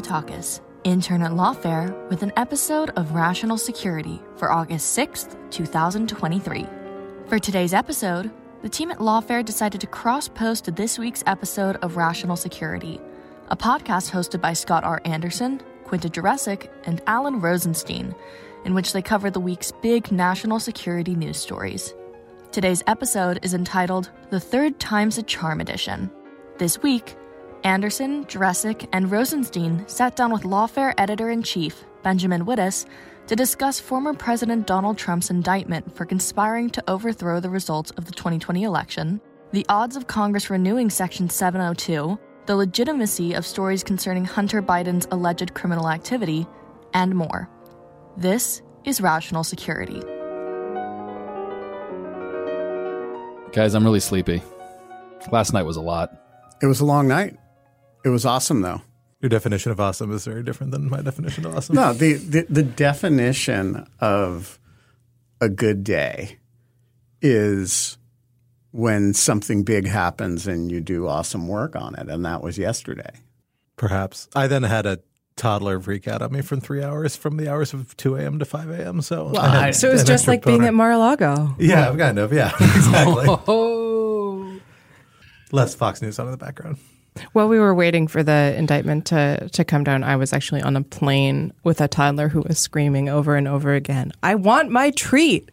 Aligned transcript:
Gia 0.00 0.22
Kokotakis, 0.22 0.60
intern 0.84 1.22
at 1.22 1.32
Lawfare, 1.32 2.08
with 2.08 2.22
an 2.22 2.32
episode 2.36 2.90
of 2.96 3.12
Rational 3.12 3.58
Security 3.58 4.20
for 4.36 4.50
August 4.50 4.96
6th, 4.96 5.36
2023. 5.50 6.66
For 7.26 7.38
today's 7.38 7.74
episode, 7.74 8.30
the 8.62 8.68
team 8.68 8.90
at 8.90 8.98
Lawfare 8.98 9.44
decided 9.44 9.80
to 9.80 9.86
cross 9.86 10.28
post 10.28 10.74
this 10.74 10.98
week's 10.98 11.22
episode 11.26 11.76
of 11.76 11.96
Rational 11.96 12.36
Security, 12.36 13.00
a 13.48 13.56
podcast 13.56 14.10
hosted 14.10 14.40
by 14.40 14.52
Scott 14.52 14.84
R. 14.84 15.00
Anderson, 15.04 15.60
Quinta 15.84 16.08
Jurecic, 16.08 16.70
and 16.84 17.02
Alan 17.06 17.40
Rosenstein, 17.40 18.14
in 18.64 18.74
which 18.74 18.92
they 18.92 19.02
cover 19.02 19.30
the 19.30 19.40
week's 19.40 19.72
big 19.82 20.10
national 20.10 20.60
security 20.60 21.14
news 21.14 21.38
stories. 21.38 21.94
Today's 22.52 22.82
episode 22.86 23.38
is 23.42 23.54
entitled 23.54 24.10
The 24.30 24.40
Third 24.40 24.78
Time's 24.80 25.18
a 25.18 25.22
Charm 25.22 25.60
Edition. 25.60 26.10
This 26.58 26.82
week, 26.82 27.16
Anderson, 27.64 28.24
Jurecic, 28.24 28.88
and 28.92 29.10
Rosenstein 29.10 29.84
sat 29.86 30.16
down 30.16 30.32
with 30.32 30.42
Lawfare 30.42 30.94
editor 30.96 31.30
in 31.30 31.42
chief, 31.42 31.84
Benjamin 32.02 32.46
Wittes, 32.46 32.86
to 33.26 33.36
discuss 33.36 33.78
former 33.78 34.14
President 34.14 34.66
Donald 34.66 34.96
Trump's 34.96 35.30
indictment 35.30 35.94
for 35.94 36.04
conspiring 36.04 36.70
to 36.70 36.82
overthrow 36.88 37.38
the 37.38 37.50
results 37.50 37.90
of 37.92 38.06
the 38.06 38.12
2020 38.12 38.62
election, 38.62 39.20
the 39.52 39.66
odds 39.68 39.94
of 39.94 40.06
Congress 40.06 40.48
renewing 40.48 40.88
Section 40.88 41.28
702, 41.28 42.18
the 42.46 42.56
legitimacy 42.56 43.34
of 43.34 43.46
stories 43.46 43.84
concerning 43.84 44.24
Hunter 44.24 44.62
Biden's 44.62 45.06
alleged 45.10 45.52
criminal 45.54 45.88
activity, 45.88 46.46
and 46.94 47.14
more. 47.14 47.48
This 48.16 48.62
is 48.84 49.00
Rational 49.00 49.44
Security. 49.44 50.00
Guys, 53.52 53.74
I'm 53.74 53.84
really 53.84 54.00
sleepy. 54.00 54.42
Last 55.30 55.52
night 55.52 55.64
was 55.64 55.76
a 55.76 55.82
lot. 55.82 56.10
It 56.62 56.66
was 56.66 56.80
a 56.80 56.84
long 56.84 57.06
night. 57.06 57.36
It 58.04 58.08
was 58.08 58.24
awesome, 58.24 58.62
though. 58.62 58.82
Your 59.20 59.28
definition 59.28 59.70
of 59.70 59.80
awesome 59.80 60.12
is 60.12 60.24
very 60.24 60.42
different 60.42 60.72
than 60.72 60.88
my 60.88 61.02
definition 61.02 61.44
of 61.44 61.54
awesome. 61.54 61.76
No, 61.76 61.92
the, 61.92 62.14
the, 62.14 62.46
the 62.48 62.62
definition 62.62 63.86
of 64.00 64.58
a 65.40 65.48
good 65.48 65.84
day 65.84 66.38
is 67.20 67.98
when 68.72 69.12
something 69.12 69.62
big 69.62 69.86
happens 69.86 70.46
and 70.46 70.70
you 70.70 70.80
do 70.80 71.06
awesome 71.06 71.48
work 71.48 71.76
on 71.76 71.94
it. 71.96 72.08
And 72.08 72.24
that 72.24 72.42
was 72.42 72.56
yesterday. 72.56 73.10
Perhaps. 73.76 74.28
I 74.34 74.46
then 74.46 74.62
had 74.62 74.86
a 74.86 75.00
toddler 75.36 75.80
freak 75.80 76.06
out 76.06 76.22
on 76.22 76.32
me 76.32 76.42
for 76.42 76.56
three 76.56 76.82
hours 76.82 77.16
from 77.16 77.36
the 77.36 77.48
hours 77.50 77.72
of 77.74 77.96
2 77.96 78.16
a.m. 78.16 78.38
to 78.38 78.44
5 78.44 78.70
a.m. 78.70 79.02
So, 79.02 79.34
I 79.36 79.70
So 79.72 79.88
it 79.88 79.92
was 79.92 80.02
just 80.02 80.10
extra 80.28 80.32
like 80.34 80.44
being 80.44 80.64
at 80.64 80.74
Mar-a-Lago. 80.74 81.56
Yeah, 81.58 81.94
kind 81.96 82.18
of. 82.18 82.32
Yeah, 82.32 82.52
exactly. 82.60 83.26
Oh, 83.48 84.60
Less 85.52 85.74
Fox 85.74 86.00
News 86.00 86.18
on 86.18 86.26
in 86.26 86.30
the 86.32 86.36
background. 86.38 86.78
While 87.32 87.48
we 87.48 87.60
were 87.60 87.74
waiting 87.74 88.08
for 88.08 88.24
the 88.24 88.54
indictment 88.56 89.06
to, 89.06 89.48
to 89.50 89.64
come 89.64 89.84
down, 89.84 90.02
I 90.02 90.16
was 90.16 90.32
actually 90.32 90.62
on 90.62 90.76
a 90.76 90.82
plane 90.82 91.52
with 91.62 91.80
a 91.80 91.86
toddler 91.86 92.28
who 92.28 92.40
was 92.40 92.58
screaming 92.58 93.08
over 93.08 93.36
and 93.36 93.46
over 93.46 93.72
again, 93.72 94.12
I 94.20 94.34
want 94.34 94.70
my 94.70 94.90
treat, 94.90 95.48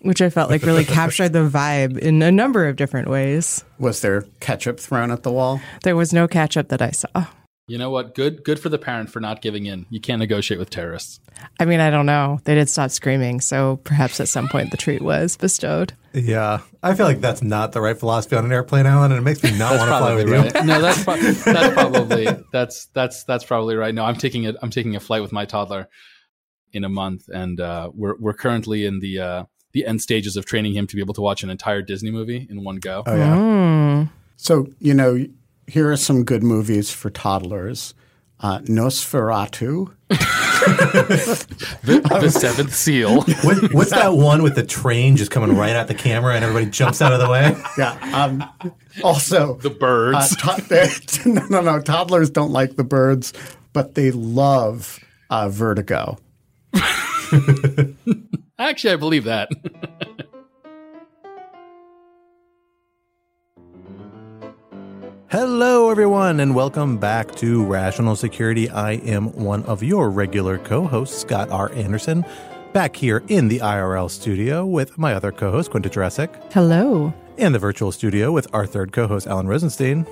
which 0.00 0.22
I 0.22 0.30
felt 0.30 0.48
like 0.48 0.62
really 0.62 0.84
captured 0.86 1.34
the 1.34 1.46
vibe 1.46 1.98
in 1.98 2.22
a 2.22 2.32
number 2.32 2.66
of 2.66 2.76
different 2.76 3.08
ways. 3.08 3.62
Was 3.78 4.00
there 4.00 4.22
ketchup 4.40 4.80
thrown 4.80 5.10
at 5.10 5.22
the 5.22 5.30
wall? 5.30 5.60
There 5.82 5.96
was 5.96 6.14
no 6.14 6.28
ketchup 6.28 6.68
that 6.68 6.80
I 6.80 6.92
saw. 6.92 7.26
You 7.68 7.78
know 7.78 7.90
what? 7.90 8.14
Good, 8.14 8.42
good 8.42 8.58
for 8.58 8.68
the 8.68 8.78
parent 8.78 9.10
for 9.10 9.20
not 9.20 9.42
giving 9.42 9.66
in. 9.66 9.86
You 9.90 10.00
can't 10.00 10.18
negotiate 10.18 10.58
with 10.58 10.70
terrorists. 10.70 11.20
I 11.60 11.66
mean, 11.66 11.80
I 11.80 11.90
don't 11.90 12.06
know. 12.06 12.40
They 12.44 12.54
did 12.54 12.68
stop 12.68 12.90
screaming, 12.90 13.40
so 13.40 13.76
perhaps 13.84 14.18
at 14.18 14.28
some 14.28 14.48
point 14.48 14.70
the 14.72 14.76
treat 14.76 15.02
was 15.02 15.36
bestowed. 15.36 15.92
Yeah, 16.12 16.60
I 16.82 16.94
feel 16.94 17.06
like 17.06 17.20
that's 17.20 17.42
not 17.42 17.72
the 17.72 17.80
right 17.80 17.96
philosophy 17.96 18.34
on 18.34 18.44
an 18.44 18.52
airplane, 18.52 18.86
Alan, 18.86 19.12
and 19.12 19.20
it 19.20 19.22
makes 19.22 19.42
me 19.42 19.56
not 19.56 19.78
want 19.78 19.82
to 19.82 19.86
fly 19.86 19.98
Probably 19.98 20.24
with 20.24 20.54
you. 20.54 20.62
No, 20.64 20.80
that's 20.80 21.04
that's 21.44 21.74
probably 21.74 22.28
that's 22.52 22.86
that's 22.86 23.24
that's 23.24 23.44
probably 23.44 23.76
right. 23.76 23.94
No, 23.94 24.04
I'm 24.04 24.16
taking 24.16 24.46
a 24.46 24.54
I'm 24.62 24.70
taking 24.70 24.96
a 24.96 25.00
flight 25.00 25.22
with 25.22 25.32
my 25.32 25.44
toddler 25.44 25.88
in 26.72 26.84
a 26.84 26.88
month, 26.88 27.28
and 27.28 27.60
uh, 27.60 27.90
we're 27.94 28.16
we're 28.18 28.32
currently 28.32 28.86
in 28.86 29.00
the 29.00 29.20
uh, 29.20 29.44
the 29.72 29.86
end 29.86 30.00
stages 30.00 30.36
of 30.36 30.44
training 30.44 30.74
him 30.74 30.86
to 30.86 30.96
be 30.96 31.02
able 31.02 31.14
to 31.14 31.20
watch 31.20 31.42
an 31.42 31.50
entire 31.50 31.82
Disney 31.82 32.10
movie 32.10 32.46
in 32.48 32.64
one 32.64 32.76
go. 32.76 33.02
Oh, 33.06 33.14
yeah. 33.14 34.06
So, 34.36 34.68
you 34.78 34.94
know, 34.94 35.26
here 35.68 35.90
are 35.90 35.96
some 35.96 36.24
good 36.24 36.42
movies 36.42 36.90
for 36.90 37.10
toddlers 37.10 37.94
uh, 38.40 38.60
Nosferatu. 38.60 39.92
the, 40.08 42.00
the 42.20 42.30
Seventh 42.30 42.72
Seal. 42.74 43.22
What, 43.42 43.72
what's 43.74 43.90
that 43.90 44.12
one 44.14 44.42
with 44.42 44.54
the 44.54 44.64
train 44.64 45.16
just 45.16 45.30
coming 45.30 45.56
right 45.56 45.74
at 45.74 45.88
the 45.88 45.94
camera 45.94 46.34
and 46.34 46.44
everybody 46.44 46.70
jumps 46.70 47.02
out 47.02 47.12
of 47.12 47.20
the 47.20 47.28
way? 47.28 47.56
Yeah. 47.78 47.96
Um, 48.12 48.44
also, 49.04 49.54
The 49.58 49.70
birds. 49.70 50.36
Uh, 50.42 50.56
to- 50.56 50.68
they- 50.68 50.90
no, 51.30 51.46
no, 51.48 51.60
no. 51.60 51.80
Toddlers 51.80 52.30
don't 52.30 52.50
like 52.52 52.76
the 52.76 52.84
birds, 52.84 53.32
but 53.72 53.94
they 53.94 54.10
love 54.10 54.98
uh, 55.30 55.48
Vertigo. 55.48 56.18
Actually, 58.58 58.92
I 58.92 58.96
believe 58.96 59.24
that. 59.24 59.48
Hello, 65.30 65.90
everyone, 65.90 66.40
and 66.40 66.54
welcome 66.54 66.96
back 66.96 67.34
to 67.36 67.62
Rational 67.64 68.16
Security. 68.16 68.70
I 68.70 68.92
am 68.92 69.26
one 69.34 69.62
of 69.64 69.82
your 69.82 70.08
regular 70.10 70.56
co 70.58 70.86
hosts, 70.86 71.18
Scott 71.18 71.50
R. 71.50 71.70
Anderson, 71.72 72.24
back 72.72 72.96
here 72.96 73.22
in 73.28 73.48
the 73.48 73.58
IRL 73.58 74.10
studio 74.10 74.64
with 74.64 74.96
my 74.96 75.12
other 75.12 75.30
co 75.30 75.50
host, 75.50 75.70
Quinta 75.70 75.90
Jurecic, 75.90 76.30
Hello. 76.52 77.12
and 77.36 77.54
the 77.54 77.58
virtual 77.58 77.92
studio 77.92 78.32
with 78.32 78.46
our 78.54 78.66
third 78.66 78.92
co 78.92 79.06
host, 79.06 79.26
Alan 79.26 79.46
Rosenstein. 79.46 80.06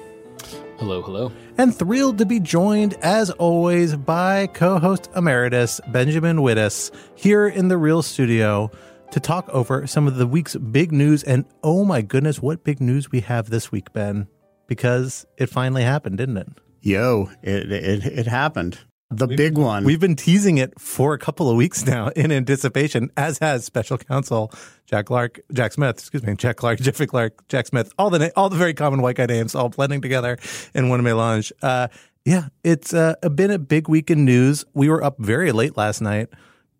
hello, 0.78 1.00
hello. 1.00 1.32
And 1.56 1.74
thrilled 1.74 2.18
to 2.18 2.26
be 2.26 2.38
joined, 2.38 2.94
as 3.00 3.30
always, 3.30 3.96
by 3.96 4.48
co 4.48 4.78
host 4.78 5.08
emeritus 5.16 5.80
Benjamin 5.88 6.38
Wittes 6.38 6.90
here 7.14 7.46
in 7.48 7.68
the 7.68 7.78
real 7.78 8.02
studio 8.02 8.70
to 9.12 9.20
talk 9.20 9.48
over 9.48 9.86
some 9.86 10.06
of 10.06 10.16
the 10.16 10.26
week's 10.26 10.56
big 10.56 10.92
news. 10.92 11.22
And 11.22 11.46
oh 11.62 11.84
my 11.86 12.02
goodness, 12.02 12.42
what 12.42 12.64
big 12.64 12.82
news 12.82 13.10
we 13.10 13.20
have 13.20 13.48
this 13.48 13.72
week, 13.72 13.92
Ben, 13.94 14.26
because 14.66 15.26
it 15.36 15.48
finally 15.48 15.82
happened, 15.82 16.18
didn't 16.18 16.36
it? 16.38 16.48
Yo, 16.80 17.30
it, 17.42 17.70
it, 17.70 18.04
it 18.06 18.26
happened. 18.26 18.78
The 19.10 19.28
big 19.28 19.56
one. 19.56 19.84
We've 19.84 20.00
been 20.00 20.16
teasing 20.16 20.58
it 20.58 20.80
for 20.80 21.14
a 21.14 21.18
couple 21.18 21.48
of 21.48 21.56
weeks 21.56 21.86
now 21.86 22.08
in 22.16 22.32
anticipation, 22.32 23.10
as 23.16 23.38
has 23.38 23.64
special 23.64 23.98
counsel 23.98 24.52
Jack 24.86 25.06
Clark, 25.06 25.40
Jack 25.52 25.72
Smith, 25.72 25.98
excuse 25.98 26.24
me, 26.24 26.34
Jack 26.34 26.56
Clark, 26.56 26.78
Jeffrey 26.80 27.06
Clark, 27.06 27.46
Jack 27.48 27.66
Smith, 27.66 27.92
all 27.98 28.10
the 28.10 28.18
na- 28.18 28.30
all 28.34 28.48
the 28.48 28.56
very 28.56 28.74
common 28.74 29.02
white 29.02 29.16
guy 29.16 29.26
names 29.26 29.54
all 29.54 29.68
blending 29.68 30.00
together 30.00 30.38
in 30.74 30.88
one 30.88 31.02
melange. 31.02 31.52
Uh, 31.62 31.86
yeah, 32.24 32.48
it's 32.64 32.92
uh, 32.92 33.14
been 33.34 33.52
a 33.52 33.58
big 33.58 33.88
week 33.88 34.10
in 34.10 34.24
news. 34.24 34.64
We 34.74 34.88
were 34.88 35.02
up 35.02 35.16
very 35.18 35.52
late 35.52 35.76
last 35.76 36.00
night, 36.00 36.28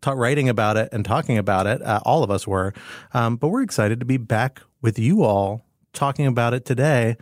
ta- 0.01 0.13
writing 0.13 0.49
about 0.49 0.77
it 0.77 0.89
and 0.91 1.05
talking 1.05 1.39
about 1.39 1.69
it. 1.69 1.81
Uh, 1.81 2.01
all 2.05 2.25
of 2.25 2.31
us 2.33 2.45
were, 2.45 2.75
um, 3.15 3.37
but 3.37 3.49
we're 3.49 3.63
excited 3.63 4.01
to 4.01 4.07
be 4.07 4.17
back 4.17 4.61
with 4.83 4.99
you 4.99 5.23
all 5.23 5.65
talking 5.93 6.27
about 6.27 6.55
it 6.55 6.65
today 6.65 7.17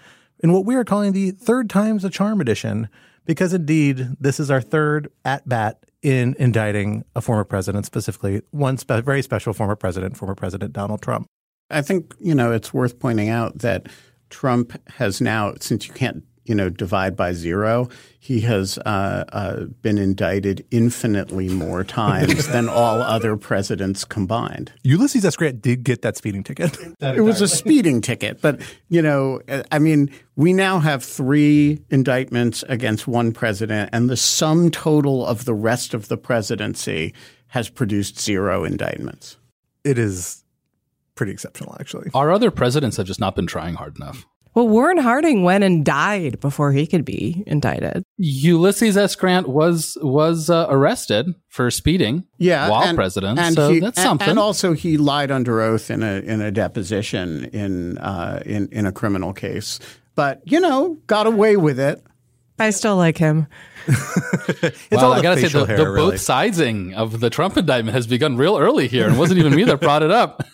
in 0.44 0.52
what 0.52 0.66
we 0.66 0.74
are 0.74 0.84
calling 0.84 1.12
the 1.12 1.30
third 1.30 1.70
time's 1.70 2.04
a 2.04 2.10
charm 2.10 2.38
edition 2.38 2.90
because 3.24 3.54
indeed 3.54 4.08
this 4.20 4.38
is 4.38 4.50
our 4.50 4.60
third 4.60 5.10
at 5.24 5.48
bat 5.48 5.82
in 6.02 6.36
indicting 6.38 7.02
a 7.16 7.22
former 7.22 7.44
president, 7.44 7.86
specifically 7.86 8.42
one 8.50 8.76
spe- 8.76 9.02
very 9.02 9.22
special 9.22 9.54
former 9.54 9.74
president, 9.74 10.18
former 10.18 10.34
President 10.34 10.74
Donald 10.74 11.00
Trump. 11.00 11.26
I 11.70 11.80
think, 11.80 12.14
you 12.20 12.34
know, 12.34 12.52
it's 12.52 12.74
worth 12.74 12.98
pointing 12.98 13.30
out 13.30 13.60
that 13.60 13.86
Trump 14.28 14.78
has 14.90 15.22
now, 15.22 15.54
since 15.60 15.88
you 15.88 15.94
can't 15.94 16.22
you 16.44 16.54
know, 16.54 16.68
divide 16.68 17.16
by 17.16 17.32
zero, 17.32 17.88
he 18.18 18.40
has 18.40 18.78
uh, 18.78 19.24
uh, 19.32 19.64
been 19.82 19.98
indicted 19.98 20.64
infinitely 20.70 21.48
more 21.48 21.84
times 21.84 22.48
than 22.48 22.68
all 22.68 23.00
other 23.00 23.36
presidents 23.36 24.04
combined. 24.04 24.72
Ulysses 24.82 25.24
S. 25.24 25.36
Grant 25.36 25.62
did 25.62 25.84
get 25.84 26.02
that 26.02 26.16
speeding 26.16 26.42
ticket. 26.42 26.76
it 27.00 27.22
was 27.22 27.40
a 27.40 27.48
speeding 27.48 28.00
ticket, 28.00 28.40
but 28.40 28.60
you 28.88 29.02
know, 29.02 29.40
I 29.70 29.78
mean, 29.78 30.10
we 30.36 30.52
now 30.52 30.78
have 30.78 31.02
three 31.02 31.80
indictments 31.90 32.64
against 32.68 33.06
one 33.06 33.32
president, 33.32 33.90
and 33.92 34.10
the 34.10 34.16
sum 34.16 34.70
total 34.70 35.24
of 35.26 35.44
the 35.44 35.54
rest 35.54 35.94
of 35.94 36.08
the 36.08 36.16
presidency 36.16 37.14
has 37.48 37.68
produced 37.68 38.20
zero 38.20 38.64
indictments. 38.64 39.38
It 39.84 39.98
is 39.98 40.44
pretty 41.14 41.32
exceptional, 41.32 41.76
actually. 41.78 42.10
Our 42.14 42.32
other 42.32 42.50
presidents 42.50 42.96
have 42.96 43.06
just 43.06 43.20
not 43.20 43.36
been 43.36 43.46
trying 43.46 43.74
hard 43.74 43.96
enough. 43.96 44.26
Well, 44.54 44.68
Warren 44.68 44.98
Harding 44.98 45.42
went 45.42 45.64
and 45.64 45.84
died 45.84 46.38
before 46.38 46.70
he 46.70 46.86
could 46.86 47.04
be 47.04 47.42
indicted. 47.46 48.04
Ulysses 48.18 48.96
S. 48.96 49.16
Grant 49.16 49.48
was 49.48 49.98
was 50.00 50.48
uh, 50.48 50.66
arrested 50.70 51.34
for 51.48 51.72
speeding. 51.72 52.24
Yeah, 52.38 52.68
while 52.68 52.84
and, 52.84 52.96
president. 52.96 53.40
And 53.40 53.54
so 53.54 53.70
he, 53.70 53.80
that's 53.80 53.98
and, 53.98 54.04
something. 54.04 54.28
And 54.28 54.38
also, 54.38 54.72
he 54.72 54.96
lied 54.96 55.32
under 55.32 55.60
oath 55.60 55.90
in 55.90 56.04
a 56.04 56.20
in 56.20 56.40
a 56.40 56.52
deposition 56.52 57.46
in 57.46 57.98
uh, 57.98 58.42
in 58.46 58.68
in 58.70 58.86
a 58.86 58.92
criminal 58.92 59.32
case. 59.32 59.80
But 60.14 60.40
you 60.44 60.60
know, 60.60 60.98
got 61.08 61.26
away 61.26 61.56
with 61.56 61.80
it. 61.80 62.00
I 62.56 62.70
still 62.70 62.96
like 62.96 63.18
him. 63.18 63.48
it's 63.88 64.90
well, 64.92 65.06
all 65.06 65.12
I 65.12 65.22
gotta 65.22 65.40
say, 65.40 65.48
the, 65.48 65.64
hair, 65.64 65.76
the 65.76 65.90
really. 65.90 66.12
both 66.12 66.20
sidesing 66.20 66.94
of 66.94 67.18
the 67.18 67.28
Trump 67.28 67.56
indictment 67.56 67.96
has 67.96 68.06
begun 68.06 68.36
real 68.36 68.56
early 68.56 68.86
here, 68.86 69.06
and 69.06 69.16
it 69.16 69.18
wasn't 69.18 69.40
even 69.40 69.54
me 69.54 69.64
that 69.64 69.80
brought 69.80 70.04
it 70.04 70.12
up. 70.12 70.44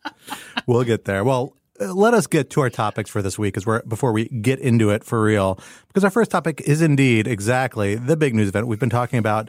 we'll 0.66 0.84
get 0.84 1.06
there. 1.06 1.24
Well, 1.24 1.56
let 1.80 2.14
us 2.14 2.26
get 2.26 2.50
to 2.50 2.60
our 2.60 2.70
topics 2.70 3.10
for 3.10 3.22
this 3.22 3.38
week 3.38 3.56
as 3.56 3.66
we're 3.66 3.82
before 3.82 4.12
we 4.12 4.28
get 4.28 4.58
into 4.58 4.90
it 4.90 5.04
for 5.04 5.22
real 5.22 5.58
because 5.88 6.04
our 6.04 6.10
first 6.10 6.30
topic 6.30 6.60
is 6.62 6.82
indeed 6.82 7.26
exactly 7.26 7.94
the 7.94 8.16
big 8.16 8.34
news 8.34 8.48
event 8.48 8.66
we've 8.66 8.80
been 8.80 8.90
talking 8.90 9.18
about 9.18 9.48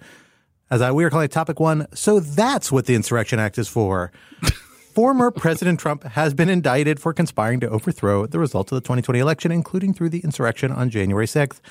as 0.72 0.82
I, 0.82 0.92
we 0.92 1.04
are 1.04 1.10
calling 1.10 1.26
it 1.26 1.32
topic 1.32 1.60
one. 1.60 1.88
So 1.94 2.20
that's 2.20 2.72
what 2.72 2.86
the 2.86 2.96
insurrection 2.96 3.40
act 3.40 3.58
is 3.58 3.68
for. 3.68 4.12
Former 4.94 5.32
president 5.32 5.80
trump 5.80 6.04
has 6.04 6.34
been 6.34 6.50
indicted 6.50 7.00
for 7.00 7.14
conspiring 7.14 7.60
to 7.62 7.70
overthrow 7.70 8.26
the 8.26 8.40
results 8.40 8.72
of 8.72 8.76
the 8.76 8.82
2020 8.82 9.20
election 9.20 9.52
including 9.52 9.94
through 9.94 10.10
the 10.10 10.20
insurrection 10.20 10.72
on 10.72 10.90
january 10.90 11.28
6th 11.28 11.62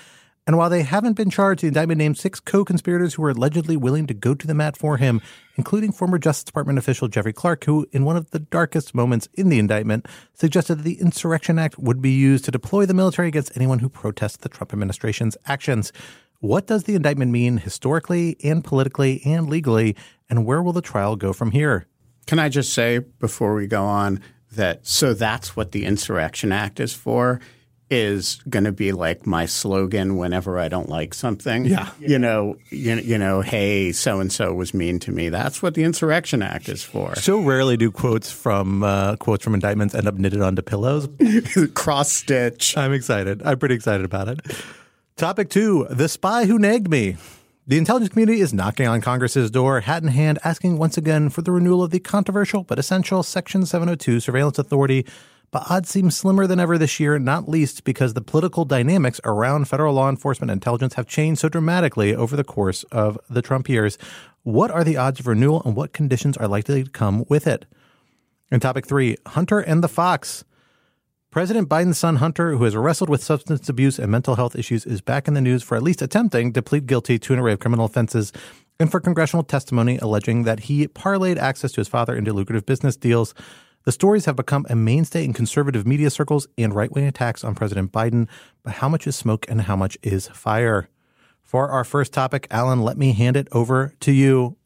and 0.49 0.56
while 0.56 0.71
they 0.71 0.83
haven't 0.83 1.12
been 1.12 1.29
charged, 1.29 1.61
the 1.61 1.67
indictment 1.67 1.99
named 1.99 2.17
six 2.17 2.41
co 2.41 2.65
conspirators 2.65 3.12
who 3.12 3.21
were 3.21 3.29
allegedly 3.29 3.77
willing 3.77 4.06
to 4.06 4.15
go 4.15 4.35
to 4.35 4.47
the 4.47 4.55
mat 4.55 4.79
for 4.79 4.97
him, 4.97 5.21
including 5.56 5.93
former 5.93 6.19
Justice 6.19 6.45
Department 6.45 6.79
official 6.79 7.06
Jeffrey 7.06 7.35
Clark, 7.35 7.65
who, 7.65 7.87
in 7.93 8.06
one 8.06 8.17
of 8.17 8.31
the 8.31 8.39
darkest 8.39 8.95
moments 8.95 9.29
in 9.35 9.50
the 9.50 9.59
indictment, 9.59 10.06
suggested 10.33 10.77
that 10.77 10.85
the 10.85 10.99
Insurrection 11.03 11.59
Act 11.59 11.79
would 11.79 12.00
be 12.00 12.12
used 12.12 12.47
to 12.47 12.50
deploy 12.50 12.87
the 12.87 12.95
military 12.95 13.29
against 13.29 13.55
anyone 13.56 13.81
who 13.81 13.91
protests 13.91 14.39
the 14.39 14.49
Trump 14.49 14.73
administration's 14.73 15.37
actions. 15.45 15.93
What 16.41 16.67
does 16.67 16.85
the 16.85 16.95
indictment 16.95 17.31
mean 17.31 17.59
historically 17.59 18.39
and 18.43 18.65
politically 18.65 19.21
and 19.27 19.50
legally, 19.50 19.97
and 20.31 20.47
where 20.47 20.62
will 20.62 20.73
the 20.73 20.81
trial 20.81 21.15
go 21.17 21.35
from 21.35 21.50
here? 21.50 21.87
Can 22.27 22.39
I 22.39 22.49
just 22.49 22.73
say 22.73 23.00
before 23.00 23.55
we 23.55 23.67
go 23.67 23.85
on 23.85 24.23
that 24.53 24.87
so 24.87 25.12
that's 25.12 25.55
what 25.55 25.73
the 25.73 25.85
Insurrection 25.85 26.53
Act 26.53 26.81
is 26.81 26.95
for? 26.95 27.39
Is 27.90 28.37
going 28.49 28.64
to 28.64 28.73
be 28.73 28.93
like 28.93 29.26
my 29.26 29.46
slogan 29.46 30.17
whenever 30.17 30.58
I 30.58 30.69
don't 30.69 30.88
like 30.88 31.14
something. 31.14 31.64
Yeah. 31.64 31.90
You 31.99 32.19
know, 32.19 32.56
you, 32.70 32.96
you 32.96 33.19
know, 33.19 33.40
hey, 33.40 33.93
so 33.93 34.20
and 34.20 34.32
so 34.32 34.52
was 34.52 34.75
mean 34.75 34.99
to 35.00 35.12
me. 35.12 35.29
That's 35.29 35.62
what 35.62 35.75
the 35.75 35.85
Insurrection 35.85 36.43
Act 36.43 36.69
is 36.69 36.82
for. 36.82 37.14
So 37.17 37.40
rarely 37.40 37.76
do 37.76 37.90
quotes 37.90 38.31
from 38.31 38.82
uh, 38.82 39.17
quotes 39.17 39.44
from 39.44 39.55
indictments 39.55 39.94
end 39.94 40.06
up 40.06 40.14
knitted 40.14 40.43
onto 40.43 40.62
pillows. 40.62 41.08
Cross 41.75 42.12
stitch. 42.12 42.76
I'm 42.76 42.93
excited. 42.93 43.43
I'm 43.44 43.58
pretty 43.58 43.75
excited 43.75 44.05
about 44.05 44.29
it. 44.29 44.40
Topic 45.17 45.49
two: 45.50 45.87
the 45.90 46.08
spy 46.08 46.44
who 46.44 46.58
nagged 46.58 46.90
me. 46.90 47.17
The 47.67 47.76
intelligence 47.76 48.12
community 48.12 48.40
is 48.40 48.55
knocking 48.55 48.88
on 48.88 49.02
Congress's 49.02 49.50
door, 49.50 49.81
hat 49.81 50.02
in 50.02 50.08
hand, 50.08 50.38
asking 50.43 50.79
once 50.79 50.96
again 50.96 51.29
for 51.29 51.43
the 51.43 51.52
renewal 51.52 51.82
of 51.82 51.90
the 51.90 52.00
controversial 52.00 52.64
but 52.64 52.79
essential 52.79 53.23
Section 53.23 53.67
702 53.67 54.20
surveillance 54.20 54.58
authority 54.58 55.05
but 55.50 55.71
odds 55.71 55.89
seem 55.89 56.11
slimmer 56.11 56.47
than 56.47 56.61
ever 56.61 56.77
this 56.77 57.00
year, 57.00 57.19
not 57.19 57.49
least 57.49 57.85
because 57.85 58.15
the 58.15 58.21
political 58.21 58.65
dynamics 58.65 59.21
around 59.25 59.67
federal 59.67 59.95
law 59.95 60.09
enforcement 60.09 60.50
intelligence 60.50 60.95
have 60.95 61.06
changed 61.06 61.41
so 61.41 61.49
dramatically 61.49 62.15
over 62.15 62.37
the 62.37 62.45
course 62.45 62.85
of 62.85 63.19
the 63.31 63.43
Trump 63.43 63.69
years. 63.69 63.97
What 64.43 64.71
are 64.71 64.85
the 64.85 64.97
odds 64.97 65.21
of 65.21 65.27
renewal 65.27 65.62
and 65.65 65.75
what 65.75 65.93
conditions 65.93 66.37
are 66.37 66.49
likely 66.49 66.85
to 66.85 66.91
come 66.91 67.25
with 67.29 67.47
it? 67.47 67.67
And 68.50 68.61
topic 68.61 68.87
three 68.87 69.17
Hunter 69.27 69.61
and 69.61 69.83
the 69.83 69.89
Fox. 69.89 70.45
President 71.31 71.69
Biden's 71.69 71.99
son 71.99 72.17
Hunter, 72.17 72.56
who 72.56 72.65
has 72.65 72.75
wrestled 72.75 73.11
with 73.11 73.23
substance 73.23 73.69
abuse 73.69 73.99
and 73.99 74.11
mental 74.11 74.37
health 74.37 74.56
issues, 74.56 74.87
is 74.87 75.03
back 75.03 75.29
in 75.29 75.35
the 75.35 75.43
news 75.43 75.62
for 75.62 75.77
at 75.77 75.83
least 75.83 76.00
attempting 76.00 76.55
to 76.55 76.62
plead 76.62 76.87
guilty 76.87 77.19
to 77.19 77.35
an 77.35 77.39
array 77.39 77.53
of 77.53 77.59
criminal 77.59 77.85
offenses 77.85 78.33
and 78.81 78.91
for 78.91 79.00
congressional 79.00 79.43
testimony 79.43 79.99
alleging 79.99 80.45
that 80.45 80.61
he 80.61 80.89
parlayed 80.89 81.37
access 81.37 81.73
to 81.73 81.81
his 81.81 81.89
father 81.89 82.17
into 82.17 82.33
lucrative 82.33 82.65
business 82.65 82.97
deals. 82.97 83.35
The 83.84 83.92
stories 83.92 84.26
have 84.26 84.36
become 84.36 84.66
a 84.69 84.76
mainstay 84.76 85.25
in 85.25 85.32
conservative 85.32 85.86
media 85.86 86.10
circles 86.10 86.46
and 86.58 86.75
right 86.75 86.92
wing 86.92 87.06
attacks 87.06 87.44
on 87.44 87.54
President 87.54 87.92
Biden. 87.92 88.28
But 88.62 88.75
how 88.75 88.88
much 88.88 89.06
is 89.06 89.16
smoke 89.16 89.46
and 89.48 89.62
how 89.62 89.76
much 89.76 89.96
is 90.02 90.28
fire? 90.28 90.88
For 91.42 91.70
our 91.70 91.84
first 91.84 92.12
topic, 92.12 92.46
Alan, 92.50 92.82
let 92.82 92.98
me 92.98 93.12
hand 93.12 93.34
it 93.34 93.48
over 93.52 93.94
to 94.00 94.12
you 94.12 94.58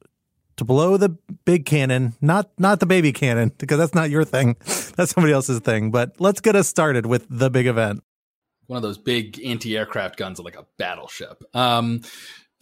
to 0.56 0.64
blow 0.64 0.96
the 0.96 1.10
big 1.44 1.64
cannon, 1.64 2.14
not 2.20 2.50
not 2.58 2.80
the 2.80 2.86
baby 2.86 3.12
cannon, 3.12 3.52
because 3.58 3.78
that's 3.78 3.94
not 3.94 4.10
your 4.10 4.24
thing. 4.24 4.56
That's 4.94 5.12
somebody 5.12 5.32
else's 5.32 5.60
thing. 5.60 5.90
But 5.90 6.20
let's 6.20 6.40
get 6.40 6.54
us 6.54 6.68
started 6.68 7.06
with 7.06 7.26
the 7.30 7.48
big 7.48 7.66
event. 7.66 8.02
One 8.66 8.76
of 8.76 8.82
those 8.82 8.98
big 8.98 9.40
anti-aircraft 9.42 10.18
guns, 10.18 10.38
like 10.38 10.56
a 10.56 10.66
battleship. 10.76 11.42
Um, 11.54 12.02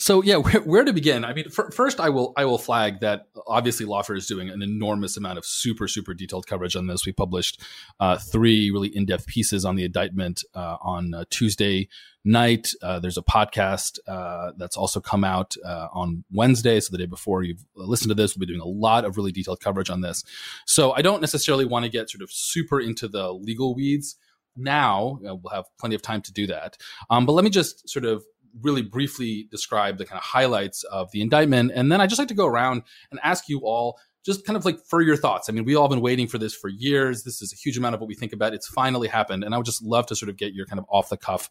so 0.01 0.23
yeah, 0.23 0.37
where, 0.39 0.61
where, 0.63 0.85
to 0.85 0.93
begin? 0.93 1.25
I 1.25 1.35
mean, 1.35 1.45
f- 1.47 1.75
first 1.75 2.01
I 2.01 2.09
will 2.09 2.33
I 2.37 2.47
will 2.47 2.59
flag 2.59 3.01
that 3.01 3.29
obviously 3.47 3.87
Lawfare 3.87 4.17
is 4.17 4.27
doing 4.27 4.49
an 4.49 4.63
enormous 4.63 5.17
amount 5.17 5.39
of 5.39 5.45
super 5.45 5.87
super 5.87 6.15
detailed 6.15 6.47
coverage 6.47 6.75
on 6.75 6.87
this. 6.87 7.05
We 7.07 7.13
published 7.13 7.63
uh, 8.01 8.17
three 8.17 8.71
really 8.71 8.89
in 8.89 9.05
depth 9.05 9.27
pieces 9.27 9.65
on 9.65 9.77
the 9.77 9.85
indictment 9.85 10.43
uh, 10.55 10.79
on 10.81 11.13
uh, 11.13 11.25
Tuesday 11.29 11.89
night. 12.25 12.73
Uh, 12.83 12.99
there's 12.99 13.19
a 13.19 13.23
podcast 13.23 13.99
uh, 14.09 14.53
that's 14.57 14.77
also 14.77 15.01
come 15.01 15.23
out 15.23 15.55
uh, 15.65 15.89
on 15.93 16.25
Wednesday, 16.33 16.81
so 16.81 16.89
the 16.91 16.99
day 16.99 17.07
before 17.07 17.43
you've 17.43 17.65
listened 17.77 18.09
to 18.09 18.15
this, 18.15 18.35
we'll 18.35 18.41
be 18.41 18.53
doing 18.53 18.61
a 18.61 18.67
lot 18.67 19.05
of 19.05 19.17
really 19.17 19.33
detailed 19.33 19.61
coverage 19.61 19.91
on 19.91 20.01
this. 20.01 20.25
So 20.67 20.93
I 20.93 21.03
don't 21.03 21.21
necessarily 21.21 21.67
want 21.67 21.85
to 21.85 21.91
get 21.91 22.11
sort 22.11 22.23
of 22.23 22.31
super 22.33 22.81
into 22.81 23.07
the 23.07 23.33
legal 23.33 23.75
weeds 23.75 24.17
now. 24.57 25.19
we'll 25.23 25.53
have 25.53 25.65
plenty 25.79 25.95
of 25.95 26.03
time 26.03 26.23
to 26.23 26.33
do 26.33 26.47
that. 26.47 26.77
Um, 27.09 27.27
but 27.27 27.33
let 27.33 27.45
me 27.45 27.51
just 27.51 27.89
sort 27.89 28.05
of 28.05 28.25
really 28.61 28.83
briefly 28.83 29.49
describe 29.51 29.99
the 29.99 30.05
kind 30.05 30.19
of 30.19 30.25
highlights 30.25 30.83
of 30.85 31.11
the 31.13 31.21
indictment. 31.21 31.73
And 31.75 31.91
then 31.91 32.01
I 32.01 32.07
just 32.07 32.19
like 32.19 32.29
to 32.29 32.35
go 32.35 32.47
around 32.47 32.83
and 33.11 33.21
ask 33.23 33.49
you 33.49 33.61
all 33.61 33.99
just 34.25 34.45
kind 34.45 34.57
of 34.57 34.65
like 34.65 34.79
for 34.85 35.01
your 35.01 35.17
thoughts. 35.17 35.49
I 35.49 35.53
mean, 35.53 35.65
we 35.65 35.75
all 35.75 35.89
been 35.89 36.01
waiting 36.01 36.27
for 36.27 36.39
this 36.39 36.55
for 36.55 36.69
years. 36.69 37.25
This 37.25 37.41
is 37.41 37.53
a 37.53 37.57
huge 37.57 37.79
amount 37.79 37.95
of 37.95 38.01
what 38.01 38.09
we 38.09 38.15
think 38.15 38.33
about. 38.33 38.53
It's 38.53 38.69
finally 38.69 39.09
happened. 39.09 39.45
And 39.45 39.55
I 39.55 39.57
would 39.57 39.67
just 39.67 39.83
love 39.83 40.07
to 40.07 40.17
sort 40.17 40.29
of 40.29 40.37
get 40.37 40.53
your 40.53 40.67
kind 40.67 40.79
of 40.79 40.85
off 40.91 41.09
the 41.09 41.17
cuff 41.17 41.49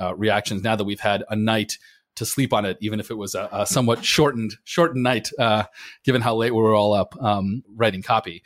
uh, 0.00 0.14
reactions 0.16 0.62
now 0.62 0.76
that 0.76 0.84
we've 0.84 1.00
had 1.00 1.24
a 1.28 1.36
night 1.36 1.78
to 2.16 2.26
sleep 2.26 2.52
on 2.52 2.64
it, 2.64 2.76
even 2.80 2.98
if 2.98 3.10
it 3.10 3.14
was 3.14 3.36
a, 3.36 3.48
a 3.52 3.66
somewhat 3.66 4.04
shortened, 4.04 4.56
shortened 4.64 5.04
night, 5.04 5.30
uh, 5.38 5.64
given 6.04 6.20
how 6.20 6.34
late 6.34 6.52
we 6.52 6.60
were 6.60 6.74
all 6.74 6.92
up 6.92 7.14
um, 7.22 7.62
writing 7.76 8.02
copy. 8.02 8.42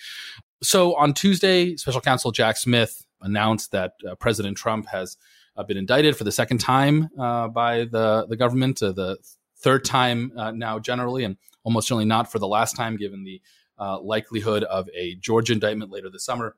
So 0.62 0.94
on 0.96 1.14
Tuesday, 1.14 1.76
special 1.76 2.02
counsel 2.02 2.30
Jack 2.30 2.58
Smith 2.58 3.04
announced 3.22 3.72
that 3.72 3.94
uh, 4.08 4.14
President 4.16 4.56
Trump 4.58 4.86
has 4.88 5.16
uh, 5.56 5.62
been 5.62 5.76
indicted 5.76 6.16
for 6.16 6.24
the 6.24 6.32
second 6.32 6.58
time 6.58 7.08
uh, 7.18 7.48
by 7.48 7.84
the 7.84 8.26
the 8.28 8.36
government, 8.36 8.82
uh, 8.82 8.92
the 8.92 9.18
third 9.58 9.84
time 9.84 10.32
uh, 10.36 10.50
now 10.50 10.78
generally, 10.78 11.24
and 11.24 11.36
almost 11.64 11.88
certainly 11.88 12.04
not 12.04 12.30
for 12.30 12.38
the 12.38 12.48
last 12.48 12.76
time, 12.76 12.96
given 12.96 13.24
the 13.24 13.40
uh, 13.78 14.00
likelihood 14.00 14.64
of 14.64 14.88
a 14.94 15.14
Georgia 15.16 15.52
indictment 15.52 15.90
later 15.90 16.10
this 16.10 16.24
summer. 16.24 16.56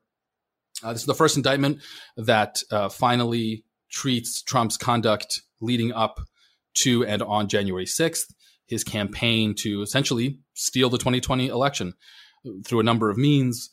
This 0.83 1.01
is 1.01 1.05
the 1.05 1.15
first 1.15 1.37
indictment 1.37 1.81
that 2.17 2.61
finally 2.91 3.63
treats 3.89 4.41
Trump's 4.41 4.77
conduct 4.77 5.41
leading 5.61 5.93
up 5.93 6.19
to 6.75 7.05
and 7.05 7.21
on 7.21 7.47
January 7.47 7.85
6th, 7.85 8.33
his 8.67 8.83
campaign 8.83 9.55
to 9.55 9.81
essentially 9.81 10.39
steal 10.53 10.89
the 10.89 10.97
2020 10.97 11.47
election 11.47 11.93
through 12.65 12.79
a 12.79 12.83
number 12.83 13.09
of 13.09 13.17
means, 13.17 13.69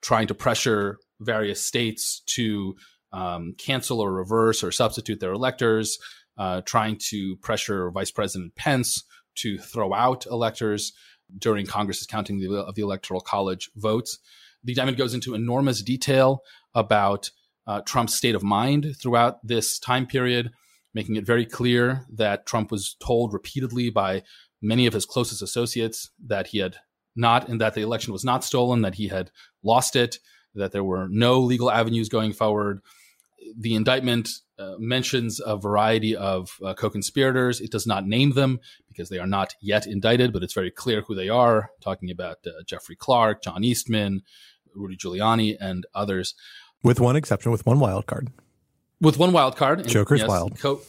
trying 0.00 0.26
to 0.26 0.34
pressure 0.34 0.98
various 1.20 1.62
states 1.62 2.20
to 2.26 2.76
um, 3.16 3.54
cancel 3.56 4.00
or 4.00 4.12
reverse 4.12 4.62
or 4.62 4.70
substitute 4.70 5.20
their 5.20 5.32
electors, 5.32 5.98
uh, 6.36 6.60
trying 6.66 6.98
to 7.08 7.36
pressure 7.36 7.90
Vice 7.90 8.10
President 8.10 8.54
Pence 8.56 9.02
to 9.36 9.56
throw 9.58 9.94
out 9.94 10.26
electors 10.26 10.92
during 11.38 11.66
Congress's 11.66 12.06
counting 12.06 12.44
of 12.44 12.74
the 12.74 12.82
Electoral 12.82 13.20
College 13.20 13.70
votes. 13.74 14.18
The 14.62 14.72
indictment 14.72 14.98
goes 14.98 15.14
into 15.14 15.34
enormous 15.34 15.82
detail 15.82 16.42
about 16.74 17.30
uh, 17.66 17.80
Trump's 17.80 18.14
state 18.14 18.34
of 18.34 18.42
mind 18.42 18.94
throughout 19.00 19.44
this 19.46 19.78
time 19.78 20.06
period, 20.06 20.50
making 20.94 21.16
it 21.16 21.26
very 21.26 21.46
clear 21.46 22.04
that 22.12 22.46
Trump 22.46 22.70
was 22.70 22.96
told 23.02 23.32
repeatedly 23.32 23.88
by 23.90 24.22
many 24.60 24.86
of 24.86 24.92
his 24.92 25.06
closest 25.06 25.42
associates 25.42 26.10
that 26.24 26.48
he 26.48 26.58
had 26.58 26.76
not, 27.16 27.48
and 27.48 27.60
that 27.62 27.74
the 27.74 27.80
election 27.80 28.12
was 28.12 28.24
not 28.24 28.44
stolen, 28.44 28.82
that 28.82 28.96
he 28.96 29.08
had 29.08 29.30
lost 29.64 29.96
it, 29.96 30.18
that 30.54 30.72
there 30.72 30.84
were 30.84 31.08
no 31.10 31.40
legal 31.40 31.70
avenues 31.70 32.08
going 32.08 32.32
forward. 32.32 32.80
The 33.58 33.74
indictment 33.74 34.30
uh, 34.58 34.74
mentions 34.78 35.40
a 35.44 35.56
variety 35.56 36.16
of 36.16 36.50
uh, 36.64 36.74
co 36.74 36.90
conspirators. 36.90 37.60
It 37.60 37.70
does 37.70 37.86
not 37.86 38.06
name 38.06 38.32
them 38.32 38.60
because 38.88 39.08
they 39.08 39.18
are 39.18 39.26
not 39.26 39.54
yet 39.60 39.86
indicted, 39.86 40.32
but 40.32 40.42
it's 40.42 40.54
very 40.54 40.70
clear 40.70 41.02
who 41.02 41.14
they 41.14 41.28
are, 41.28 41.70
talking 41.80 42.10
about 42.10 42.38
uh, 42.46 42.62
Jeffrey 42.64 42.96
Clark, 42.96 43.42
John 43.42 43.64
Eastman, 43.64 44.22
Rudy 44.74 44.96
Giuliani, 44.96 45.56
and 45.60 45.86
others. 45.94 46.34
With 46.82 47.00
one 47.00 47.16
exception, 47.16 47.52
with 47.52 47.66
one 47.66 47.80
wild 47.80 48.06
card. 48.06 48.30
With 49.00 49.18
one 49.18 49.32
wild 49.32 49.56
card. 49.56 49.86
Joker's 49.86 50.20
yes, 50.20 50.28
wild. 50.28 50.58
Co- 50.58 50.80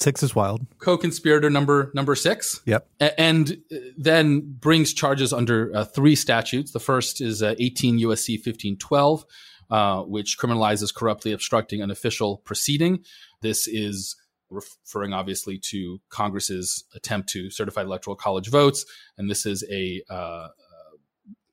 Six 0.00 0.22
is 0.22 0.34
wild. 0.34 0.66
Co-conspirator 0.78 1.50
number 1.50 1.90
number 1.94 2.14
six. 2.14 2.62
Yep. 2.64 2.88
A- 3.00 3.20
and 3.20 3.50
uh, 3.70 3.76
then 3.98 4.40
brings 4.40 4.94
charges 4.94 5.30
under 5.30 5.70
uh, 5.74 5.84
three 5.84 6.16
statutes. 6.16 6.72
The 6.72 6.80
first 6.80 7.20
is 7.20 7.42
uh, 7.42 7.54
18 7.58 7.98
USC 7.98 8.38
1512, 8.38 9.26
uh, 9.70 10.02
which 10.02 10.38
criminalizes 10.38 10.94
corruptly 10.94 11.32
obstructing 11.32 11.82
an 11.82 11.90
official 11.90 12.38
proceeding. 12.38 13.04
This 13.40 13.66
is 13.68 14.16
referring 14.50 15.12
obviously 15.12 15.58
to 15.58 16.00
Congress's 16.08 16.84
attempt 16.94 17.28
to 17.30 17.50
certify 17.50 17.82
electoral 17.82 18.16
college 18.16 18.48
votes, 18.48 18.84
and 19.16 19.30
this 19.30 19.46
is 19.46 19.64
a 19.70 20.02
uh, 20.10 20.48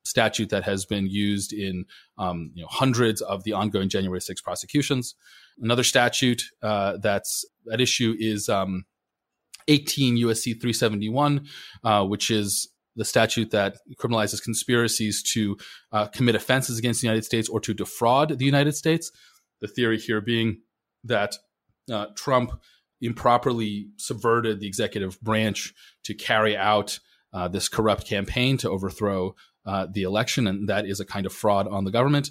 statute 0.08 0.48
that 0.48 0.64
has 0.64 0.84
been 0.84 1.06
used 1.06 1.52
in 1.52 1.84
um, 2.16 2.50
you 2.54 2.62
know, 2.62 2.68
hundreds 2.70 3.20
of 3.20 3.44
the 3.44 3.52
ongoing 3.52 3.88
January 3.88 4.20
6 4.20 4.40
prosecutions. 4.40 5.14
Another 5.60 5.84
statute 5.84 6.42
uh, 6.62 6.96
that's 6.96 7.44
at 7.72 7.80
issue 7.80 8.16
is 8.18 8.48
um, 8.48 8.84
18 9.68 10.16
USC 10.16 10.54
371, 10.54 11.46
uh, 11.84 12.04
which 12.04 12.30
is 12.30 12.68
the 12.98 13.04
statute 13.04 13.52
that 13.52 13.78
criminalizes 13.96 14.42
conspiracies 14.42 15.22
to 15.22 15.56
uh, 15.92 16.06
commit 16.08 16.34
offenses 16.34 16.78
against 16.78 17.00
the 17.00 17.06
United 17.06 17.24
States 17.24 17.48
or 17.48 17.60
to 17.60 17.72
defraud 17.72 18.38
the 18.38 18.44
United 18.44 18.74
States. 18.74 19.10
The 19.60 19.68
theory 19.68 19.98
here 19.98 20.20
being 20.20 20.60
that 21.04 21.36
uh, 21.90 22.06
Trump 22.16 22.60
improperly 23.00 23.88
subverted 23.96 24.60
the 24.60 24.66
executive 24.66 25.20
branch 25.20 25.72
to 26.04 26.12
carry 26.12 26.56
out 26.56 26.98
uh, 27.32 27.46
this 27.46 27.68
corrupt 27.68 28.06
campaign 28.06 28.56
to 28.58 28.68
overthrow 28.68 29.34
uh, 29.64 29.86
the 29.92 30.02
election, 30.02 30.46
and 30.46 30.68
that 30.68 30.84
is 30.84 30.98
a 30.98 31.04
kind 31.04 31.24
of 31.24 31.32
fraud 31.32 31.68
on 31.68 31.84
the 31.84 31.90
government. 31.90 32.30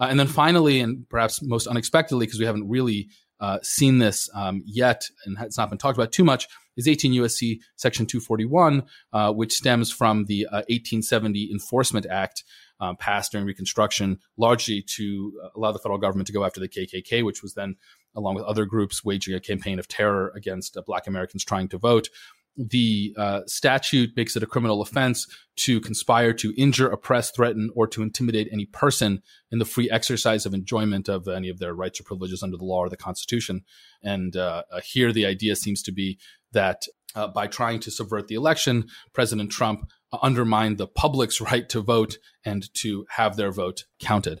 Uh, 0.00 0.04
and 0.04 0.18
then 0.18 0.26
finally, 0.26 0.80
and 0.80 1.08
perhaps 1.08 1.42
most 1.42 1.66
unexpectedly, 1.66 2.24
because 2.24 2.40
we 2.40 2.46
haven't 2.46 2.68
really 2.68 3.08
uh, 3.40 3.58
seen 3.62 3.98
this 3.98 4.30
um, 4.34 4.62
yet, 4.64 5.02
and 5.26 5.36
it's 5.40 5.58
not 5.58 5.68
been 5.68 5.78
talked 5.78 5.98
about 5.98 6.12
too 6.12 6.24
much, 6.24 6.48
is 6.76 6.88
18 6.88 7.12
USC 7.12 7.60
Section 7.76 8.06
241, 8.06 8.82
uh, 9.12 9.32
which 9.32 9.52
stems 9.52 9.90
from 9.90 10.26
the 10.26 10.46
1870 10.50 11.48
uh, 11.48 11.52
Enforcement 11.52 12.06
Act. 12.06 12.44
Um, 12.78 12.94
passed 12.94 13.32
during 13.32 13.46
Reconstruction, 13.46 14.18
largely 14.36 14.82
to 14.96 15.32
allow 15.56 15.72
the 15.72 15.78
federal 15.78 15.98
government 15.98 16.26
to 16.26 16.34
go 16.34 16.44
after 16.44 16.60
the 16.60 16.68
KKK, 16.68 17.24
which 17.24 17.42
was 17.42 17.54
then, 17.54 17.76
along 18.14 18.34
with 18.34 18.44
other 18.44 18.66
groups, 18.66 19.02
waging 19.02 19.32
a 19.32 19.40
campaign 19.40 19.78
of 19.78 19.88
terror 19.88 20.30
against 20.36 20.76
Black 20.84 21.06
Americans 21.06 21.42
trying 21.42 21.68
to 21.68 21.78
vote 21.78 22.10
the 22.56 23.14
uh, 23.18 23.40
statute 23.46 24.16
makes 24.16 24.34
it 24.34 24.42
a 24.42 24.46
criminal 24.46 24.80
offense 24.80 25.26
to 25.56 25.80
conspire 25.80 26.32
to 26.32 26.54
injure, 26.56 26.88
oppress, 26.88 27.30
threaten, 27.30 27.70
or 27.74 27.86
to 27.88 28.02
intimidate 28.02 28.48
any 28.50 28.64
person 28.66 29.22
in 29.50 29.58
the 29.58 29.64
free 29.64 29.90
exercise 29.90 30.46
of 30.46 30.54
enjoyment 30.54 31.08
of 31.08 31.28
any 31.28 31.48
of 31.48 31.58
their 31.58 31.74
rights 31.74 32.00
or 32.00 32.04
privileges 32.04 32.42
under 32.42 32.56
the 32.56 32.64
law 32.64 32.78
or 32.78 32.88
the 32.88 32.96
Constitution. 32.96 33.62
And 34.02 34.36
uh, 34.36 34.62
uh, 34.72 34.80
here, 34.80 35.12
the 35.12 35.26
idea 35.26 35.54
seems 35.56 35.82
to 35.82 35.92
be 35.92 36.18
that 36.56 36.82
uh, 37.14 37.28
by 37.28 37.46
trying 37.46 37.80
to 37.80 37.90
subvert 37.90 38.28
the 38.28 38.34
election, 38.34 38.88
President 39.14 39.50
Trump 39.50 39.90
undermined 40.22 40.78
the 40.78 40.86
public's 40.86 41.40
right 41.52 41.68
to 41.68 41.80
vote 41.80 42.18
and 42.44 42.72
to 42.74 43.06
have 43.10 43.36
their 43.36 43.50
vote 43.50 43.84
counted. 44.00 44.40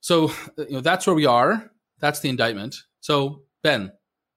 So 0.00 0.28
uh, 0.58 0.66
you 0.68 0.72
know, 0.72 0.80
that's 0.80 1.06
where 1.06 1.16
we 1.16 1.26
are. 1.26 1.70
That's 1.98 2.20
the 2.20 2.28
indictment. 2.28 2.76
So 3.00 3.42
Ben, 3.62 3.92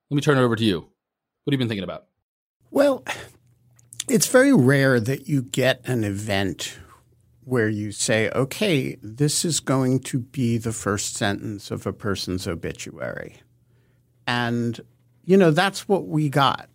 let 0.10 0.16
me 0.16 0.22
turn 0.22 0.38
it 0.38 0.42
over 0.42 0.56
to 0.56 0.63
you. 0.63 0.80
What 0.80 1.52
have 1.52 1.54
you 1.54 1.58
been 1.58 1.70
thinking 1.70 1.84
about? 1.84 2.06
Well, 2.72 3.04
it's 4.10 4.28
very 4.28 4.54
rare 4.54 5.00
that 5.00 5.28
you 5.28 5.42
get 5.42 5.82
an 5.86 6.04
event 6.04 6.78
where 7.46 7.70
you 7.70 7.92
say, 7.92 8.30
okay, 8.30 8.98
this 9.02 9.44
is 9.44 9.60
going 9.60 10.00
to 10.00 10.20
be 10.20 10.58
the 10.58 10.72
first 10.72 11.16
sentence 11.16 11.72
of 11.72 11.86
a 11.86 11.94
person's 11.94 12.48
obituary. 12.48 13.42
And, 14.25 14.80
you 15.25 15.36
know, 15.36 15.52
that's 15.52 15.88
what 15.88 16.08
we 16.08 16.30
got 16.30 16.70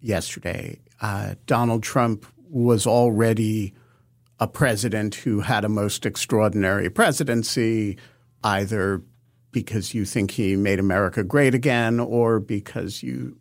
yesterday. 0.00 0.80
Uh, 1.00 1.34
Donald 1.46 1.82
Trump 1.82 2.26
was 2.50 2.86
already 2.86 3.74
a 4.40 4.46
president 4.46 5.14
who 5.16 5.40
had 5.40 5.64
a 5.64 5.68
most 5.68 6.06
extraordinary 6.06 6.88
presidency, 6.88 7.98
either 8.44 9.02
because 9.50 9.94
you 9.94 10.04
think 10.04 10.30
he 10.32 10.56
made 10.56 10.78
America 10.78 11.24
great 11.24 11.54
again 11.54 11.98
or 11.98 12.38
because 12.38 13.02
you 13.02 13.36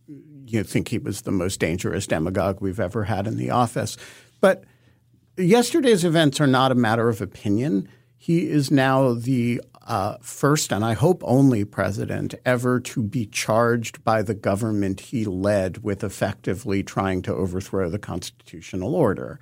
you 0.45 0.63
think 0.63 0.87
he 0.87 0.97
was 0.97 1.21
the 1.21 1.31
most 1.31 1.59
dangerous 1.59 2.07
demagogue 2.07 2.61
we've 2.61 2.79
ever 2.79 3.03
had 3.03 3.27
in 3.27 3.35
the 3.35 3.49
office. 3.49 3.97
But 4.39 4.63
yesterday's 5.37 6.05
events 6.05 6.39
are 6.39 6.47
not 6.47 6.71
a 6.71 6.75
matter 6.75 7.09
of 7.09 7.21
opinion. 7.21 7.89
He 8.17 8.49
is 8.49 8.71
now 8.71 9.13
the 9.13 9.61
uh, 9.87 10.17
first 10.21 10.73
and 10.73 10.83
I 10.83 10.93
hope 10.93 11.23
only 11.25 11.63
president 11.63 12.35
ever 12.45 12.79
to 12.81 13.01
be 13.01 13.25
charged 13.25 14.03
by 14.03 14.21
the 14.21 14.33
government 14.33 14.99
he 14.99 15.23
led 15.23 15.83
with 15.83 16.03
effectively 16.03 16.83
trying 16.83 17.21
to 17.23 17.33
overthrow 17.33 17.89
the 17.89 17.97
constitutional 17.97 18.93
order. 18.93 19.39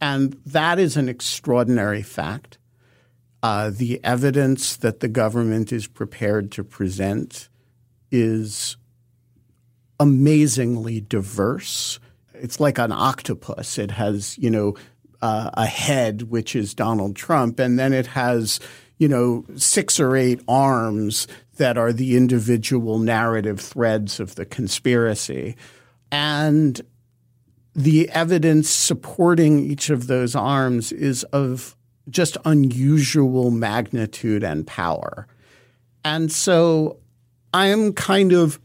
And 0.00 0.38
that 0.44 0.78
is 0.78 0.96
an 0.96 1.08
extraordinary 1.08 2.02
fact. 2.02 2.58
Uh, 3.42 3.70
the 3.70 4.00
evidence 4.04 4.76
that 4.76 5.00
the 5.00 5.08
government 5.08 5.72
is 5.72 5.86
prepared 5.86 6.52
to 6.52 6.64
present 6.64 7.48
is 8.10 8.76
amazingly 9.98 11.00
diverse. 11.00 11.98
It's 12.34 12.60
like 12.60 12.78
an 12.78 12.92
octopus. 12.92 13.78
It 13.78 13.92
has, 13.92 14.36
you 14.38 14.50
know, 14.50 14.76
uh, 15.22 15.50
a 15.54 15.66
head, 15.66 16.22
which 16.22 16.54
is 16.54 16.74
Donald 16.74 17.16
Trump, 17.16 17.58
and 17.58 17.78
then 17.78 17.92
it 17.92 18.08
has, 18.08 18.60
you 18.98 19.08
know, 19.08 19.44
six 19.56 19.98
or 19.98 20.16
eight 20.16 20.40
arms 20.48 21.26
that 21.56 21.78
are 21.78 21.92
the 21.92 22.16
individual 22.16 22.98
narrative 22.98 23.60
threads 23.60 24.20
of 24.20 24.34
the 24.34 24.44
conspiracy. 24.44 25.56
And 26.10 26.80
the 27.74 28.08
evidence 28.10 28.68
supporting 28.68 29.58
each 29.58 29.90
of 29.90 30.06
those 30.06 30.34
arms 30.34 30.92
is 30.92 31.24
of 31.24 31.76
just 32.08 32.36
unusual 32.44 33.50
magnitude 33.50 34.42
and 34.42 34.66
power. 34.66 35.26
And 36.04 36.32
so 36.32 36.98
I 37.52 37.66
am 37.66 37.92
kind 37.92 38.32
of 38.32 38.58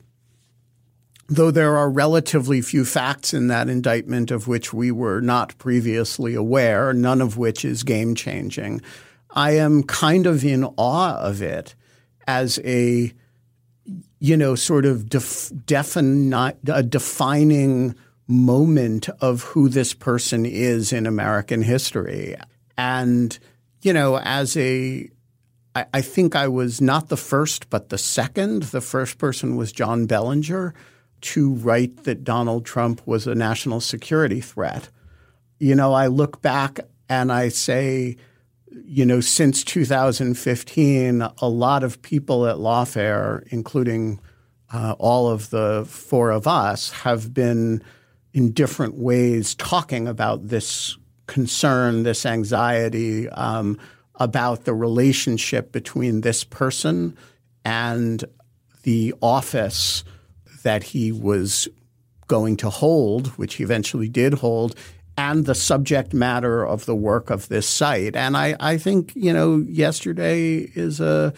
though 1.27 1.51
there 1.51 1.77
are 1.77 1.89
relatively 1.89 2.61
few 2.61 2.85
facts 2.85 3.33
in 3.33 3.47
that 3.47 3.69
indictment 3.69 4.29
of 4.29 4.47
which 4.47 4.73
we 4.73 4.91
were 4.91 5.21
not 5.21 5.57
previously 5.57 6.35
aware, 6.35 6.93
none 6.93 7.21
of 7.21 7.37
which 7.37 7.63
is 7.63 7.83
game 7.83 8.13
changing, 8.13 8.81
I 9.33 9.51
am 9.57 9.83
kind 9.83 10.25
of 10.27 10.45
in 10.45 10.63
awe 10.77 11.17
of 11.17 11.41
it 11.41 11.75
as 12.27 12.59
a, 12.63 13.11
you 14.19 14.37
know, 14.37 14.55
sort 14.55 14.85
of 14.85 15.09
def- 15.09 15.51
defini- 15.65 16.55
a 16.67 16.83
defining 16.83 17.95
moment 18.27 19.09
of 19.19 19.41
who 19.41 19.67
this 19.67 19.93
person 19.93 20.45
is 20.45 20.93
in 20.93 21.05
American 21.05 21.61
history. 21.61 22.35
And, 22.77 23.37
you 23.81 23.91
know, 23.91 24.19
as 24.19 24.55
a 24.55 25.09
I 25.75 26.01
think 26.01 26.35
I 26.35 26.47
was 26.49 26.81
not 26.81 27.09
the 27.09 27.17
first, 27.17 27.71
but 27.71 27.89
the 27.89 27.97
second. 27.97 28.63
The 28.63 28.79
first 28.79 29.17
person 29.17 29.55
was 29.55 29.71
John 29.71 30.05
Bellinger, 30.05 30.71
to 31.21 31.53
write 31.53 32.03
that 32.03 32.23
Donald 32.23 32.65
Trump 32.65 33.01
was 33.07 33.25
a 33.25 33.33
national 33.33 33.81
security 33.81 34.39
threat. 34.39 34.89
You 35.57 35.73
know, 35.73 35.93
I 35.93 36.07
look 36.07 36.41
back 36.41 36.81
and 37.09 37.31
I 37.31 37.49
say, 37.49 38.17
you 38.85 39.05
know, 39.05 39.19
since 39.19 39.63
2015, 39.63 41.21
a 41.21 41.49
lot 41.49 41.83
of 41.83 42.01
people 42.01 42.47
at 42.47 42.57
Lawfare, 42.57 43.45
including 43.49 44.19
uh, 44.71 44.95
all 44.97 45.29
of 45.29 45.49
the 45.49 45.85
four 45.87 46.31
of 46.31 46.47
us, 46.47 46.91
have 46.91 47.33
been 47.33 47.83
in 48.33 48.51
different 48.51 48.95
ways 48.95 49.55
talking 49.55 50.07
about 50.07 50.47
this 50.47 50.97
concern, 51.27 52.03
this 52.03 52.25
anxiety 52.25 53.29
um, 53.29 53.79
about 54.15 54.65
the 54.65 54.73
relationship 54.73 55.71
between 55.71 56.21
this 56.21 56.43
person 56.43 57.15
and 57.63 58.25
the 58.83 59.13
office 59.21 60.03
that 60.63 60.83
he 60.83 61.11
was 61.11 61.67
going 62.27 62.57
to 62.57 62.69
hold, 62.69 63.27
which 63.37 63.55
he 63.55 63.63
eventually 63.63 64.09
did 64.09 64.33
hold, 64.35 64.75
and 65.17 65.45
the 65.45 65.55
subject 65.55 66.13
matter 66.13 66.65
of 66.65 66.85
the 66.85 66.95
work 66.95 67.29
of 67.29 67.47
this 67.47 67.67
site. 67.67 68.15
And 68.15 68.35
I, 68.35 68.55
I 68.59 68.77
think, 68.77 69.13
you 69.15 69.31
know, 69.31 69.57
yesterday 69.67 70.69
is 70.73 70.99
a 70.99 71.33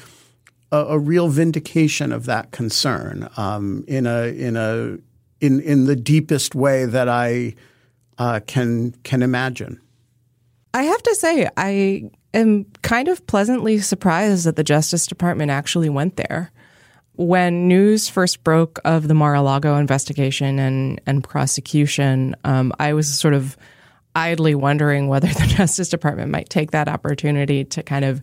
a, 0.71 0.77
a 0.77 0.99
real 0.99 1.29
vindication 1.29 2.11
of 2.11 2.25
that 2.25 2.51
concern 2.51 3.29
um, 3.37 3.83
in 3.87 4.05
a 4.05 4.27
in 4.27 4.55
a 4.57 4.97
in 5.41 5.59
in 5.61 5.85
the 5.85 5.95
deepest 5.95 6.55
way 6.55 6.85
that 6.85 7.09
I 7.09 7.55
uh, 8.17 8.39
can 8.45 8.91
can 9.03 9.21
imagine. 9.21 9.79
I 10.73 10.83
have 10.83 11.03
to 11.03 11.15
say, 11.15 11.49
I 11.55 12.09
am 12.33 12.65
kind 12.81 13.07
of 13.07 13.25
pleasantly 13.27 13.79
surprised 13.79 14.45
that 14.45 14.57
the 14.57 14.63
Justice 14.63 15.07
Department 15.07 15.51
actually 15.51 15.89
went 15.89 16.17
there. 16.17 16.51
When 17.17 17.67
news 17.67 18.09
first 18.09 18.43
broke 18.43 18.79
of 18.83 19.07
the 19.07 19.13
Mar-a-Lago 19.13 19.77
investigation 19.77 20.59
and 20.59 20.99
and 21.05 21.23
prosecution, 21.23 22.35
um, 22.43 22.73
I 22.79 22.93
was 22.93 23.17
sort 23.17 23.33
of 23.33 23.57
idly 24.15 24.55
wondering 24.55 25.07
whether 25.07 25.27
the 25.27 25.45
Justice 25.57 25.89
Department 25.89 26.31
might 26.31 26.49
take 26.49 26.71
that 26.71 26.87
opportunity 26.87 27.63
to 27.65 27.83
kind 27.83 28.05
of 28.05 28.21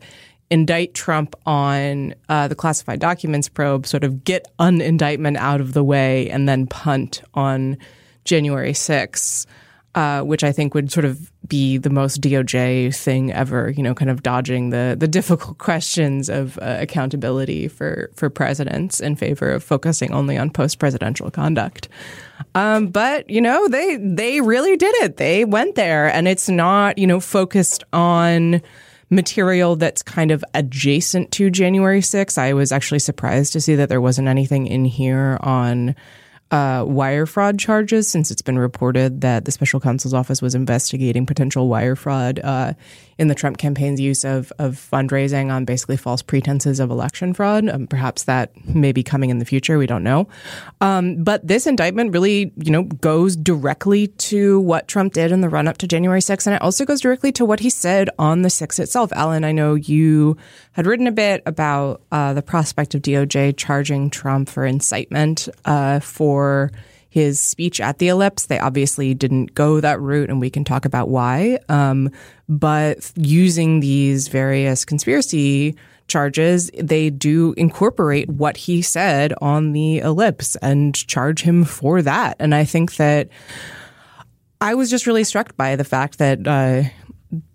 indict 0.51 0.93
Trump 0.93 1.35
on 1.47 2.15
uh, 2.29 2.49
the 2.49 2.55
classified 2.55 3.01
documents 3.01 3.49
probe, 3.49 3.87
sort 3.87 4.05
of 4.05 4.25
get 4.25 4.49
an 4.59 4.83
indictment 4.83 5.39
out 5.39 5.63
of 5.63 5.73
the 5.73 5.83
way, 5.83 6.29
and 6.29 6.47
then 6.47 6.67
punt 6.67 7.23
on 7.33 7.79
January 8.25 8.73
6th 8.73 9.47
uh, 9.95 10.23
which 10.23 10.43
I 10.43 10.53
think 10.53 10.75
would 10.75 10.91
sort 10.91 11.05
of 11.05 11.31
be 11.47 11.77
the 11.77 11.91
most 11.91 12.23
DOJ 12.23 12.97
thing 12.97 13.31
ever, 13.33 13.71
you 13.71 13.83
know, 13.83 13.95
kind 13.95 14.11
of 14.11 14.23
dodging 14.23 14.71
the 14.71 14.97
the 14.99 15.09
difficult 15.09 15.59
questions 15.67 16.29
of 16.31 16.59
uh, 16.59 16.79
accountability 16.81 17.69
for 17.69 18.11
for 18.15 18.31
presidents 18.31 19.01
in 19.01 19.17
favor 19.17 19.51
of 19.51 19.63
focusing 19.63 20.13
only 20.13 20.39
on 20.39 20.51
post 20.51 20.79
presidential 20.79 21.31
conduct. 21.31 21.89
Um, 22.55 22.89
but 22.89 23.29
you 23.29 23.41
know, 23.41 23.69
they 23.69 23.97
they 23.97 24.41
really 24.41 24.77
did 24.77 24.95
it. 24.97 25.19
They 25.19 25.45
went 25.45 25.75
there, 25.75 26.09
and 26.13 26.27
it's 26.27 26.49
not 26.49 26.97
you 26.97 27.07
know 27.07 27.21
focused 27.21 27.85
on 27.93 28.63
material 29.11 29.77
that's 29.77 30.03
kind 30.03 30.31
of 30.31 30.43
adjacent 30.55 31.31
to 31.33 31.51
January 31.51 32.01
6th. 32.01 32.39
I 32.39 32.55
was 32.55 32.73
actually 32.73 32.99
surprised 32.99 33.53
to 33.53 33.61
see 33.61 33.75
that 33.75 33.91
there 33.91 34.01
wasn't 34.01 34.27
anything 34.27 34.67
in 34.67 34.87
here 34.87 35.39
on 35.43 35.95
uh, 36.53 36.85
wire 36.87 37.25
fraud 37.25 37.59
charges 37.59 38.07
since 38.07 38.31
it's 38.31 38.43
been 38.43 38.59
reported 38.59 39.23
that 39.23 39.47
the 39.47 39.51
special 39.51 39.81
counsel's 39.81 40.13
office 40.13 40.43
was 40.43 40.55
investigating 40.55 41.25
potential 41.25 41.67
wire 41.67 41.97
fraud 41.97 42.39
uh, 42.41 42.75
in 43.19 43.29
the 43.29 43.35
Trump 43.35 43.57
campaign's 43.57 43.99
use 43.99 44.23
of, 44.23 44.53
of 44.59 44.75
fundraising 44.75 45.51
on 45.51 45.65
basically 45.65 45.97
false 45.97 46.21
pretenses 46.21 46.79
of 46.79 46.91
election 46.91 47.33
fraud. 47.33 47.69
Um, 47.69 47.87
perhaps 47.87 48.25
that 48.25 48.53
may 48.67 48.93
be 48.93 49.03
coming 49.03 49.31
in 49.31 49.39
the 49.39 49.47
future. 49.47 49.79
We 49.79 49.87
don't 49.87 50.03
know. 50.03 50.29
Um, 50.83 51.25
but 51.25 51.47
this 51.47 51.67
indictment 51.67 52.13
really, 52.13 52.53
you 52.57 52.71
know, 52.71 52.83
goes 52.83 53.35
directly 53.35 54.09
to 54.09 54.61
what 54.61 54.89
Trump 54.89 55.15
did 55.15 55.33
in 55.33 55.41
the 55.41 55.49
run 55.49 55.69
up 55.69 55.79
to 55.79 55.89
January 55.89 56.21
6th. 56.21 56.47
And 56.47 56.55
it 56.55 56.61
also 56.61 56.85
goes 56.85 57.01
directly 57.01 57.33
to 57.33 57.47
what 57.47 57.61
he 57.61 57.71
said 57.71 58.11
on 58.19 58.43
the 58.43 58.51
6th 58.51 58.79
itself. 58.79 59.11
Alan, 59.13 59.45
I 59.45 59.53
know 59.53 59.75
you 59.75 60.37
had 60.73 60.87
written 60.87 61.07
a 61.07 61.13
bit 61.13 61.43
about 61.47 62.03
uh, 62.13 62.35
the 62.35 62.43
prospect 62.43 62.95
of 62.95 63.01
DOJ 63.01 63.57
charging 63.57 64.11
Trump 64.11 64.51
for 64.51 64.67
incitement 64.67 65.49
uh, 65.65 66.01
for 66.01 66.42
for 66.43 66.73
his 67.09 67.39
speech 67.39 67.81
at 67.81 67.99
the 67.99 68.09
ellipse. 68.09 68.47
They 68.47 68.59
obviously 68.59 69.15
didn't 69.15 69.55
go 69.55 69.81
that 69.81 70.01
route, 70.01 70.29
and 70.29 70.41
we 70.41 70.51
can 70.51 70.65
talk 70.65 70.85
about 70.85 71.09
why. 71.09 71.59
Um, 71.69 72.11
but 72.49 73.13
using 73.15 73.79
these 73.79 74.27
various 74.27 74.85
conspiracy 74.85 75.77
charges, 76.09 76.69
they 76.77 77.11
do 77.11 77.55
incorporate 77.57 78.29
what 78.29 78.57
he 78.57 78.83
said 78.83 79.33
on 79.41 79.71
the 79.73 79.99
ellipse 79.99 80.57
and 80.57 80.97
charge 81.07 81.43
him 81.43 81.65
for 81.65 82.03
that. 82.03 82.37
And 82.41 82.55
I 82.55 82.65
think 82.65 82.97
that 82.97 83.29
I 84.61 84.75
was 84.75 84.91
just 84.91 85.07
really 85.07 85.25
struck 85.25 85.57
by 85.57 85.77
the 85.77 85.85
fact 85.85 86.19
that 86.19 86.47
uh, 86.47 86.89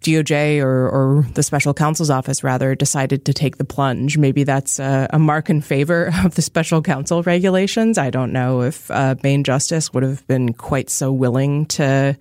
DOJ 0.02 0.62
or, 0.62 0.90
or, 0.90 1.26
the 1.34 1.44
special 1.44 1.74
counsel's 1.74 2.10
office 2.10 2.44
rather 2.44 2.74
decided 2.74 3.26
to 3.26 3.34
take 3.34 3.58
the 3.58 3.64
plunge. 3.64 4.18
Maybe 4.18 4.44
that's 4.44 4.80
a, 4.80 5.08
a 5.12 5.20
mark 5.20 5.50
in 5.50 5.62
favor 5.62 6.12
of 6.24 6.36
the 6.36 6.42
special 6.42 6.82
counsel 6.82 7.22
regulations. 7.24 7.98
I 7.98 8.10
don't 8.10 8.32
know 8.32 8.62
if 8.62 8.90
uh, 8.90 9.16
Main 9.24 9.44
Justice 9.44 9.94
would 9.94 10.04
have 10.04 10.26
been 10.28 10.54
quite 10.54 10.90
so 10.90 11.12
willing 11.12 11.68
to 11.68 12.18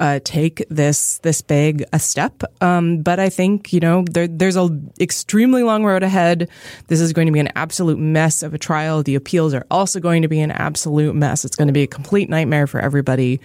uh, 0.00 0.18
take 0.24 0.64
this 0.70 1.18
this 1.18 1.42
big 1.42 1.84
a 1.92 1.98
step. 1.98 2.42
Um, 2.62 3.02
but 3.02 3.20
I 3.20 3.28
think 3.28 3.72
you 3.72 3.80
know 3.80 4.04
there, 4.10 4.26
there's 4.26 4.56
an 4.56 4.92
extremely 4.98 5.62
long 5.62 5.84
road 5.84 6.02
ahead. 6.02 6.48
This 6.88 7.00
is 7.00 7.12
going 7.12 7.26
to 7.26 7.32
be 7.32 7.38
an 7.38 7.50
absolute 7.54 7.98
mess 7.98 8.42
of 8.42 8.54
a 8.54 8.58
trial. 8.58 9.02
The 9.02 9.14
appeals 9.14 9.52
are 9.52 9.66
also 9.70 10.00
going 10.00 10.22
to 10.22 10.28
be 10.28 10.40
an 10.40 10.50
absolute 10.50 11.14
mess. 11.14 11.44
It's 11.44 11.54
going 11.54 11.68
to 11.68 11.74
be 11.74 11.82
a 11.82 11.86
complete 11.86 12.30
nightmare 12.30 12.66
for 12.66 12.80
everybody. 12.80 13.40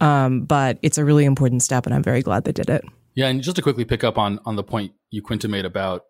Um, 0.00 0.42
but 0.42 0.78
it's 0.82 0.96
a 0.96 1.04
really 1.04 1.26
important 1.26 1.62
step, 1.62 1.84
and 1.84 1.94
I'm 1.94 2.02
very 2.02 2.22
glad 2.22 2.44
they 2.44 2.52
did 2.52 2.70
it. 2.70 2.84
Yeah, 3.18 3.26
and 3.26 3.42
just 3.42 3.56
to 3.56 3.62
quickly 3.62 3.84
pick 3.84 4.04
up 4.04 4.16
on 4.16 4.38
on 4.46 4.54
the 4.54 4.62
point 4.62 4.92
you 5.10 5.22
Quinta 5.22 5.48
made 5.48 5.64
about 5.64 6.04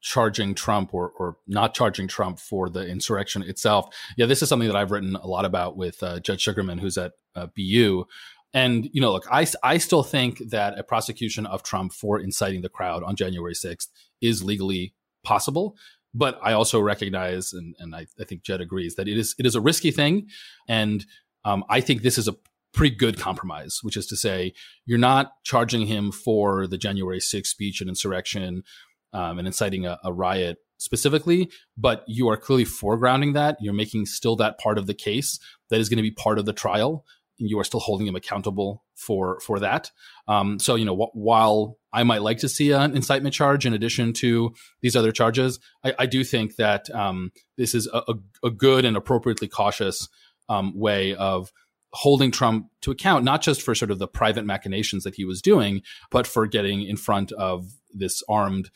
charging 0.00 0.54
Trump 0.54 0.94
or 0.94 1.10
or 1.18 1.36
not 1.48 1.74
charging 1.74 2.06
Trump 2.06 2.38
for 2.38 2.70
the 2.70 2.86
insurrection 2.86 3.42
itself. 3.42 3.92
Yeah, 4.16 4.26
this 4.26 4.40
is 4.40 4.50
something 4.50 4.68
that 4.68 4.76
I've 4.76 4.92
written 4.92 5.16
a 5.16 5.26
lot 5.26 5.44
about 5.44 5.76
with 5.76 6.00
uh, 6.00 6.20
Jed 6.20 6.38
Shugerman, 6.38 6.78
who's 6.78 6.96
at 6.96 7.14
uh, 7.34 7.48
BU. 7.56 8.04
And 8.52 8.88
you 8.92 9.00
know, 9.00 9.10
look, 9.10 9.26
I 9.32 9.48
I 9.64 9.78
still 9.78 10.04
think 10.04 10.38
that 10.50 10.78
a 10.78 10.84
prosecution 10.84 11.44
of 11.44 11.64
Trump 11.64 11.92
for 11.92 12.20
inciting 12.20 12.62
the 12.62 12.68
crowd 12.68 13.02
on 13.02 13.16
January 13.16 13.54
sixth 13.56 13.90
is 14.20 14.44
legally 14.44 14.94
possible. 15.24 15.76
But 16.14 16.38
I 16.40 16.52
also 16.52 16.80
recognize, 16.80 17.52
and, 17.52 17.74
and 17.80 17.96
I, 17.96 18.06
I 18.20 18.22
think 18.22 18.44
Jed 18.44 18.60
agrees, 18.60 18.94
that 18.94 19.08
it 19.08 19.18
is 19.18 19.34
it 19.40 19.44
is 19.44 19.56
a 19.56 19.60
risky 19.60 19.90
thing, 19.90 20.28
and 20.68 21.04
um, 21.44 21.64
I 21.68 21.80
think 21.80 22.02
this 22.02 22.16
is 22.16 22.28
a 22.28 22.36
pretty 22.74 22.94
good 22.94 23.18
compromise, 23.18 23.78
which 23.82 23.96
is 23.96 24.06
to 24.08 24.16
say, 24.16 24.52
you're 24.84 24.98
not 24.98 25.32
charging 25.44 25.86
him 25.86 26.12
for 26.12 26.66
the 26.66 26.76
January 26.76 27.20
6th 27.20 27.46
speech 27.46 27.80
and 27.80 27.88
insurrection 27.88 28.64
um, 29.12 29.38
and 29.38 29.46
inciting 29.46 29.86
a, 29.86 29.98
a, 30.04 30.12
riot 30.12 30.58
specifically, 30.78 31.48
but 31.78 32.04
you 32.08 32.28
are 32.28 32.36
clearly 32.36 32.64
foregrounding 32.64 33.32
that. 33.34 33.56
You're 33.60 33.72
making 33.72 34.06
still 34.06 34.36
that 34.36 34.58
part 34.58 34.76
of 34.76 34.86
the 34.86 34.94
case 34.94 35.38
that 35.70 35.80
is 35.80 35.88
going 35.88 35.98
to 35.98 36.02
be 36.02 36.10
part 36.10 36.38
of 36.38 36.46
the 36.46 36.52
trial. 36.52 37.04
And 37.38 37.48
you 37.48 37.58
are 37.58 37.64
still 37.64 37.80
holding 37.80 38.06
him 38.06 38.14
accountable 38.14 38.84
for 38.94 39.40
for 39.40 39.58
that. 39.58 39.90
Um, 40.28 40.60
so 40.60 40.76
you 40.76 40.84
know, 40.84 40.96
wh- 40.96 41.16
while 41.16 41.78
I 41.92 42.04
might 42.04 42.22
like 42.22 42.38
to 42.38 42.48
see 42.48 42.70
an 42.70 42.96
incitement 42.96 43.34
charge 43.34 43.66
in 43.66 43.74
addition 43.74 44.12
to 44.14 44.54
these 44.82 44.94
other 44.94 45.10
charges, 45.10 45.58
I, 45.84 45.94
I 45.98 46.06
do 46.06 46.22
think 46.22 46.56
that 46.56 46.88
um, 46.90 47.32
this 47.56 47.74
is 47.74 47.88
a, 47.92 48.14
a, 48.44 48.50
good 48.50 48.84
and 48.84 48.96
appropriately 48.96 49.48
cautious 49.48 50.08
um, 50.48 50.78
way 50.78 51.16
of 51.16 51.52
holding 51.94 52.30
Trump 52.30 52.68
to 52.82 52.90
account, 52.90 53.24
not 53.24 53.40
just 53.40 53.62
for 53.62 53.74
sort 53.74 53.90
of 53.90 53.98
the 53.98 54.08
private 54.08 54.44
machinations 54.44 55.04
that 55.04 55.14
he 55.14 55.24
was 55.24 55.40
doing, 55.40 55.82
but 56.10 56.26
for 56.26 56.46
getting 56.46 56.82
in 56.82 56.96
front 56.96 57.32
of 57.32 57.70
this 57.92 58.22
armed, 58.28 58.70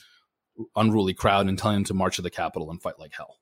unruly 0.76 1.14
crowd 1.14 1.46
and 1.46 1.58
telling 1.58 1.76
them 1.76 1.84
to 1.84 1.94
march 1.94 2.16
to 2.16 2.22
the 2.22 2.30
Capitol 2.30 2.70
and 2.70 2.80
fight 2.80 2.98
like 2.98 3.12
hell. 3.12 3.36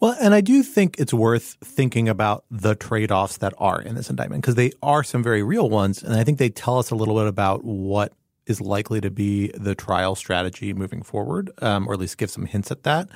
Well, 0.00 0.14
and 0.20 0.32
I 0.32 0.40
do 0.40 0.62
think 0.62 0.96
it's 0.98 1.12
worth 1.12 1.56
thinking 1.64 2.08
about 2.08 2.44
the 2.50 2.76
trade 2.76 3.10
offs 3.10 3.38
that 3.38 3.54
are 3.58 3.80
in 3.80 3.96
this 3.96 4.10
indictment 4.10 4.42
because 4.42 4.54
they 4.54 4.72
are 4.82 5.02
some 5.02 5.24
very 5.24 5.42
real 5.42 5.68
ones. 5.68 6.02
And 6.02 6.14
I 6.14 6.22
think 6.22 6.38
they 6.38 6.50
tell 6.50 6.78
us 6.78 6.90
a 6.90 6.94
little 6.94 7.16
bit 7.16 7.26
about 7.26 7.64
what 7.64 8.12
is 8.46 8.60
likely 8.60 9.00
to 9.00 9.10
be 9.10 9.48
the 9.48 9.74
trial 9.74 10.14
strategy 10.14 10.72
moving 10.72 11.02
forward, 11.02 11.50
um, 11.60 11.88
or 11.88 11.94
at 11.94 11.98
least 11.98 12.16
give 12.16 12.30
some 12.30 12.46
hints 12.46 12.70
at 12.70 12.84
that. 12.84 13.08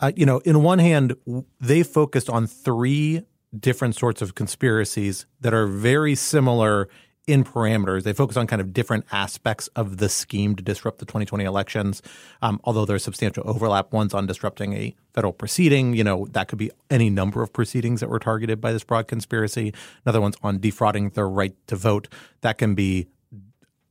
Uh, 0.00 0.10
you 0.16 0.24
know, 0.24 0.38
in 0.38 0.62
one 0.62 0.78
hand, 0.78 1.14
they 1.60 1.82
focused 1.82 2.30
on 2.30 2.46
three 2.46 3.22
different 3.58 3.94
sorts 3.94 4.22
of 4.22 4.34
conspiracies 4.34 5.26
that 5.40 5.52
are 5.52 5.66
very 5.66 6.14
similar 6.14 6.88
in 7.26 7.44
parameters. 7.44 8.02
They 8.02 8.12
focus 8.12 8.36
on 8.36 8.46
kind 8.46 8.60
of 8.60 8.72
different 8.72 9.04
aspects 9.12 9.68
of 9.76 9.98
the 9.98 10.08
scheme 10.08 10.56
to 10.56 10.62
disrupt 10.62 10.98
the 10.98 11.04
2020 11.04 11.44
elections. 11.44 12.02
Um, 12.40 12.60
although 12.64 12.84
there's 12.84 13.04
substantial 13.04 13.48
overlap, 13.48 13.92
one's 13.92 14.12
on 14.12 14.26
disrupting 14.26 14.72
a 14.72 14.94
federal 15.14 15.32
proceeding. 15.32 15.94
You 15.94 16.02
know, 16.02 16.26
that 16.32 16.48
could 16.48 16.58
be 16.58 16.70
any 16.90 17.10
number 17.10 17.42
of 17.42 17.52
proceedings 17.52 18.00
that 18.00 18.08
were 18.08 18.18
targeted 18.18 18.60
by 18.60 18.72
this 18.72 18.82
broad 18.82 19.06
conspiracy. 19.06 19.72
Another 20.04 20.20
one's 20.20 20.36
on 20.42 20.58
defrauding 20.58 21.10
the 21.10 21.24
right 21.24 21.54
to 21.68 21.76
vote. 21.76 22.08
That 22.40 22.58
can 22.58 22.74
be 22.74 23.06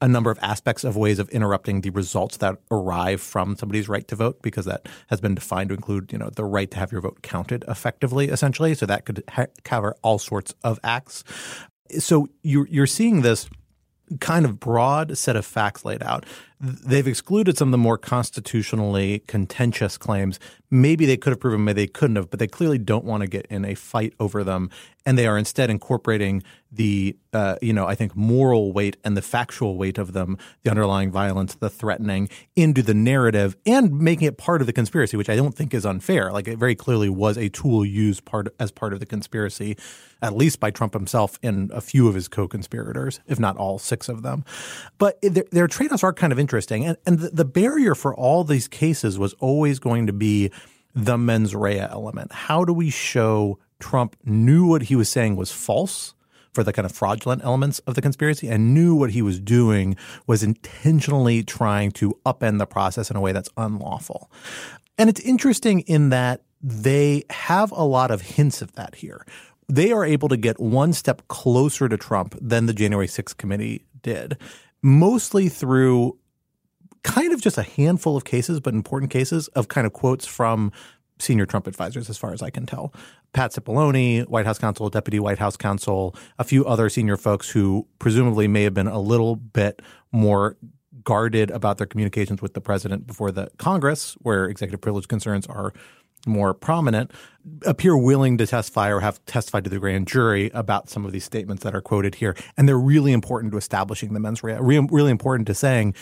a 0.01 0.07
number 0.07 0.31
of 0.31 0.39
aspects 0.41 0.83
of 0.83 0.97
ways 0.97 1.19
of 1.19 1.29
interrupting 1.29 1.81
the 1.81 1.91
results 1.91 2.37
that 2.37 2.57
arrive 2.71 3.21
from 3.21 3.55
somebody's 3.55 3.87
right 3.87 4.07
to 4.07 4.15
vote 4.15 4.41
because 4.41 4.65
that 4.65 4.89
has 5.07 5.21
been 5.21 5.35
defined 5.35 5.69
to 5.69 5.75
include 5.75 6.11
you 6.11 6.17
know 6.17 6.29
the 6.29 6.43
right 6.43 6.69
to 6.71 6.77
have 6.77 6.91
your 6.91 7.01
vote 7.01 7.21
counted 7.21 7.63
effectively 7.67 8.29
essentially. 8.29 8.73
So 8.73 8.85
that 8.87 9.05
could 9.05 9.23
ha- 9.29 9.45
cover 9.63 9.95
all 10.01 10.17
sorts 10.17 10.53
of 10.63 10.79
acts. 10.83 11.23
So 11.99 12.27
you're, 12.41 12.67
you're 12.67 12.87
seeing 12.87 13.21
this 13.21 13.49
kind 14.19 14.45
of 14.45 14.59
broad 14.59 15.17
set 15.17 15.35
of 15.35 15.45
facts 15.45 15.85
laid 15.85 16.03
out 16.03 16.25
they've 16.61 17.07
excluded 17.07 17.57
some 17.57 17.69
of 17.69 17.71
the 17.71 17.77
more 17.77 17.97
constitutionally 17.97 19.23
contentious 19.27 19.97
claims. 19.97 20.39
Maybe 20.69 21.05
they 21.05 21.17
could 21.17 21.31
have 21.31 21.39
proven, 21.39 21.65
maybe 21.65 21.81
they 21.81 21.87
couldn't 21.87 22.15
have, 22.15 22.29
but 22.29 22.39
they 22.39 22.47
clearly 22.47 22.77
don't 22.77 23.03
want 23.03 23.21
to 23.21 23.27
get 23.27 23.45
in 23.47 23.65
a 23.65 23.75
fight 23.75 24.13
over 24.19 24.43
them, 24.43 24.69
and 25.05 25.17
they 25.17 25.27
are 25.27 25.37
instead 25.37 25.69
incorporating 25.69 26.43
the, 26.71 27.17
uh, 27.33 27.55
you 27.61 27.73
know, 27.73 27.85
I 27.85 27.95
think 27.95 28.15
moral 28.15 28.71
weight 28.71 28.95
and 29.03 29.17
the 29.17 29.21
factual 29.21 29.75
weight 29.75 29.97
of 29.97 30.13
them, 30.13 30.37
the 30.63 30.69
underlying 30.69 31.11
violence, 31.11 31.55
the 31.55 31.69
threatening, 31.69 32.29
into 32.55 32.81
the 32.81 32.93
narrative, 32.93 33.57
and 33.65 33.99
making 33.99 34.27
it 34.27 34.37
part 34.37 34.61
of 34.61 34.67
the 34.67 34.73
conspiracy, 34.73 35.17
which 35.17 35.29
I 35.29 35.35
don't 35.35 35.55
think 35.55 35.73
is 35.73 35.85
unfair. 35.85 36.31
Like 36.31 36.47
it 36.47 36.57
very 36.57 36.75
clearly 36.75 37.09
was 37.09 37.37
a 37.37 37.49
tool 37.49 37.83
used 37.83 38.23
part 38.23 38.53
as 38.59 38.71
part 38.71 38.93
of 38.93 39.01
the 39.01 39.05
conspiracy, 39.05 39.75
at 40.21 40.37
least 40.37 40.61
by 40.61 40.71
Trump 40.71 40.93
himself 40.93 41.37
and 41.43 41.71
a 41.71 41.81
few 41.81 42.07
of 42.07 42.15
his 42.15 42.29
co-conspirators, 42.29 43.19
if 43.27 43.39
not 43.39 43.57
all 43.57 43.79
six 43.79 44.07
of 44.07 44.21
them. 44.21 44.45
But 44.97 45.19
their, 45.21 45.45
their 45.51 45.67
trade-offs 45.67 46.03
are 46.03 46.13
kind 46.13 46.31
of 46.31 46.39
interesting 46.39 46.50
interesting. 46.51 46.85
And, 46.85 46.97
and 47.05 47.19
the, 47.19 47.29
the 47.29 47.45
barrier 47.45 47.95
for 47.95 48.13
all 48.13 48.43
these 48.43 48.67
cases 48.67 49.17
was 49.17 49.33
always 49.35 49.79
going 49.79 50.07
to 50.07 50.13
be 50.13 50.51
the 50.93 51.17
mens 51.17 51.55
rea 51.55 51.79
element? 51.79 52.33
How 52.33 52.65
do 52.65 52.73
we 52.73 52.89
show 52.89 53.57
Trump 53.79 54.17
knew 54.25 54.67
what 54.67 54.83
he 54.83 54.97
was 54.97 55.09
saying 55.09 55.35
was 55.37 55.51
false? 55.51 56.13
for 56.53 56.65
the 56.65 56.73
kind 56.73 56.85
of 56.85 56.91
fraudulent 56.91 57.41
elements 57.45 57.79
of 57.87 57.95
the 57.95 58.01
conspiracy 58.01 58.49
and 58.49 58.73
knew 58.73 58.93
what 58.93 59.11
he 59.11 59.21
was 59.21 59.39
doing 59.39 59.95
was 60.27 60.43
intentionally 60.43 61.43
trying 61.43 61.89
to 61.91 62.13
upend 62.25 62.59
the 62.59 62.65
process 62.65 63.09
in 63.09 63.15
a 63.15 63.21
way 63.21 63.31
that's 63.31 63.47
unlawful. 63.55 64.29
And 64.97 65.09
it's 65.09 65.21
interesting 65.21 65.79
in 65.79 66.09
that 66.09 66.41
they 66.61 67.23
have 67.29 67.71
a 67.71 67.85
lot 67.85 68.11
of 68.11 68.19
hints 68.19 68.61
of 68.61 68.73
that 68.73 68.95
here. 68.95 69.25
They 69.69 69.93
are 69.93 70.03
able 70.03 70.27
to 70.27 70.35
get 70.35 70.59
one 70.59 70.91
step 70.91 71.25
closer 71.29 71.87
to 71.87 71.95
Trump 71.95 72.37
than 72.41 72.65
the 72.65 72.73
January 72.73 73.07
6th 73.07 73.37
committee 73.37 73.85
did, 74.01 74.37
mostly 74.81 75.47
through 75.47 76.17
kind 77.03 77.33
of 77.33 77.41
just 77.41 77.57
a 77.57 77.63
handful 77.63 78.15
of 78.15 78.25
cases, 78.25 78.59
but 78.59 78.73
important 78.73 79.11
cases 79.11 79.47
of 79.49 79.67
kind 79.67 79.87
of 79.87 79.93
quotes 79.93 80.25
from 80.25 80.71
senior 81.19 81.45
Trump 81.45 81.67
advisors, 81.67 82.09
as 82.09 82.17
far 82.17 82.33
as 82.33 82.41
I 82.41 82.49
can 82.49 82.65
tell. 82.65 82.93
Pat 83.33 83.51
Cipollone, 83.51 84.27
White 84.27 84.45
House 84.45 84.57
counsel, 84.57 84.89
deputy 84.89 85.19
White 85.19 85.37
House 85.39 85.55
counsel, 85.55 86.15
a 86.39 86.43
few 86.43 86.65
other 86.65 86.89
senior 86.89 87.15
folks 87.17 87.49
who 87.49 87.87
presumably 87.99 88.47
may 88.47 88.63
have 88.63 88.73
been 88.73 88.87
a 88.87 88.99
little 88.99 89.35
bit 89.35 89.81
more 90.11 90.57
guarded 91.03 91.49
about 91.51 91.77
their 91.77 91.87
communications 91.87 92.41
with 92.41 92.53
the 92.53 92.61
president 92.61 93.07
before 93.07 93.31
the 93.31 93.49
Congress, 93.57 94.13
where 94.21 94.45
executive 94.45 94.81
privilege 94.81 95.07
concerns 95.07 95.47
are 95.47 95.73
more 96.27 96.53
prominent, 96.53 97.11
appear 97.65 97.97
willing 97.97 98.37
to 98.37 98.45
testify 98.45 98.91
or 98.91 98.99
have 98.99 99.23
testified 99.25 99.63
to 99.63 99.69
the 99.69 99.79
grand 99.79 100.07
jury 100.07 100.51
about 100.53 100.89
some 100.89 101.05
of 101.05 101.11
these 101.11 101.23
statements 101.23 101.63
that 101.63 101.73
are 101.73 101.81
quoted 101.81 102.15
here. 102.15 102.35
And 102.57 102.67
they're 102.67 102.77
really 102.77 103.11
important 103.11 103.51
to 103.53 103.57
establishing 103.57 104.13
the 104.13 104.19
mens 104.19 104.43
rea, 104.43 104.57
really 104.59 105.11
important 105.11 105.47
to 105.47 105.55
saying, 105.55 105.95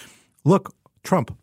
look, 0.43 0.75
Trump, 1.09 1.35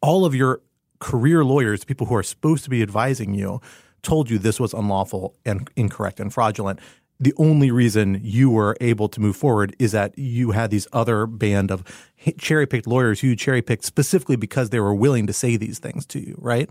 all 0.00 0.24
of 0.24 0.32
your 0.32 0.60
career 1.00 1.44
lawyers, 1.44 1.84
people 1.84 2.06
who 2.06 2.14
are 2.14 2.22
supposed 2.22 2.62
to 2.62 2.70
be 2.70 2.82
advising 2.82 3.34
you, 3.34 3.60
told 4.02 4.30
you 4.30 4.38
this 4.38 4.60
was 4.60 4.72
unlawful 4.72 5.34
and 5.44 5.68
incorrect 5.74 6.20
and 6.20 6.32
fraudulent. 6.32 6.78
The 7.18 7.34
only 7.36 7.72
reason 7.72 8.20
you 8.22 8.48
were 8.48 8.76
able 8.80 9.08
to 9.08 9.20
move 9.20 9.34
forward 9.34 9.74
is 9.80 9.90
that 9.90 10.16
you 10.16 10.52
had 10.52 10.70
these 10.70 10.86
other 10.92 11.26
band 11.26 11.72
of 11.72 11.82
cherry 12.38 12.66
picked 12.66 12.86
lawyers 12.86 13.20
who 13.20 13.28
you 13.28 13.36
cherry 13.36 13.60
picked 13.60 13.84
specifically 13.84 14.36
because 14.36 14.70
they 14.70 14.78
were 14.78 14.94
willing 14.94 15.26
to 15.26 15.32
say 15.32 15.56
these 15.56 15.78
things 15.78 16.06
to 16.06 16.20
you, 16.20 16.36
right? 16.38 16.70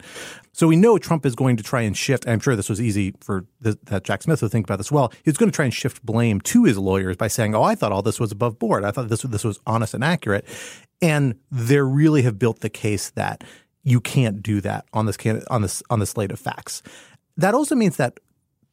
So 0.54 0.68
we 0.68 0.76
know 0.76 0.98
Trump 0.98 1.26
is 1.26 1.36
going 1.36 1.58
to 1.58 1.64
try 1.64 1.82
and 1.82 1.98
shift. 1.98 2.28
I'm 2.28 2.40
sure 2.40 2.56
this 2.56 2.70
was 2.70 2.80
easy 2.80 3.14
for 3.20 3.46
the, 3.60 3.78
that 3.86 4.06
Jack 4.06 4.24
Smith 4.24 4.40
to 4.40 4.48
think 4.48 4.68
about 4.68 4.78
this 4.78 4.92
well. 4.92 5.12
He's 5.24 5.36
going 5.36 5.52
to 5.52 5.56
try 5.56 5.66
and 5.66 5.74
shift 5.74 6.06
blame 6.06 6.40
to 6.42 6.64
his 6.64 6.78
lawyers 6.78 7.18
by 7.18 7.28
saying, 7.28 7.56
"Oh, 7.56 7.64
I 7.64 7.76
thought 7.76 7.92
all 7.92 8.04
this 8.04 8.20
was 8.20 8.32
above 8.32 8.58
board. 8.58 8.86
I 8.86 8.92
thought 8.92 9.10
this 9.10 9.24
this 9.24 9.44
was 9.44 9.60
honest 9.66 9.94
and 9.94 10.04
accurate." 10.04 10.46
And 11.06 11.36
they 11.52 11.80
really 11.80 12.24
have 12.24 12.40
built 12.40 12.62
the 12.62 12.70
case 12.70 13.12
that 13.12 13.44
you 13.84 14.02
can't 14.02 14.42
do 14.42 14.62
that 14.62 14.86
on 14.94 15.06
this 15.06 15.18
on 15.50 15.62
this 15.62 15.84
on 15.90 16.00
the 16.00 16.06
slate 16.06 16.32
of 16.32 16.40
facts. 16.40 16.82
That 17.38 17.54
also 17.54 17.76
means 17.76 17.98
that 17.98 18.20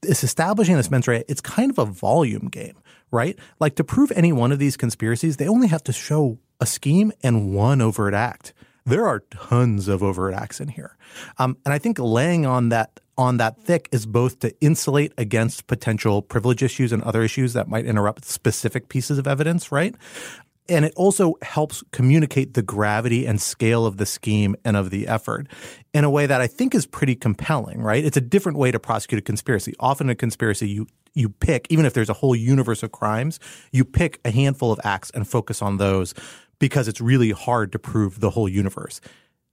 establishing 0.04 0.76
this 0.76 0.90
mens 0.90 1.06
rea. 1.06 1.24
It's 1.28 1.40
kind 1.40 1.70
of 1.70 1.78
a 1.78 1.84
volume 1.84 2.48
game, 2.48 2.76
right? 3.10 3.38
Like 3.60 3.76
to 3.76 3.84
prove 3.84 4.10
any 4.12 4.32
one 4.32 4.52
of 4.52 4.58
these 4.58 4.76
conspiracies, 4.76 5.36
they 5.36 5.48
only 5.48 5.68
have 5.68 5.84
to 5.84 5.92
show 5.92 6.38
a 6.60 6.66
scheme 6.66 7.12
and 7.22 7.54
one 7.54 7.80
overt 7.80 8.14
act. 8.14 8.52
There 8.84 9.06
are 9.06 9.20
tons 9.30 9.86
of 9.86 10.02
overt 10.02 10.34
acts 10.34 10.58
in 10.58 10.68
here, 10.68 10.96
um, 11.38 11.56
and 11.64 11.72
I 11.72 11.78
think 11.78 12.00
laying 12.00 12.46
on 12.46 12.70
that 12.70 12.98
on 13.18 13.36
that 13.36 13.58
thick 13.58 13.88
is 13.92 14.06
both 14.06 14.40
to 14.40 14.54
insulate 14.60 15.12
against 15.18 15.66
potential 15.66 16.22
privilege 16.22 16.62
issues 16.62 16.92
and 16.92 17.02
other 17.02 17.22
issues 17.22 17.52
that 17.52 17.68
might 17.68 17.84
interrupt 17.84 18.24
specific 18.24 18.88
pieces 18.88 19.18
of 19.18 19.26
evidence, 19.26 19.70
right? 19.70 19.94
And 20.68 20.84
it 20.84 20.92
also 20.96 21.34
helps 21.42 21.82
communicate 21.90 22.54
the 22.54 22.62
gravity 22.62 23.26
and 23.26 23.40
scale 23.40 23.84
of 23.84 23.96
the 23.96 24.06
scheme 24.06 24.54
and 24.64 24.76
of 24.76 24.90
the 24.90 25.08
effort 25.08 25.48
in 25.92 26.04
a 26.04 26.10
way 26.10 26.26
that 26.26 26.40
I 26.40 26.46
think 26.46 26.74
is 26.74 26.86
pretty 26.86 27.16
compelling, 27.16 27.82
right? 27.82 28.04
It's 28.04 28.16
a 28.16 28.22
different 28.22 28.58
way 28.58 28.70
to 28.70 28.78
prosecute 28.78 29.18
a 29.18 29.22
conspiracy. 29.22 29.74
Often 29.80 30.10
a 30.10 30.14
conspiracy, 30.14 30.68
you 30.68 30.86
you 31.14 31.28
pick, 31.28 31.66
even 31.68 31.84
if 31.84 31.92
there's 31.92 32.08
a 32.08 32.14
whole 32.14 32.34
universe 32.34 32.82
of 32.82 32.92
crimes, 32.92 33.38
you 33.70 33.84
pick 33.84 34.18
a 34.24 34.30
handful 34.30 34.72
of 34.72 34.80
acts 34.82 35.10
and 35.10 35.28
focus 35.28 35.60
on 35.60 35.76
those 35.76 36.14
because 36.58 36.88
it's 36.88 37.00
really 37.00 37.32
hard 37.32 37.72
to 37.72 37.78
prove 37.78 38.20
the 38.20 38.30
whole 38.30 38.48
universe. 38.48 39.00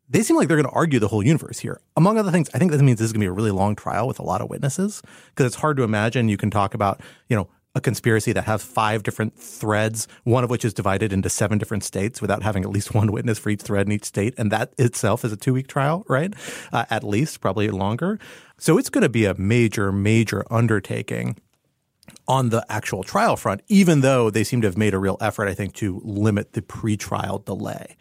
They 0.10 0.24
seem 0.24 0.38
like 0.38 0.48
they're 0.48 0.58
going 0.58 0.70
to 0.70 0.76
argue 0.76 1.00
the 1.00 1.08
whole 1.08 1.24
universe 1.24 1.60
here. 1.60 1.82
Among 1.96 2.18
other 2.18 2.32
things, 2.32 2.50
I 2.54 2.60
think 2.60 2.72
that 2.72 2.82
means 2.82 2.98
this 3.00 3.06
is 3.06 3.14
going 3.14 3.22
to 3.22 3.26
be 3.26 3.30
a 3.30 3.34
really 3.34 3.52
long 3.52 3.76
trial 3.76 4.08
with 4.08 4.20
a 4.20 4.24
lot 4.24 4.42
of 4.42 4.50
witnesses 4.50 5.02
because 5.30 5.46
it's 5.46 5.56
hard 5.56 5.78
to 5.78 5.84
imagine 5.84 6.30
you 6.30 6.38
can 6.38 6.50
talk 6.50 6.74
about, 6.74 7.02
you 7.28 7.36
know, 7.36 7.50
a 7.80 7.82
conspiracy 7.82 8.32
that 8.34 8.44
has 8.44 8.64
five 8.64 9.02
different 9.02 9.36
threads, 9.36 10.08
one 10.24 10.44
of 10.44 10.50
which 10.50 10.64
is 10.64 10.74
divided 10.74 11.12
into 11.12 11.30
seven 11.30 11.58
different 11.58 11.84
states 11.84 12.22
without 12.22 12.44
having 12.44 12.64
at 12.64 12.70
least 12.70 12.94
one 13.02 13.12
witness 13.12 13.40
for 13.40 13.50
each 13.50 13.62
thread 13.62 13.88
in 13.88 13.92
each 13.92 14.06
state. 14.06 14.36
And 14.38 14.52
that 14.52 14.74
itself 14.78 15.26
is 15.26 15.34
a 15.34 15.38
two 15.38 15.54
week 15.54 15.68
trial, 15.68 16.06
right? 16.08 16.34
Uh, 16.72 16.86
at 16.90 17.04
least, 17.04 17.42
probably 17.42 17.70
longer. 17.70 18.20
So 18.58 18.78
it's 18.78 18.90
going 18.90 19.02
to 19.02 19.10
be 19.10 19.26
a 19.26 19.34
major, 19.34 19.92
major 19.92 20.46
undertaking 20.52 21.38
on 22.28 22.50
the 22.50 22.66
actual 22.70 23.04
trial 23.04 23.36
front, 23.36 23.62
even 23.68 24.02
though 24.02 24.30
they 24.30 24.44
seem 24.44 24.62
to 24.62 24.68
have 24.68 24.78
made 24.78 24.94
a 24.94 25.00
real 25.00 25.18
effort, 25.22 25.48
I 25.48 25.54
think, 25.54 25.74
to 25.76 26.02
limit 26.04 26.54
the 26.54 26.62
pretrial 26.62 27.44
delay. 27.44 27.96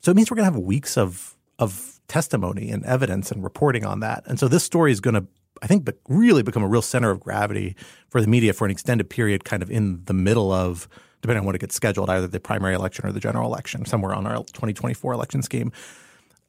So 0.00 0.10
it 0.10 0.16
means 0.16 0.30
we're 0.30 0.36
going 0.36 0.48
to 0.48 0.52
have 0.52 0.62
weeks 0.62 0.96
of, 0.96 1.36
of 1.58 2.00
testimony 2.08 2.70
and 2.70 2.84
evidence 2.84 3.30
and 3.30 3.44
reporting 3.44 3.84
on 3.84 4.00
that. 4.00 4.24
And 4.26 4.38
so 4.38 4.48
this 4.48 4.64
story 4.64 4.92
is 4.92 5.00
going 5.00 5.14
to 5.14 5.26
I 5.62 5.66
think, 5.66 5.84
but 5.84 5.98
really 6.08 6.42
become 6.42 6.62
a 6.62 6.68
real 6.68 6.82
center 6.82 7.10
of 7.10 7.20
gravity 7.20 7.76
for 8.08 8.20
the 8.20 8.26
media 8.26 8.52
for 8.52 8.64
an 8.64 8.70
extended 8.70 9.10
period, 9.10 9.44
kind 9.44 9.62
of 9.62 9.70
in 9.70 10.04
the 10.04 10.14
middle 10.14 10.52
of, 10.52 10.88
depending 11.22 11.40
on 11.40 11.46
when 11.46 11.54
it 11.54 11.60
gets 11.60 11.74
scheduled, 11.74 12.08
either 12.10 12.26
the 12.26 12.40
primary 12.40 12.74
election 12.74 13.06
or 13.06 13.12
the 13.12 13.20
general 13.20 13.46
election, 13.46 13.84
somewhere 13.84 14.14
on 14.14 14.26
our 14.26 14.36
2024 14.38 15.12
election 15.12 15.42
scheme. 15.42 15.72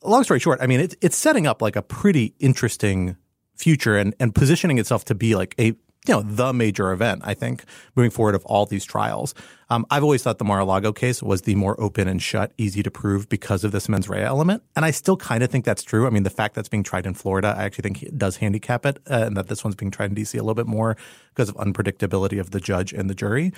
Long 0.03 0.23
story 0.23 0.39
short, 0.39 0.59
I 0.61 0.67
mean, 0.67 0.79
it's, 0.79 0.95
it's 1.01 1.17
setting 1.17 1.45
up 1.45 1.61
like 1.61 1.75
a 1.75 1.81
pretty 1.81 2.33
interesting 2.39 3.17
future 3.55 3.97
and, 3.97 4.15
and 4.19 4.33
positioning 4.33 4.79
itself 4.79 5.05
to 5.05 5.15
be 5.15 5.35
like 5.35 5.53
a 5.59 5.73
you 6.07 6.13
know 6.13 6.21
the 6.21 6.51
major 6.51 6.91
event 6.91 7.21
I 7.23 7.33
think 7.33 7.63
moving 7.95 8.11
forward 8.11 8.35
of 8.35 8.45
all 8.45 8.65
these 8.65 8.85
trials. 8.85 9.33
Um, 9.69 9.85
I've 9.89 10.03
always 10.03 10.21
thought 10.21 10.37
the 10.37 10.43
Mar-a-Lago 10.43 10.91
case 10.91 11.23
was 11.23 11.43
the 11.43 11.55
more 11.55 11.79
open 11.79 12.07
and 12.07 12.21
shut, 12.21 12.51
easy 12.57 12.83
to 12.83 12.91
prove 12.91 13.29
because 13.29 13.63
of 13.63 13.71
this 13.71 13.87
mens 13.87 14.09
rea 14.09 14.23
element, 14.23 14.63
and 14.75 14.83
I 14.83 14.91
still 14.91 15.15
kind 15.15 15.43
of 15.43 15.49
think 15.49 15.63
that's 15.63 15.83
true. 15.83 16.07
I 16.07 16.09
mean, 16.09 16.23
the 16.23 16.29
fact 16.29 16.55
that's 16.55 16.69
being 16.69 16.83
tried 16.83 17.05
in 17.05 17.13
Florida, 17.13 17.55
I 17.57 17.63
actually 17.63 17.83
think 17.83 18.17
does 18.17 18.37
handicap 18.37 18.85
it, 18.85 18.99
uh, 19.09 19.23
and 19.27 19.37
that 19.37 19.47
this 19.47 19.63
one's 19.63 19.75
being 19.75 19.91
tried 19.91 20.09
in 20.09 20.15
D.C. 20.15 20.37
a 20.37 20.41
little 20.41 20.55
bit 20.55 20.67
more 20.67 20.97
because 21.29 21.49
of 21.49 21.55
unpredictability 21.55 22.39
of 22.39 22.51
the 22.51 22.59
judge 22.59 22.91
and 22.93 23.09
the 23.09 23.15
jury. 23.15 23.53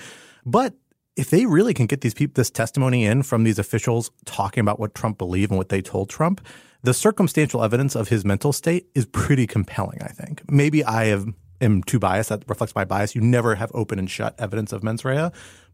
But 0.46 0.74
if 1.16 1.30
they 1.30 1.46
really 1.46 1.74
can 1.74 1.86
get 1.86 2.00
these 2.00 2.14
people 2.14 2.34
this 2.34 2.50
testimony 2.50 3.04
in 3.04 3.22
from 3.22 3.44
these 3.44 3.58
officials 3.58 4.10
talking 4.24 4.60
about 4.60 4.80
what 4.80 4.94
Trump 4.94 5.18
believed 5.18 5.50
and 5.50 5.58
what 5.58 5.68
they 5.68 5.80
told 5.80 6.10
Trump, 6.10 6.44
the 6.82 6.92
circumstantial 6.92 7.62
evidence 7.62 7.94
of 7.94 8.08
his 8.08 8.24
mental 8.24 8.52
state 8.52 8.86
is 8.94 9.06
pretty 9.06 9.46
compelling. 9.46 10.02
I 10.02 10.08
think 10.08 10.42
maybe 10.50 10.84
I 10.84 11.06
have 11.06 11.26
am 11.60 11.82
too 11.82 11.98
biased. 11.98 12.28
That 12.28 12.44
reflects 12.48 12.74
my 12.74 12.84
bias. 12.84 13.14
You 13.14 13.20
never 13.20 13.54
have 13.54 13.70
open 13.74 13.98
and 13.98 14.10
shut 14.10 14.34
evidence 14.38 14.72
of 14.72 14.82
mens 14.82 15.04
rea, 15.04 15.30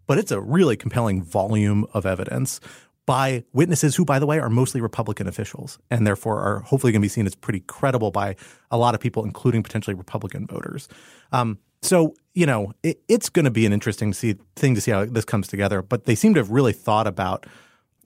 but 0.06 0.18
it's 0.18 0.30
a 0.30 0.40
really 0.40 0.76
compelling 0.76 1.22
volume 1.22 1.86
of 1.94 2.06
evidence 2.06 2.60
by 3.06 3.42
witnesses 3.52 3.96
who, 3.96 4.04
by 4.04 4.18
the 4.18 4.26
way, 4.26 4.38
are 4.38 4.48
mostly 4.48 4.80
Republican 4.80 5.26
officials 5.26 5.78
and 5.90 6.06
therefore 6.06 6.40
are 6.40 6.60
hopefully 6.60 6.92
going 6.92 7.00
to 7.00 7.04
be 7.04 7.08
seen 7.08 7.26
as 7.26 7.34
pretty 7.34 7.60
credible 7.60 8.10
by 8.10 8.36
a 8.70 8.78
lot 8.78 8.94
of 8.94 9.00
people, 9.00 9.24
including 9.24 9.62
potentially 9.62 9.94
Republican 9.94 10.46
voters. 10.46 10.86
Um, 11.32 11.58
so, 11.82 12.14
you 12.34 12.46
know, 12.46 12.72
it, 12.82 13.00
it's 13.08 13.28
going 13.28 13.46
to 13.46 13.50
be 13.50 13.66
an 13.66 13.72
interesting 13.72 14.12
see, 14.12 14.36
thing 14.54 14.74
to 14.74 14.80
see 14.80 14.90
how 14.90 15.06
this 15.06 15.24
comes 15.24 15.48
together. 15.48 15.82
But 15.82 16.04
they 16.04 16.14
seem 16.14 16.34
to 16.34 16.40
have 16.40 16.50
really 16.50 16.72
thought 16.72 17.06
about 17.06 17.46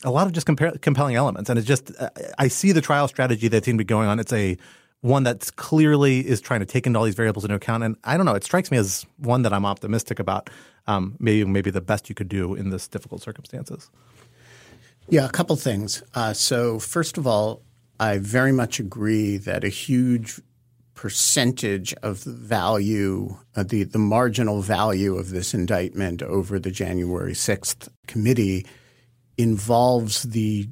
a 0.04 0.10
lot 0.10 0.26
of 0.26 0.32
just 0.32 0.46
compelling 0.46 1.16
elements. 1.16 1.50
And 1.50 1.58
it's 1.58 1.68
just, 1.68 1.90
uh, 1.98 2.10
I 2.38 2.48
see 2.48 2.72
the 2.72 2.80
trial 2.80 3.08
strategy 3.08 3.48
that 3.48 3.64
seems 3.64 3.74
to 3.74 3.78
be 3.78 3.84
going 3.84 4.08
on. 4.08 4.18
It's 4.18 4.32
a 4.32 4.56
one 5.04 5.22
that's 5.22 5.50
clearly 5.50 6.26
is 6.26 6.40
trying 6.40 6.60
to 6.60 6.66
take 6.66 6.86
into 6.86 6.98
all 6.98 7.04
these 7.04 7.14
variables 7.14 7.44
into 7.44 7.54
account. 7.54 7.84
And 7.84 7.94
I 8.04 8.16
don't 8.16 8.24
know, 8.24 8.34
it 8.34 8.42
strikes 8.42 8.70
me 8.70 8.78
as 8.78 9.04
one 9.18 9.42
that 9.42 9.52
I'm 9.52 9.66
optimistic 9.66 10.18
about. 10.18 10.48
Um, 10.86 11.16
maybe 11.18 11.44
maybe 11.44 11.70
the 11.70 11.82
best 11.82 12.08
you 12.08 12.14
could 12.14 12.28
do 12.28 12.54
in 12.54 12.70
this 12.70 12.88
difficult 12.88 13.20
circumstances. 13.20 13.90
Yeah, 15.10 15.26
a 15.26 15.30
couple 15.30 15.56
things. 15.56 16.02
Uh, 16.14 16.32
so 16.32 16.78
first 16.78 17.18
of 17.18 17.26
all, 17.26 17.60
I 18.00 18.16
very 18.16 18.52
much 18.52 18.80
agree 18.80 19.36
that 19.36 19.62
a 19.62 19.68
huge 19.68 20.40
percentage 20.94 21.92
of 22.02 22.24
the 22.24 22.32
value, 22.32 23.36
uh, 23.56 23.62
the 23.62 23.84
the 23.84 23.98
marginal 23.98 24.62
value 24.62 25.16
of 25.16 25.28
this 25.28 25.52
indictment 25.52 26.22
over 26.22 26.58
the 26.58 26.70
January 26.70 27.34
sixth 27.34 27.90
committee 28.06 28.64
involves 29.36 30.22
the 30.22 30.66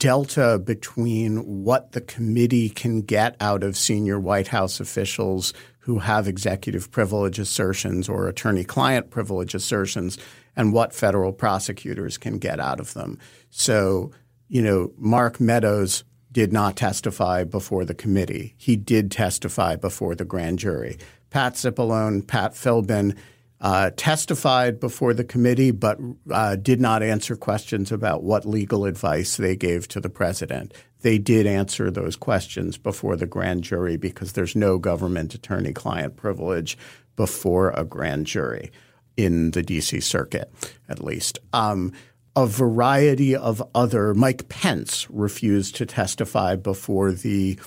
delta 0.00 0.58
between 0.58 1.62
what 1.62 1.92
the 1.92 2.00
committee 2.00 2.70
can 2.70 3.02
get 3.02 3.36
out 3.38 3.62
of 3.62 3.76
senior 3.76 4.18
White 4.18 4.48
House 4.48 4.80
officials 4.80 5.52
who 5.80 5.98
have 6.00 6.26
executive 6.26 6.90
privilege 6.90 7.38
assertions 7.38 8.08
or 8.08 8.26
attorney 8.26 8.64
client 8.64 9.10
privilege 9.10 9.54
assertions 9.54 10.18
and 10.56 10.72
what 10.72 10.94
federal 10.94 11.32
prosecutors 11.32 12.18
can 12.18 12.38
get 12.38 12.58
out 12.58 12.80
of 12.80 12.94
them. 12.94 13.18
So, 13.50 14.10
you 14.48 14.62
know, 14.62 14.90
Mark 14.96 15.38
Meadows 15.38 16.02
did 16.32 16.52
not 16.52 16.76
testify 16.76 17.44
before 17.44 17.84
the 17.84 17.94
committee. 17.94 18.54
He 18.56 18.76
did 18.76 19.10
testify 19.10 19.76
before 19.76 20.14
the 20.14 20.24
grand 20.24 20.58
jury. 20.58 20.98
Pat 21.28 21.54
Cipollone, 21.54 22.26
Pat 22.26 22.54
Philbin, 22.54 23.16
uh, 23.60 23.90
testified 23.96 24.80
before 24.80 25.12
the 25.12 25.24
committee, 25.24 25.70
but 25.70 25.98
uh, 26.30 26.56
did 26.56 26.80
not 26.80 27.02
answer 27.02 27.36
questions 27.36 27.92
about 27.92 28.22
what 28.22 28.46
legal 28.46 28.86
advice 28.86 29.36
they 29.36 29.54
gave 29.54 29.86
to 29.88 30.00
the 30.00 30.10
president. 30.10 30.72
they 31.02 31.16
did 31.18 31.46
answer 31.46 31.90
those 31.90 32.14
questions 32.14 32.76
before 32.76 33.16
the 33.16 33.26
grand 33.26 33.64
jury 33.64 33.96
because 33.96 34.32
there's 34.32 34.54
no 34.54 34.78
government 34.78 35.34
attorney 35.34 35.72
client 35.72 36.14
privilege 36.14 36.76
before 37.16 37.70
a 37.70 37.84
grand 37.84 38.26
jury 38.26 38.70
in 39.16 39.50
the 39.52 39.62
DC 39.62 40.02
circuit, 40.02 40.50
at 40.88 41.02
least. 41.02 41.38
Um, 41.52 41.92
a 42.36 42.46
variety 42.46 43.34
of 43.34 43.62
other, 43.74 44.14
Mike 44.14 44.48
Pence 44.48 45.08
refused 45.10 45.76
to 45.76 45.86
testify 45.86 46.56
before 46.56 47.12
the 47.12 47.58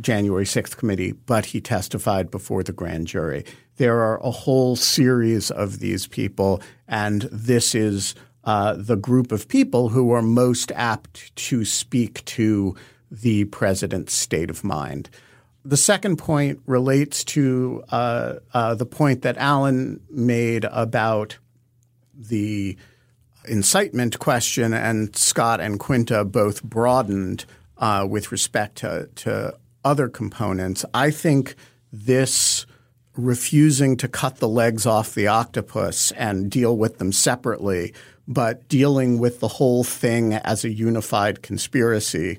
January 0.00 0.44
6th 0.44 0.76
committee, 0.76 1.12
but 1.12 1.46
he 1.46 1.60
testified 1.60 2.30
before 2.30 2.62
the 2.62 2.72
grand 2.72 3.06
jury. 3.06 3.44
There 3.76 4.00
are 4.00 4.18
a 4.22 4.30
whole 4.30 4.76
series 4.76 5.50
of 5.50 5.78
these 5.78 6.06
people, 6.06 6.60
and 6.88 7.22
this 7.32 7.74
is 7.74 8.14
uh, 8.44 8.74
the 8.76 8.96
group 8.96 9.32
of 9.32 9.48
people 9.48 9.90
who 9.90 10.12
are 10.12 10.22
most 10.22 10.72
apt 10.74 11.34
to 11.36 11.64
speak 11.64 12.24
to 12.24 12.74
the 13.10 13.44
president's 13.46 14.14
state 14.14 14.50
of 14.50 14.64
mind. 14.64 15.10
The 15.64 15.76
second 15.76 16.16
point 16.16 16.60
relates 16.64 17.22
to 17.24 17.84
uh, 17.90 18.34
uh, 18.54 18.74
the 18.74 18.86
point 18.86 19.22
that 19.22 19.36
Alan 19.36 20.00
made 20.08 20.64
about 20.64 21.36
the 22.14 22.76
incitement 23.46 24.18
question, 24.18 24.72
and 24.72 25.14
Scott 25.14 25.60
and 25.60 25.78
Quinta 25.78 26.24
both 26.24 26.62
broadened 26.62 27.44
uh, 27.76 28.06
with 28.08 28.32
respect 28.32 28.76
to, 28.76 29.08
to 29.16 29.54
other 29.84 30.08
components. 30.08 30.84
I 30.92 31.10
think 31.10 31.54
this 31.92 32.66
refusing 33.16 33.96
to 33.96 34.08
cut 34.08 34.36
the 34.36 34.48
legs 34.48 34.86
off 34.86 35.14
the 35.14 35.26
octopus 35.26 36.12
and 36.12 36.50
deal 36.50 36.76
with 36.76 36.98
them 36.98 37.12
separately, 37.12 37.92
but 38.26 38.68
dealing 38.68 39.18
with 39.18 39.40
the 39.40 39.48
whole 39.48 39.84
thing 39.84 40.34
as 40.34 40.64
a 40.64 40.70
unified 40.70 41.42
conspiracy 41.42 42.38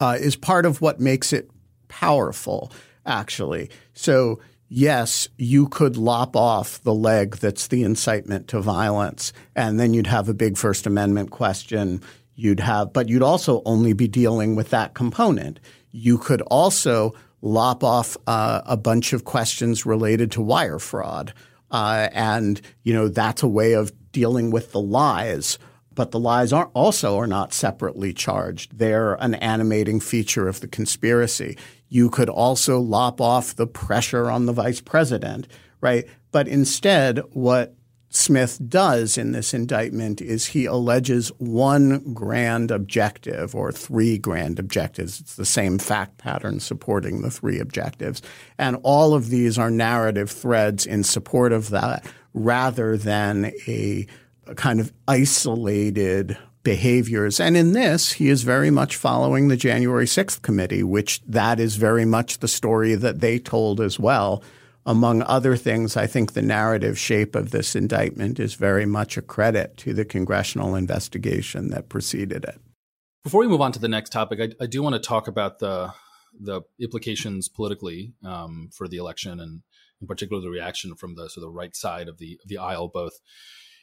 uh, 0.00 0.16
is 0.20 0.36
part 0.36 0.66
of 0.66 0.80
what 0.80 1.00
makes 1.00 1.32
it 1.32 1.50
powerful, 1.88 2.72
actually. 3.06 3.70
So, 3.94 4.40
yes, 4.68 5.28
you 5.38 5.68
could 5.68 5.96
lop 5.96 6.36
off 6.36 6.82
the 6.82 6.94
leg 6.94 7.36
that's 7.36 7.68
the 7.68 7.82
incitement 7.82 8.48
to 8.48 8.60
violence, 8.60 9.32
and 9.54 9.78
then 9.78 9.94
you'd 9.94 10.06
have 10.06 10.28
a 10.28 10.34
big 10.34 10.56
First 10.58 10.86
Amendment 10.86 11.30
question. 11.30 12.02
You'd 12.34 12.60
have, 12.60 12.92
but 12.92 13.08
you'd 13.08 13.22
also 13.22 13.62
only 13.64 13.92
be 13.92 14.08
dealing 14.08 14.56
with 14.56 14.70
that 14.70 14.94
component. 14.94 15.60
You 15.92 16.18
could 16.18 16.42
also 16.42 17.14
lop 17.40 17.84
off 17.84 18.16
uh, 18.26 18.62
a 18.66 18.76
bunch 18.76 19.12
of 19.12 19.24
questions 19.24 19.86
related 19.86 20.30
to 20.32 20.42
wire 20.42 20.78
fraud. 20.78 21.32
Uh, 21.70 22.08
and, 22.12 22.60
you 22.82 22.92
know, 22.92 23.08
that's 23.08 23.42
a 23.42 23.48
way 23.48 23.72
of 23.72 23.92
dealing 24.12 24.50
with 24.50 24.72
the 24.72 24.80
lies. 24.80 25.58
But 25.94 26.10
the 26.10 26.18
lies 26.18 26.52
are 26.52 26.70
also 26.74 27.18
are 27.18 27.26
not 27.26 27.52
separately 27.52 28.14
charged. 28.14 28.78
They're 28.78 29.14
an 29.14 29.34
animating 29.34 30.00
feature 30.00 30.48
of 30.48 30.60
the 30.60 30.68
conspiracy. 30.68 31.58
You 31.88 32.08
could 32.08 32.30
also 32.30 32.80
lop 32.80 33.20
off 33.20 33.54
the 33.54 33.66
pressure 33.66 34.30
on 34.30 34.46
the 34.46 34.54
vice 34.54 34.80
president, 34.80 35.48
right? 35.82 36.06
But 36.30 36.48
instead, 36.48 37.18
what 37.32 37.74
Smith 38.14 38.58
does 38.68 39.16
in 39.16 39.32
this 39.32 39.54
indictment 39.54 40.20
is 40.20 40.46
he 40.46 40.66
alleges 40.66 41.28
one 41.38 42.12
grand 42.12 42.70
objective 42.70 43.54
or 43.54 43.72
three 43.72 44.18
grand 44.18 44.58
objectives. 44.58 45.18
It's 45.18 45.36
the 45.36 45.46
same 45.46 45.78
fact 45.78 46.18
pattern 46.18 46.60
supporting 46.60 47.22
the 47.22 47.30
three 47.30 47.58
objectives. 47.58 48.20
And 48.58 48.76
all 48.82 49.14
of 49.14 49.30
these 49.30 49.58
are 49.58 49.70
narrative 49.70 50.30
threads 50.30 50.84
in 50.84 51.04
support 51.04 51.52
of 51.52 51.70
that 51.70 52.04
rather 52.34 52.98
than 52.98 53.46
a, 53.66 54.06
a 54.46 54.54
kind 54.54 54.78
of 54.78 54.92
isolated 55.08 56.36
behaviors. 56.62 57.40
And 57.40 57.56
in 57.56 57.72
this, 57.72 58.12
he 58.12 58.28
is 58.28 58.42
very 58.42 58.70
much 58.70 58.96
following 58.96 59.48
the 59.48 59.56
January 59.56 60.06
6th 60.06 60.42
committee, 60.42 60.82
which 60.82 61.22
that 61.26 61.58
is 61.58 61.76
very 61.76 62.04
much 62.04 62.38
the 62.38 62.48
story 62.48 62.94
that 62.94 63.20
they 63.20 63.38
told 63.38 63.80
as 63.80 63.98
well 63.98 64.42
among 64.84 65.22
other 65.22 65.56
things, 65.56 65.96
I 65.96 66.06
think 66.06 66.32
the 66.32 66.42
narrative 66.42 66.98
shape 66.98 67.34
of 67.34 67.50
this 67.50 67.76
indictment 67.76 68.40
is 68.40 68.54
very 68.54 68.86
much 68.86 69.16
a 69.16 69.22
credit 69.22 69.76
to 69.78 69.94
the 69.94 70.04
congressional 70.04 70.74
investigation 70.74 71.68
that 71.68 71.88
preceded 71.88 72.44
it. 72.44 72.60
Before 73.22 73.40
we 73.40 73.48
move 73.48 73.60
on 73.60 73.72
to 73.72 73.78
the 73.78 73.88
next 73.88 74.10
topic, 74.10 74.40
I, 74.40 74.64
I 74.64 74.66
do 74.66 74.82
want 74.82 74.94
to 74.94 75.00
talk 75.00 75.28
about 75.28 75.58
the 75.58 75.92
the 76.40 76.62
implications 76.80 77.48
politically 77.48 78.14
um, 78.24 78.70
for 78.72 78.88
the 78.88 78.96
election, 78.96 79.38
and 79.38 79.62
in 80.00 80.06
particular 80.06 80.40
the 80.40 80.50
reaction 80.50 80.94
from 80.96 81.14
the 81.14 81.28
sort 81.28 81.46
of 81.46 81.52
right 81.52 81.76
side 81.76 82.08
of 82.08 82.18
the 82.18 82.38
of 82.42 82.48
the 82.48 82.58
aisle, 82.58 82.88
both 82.88 83.12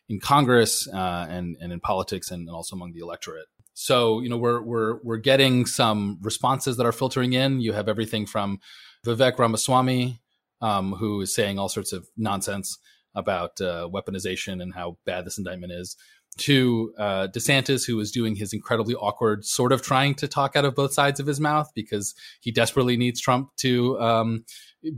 in 0.09 0.19
Congress 0.19 0.88
uh, 0.88 1.27
and 1.29 1.55
and 1.62 1.71
in 1.71 1.79
politics, 1.79 2.31
and 2.31 2.49
also 2.49 2.75
among 2.75 2.91
the 2.91 2.99
electorate. 2.99 3.45
So 3.73 4.19
you 4.19 4.27
know 4.27 4.38
we're 4.38 4.62
we're 4.62 4.99
we're 5.03 5.17
getting 5.17 5.65
some 5.65 6.17
responses 6.21 6.75
that 6.75 6.85
are 6.85 6.91
filtering 6.91 7.31
in. 7.31 7.62
You 7.62 7.71
have 7.73 7.88
everything 7.88 8.25
from 8.25 8.59
Vivek 9.05 9.38
Ramaswamy, 9.38 10.19
um, 10.62 10.93
who 10.93 11.22
is 11.22 11.34
saying 11.34 11.60
all 11.60 11.69
sorts 11.69 11.93
of 11.93 12.08
nonsense 12.17 12.78
about 13.15 13.60
uh, 13.62 13.89
weaponization 13.91 14.62
and 14.62 14.74
how 14.74 14.98
bad 15.06 15.26
this 15.26 15.38
indictment 15.38 15.72
is, 15.72 15.95
to 16.38 16.93
uh, 16.98 17.28
DeSantis, 17.28 17.86
who 17.86 18.00
is 18.00 18.12
doing 18.12 18.36
his 18.36 18.54
incredibly 18.54 18.95
awkward, 18.95 19.45
sort 19.45 19.72
of 19.72 19.82
trying 19.82 20.15
to 20.15 20.28
talk 20.28 20.56
out 20.56 20.65
of 20.65 20.76
both 20.76 20.93
sides 20.93 21.19
of 21.19 21.28
his 21.28 21.39
mouth 21.39 21.69
because 21.76 22.15
he 22.39 22.52
desperately 22.52 22.98
needs 22.98 23.19
Trump 23.19 23.50
to 23.58 24.00
um, 24.00 24.45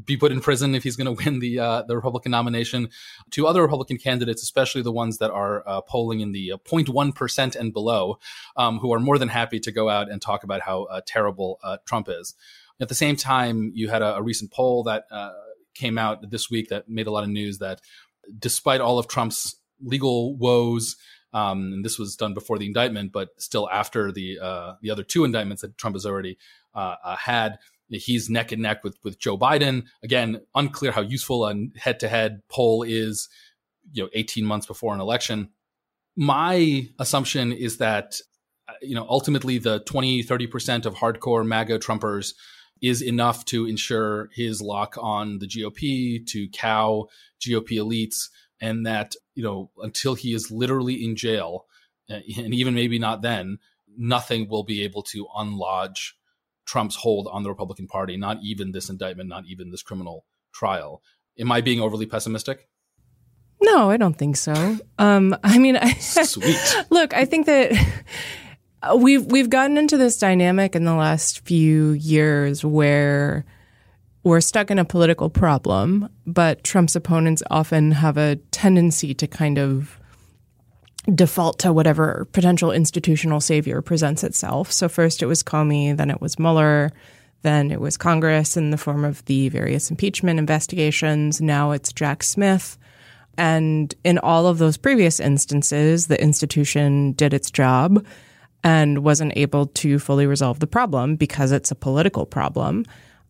be 0.05 0.17
put 0.17 0.31
in 0.31 0.39
prison 0.39 0.75
if 0.75 0.83
he's 0.83 0.95
going 0.95 1.15
to 1.15 1.23
win 1.23 1.39
the 1.39 1.59
uh, 1.59 1.81
the 1.83 1.95
Republican 1.95 2.31
nomination. 2.31 2.89
To 3.31 3.47
other 3.47 3.61
Republican 3.61 3.97
candidates, 3.97 4.43
especially 4.43 4.81
the 4.81 4.91
ones 4.91 5.17
that 5.17 5.31
are 5.31 5.67
uh, 5.67 5.81
polling 5.81 6.19
in 6.19 6.31
the 6.31 6.53
0.1 6.65 7.55
uh, 7.55 7.59
and 7.59 7.73
below, 7.73 8.19
um, 8.55 8.79
who 8.79 8.93
are 8.93 8.99
more 8.99 9.17
than 9.17 9.29
happy 9.29 9.59
to 9.59 9.71
go 9.71 9.89
out 9.89 10.09
and 10.09 10.21
talk 10.21 10.43
about 10.43 10.61
how 10.61 10.83
uh, 10.83 11.01
terrible 11.05 11.59
uh, 11.63 11.77
Trump 11.85 12.07
is. 12.09 12.35
At 12.79 12.89
the 12.89 12.95
same 12.95 13.15
time, 13.15 13.71
you 13.73 13.89
had 13.89 14.01
a, 14.01 14.15
a 14.15 14.23
recent 14.23 14.51
poll 14.51 14.83
that 14.83 15.05
came 15.73 15.97
out 15.97 16.29
this 16.29 16.49
week 16.49 16.69
that 16.69 16.89
made 16.89 17.07
a 17.07 17.11
lot 17.11 17.23
of 17.23 17.29
news 17.29 17.59
that 17.59 17.81
despite 18.37 18.81
all 18.81 18.99
of 18.99 19.07
Trump's 19.07 19.55
legal 19.81 20.35
woes, 20.35 20.95
um, 21.33 21.73
and 21.73 21.85
this 21.85 21.97
was 21.97 22.15
done 22.15 22.33
before 22.33 22.57
the 22.57 22.65
indictment, 22.65 23.11
but 23.11 23.29
still 23.37 23.69
after 23.69 24.11
the 24.11 24.39
uh, 24.39 24.73
the 24.81 24.91
other 24.91 25.03
two 25.03 25.23
indictments 25.23 25.61
that 25.61 25.77
Trump 25.77 25.95
has 25.95 26.05
already 26.05 26.37
uh, 26.75 26.95
uh, 27.03 27.15
had, 27.15 27.57
he's 27.89 28.29
neck 28.29 28.51
and 28.51 28.61
neck 28.61 28.83
with 28.83 28.97
with 29.03 29.19
Joe 29.19 29.37
Biden. 29.37 29.85
Again, 30.03 30.41
unclear 30.55 30.91
how 30.91 31.01
useful 31.01 31.45
a 31.47 31.55
head 31.77 31.99
to 32.01 32.09
head 32.09 32.41
poll 32.49 32.83
is. 32.83 33.29
You 33.93 34.03
know, 34.03 34.09
18 34.13 34.45
months 34.45 34.67
before 34.67 34.93
an 34.93 35.01
election. 35.01 35.49
My 36.15 36.87
assumption 36.99 37.51
is 37.51 37.77
that 37.77 38.21
uh, 38.69 38.73
you 38.81 38.95
know 38.95 39.05
ultimately 39.09 39.57
the 39.57 39.79
20 39.79 40.23
30 40.23 40.47
percent 40.47 40.85
of 40.85 40.95
hardcore 40.95 41.45
MAGA 41.45 41.79
Trumpers 41.79 42.33
is 42.81 43.01
enough 43.01 43.45
to 43.45 43.67
ensure 43.67 44.29
his 44.33 44.61
lock 44.61 44.95
on 44.99 45.39
the 45.39 45.47
GOP, 45.47 46.25
to 46.27 46.49
cow 46.49 47.07
GOP 47.39 47.71
elites, 47.77 48.29
and 48.59 48.85
that, 48.85 49.15
you 49.35 49.43
know, 49.43 49.71
until 49.79 50.15
he 50.15 50.33
is 50.33 50.51
literally 50.51 51.03
in 51.03 51.15
jail, 51.15 51.65
uh, 52.09 52.19
and 52.37 52.53
even 52.53 52.73
maybe 52.73 52.99
not 52.99 53.21
then, 53.21 53.59
nothing 53.97 54.47
will 54.49 54.63
be 54.63 54.83
able 54.83 55.03
to 55.03 55.27
unlodge 55.37 56.13
Trump's 56.65 56.95
hold 56.95 57.27
on 57.31 57.43
the 57.43 57.49
Republican 57.49 57.87
Party, 57.87 58.17
not 58.17 58.39
even 58.43 58.71
this 58.71 58.89
indictment, 58.89 59.29
not 59.29 59.45
even 59.47 59.71
this 59.71 59.81
criminal 59.81 60.25
trial. 60.53 61.01
Am 61.39 61.51
I 61.51 61.61
being 61.61 61.81
overly 61.81 62.05
pessimistic? 62.05 62.67
No, 63.61 63.91
I 63.91 63.97
don't 63.97 64.17
think 64.17 64.37
so. 64.37 64.77
Um, 64.97 65.35
I 65.43 65.59
mean, 65.59 65.77
I, 65.77 65.93
sweet. 65.93 66.57
look, 66.89 67.13
I 67.13 67.25
think 67.25 67.45
that 67.45 67.71
Uh, 68.83 68.95
we've 68.95 69.25
we've 69.27 69.49
gotten 69.49 69.77
into 69.77 69.97
this 69.97 70.17
dynamic 70.17 70.75
in 70.75 70.85
the 70.85 70.95
last 70.95 71.45
few 71.45 71.91
years 71.91 72.65
where 72.65 73.45
we're 74.23 74.41
stuck 74.41 74.71
in 74.71 74.79
a 74.79 74.85
political 74.85 75.29
problem, 75.29 76.09
but 76.25 76.63
Trump's 76.63 76.95
opponents 76.95 77.43
often 77.49 77.91
have 77.91 78.17
a 78.17 78.37
tendency 78.51 79.13
to 79.15 79.27
kind 79.27 79.57
of 79.57 79.99
default 81.13 81.59
to 81.59 81.73
whatever 81.73 82.27
potential 82.31 82.71
institutional 82.71 83.41
savior 83.41 83.81
presents 83.81 84.23
itself. 84.23 84.71
So 84.71 84.87
first 84.87 85.23
it 85.23 85.25
was 85.25 85.41
Comey, 85.41 85.95
then 85.95 86.11
it 86.11 86.21
was 86.21 86.37
Mueller, 86.37 86.91
then 87.41 87.71
it 87.71 87.81
was 87.81 87.97
Congress 87.97 88.55
in 88.55 88.69
the 88.69 88.77
form 88.77 89.03
of 89.03 89.25
the 89.25 89.49
various 89.49 89.89
impeachment 89.89 90.37
investigations. 90.37 91.41
Now 91.41 91.71
it's 91.71 91.91
Jack 91.91 92.21
Smith. 92.21 92.77
And 93.37 93.93
in 94.03 94.19
all 94.19 94.45
of 94.45 94.59
those 94.59 94.77
previous 94.77 95.19
instances, 95.19 96.05
the 96.05 96.21
institution 96.21 97.13
did 97.13 97.33
its 97.33 97.49
job 97.49 98.05
and 98.63 99.03
wasn't 99.03 99.33
able 99.35 99.67
to 99.67 99.99
fully 99.99 100.25
resolve 100.25 100.59
the 100.59 100.67
problem 100.67 101.15
because 101.15 101.51
it's 101.51 101.71
a 101.71 101.75
political 101.75 102.25
problem. 102.25 102.85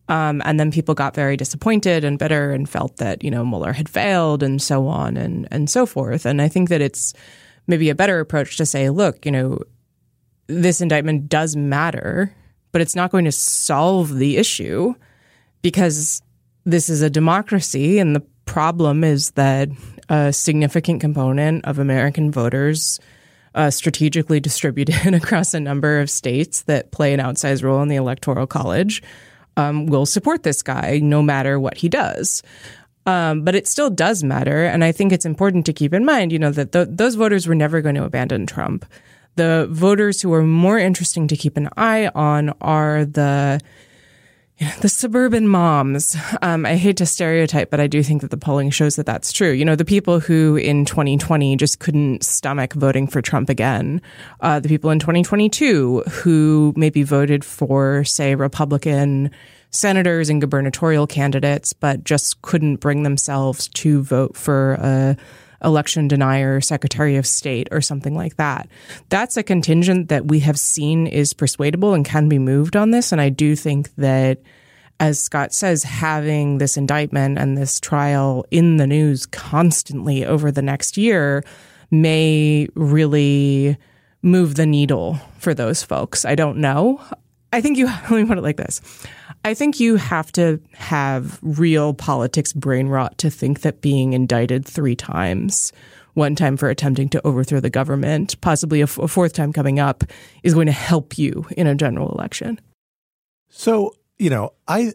Um, 0.08 0.42
and 0.44 0.58
then 0.58 0.70
people 0.70 0.94
got 0.94 1.14
very 1.14 1.36
disappointed 1.36 2.04
and 2.04 2.18
bitter 2.18 2.52
and 2.52 2.68
felt 2.68 2.96
that, 2.96 3.22
you 3.24 3.30
know, 3.30 3.44
Mueller 3.44 3.72
had 3.72 3.88
failed 3.88 4.42
and 4.42 4.60
so 4.60 4.88
on 4.88 5.16
and, 5.16 5.48
and 5.50 5.70
so 5.70 5.86
forth. 5.86 6.26
And 6.26 6.42
I 6.42 6.48
think 6.48 6.68
that 6.68 6.80
it's 6.80 7.14
maybe 7.66 7.88
a 7.88 7.94
better 7.94 8.20
approach 8.20 8.56
to 8.56 8.66
say, 8.66 8.90
look, 8.90 9.24
you 9.24 9.32
know, 9.32 9.58
this 10.48 10.80
indictment 10.80 11.28
does 11.28 11.56
matter, 11.56 12.34
but 12.72 12.80
it's 12.80 12.96
not 12.96 13.10
going 13.10 13.24
to 13.24 13.32
solve 13.32 14.16
the 14.16 14.36
issue 14.36 14.94
because 15.62 16.20
this 16.64 16.88
is 16.88 17.00
a 17.00 17.08
democracy. 17.08 17.98
And 17.98 18.14
the 18.14 18.26
problem 18.44 19.04
is 19.04 19.30
that 19.32 19.68
a 20.08 20.32
significant 20.32 21.00
component 21.00 21.64
of 21.64 21.78
American 21.78 22.30
voters 22.30 22.98
uh, 23.54 23.70
strategically 23.70 24.40
distributed 24.40 25.14
across 25.14 25.54
a 25.54 25.60
number 25.60 26.00
of 26.00 26.10
states 26.10 26.62
that 26.62 26.90
play 26.90 27.12
an 27.12 27.20
outsized 27.20 27.62
role 27.62 27.82
in 27.82 27.88
the 27.88 27.96
electoral 27.96 28.46
college, 28.46 29.02
um, 29.56 29.86
will 29.86 30.06
support 30.06 30.42
this 30.42 30.62
guy 30.62 30.98
no 31.02 31.22
matter 31.22 31.60
what 31.60 31.76
he 31.76 31.88
does. 31.88 32.42
Um, 33.04 33.42
but 33.42 33.54
it 33.54 33.66
still 33.66 33.90
does 33.90 34.22
matter. 34.22 34.64
And 34.64 34.84
I 34.84 34.92
think 34.92 35.12
it's 35.12 35.26
important 35.26 35.66
to 35.66 35.72
keep 35.72 35.92
in 35.92 36.04
mind, 36.04 36.32
you 36.32 36.38
know, 36.38 36.52
that 36.52 36.72
th- 36.72 36.88
those 36.90 37.16
voters 37.16 37.46
were 37.46 37.54
never 37.54 37.80
going 37.80 37.96
to 37.96 38.04
abandon 38.04 38.46
Trump. 38.46 38.86
The 39.34 39.66
voters 39.70 40.22
who 40.22 40.32
are 40.34 40.42
more 40.42 40.78
interesting 40.78 41.26
to 41.28 41.36
keep 41.36 41.56
an 41.56 41.68
eye 41.76 42.10
on 42.14 42.50
are 42.60 43.04
the 43.04 43.60
the 44.80 44.88
suburban 44.88 45.48
moms. 45.48 46.16
Um, 46.42 46.66
I 46.66 46.76
hate 46.76 46.96
to 46.98 47.06
stereotype, 47.06 47.70
but 47.70 47.80
I 47.80 47.86
do 47.86 48.02
think 48.02 48.22
that 48.22 48.30
the 48.30 48.36
polling 48.36 48.70
shows 48.70 48.96
that 48.96 49.06
that's 49.06 49.32
true. 49.32 49.50
You 49.50 49.64
know, 49.64 49.76
the 49.76 49.84
people 49.84 50.20
who 50.20 50.56
in 50.56 50.84
2020 50.84 51.56
just 51.56 51.78
couldn't 51.78 52.24
stomach 52.24 52.72
voting 52.74 53.06
for 53.06 53.22
Trump 53.22 53.48
again, 53.48 54.00
uh, 54.40 54.60
the 54.60 54.68
people 54.68 54.90
in 54.90 54.98
2022 54.98 56.00
who 56.10 56.72
maybe 56.76 57.02
voted 57.02 57.44
for, 57.44 58.04
say, 58.04 58.34
Republican 58.34 59.30
senators 59.70 60.28
and 60.28 60.40
gubernatorial 60.40 61.06
candidates, 61.06 61.72
but 61.72 62.04
just 62.04 62.40
couldn't 62.42 62.76
bring 62.76 63.02
themselves 63.02 63.68
to 63.68 64.02
vote 64.02 64.36
for 64.36 64.74
a 64.74 65.16
election 65.64 66.08
denier, 66.08 66.60
secretary 66.60 67.16
of 67.16 67.26
state, 67.26 67.68
or 67.70 67.80
something 67.80 68.14
like 68.14 68.36
that. 68.36 68.68
That's 69.08 69.36
a 69.36 69.42
contingent 69.42 70.08
that 70.08 70.26
we 70.26 70.40
have 70.40 70.58
seen 70.58 71.06
is 71.06 71.32
persuadable 71.34 71.94
and 71.94 72.04
can 72.04 72.28
be 72.28 72.38
moved 72.38 72.76
on 72.76 72.90
this. 72.90 73.12
And 73.12 73.20
I 73.20 73.28
do 73.28 73.56
think 73.56 73.94
that, 73.96 74.40
as 75.00 75.20
Scott 75.20 75.52
says, 75.52 75.82
having 75.82 76.58
this 76.58 76.76
indictment 76.76 77.38
and 77.38 77.56
this 77.56 77.80
trial 77.80 78.44
in 78.50 78.76
the 78.76 78.86
news 78.86 79.26
constantly 79.26 80.24
over 80.24 80.50
the 80.50 80.62
next 80.62 80.96
year 80.96 81.44
may 81.90 82.68
really 82.74 83.76
move 84.22 84.54
the 84.54 84.66
needle 84.66 85.18
for 85.38 85.54
those 85.54 85.82
folks. 85.82 86.24
I 86.24 86.34
don't 86.34 86.58
know. 86.58 87.00
I 87.52 87.60
think 87.60 87.76
you, 87.76 87.86
let 88.10 88.10
me 88.10 88.24
put 88.24 88.38
it 88.38 88.42
like 88.42 88.56
this. 88.56 88.80
I 89.44 89.54
think 89.54 89.80
you 89.80 89.96
have 89.96 90.30
to 90.32 90.60
have 90.74 91.38
real 91.42 91.94
politics 91.94 92.52
brain 92.52 92.88
rot 92.88 93.18
to 93.18 93.30
think 93.30 93.62
that 93.62 93.80
being 93.80 94.12
indicted 94.12 94.64
three 94.64 94.94
times, 94.94 95.72
one 96.14 96.36
time 96.36 96.56
for 96.56 96.68
attempting 96.68 97.08
to 97.10 97.26
overthrow 97.26 97.58
the 97.58 97.70
government, 97.70 98.40
possibly 98.40 98.80
a, 98.80 98.84
f- 98.84 98.98
a 98.98 99.08
fourth 99.08 99.32
time 99.32 99.52
coming 99.52 99.80
up, 99.80 100.04
is 100.42 100.54
going 100.54 100.66
to 100.66 100.72
help 100.72 101.18
you 101.18 101.46
in 101.56 101.66
a 101.66 101.74
general 101.74 102.10
election. 102.12 102.60
So, 103.48 103.94
you 104.18 104.30
know, 104.30 104.52
I 104.68 104.92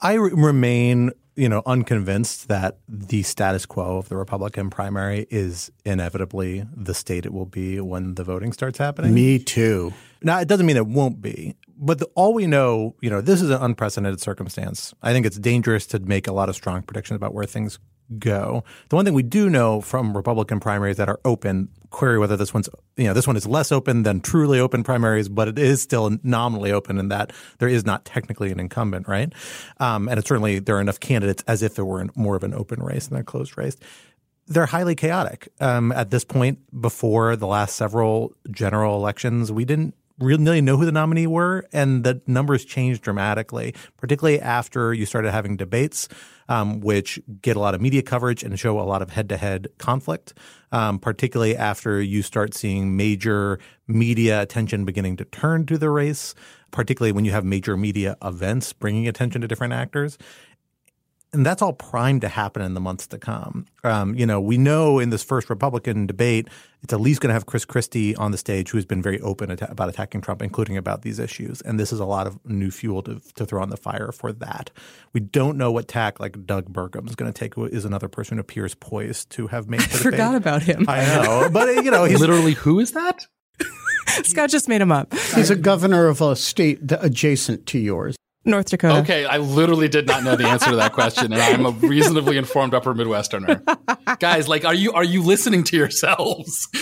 I 0.00 0.14
remain, 0.14 1.12
you 1.36 1.48
know, 1.48 1.62
unconvinced 1.66 2.48
that 2.48 2.78
the 2.88 3.22
status 3.22 3.66
quo 3.66 3.98
of 3.98 4.08
the 4.08 4.16
Republican 4.16 4.70
primary 4.70 5.26
is 5.30 5.70
inevitably 5.84 6.66
the 6.74 6.94
state 6.94 7.26
it 7.26 7.32
will 7.32 7.46
be 7.46 7.78
when 7.80 8.14
the 8.14 8.24
voting 8.24 8.52
starts 8.52 8.78
happening. 8.78 9.14
Me 9.14 9.38
too. 9.38 9.92
Now, 10.22 10.40
it 10.40 10.48
doesn't 10.48 10.66
mean 10.66 10.76
it 10.76 10.86
won't 10.86 11.20
be, 11.20 11.56
but 11.82 11.98
the, 11.98 12.06
all 12.14 12.32
we 12.32 12.46
know, 12.46 12.94
you 13.02 13.10
know, 13.10 13.20
this 13.20 13.42
is 13.42 13.50
an 13.50 13.60
unprecedented 13.60 14.20
circumstance. 14.20 14.94
I 15.02 15.12
think 15.12 15.26
it's 15.26 15.36
dangerous 15.36 15.84
to 15.88 15.98
make 15.98 16.28
a 16.28 16.32
lot 16.32 16.48
of 16.48 16.54
strong 16.54 16.82
predictions 16.82 17.16
about 17.16 17.34
where 17.34 17.44
things 17.44 17.80
go. 18.18 18.62
The 18.88 18.96
one 18.96 19.04
thing 19.04 19.14
we 19.14 19.24
do 19.24 19.50
know 19.50 19.80
from 19.80 20.16
Republican 20.16 20.60
primaries 20.60 20.96
that 20.98 21.08
are 21.08 21.18
open, 21.24 21.70
query 21.90 22.18
whether 22.18 22.36
this 22.36 22.54
one's, 22.54 22.68
you 22.96 23.04
know, 23.04 23.14
this 23.14 23.26
one 23.26 23.36
is 23.36 23.46
less 23.46 23.72
open 23.72 24.04
than 24.04 24.20
truly 24.20 24.60
open 24.60 24.84
primaries, 24.84 25.28
but 25.28 25.48
it 25.48 25.58
is 25.58 25.82
still 25.82 26.16
nominally 26.22 26.70
open 26.70 26.98
in 26.98 27.08
that 27.08 27.32
there 27.58 27.68
is 27.68 27.84
not 27.84 28.04
technically 28.04 28.52
an 28.52 28.60
incumbent, 28.60 29.08
right? 29.08 29.32
Um, 29.80 30.08
and 30.08 30.18
it's 30.18 30.28
certainly 30.28 30.60
there 30.60 30.76
are 30.76 30.80
enough 30.80 31.00
candidates 31.00 31.42
as 31.48 31.62
if 31.62 31.74
there 31.74 31.84
were 31.84 32.06
more 32.14 32.36
of 32.36 32.44
an 32.44 32.54
open 32.54 32.80
race 32.80 33.08
than 33.08 33.18
a 33.18 33.24
closed 33.24 33.58
race 33.58 33.76
they're 34.48 34.66
highly 34.66 34.94
chaotic. 34.94 35.48
Um, 35.60 35.92
at 35.92 36.10
this 36.10 36.24
point, 36.24 36.58
before 36.78 37.36
the 37.36 37.46
last 37.46 37.76
several 37.76 38.34
general 38.50 38.96
elections, 38.96 39.52
we 39.52 39.64
didn't 39.64 39.94
really 40.18 40.60
know 40.60 40.76
who 40.76 40.84
the 40.84 40.92
nominee 40.92 41.26
were, 41.26 41.66
and 41.72 42.04
the 42.04 42.20
numbers 42.26 42.64
changed 42.64 43.02
dramatically, 43.02 43.74
particularly 43.96 44.40
after 44.40 44.92
you 44.92 45.06
started 45.06 45.32
having 45.32 45.56
debates, 45.56 46.08
um, 46.48 46.80
which 46.80 47.20
get 47.40 47.56
a 47.56 47.60
lot 47.60 47.74
of 47.74 47.80
media 47.80 48.02
coverage 48.02 48.42
and 48.42 48.58
show 48.58 48.78
a 48.78 48.82
lot 48.82 49.02
of 49.02 49.10
head 49.10 49.28
to 49.28 49.36
head 49.36 49.68
conflict, 49.78 50.34
um, 50.70 50.98
particularly 50.98 51.56
after 51.56 52.00
you 52.00 52.22
start 52.22 52.54
seeing 52.54 52.96
major 52.96 53.58
media 53.88 54.42
attention 54.42 54.84
beginning 54.84 55.16
to 55.16 55.24
turn 55.24 55.66
to 55.66 55.78
the 55.78 55.90
race, 55.90 56.34
particularly 56.70 57.12
when 57.12 57.24
you 57.24 57.30
have 57.30 57.44
major 57.44 57.76
media 57.76 58.16
events 58.22 58.72
bringing 58.72 59.08
attention 59.08 59.40
to 59.40 59.48
different 59.48 59.72
actors 59.72 60.18
and 61.32 61.46
that's 61.46 61.62
all 61.62 61.72
primed 61.72 62.20
to 62.20 62.28
happen 62.28 62.60
in 62.60 62.74
the 62.74 62.80
months 62.80 63.06
to 63.06 63.18
come. 63.18 63.66
Um, 63.84 64.14
you 64.14 64.26
know, 64.26 64.38
we 64.40 64.58
know 64.58 64.98
in 64.98 65.08
this 65.08 65.24
first 65.24 65.48
Republican 65.48 66.06
debate, 66.06 66.48
it's 66.82 66.92
at 66.92 67.00
least 67.00 67.22
going 67.22 67.28
to 67.28 67.34
have 67.34 67.46
Chris 67.46 67.64
Christie 67.64 68.14
on 68.16 68.32
the 68.32 68.38
stage, 68.38 68.68
who 68.70 68.76
has 68.76 68.84
been 68.84 69.00
very 69.00 69.18
open 69.20 69.50
about 69.50 69.88
attacking 69.88 70.20
Trump, 70.20 70.42
including 70.42 70.76
about 70.76 71.02
these 71.02 71.18
issues. 71.18 71.62
And 71.62 71.80
this 71.80 71.90
is 71.90 72.00
a 72.00 72.04
lot 72.04 72.26
of 72.26 72.38
new 72.44 72.70
fuel 72.70 73.02
to, 73.04 73.20
to 73.36 73.46
throw 73.46 73.62
on 73.62 73.70
the 73.70 73.78
fire 73.78 74.12
for 74.12 74.32
that. 74.34 74.70
We 75.14 75.20
don't 75.20 75.56
know 75.56 75.72
what 75.72 75.88
tack 75.88 76.20
like 76.20 76.44
Doug 76.44 76.70
Burgum 76.70 77.08
is 77.08 77.14
going 77.14 77.32
to 77.32 77.38
take, 77.38 77.56
Is 77.56 77.86
another 77.86 78.08
person 78.08 78.36
who 78.36 78.42
appears 78.42 78.74
poised 78.74 79.30
to 79.30 79.46
have 79.46 79.70
made. 79.70 79.80
I 79.80 79.84
forgot 79.84 80.34
about 80.34 80.62
him. 80.62 80.84
I 80.86 81.04
know, 81.06 81.48
but 81.50 81.82
you 81.82 81.90
know, 81.90 82.04
he's 82.04 82.20
literally 82.20 82.52
who 82.52 82.78
is 82.78 82.92
that? 82.92 83.26
Scott 84.24 84.50
just 84.50 84.68
made 84.68 84.82
him 84.82 84.92
up. 84.92 85.14
He's 85.34 85.50
a 85.50 85.56
governor 85.56 86.08
of 86.08 86.20
a 86.20 86.36
state 86.36 86.80
adjacent 86.90 87.66
to 87.68 87.78
yours. 87.78 88.16
North 88.44 88.70
Dakota. 88.70 89.00
Okay, 89.00 89.24
I 89.24 89.38
literally 89.38 89.88
did 89.88 90.06
not 90.06 90.24
know 90.24 90.34
the 90.34 90.46
answer 90.46 90.70
to 90.70 90.76
that 90.76 90.92
question, 90.94 91.32
and 91.32 91.40
I'm 91.40 91.66
a 91.66 91.70
reasonably 91.70 92.36
informed 92.36 92.74
Upper 92.74 92.94
Midwesterner. 92.94 93.62
Guys, 94.18 94.48
like, 94.48 94.64
are 94.64 94.74
you 94.74 94.92
are 94.92 95.04
you 95.04 95.22
listening 95.22 95.62
to 95.64 95.76
yourselves? 95.76 96.68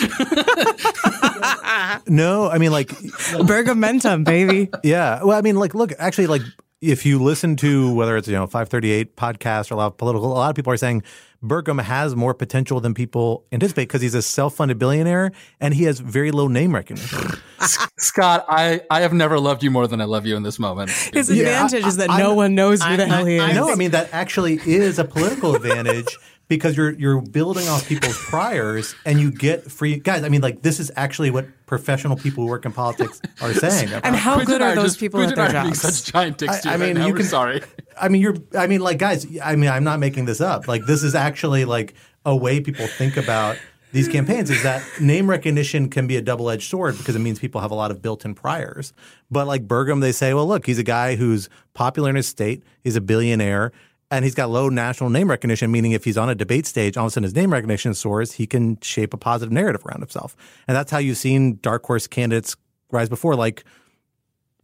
no, 2.09 2.49
I 2.51 2.57
mean, 2.59 2.73
like, 2.73 2.88
Bergamentum, 2.88 4.25
baby. 4.25 4.70
Yeah, 4.83 5.23
well, 5.23 5.37
I 5.37 5.42
mean, 5.42 5.57
like, 5.57 5.75
look, 5.75 5.92
actually, 5.99 6.29
like, 6.29 6.42
if 6.81 7.05
you 7.05 7.23
listen 7.23 7.57
to 7.57 7.92
whether 7.94 8.16
it's 8.16 8.27
you 8.27 8.35
know 8.35 8.46
538 8.46 9.16
podcast 9.16 9.70
or 9.70 9.75
a 9.75 9.77
lot 9.77 9.87
of 9.88 9.96
political, 9.99 10.33
a 10.33 10.35
lot 10.35 10.51
of 10.51 10.57
people 10.57 10.73
are 10.73 10.79
saying 10.79 11.03
Burgum 11.42 11.83
has 11.83 12.14
more 12.14 12.35
potential 12.35 12.81
than 12.81 12.92
people 12.92 13.46
anticipate 13.50 13.85
because 13.85 14.03
he's 14.03 14.14
a 14.14 14.20
self-funded 14.20 14.79
billionaire 14.79 15.33
and 15.59 15.72
he 15.72 15.85
has 15.85 15.98
very 15.98 16.31
low 16.31 16.48
name 16.48 16.74
recognition. 16.74 17.18
Scott, 17.98 18.44
I, 18.48 18.83
I 18.90 19.00
have 19.00 19.14
never 19.14 19.40
loved 19.40 19.62
you 19.62 19.70
more 19.70 19.87
than 19.87 20.03
I 20.03 20.05
love 20.05 20.26
you 20.26 20.37
in 20.37 20.42
this 20.42 20.59
moment. 20.59 20.90
His 20.90 21.31
yeah, 21.31 21.44
advantage 21.44 21.85
I, 21.85 21.88
is 21.88 21.96
that 21.96 22.11
I, 22.11 22.18
no 22.18 22.33
I, 22.33 22.35
one 22.35 22.55
knows 22.55 22.83
who 22.83 22.96
the 22.96 23.07
hell 23.07 23.24
he 23.24 23.37
is. 23.37 23.55
No, 23.55 23.70
I 23.70 23.74
mean 23.74 23.92
that 23.92 24.11
actually 24.12 24.61
is 24.66 24.98
a 24.98 25.05
political 25.05 25.55
advantage 25.55 26.14
because 26.51 26.77
you're 26.77 26.91
you're 26.91 27.23
building 27.23 27.69
off 27.69 27.89
people's 27.89 28.19
priors 28.29 28.95
and 29.07 29.21
you 29.21 29.31
get 29.31 29.71
free 29.71 29.97
guys. 29.97 30.25
I 30.25 30.29
mean, 30.29 30.43
like 30.43 30.61
this 30.61 30.81
is 30.81 30.91
actually 30.97 31.31
what 31.31 31.47
professional 31.65 32.17
people 32.17 32.45
who 32.45 32.51
work 32.51 32.67
in 32.67 32.73
politics 32.73 33.23
are 33.41 33.55
saying. 33.55 33.89
and 34.03 34.17
how 34.17 34.45
good 34.45 34.61
are 34.61 34.75
those 34.75 34.85
just, 34.85 35.01
people 35.01 35.23
at 35.23 35.35
their 35.35 35.49
jobs? 35.49 35.81
Such 35.81 36.13
giant 36.13 36.39
dicks 36.39 36.67
I, 36.67 36.75
I 36.75 36.77
mean, 36.77 37.01
you 37.07 37.15
can, 37.15 37.25
sorry. 37.25 37.63
I 37.99 38.09
mean, 38.09 38.21
you're. 38.21 38.37
I 38.59 38.67
mean, 38.67 38.81
like 38.81 38.99
guys. 38.99 39.27
I 39.43 39.57
mean, 39.57 39.71
I'm 39.71 39.85
not 39.85 40.01
making 40.01 40.27
this 40.27 40.41
up. 40.41 40.67
Like 40.69 40.85
this 40.85 41.05
is 41.05 41.15
actually 41.15 41.65
like 41.65 41.95
a 42.27 42.37
way 42.37 42.61
people 42.61 42.87
think 42.87 43.17
about 43.17 43.57
these 43.93 44.09
campaigns 44.09 44.51
is 44.51 44.63
that 44.63 44.83
name 45.01 45.29
recognition 45.29 45.89
can 45.89 46.07
be 46.07 46.17
a 46.17 46.23
double-edged 46.23 46.69
sword 46.69 46.97
because 46.97 47.17
it 47.17 47.19
means 47.19 47.41
people 47.41 47.61
have 47.61 47.73
a 47.73 47.75
lot 47.75 47.91
of 47.91 48.01
built-in 48.01 48.35
priors. 48.35 48.93
But 49.33 49.49
like 49.49 49.67
Burgum, 49.67 50.01
they 50.01 50.13
say, 50.13 50.33
well, 50.33 50.47
look, 50.47 50.67
he's 50.67 50.79
a 50.79 50.85
guy 50.85 51.17
who's 51.17 51.49
popular 51.75 52.09
in 52.11 52.15
his 52.15 52.29
state. 52.29 52.63
He's 52.85 52.95
a 52.95 53.01
billionaire 53.01 53.73
and 54.11 54.25
he's 54.25 54.35
got 54.35 54.51
low 54.51 54.68
national 54.68 55.11
name 55.11 55.31
recognition, 55.31 55.70
meaning 55.70 55.92
if 55.92 56.05
he's 56.05 56.18
on 56.18 56.29
a 56.29 56.35
debate 56.35 56.66
stage, 56.66 56.96
all 56.96 57.07
of 57.07 57.09
a 57.09 57.12
sudden 57.12 57.25
his 57.25 57.35
name 57.35 57.53
recognition 57.53 57.94
soars, 57.94 58.33
he 58.33 58.46
can 58.46 58.79
shape 58.81 59.14
a 59.14 59.16
positive 59.16 59.53
narrative 59.53 59.85
around 59.87 60.01
himself. 60.01 60.37
And 60.66 60.77
that's 60.77 60.90
how 60.90 60.99
you've 60.99 61.16
seen 61.16 61.59
dark 61.62 61.85
horse 61.85 62.07
candidates 62.07 62.57
rise 62.90 63.09
before, 63.09 63.37
like 63.37 63.64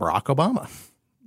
Barack 0.01 0.25
Obama. 0.25 0.69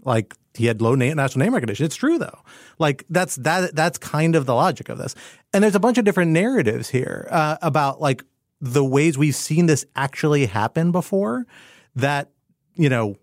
Like 0.03 0.35
he 0.53 0.65
had 0.65 0.81
low 0.81 0.95
national 0.95 1.43
name 1.45 1.53
recognition. 1.53 1.85
It's 1.85 1.95
true 1.95 2.17
though. 2.17 2.39
Like 2.77 3.05
that's 3.09 3.35
that 3.37 3.75
that's 3.75 3.97
kind 3.97 4.35
of 4.35 4.45
the 4.45 4.55
logic 4.55 4.89
of 4.89 4.97
this. 4.97 5.15
And 5.53 5.63
there's 5.63 5.75
a 5.75 5.79
bunch 5.79 5.97
of 5.97 6.05
different 6.05 6.31
narratives 6.31 6.89
here 6.89 7.27
uh, 7.31 7.57
about 7.61 8.01
like 8.01 8.23
the 8.61 8.83
ways 8.83 9.17
we've 9.17 9.35
seen 9.35 9.67
this 9.67 9.85
actually 9.95 10.45
happen 10.45 10.91
before 10.91 11.45
that 11.95 12.31
you 12.75 12.89
know 12.89 13.15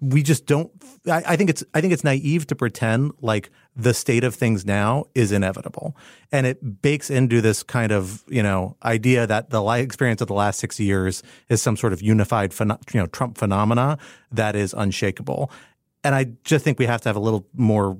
we 0.00 0.22
just 0.22 0.46
don't 0.46 0.70
I, 1.06 1.22
I, 1.28 1.36
think 1.36 1.50
it's 1.50 1.64
I 1.74 1.80
think 1.80 1.92
it's 1.92 2.04
naive 2.04 2.46
to 2.48 2.54
pretend 2.54 3.12
like 3.20 3.50
the 3.76 3.94
state 3.94 4.24
of 4.24 4.34
things 4.34 4.66
now 4.66 5.04
is 5.14 5.32
inevitable. 5.32 5.96
And 6.32 6.46
it 6.46 6.82
bakes 6.82 7.10
into 7.10 7.40
this 7.40 7.62
kind 7.62 7.92
of, 7.92 8.24
you 8.28 8.42
know, 8.42 8.76
idea 8.82 9.26
that 9.26 9.50
the 9.50 9.62
experience 9.64 10.20
of 10.20 10.28
the 10.28 10.34
last 10.34 10.60
six 10.60 10.78
years 10.78 11.22
is 11.48 11.62
some 11.62 11.76
sort 11.76 11.92
of 11.92 12.02
unified 12.02 12.54
you 12.58 13.00
know, 13.00 13.06
Trump 13.06 13.38
phenomena 13.38 13.98
that 14.32 14.56
is 14.56 14.74
unshakable. 14.76 15.50
And 16.04 16.14
I 16.14 16.24
just 16.44 16.64
think 16.64 16.78
we 16.78 16.86
have 16.86 17.00
to 17.02 17.08
have 17.08 17.16
a 17.16 17.20
little 17.20 17.46
more 17.54 17.96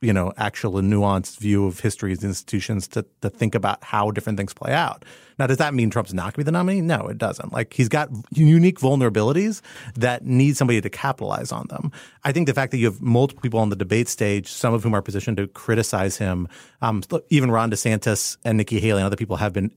you 0.00 0.12
know, 0.12 0.32
actual 0.38 0.78
and 0.78 0.90
nuanced 0.90 1.38
view 1.38 1.66
of 1.66 1.80
history's 1.80 2.24
institutions 2.24 2.88
to, 2.88 3.04
to 3.20 3.28
think 3.28 3.54
about 3.54 3.82
how 3.84 4.10
different 4.10 4.38
things 4.38 4.54
play 4.54 4.72
out. 4.72 5.04
Now, 5.38 5.46
does 5.46 5.58
that 5.58 5.74
mean 5.74 5.90
Trump's 5.90 6.14
not 6.14 6.24
going 6.24 6.32
to 6.32 6.38
be 6.38 6.44
the 6.44 6.52
nominee? 6.52 6.80
No, 6.80 7.06
it 7.08 7.18
doesn't. 7.18 7.52
Like 7.52 7.74
he's 7.74 7.88
got 7.88 8.08
unique 8.30 8.78
vulnerabilities 8.78 9.60
that 9.94 10.24
need 10.24 10.56
somebody 10.56 10.80
to 10.80 10.90
capitalize 10.90 11.52
on 11.52 11.66
them. 11.68 11.92
I 12.24 12.32
think 12.32 12.46
the 12.46 12.54
fact 12.54 12.72
that 12.72 12.78
you 12.78 12.86
have 12.86 13.00
multiple 13.00 13.42
people 13.42 13.60
on 13.60 13.68
the 13.68 13.76
debate 13.76 14.08
stage, 14.08 14.48
some 14.48 14.74
of 14.74 14.82
whom 14.82 14.94
are 14.94 15.02
positioned 15.02 15.36
to 15.36 15.48
criticize 15.48 16.16
him, 16.16 16.48
um, 16.82 17.02
even 17.28 17.50
Ron 17.50 17.70
DeSantis 17.70 18.38
and 18.44 18.56
Nikki 18.58 18.80
Haley 18.80 19.00
and 19.00 19.06
other 19.06 19.16
people 19.16 19.36
have 19.36 19.52
been 19.52 19.70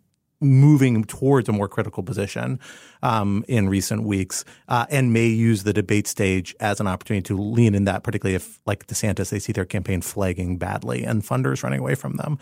moving 0.44 1.04
towards 1.04 1.50
a 1.50 1.52
more 1.52 1.68
critical 1.68 2.04
position 2.04 2.60
um, 3.02 3.44
in 3.48 3.70
recent 3.70 4.04
weeks, 4.04 4.46
uh, 4.68 4.86
and 4.90 5.14
may 5.14 5.28
use 5.28 5.64
the 5.64 5.74
debate 5.74 6.08
stage 6.08 6.56
as 6.60 6.80
an 6.80 6.88
opportunity 6.88 7.24
to 7.24 7.38
lean 7.38 7.76
in 7.76 7.86
that, 7.86 8.04
particularly 8.04 8.36
if, 8.36 8.60
like 8.66 8.86
DeSantis, 8.88 9.30
they 9.30 9.40
see 9.40 9.54
their 9.54 9.66
campaign 9.66 10.02
flagging 10.02 10.58
badly 10.58 11.04
and 11.04 11.24
funders 11.24 11.64
running 11.64 11.80
away 11.80 11.96
from 11.96 12.18
them. 12.18 12.38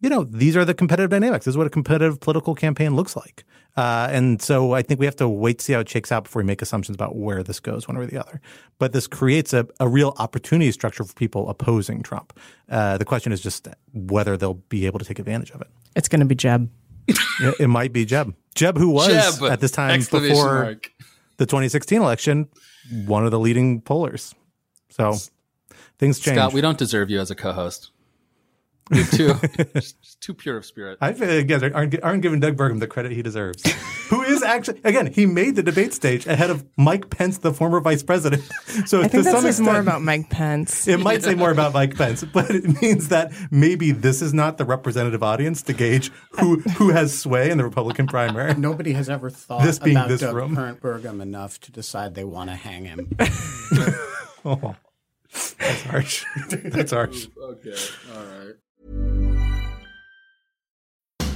You 0.00 0.10
know, 0.10 0.24
these 0.24 0.56
are 0.56 0.64
the 0.64 0.74
competitive 0.74 1.10
dynamics. 1.10 1.46
This 1.46 1.52
is 1.52 1.56
what 1.56 1.66
a 1.66 1.70
competitive 1.70 2.20
political 2.20 2.54
campaign 2.54 2.94
looks 2.94 3.16
like. 3.16 3.44
Uh, 3.78 4.08
and 4.10 4.40
so 4.40 4.72
I 4.72 4.82
think 4.82 5.00
we 5.00 5.06
have 5.06 5.16
to 5.16 5.28
wait 5.28 5.58
to 5.58 5.64
see 5.64 5.72
how 5.72 5.80
it 5.80 5.88
shakes 5.88 6.12
out 6.12 6.24
before 6.24 6.42
we 6.42 6.46
make 6.46 6.62
assumptions 6.62 6.94
about 6.94 7.16
where 7.16 7.42
this 7.42 7.60
goes, 7.60 7.88
one 7.88 7.98
way 7.98 8.04
or 8.04 8.06
the 8.06 8.18
other. 8.18 8.40
But 8.78 8.92
this 8.92 9.06
creates 9.06 9.52
a, 9.52 9.66
a 9.80 9.88
real 9.88 10.14
opportunity 10.18 10.70
structure 10.72 11.04
for 11.04 11.12
people 11.14 11.48
opposing 11.48 12.02
Trump. 12.02 12.38
Uh, 12.68 12.98
the 12.98 13.04
question 13.04 13.32
is 13.32 13.40
just 13.40 13.68
whether 13.92 14.36
they'll 14.36 14.54
be 14.54 14.86
able 14.86 14.98
to 14.98 15.04
take 15.04 15.18
advantage 15.18 15.50
of 15.50 15.60
it. 15.60 15.68
It's 15.94 16.08
going 16.08 16.20
to 16.20 16.26
be 16.26 16.34
Jeb. 16.34 16.70
It, 17.08 17.54
it 17.60 17.68
might 17.68 17.92
be 17.92 18.04
Jeb. 18.04 18.34
Jeb, 18.54 18.78
who 18.78 18.90
was 18.90 19.08
Jeb! 19.08 19.50
at 19.50 19.60
this 19.60 19.70
time 19.70 20.00
before 20.00 20.62
mark. 20.62 20.92
the 21.36 21.46
2016 21.46 22.00
election, 22.00 22.48
one 23.04 23.24
of 23.24 23.30
the 23.30 23.38
leading 23.38 23.80
pollers. 23.80 24.34
So 24.90 25.14
things 25.98 26.18
change. 26.18 26.36
Scott, 26.38 26.52
we 26.52 26.60
don't 26.60 26.78
deserve 26.78 27.10
you 27.10 27.20
as 27.20 27.30
a 27.30 27.34
co-host. 27.34 27.90
You're 28.92 29.04
too, 29.06 29.34
just, 29.74 30.00
just 30.02 30.20
too 30.20 30.32
pure 30.32 30.58
of 30.58 30.64
spirit. 30.64 30.98
I 31.00 31.12
feel 31.12 31.28
like 31.28 31.74
aren't, 31.74 32.02
aren't 32.04 32.22
giving 32.22 32.38
Doug 32.38 32.56
Burgum 32.56 32.78
the 32.78 32.86
credit 32.86 33.12
he 33.12 33.22
deserves. 33.22 33.62
Who 34.10 34.22
is 34.22 34.44
actually, 34.44 34.80
again, 34.84 35.08
he 35.12 35.26
made 35.26 35.56
the 35.56 35.62
debate 35.64 35.92
stage 35.92 36.26
ahead 36.26 36.50
of 36.50 36.64
Mike 36.76 37.10
Pence, 37.10 37.38
the 37.38 37.52
former 37.52 37.80
vice 37.80 38.02
president. 38.02 38.42
So 38.86 39.00
I 39.00 39.04
to 39.04 39.08
think 39.08 39.24
that 39.24 39.32
some 39.32 39.42
says 39.42 39.58
extent, 39.58 39.72
more 39.72 39.80
about 39.80 40.02
Mike 40.02 40.28
Pence. 40.28 40.86
it 40.86 41.00
might 41.00 41.22
say 41.22 41.34
more 41.34 41.50
about 41.50 41.72
Mike 41.72 41.96
Pence, 41.96 42.22
but 42.24 42.50
it 42.50 42.82
means 42.82 43.08
that 43.08 43.32
maybe 43.50 43.90
this 43.90 44.20
is 44.20 44.34
not 44.34 44.58
the 44.58 44.66
representative 44.66 45.22
audience 45.22 45.62
to 45.62 45.72
gauge 45.72 46.12
who 46.32 46.60
who 46.76 46.90
has 46.90 47.18
sway 47.18 47.50
in 47.50 47.56
the 47.56 47.64
Republican 47.64 48.06
primary. 48.06 48.54
Nobody 48.54 48.92
has 48.92 49.08
ever 49.08 49.30
thought 49.30 49.62
This 49.62 49.78
being 49.78 49.96
about 49.96 50.08
this 50.08 50.20
Doug 50.20 50.34
room. 50.34 50.54
Burnt 50.54 50.80
Burgum 50.82 51.22
enough 51.22 51.58
to 51.60 51.72
decide 51.72 52.14
they 52.14 52.24
want 52.24 52.50
to 52.50 52.56
hang 52.56 52.84
him. 52.84 53.16
Oh, 54.44 54.76
that's 55.58 55.82
harsh. 55.82 56.24
That's 56.50 56.92
harsh. 56.92 57.28
Okay, 57.36 57.74
all 58.14 58.24
right. 58.24 58.54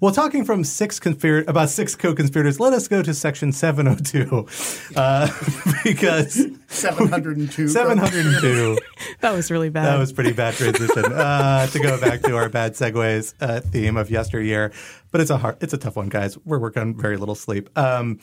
Well, 0.00 0.12
talking 0.12 0.44
from 0.44 0.62
six 0.62 1.00
conspir- 1.00 1.46
about 1.48 1.70
six 1.70 1.96
co-conspirators, 1.96 2.60
let 2.60 2.72
us 2.72 2.86
go 2.86 3.02
to 3.02 3.12
section 3.12 3.50
702 3.50 4.46
uh, 4.94 5.28
because 5.84 6.46
702. 6.68 7.68
702. 7.68 8.78
That 9.20 9.32
was 9.32 9.50
really 9.50 9.68
bad. 9.70 9.86
That 9.86 9.98
was 9.98 10.12
pretty 10.12 10.32
bad 10.32 10.54
transition. 10.54 11.04
Uh, 11.04 11.66
to 11.66 11.78
go 11.80 12.00
back 12.00 12.22
to 12.22 12.36
our 12.36 12.48
bad 12.48 12.74
segues 12.74 13.34
uh, 13.40 13.60
theme 13.60 13.96
of 13.96 14.10
yesteryear, 14.10 14.72
but 15.10 15.20
it's 15.20 15.30
a 15.30 15.38
hard, 15.38 15.56
it's 15.60 15.72
a 15.72 15.78
tough 15.78 15.96
one, 15.96 16.08
guys. 16.08 16.38
We're 16.44 16.60
working 16.60 16.82
on 16.82 16.94
very 16.96 17.16
little 17.16 17.34
sleep. 17.34 17.68
Um, 17.76 18.20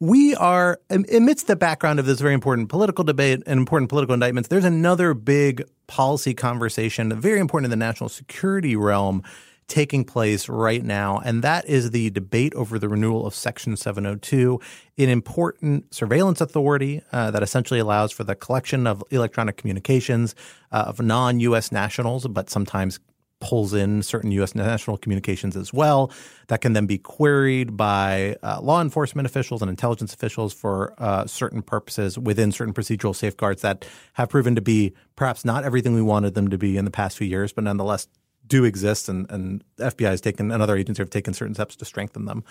we 0.00 0.34
are 0.34 0.80
amidst 0.90 1.46
the 1.46 1.56
background 1.56 1.98
of 1.98 2.06
this 2.06 2.20
very 2.20 2.34
important 2.34 2.68
political 2.68 3.04
debate 3.04 3.42
and 3.46 3.58
important 3.58 3.88
political 3.88 4.14
indictments. 4.14 4.48
There's 4.48 4.64
another 4.64 5.14
big 5.14 5.62
policy 5.86 6.34
conversation, 6.34 7.18
very 7.20 7.38
important 7.38 7.72
in 7.72 7.78
the 7.78 7.84
national 7.84 8.08
security 8.08 8.76
realm, 8.76 9.22
taking 9.68 10.04
place 10.04 10.48
right 10.48 10.84
now, 10.84 11.18
and 11.24 11.42
that 11.42 11.66
is 11.66 11.90
the 11.90 12.10
debate 12.10 12.54
over 12.54 12.78
the 12.78 12.88
renewal 12.88 13.26
of 13.26 13.34
Section 13.34 13.76
702, 13.76 14.60
an 14.98 15.08
important 15.08 15.92
surveillance 15.92 16.40
authority 16.40 17.02
uh, 17.12 17.30
that 17.30 17.42
essentially 17.42 17.80
allows 17.80 18.12
for 18.12 18.24
the 18.24 18.34
collection 18.34 18.86
of 18.86 19.02
electronic 19.10 19.56
communications 19.56 20.34
uh, 20.72 20.84
of 20.86 21.00
non-U.S. 21.00 21.72
nationals, 21.72 22.26
but 22.28 22.48
sometimes 22.48 23.00
pulls 23.40 23.74
in 23.74 24.02
certain 24.02 24.30
U.S. 24.32 24.54
national 24.54 24.96
communications 24.96 25.56
as 25.56 25.72
well 25.72 26.10
that 26.48 26.60
can 26.60 26.72
then 26.72 26.86
be 26.86 26.96
queried 26.96 27.76
by 27.76 28.36
uh, 28.42 28.60
law 28.62 28.80
enforcement 28.80 29.26
officials 29.26 29.60
and 29.60 29.68
intelligence 29.68 30.14
officials 30.14 30.54
for 30.54 30.94
uh, 30.98 31.26
certain 31.26 31.60
purposes 31.60 32.18
within 32.18 32.50
certain 32.50 32.72
procedural 32.72 33.14
safeguards 33.14 33.62
that 33.62 33.86
have 34.14 34.30
proven 34.30 34.54
to 34.54 34.62
be 34.62 34.94
perhaps 35.16 35.44
not 35.44 35.64
everything 35.64 35.94
we 35.94 36.02
wanted 36.02 36.34
them 36.34 36.48
to 36.48 36.56
be 36.56 36.76
in 36.76 36.84
the 36.84 36.90
past 36.90 37.18
few 37.18 37.26
years, 37.26 37.52
but 37.52 37.64
nonetheless 37.64 38.08
do 38.46 38.64
exist, 38.64 39.08
and, 39.08 39.30
and 39.30 39.64
FBI 39.78 40.10
has 40.10 40.20
taken 40.20 40.50
and 40.50 40.62
other 40.62 40.76
agencies 40.76 40.98
have 40.98 41.10
taken 41.10 41.34
certain 41.34 41.54
steps 41.54 41.76
to 41.76 41.84
strengthen 41.84 42.24
them. 42.26 42.44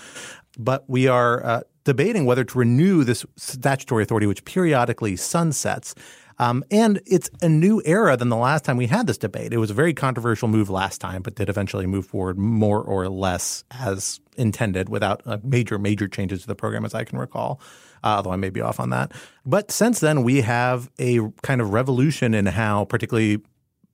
But 0.58 0.90
we 0.90 1.08
are 1.08 1.46
uh, 1.46 1.62
debating 1.84 2.26
whether 2.26 2.44
to 2.44 2.58
renew 2.58 3.04
this 3.04 3.26
statutory 3.36 4.04
authority, 4.04 4.28
which 4.28 4.44
periodically 4.46 5.16
sunsets. 5.16 5.96
Um, 6.38 6.66
and 6.70 7.02
it's 7.06 7.30
a 7.42 7.48
new 7.48 7.82
era 7.86 8.18
than 8.18 8.28
the 8.30 8.36
last 8.36 8.66
time 8.66 8.76
we 8.76 8.88
had 8.88 9.08
this 9.08 9.18
debate. 9.18 9.54
It 9.54 9.58
was 9.58 9.72
a 9.72 9.74
very 9.74 9.94
controversial 9.94 10.50
move 10.50 10.70
last 10.70 11.00
time, 11.00 11.22
but 11.22 11.36
did 11.36 11.48
eventually 11.48 11.86
move 11.86 12.06
forward 12.06 12.38
more 12.38 12.82
or 12.82 13.08
less 13.08 13.64
as 13.72 14.20
intended 14.36 14.90
without 14.90 15.22
uh, 15.26 15.38
major, 15.44 15.80
major 15.80 16.10
changes 16.10 16.42
to 16.42 16.48
the 16.48 16.56
program, 16.56 16.84
as 16.84 16.94
I 16.94 17.06
can 17.06 17.18
recall. 17.18 17.62
Uh, 18.04 18.18
although 18.18 18.32
I 18.32 18.36
may 18.36 18.52
be 18.52 18.62
off 18.62 18.80
on 18.80 18.92
that. 18.92 19.14
But 19.46 19.72
since 19.72 20.00
then, 20.00 20.24
we 20.24 20.42
have 20.42 20.92
a 21.00 21.22
kind 21.42 21.60
of 21.60 21.74
revolution 21.74 22.36
in 22.36 22.46
how, 22.46 22.86
particularly 22.86 23.40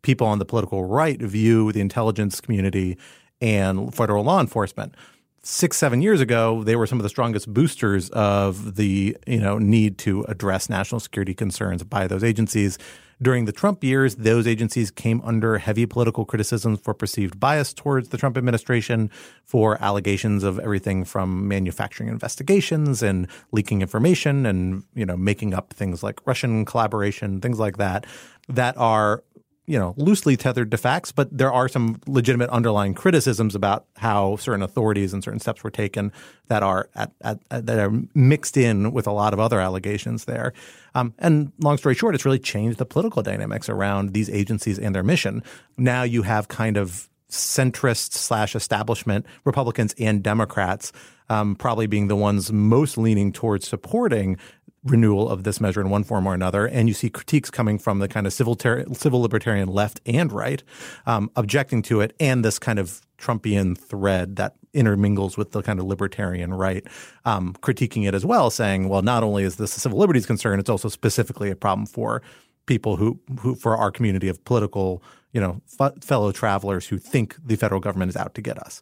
people 0.02 0.28
on 0.28 0.40
the 0.40 0.46
political 0.46 0.86
right, 0.86 1.20
view 1.22 1.72
the 1.72 1.82
intelligence 1.82 2.42
community 2.42 2.98
and 3.42 3.94
federal 3.94 4.24
law 4.24 4.40
enforcement. 4.40 4.96
Six 5.44 5.76
seven 5.78 6.02
years 6.04 6.22
ago 6.22 6.64
they 6.64 6.76
were 6.76 6.86
some 6.86 7.00
of 7.00 7.04
the 7.04 7.10
strongest 7.10 7.52
boosters 7.52 8.10
of 8.12 8.76
the 8.76 9.18
you 9.26 9.40
know 9.40 9.58
need 9.58 9.98
to 10.00 10.24
address 10.28 10.70
national 10.70 11.00
security 11.00 11.34
concerns 11.34 11.84
by 11.84 12.06
those 12.06 12.24
agencies. 12.24 12.78
During 13.20 13.46
the 13.46 13.52
Trump 13.52 13.84
years 13.84 14.16
those 14.16 14.46
agencies 14.46 14.92
came 14.92 15.20
under 15.24 15.58
heavy 15.58 15.88
political 15.88 16.26
criticism 16.26 16.78
for 16.78 16.94
perceived 16.94 17.40
bias 17.40 17.74
towards 17.74 18.10
the 18.10 18.18
Trump 18.20 18.38
administration 18.38 19.10
for 19.44 19.82
allegations 19.84 20.44
of 20.44 20.60
everything 20.60 21.06
from 21.06 21.48
manufacturing 21.48 22.10
investigations 22.10 23.02
and 23.02 23.28
leaking 23.52 23.82
information 23.82 24.46
and 24.46 24.84
you 24.94 25.08
know 25.08 25.18
making 25.18 25.56
up 25.56 25.74
things 25.74 26.04
like 26.04 26.20
Russian 26.28 26.66
collaboration 26.66 27.42
things 27.42 27.58
like 27.58 27.78
that 27.78 28.06
that 28.48 28.78
are 28.78 29.24
you 29.72 29.80
know, 29.80 29.94
loosely 29.96 30.36
tethered 30.36 30.70
to 30.70 30.76
facts, 30.76 31.14
but 31.14 31.30
there 31.32 31.50
are 31.50 31.70
some 31.70 31.98
legitimate 32.06 32.50
underlying 32.50 32.94
criticisms 32.94 33.56
about 33.56 33.86
how 33.96 34.36
certain 34.36 34.62
authorities 34.62 35.14
and 35.14 35.24
certain 35.24 35.40
steps 35.40 35.64
were 35.64 35.72
taken 35.72 36.12
that 36.50 36.62
are 36.62 36.90
at, 36.94 37.14
at, 37.22 37.40
at- 37.50 37.66
that 37.68 37.80
are 37.80 37.94
mixed 38.14 38.58
in 38.58 38.92
with 38.92 39.08
a 39.08 39.14
lot 39.14 39.32
of 39.32 39.40
other 39.40 39.62
allegations 39.62 40.26
there. 40.26 40.52
Um, 40.94 41.14
and 41.20 41.54
long 41.60 41.78
story 41.78 41.96
short, 41.96 42.16
it's 42.16 42.26
really 42.26 42.38
changed 42.38 42.80
the 42.80 42.86
political 42.86 43.24
dynamics 43.24 43.70
around 43.70 44.12
these 44.12 44.30
agencies 44.30 44.78
and 44.78 44.94
their 44.94 45.04
mission. 45.04 45.42
Now 45.78 46.04
you 46.04 46.24
have 46.24 46.50
kind 46.50 46.76
of 46.76 47.08
centrist 47.30 48.12
slash 48.12 48.58
establishment 48.58 49.26
Republicans 49.46 49.96
and 49.98 50.22
Democrats 50.22 50.92
um, 51.32 51.56
probably 51.56 51.88
being 51.88 52.10
the 52.10 52.16
ones 52.18 52.52
most 52.52 52.98
leaning 52.98 53.32
towards 53.32 53.66
supporting 53.66 54.38
renewal 54.84 55.30
of 55.30 55.44
this 55.44 55.62
measure 55.62 55.82
in 55.82 55.90
one 55.90 56.04
form 56.04 56.26
or 56.26 56.34
another. 56.34 56.66
And 56.66 56.88
you 56.88 56.94
see 56.94 57.10
critiques 57.10 57.52
coming 57.52 57.78
from 57.78 58.00
the 58.00 58.08
kind 58.08 58.26
of 58.26 58.34
civil 58.34 58.56
ter- 58.56 58.86
civil 58.94 59.22
libertarian 59.22 59.70
left 59.70 60.02
and 60.06 60.32
right 60.32 60.64
um, 61.06 61.30
objecting 61.36 61.82
to 61.84 62.02
it, 62.02 62.16
and 62.20 62.44
this 62.44 62.60
kind 62.60 62.80
of 62.80 63.02
Trumpian 63.18 63.78
thread 63.78 64.38
that 64.38 64.56
intermingles 64.74 65.38
with 65.38 65.52
the 65.52 65.62
kind 65.62 65.80
of 65.80 65.86
libertarian 65.86 66.54
right, 66.54 66.86
um, 67.26 67.54
critiquing 67.62 68.08
it 68.08 68.16
as 68.16 68.26
well, 68.26 68.50
saying, 68.50 68.90
well, 68.90 69.02
not 69.02 69.24
only 69.24 69.44
is 69.44 69.58
this 69.58 69.78
a 69.78 69.80
civil 69.80 70.00
liberties 70.00 70.26
concern, 70.26 70.60
it's 70.60 70.70
also 70.70 70.90
specifically 70.90 71.52
a 71.52 71.56
problem 71.56 71.86
for 71.86 72.22
people 72.66 72.96
who, 72.96 73.20
who 73.40 73.56
for 73.56 73.78
our 73.78 73.92
community 73.92 74.28
of 74.28 74.44
political, 74.46 75.04
you 75.34 75.42
know, 75.42 75.62
f- 75.80 76.04
fellow 76.04 76.32
travelers 76.32 76.88
who 76.88 76.98
think 76.98 77.36
the 77.46 77.56
federal 77.56 77.82
government 77.82 78.10
is 78.10 78.16
out 78.16 78.34
to 78.34 78.42
get 78.42 78.58
us. 78.58 78.82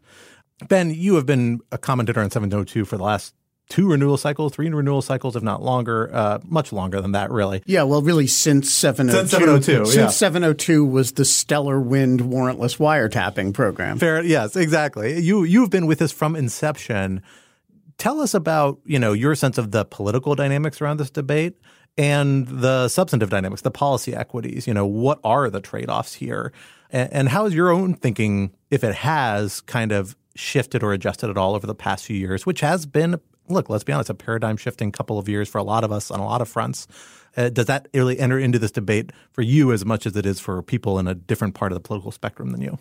Ben, 0.68 0.90
you 0.92 1.16
have 1.16 1.26
been 1.26 1.62
a 1.72 1.78
commentator 1.78 2.20
on 2.20 2.30
702 2.30 2.86
for 2.86 2.98
the 2.98 3.04
last 3.04 3.34
two 3.70 3.88
renewal 3.88 4.18
cycles, 4.18 4.54
three 4.54 4.68
renewal 4.70 5.02
cycles, 5.02 5.36
if 5.36 5.44
not 5.44 5.62
longer, 5.62 6.10
uh, 6.14 6.40
much 6.44 6.74
longer 6.74 7.02
than 7.02 7.12
that, 7.14 7.32
really. 7.32 7.62
Yeah, 7.66 7.84
well, 7.84 8.02
really, 8.02 8.28
since 8.28 8.72
702. 8.72 9.20
Since 9.20 9.32
702, 9.32 9.86
Since 9.86 9.96
yeah. 9.96 10.08
702 10.08 10.86
was 10.86 11.12
the 11.14 11.26
Stellar 11.26 11.80
Wind 11.80 12.22
warrantless 12.22 12.78
wiretapping 12.78 13.54
program. 13.54 14.00
Fair, 14.00 14.24
yes, 14.24 14.56
exactly. 14.56 15.20
You 15.20 15.44
you've 15.44 15.70
been 15.70 15.86
with 15.86 16.02
us 16.02 16.12
from 16.12 16.36
inception. 16.36 17.22
Tell 17.98 18.22
us 18.22 18.34
about 18.34 18.80
you 18.86 18.98
know 19.00 19.14
your 19.14 19.36
sense 19.36 19.58
of 19.58 19.72
the 19.72 19.86
political 19.86 20.36
dynamics 20.36 20.82
around 20.82 20.98
this 20.98 21.12
debate 21.12 21.60
and 21.98 22.48
the 22.48 22.88
substantive 22.88 23.30
dynamics, 23.30 23.62
the 23.62 23.72
policy 23.72 24.16
equities. 24.16 24.66
You 24.68 24.74
know, 24.74 24.86
what 24.86 25.20
are 25.24 25.50
the 25.50 25.62
trade 25.62 25.90
offs 25.90 26.16
here, 26.16 26.52
and, 26.90 27.14
and 27.14 27.30
how 27.30 27.44
has 27.44 27.54
your 27.54 27.70
own 27.70 27.94
thinking, 27.94 28.52
if 28.72 28.84
it 28.84 28.96
has, 28.96 29.62
kind 29.62 29.92
of 29.92 30.16
shifted 30.36 30.82
or 30.82 30.94
adjusted 30.94 31.30
at 31.30 31.38
all 31.38 31.54
over 31.54 31.68
the 31.68 31.76
past 31.76 32.06
few 32.06 32.16
years, 32.16 32.46
which 32.46 32.62
has 32.62 32.86
been 32.86 33.20
look, 33.50 33.70
let's 33.70 33.84
be 33.84 33.94
honest, 33.94 34.10
a 34.10 34.14
paradigm 34.14 34.58
shifting 34.58 34.92
couple 34.92 35.20
of 35.20 35.28
years 35.28 35.50
for 35.50 35.58
a 35.58 35.64
lot 35.64 35.84
of 35.84 35.92
us 35.92 36.12
on 36.12 36.20
a 36.20 36.26
lot 36.26 36.42
of 36.42 36.48
fronts. 36.48 36.88
Uh, 37.38 37.50
does 37.50 37.68
that 37.68 37.88
really 37.94 38.20
enter 38.20 38.40
into 38.40 38.60
this 38.60 38.72
debate 38.72 39.12
for 39.32 39.42
you 39.42 39.72
as 39.72 39.86
much 39.86 40.06
as 40.06 40.16
it 40.16 40.26
is 40.26 40.40
for 40.40 40.62
people 40.62 41.00
in 41.00 41.08
a 41.08 41.16
different 41.16 41.56
part 41.56 41.72
of 41.72 41.76
the 41.76 41.82
political 41.82 42.12
spectrum 42.12 42.52
than 42.52 42.62
you? 42.62 42.78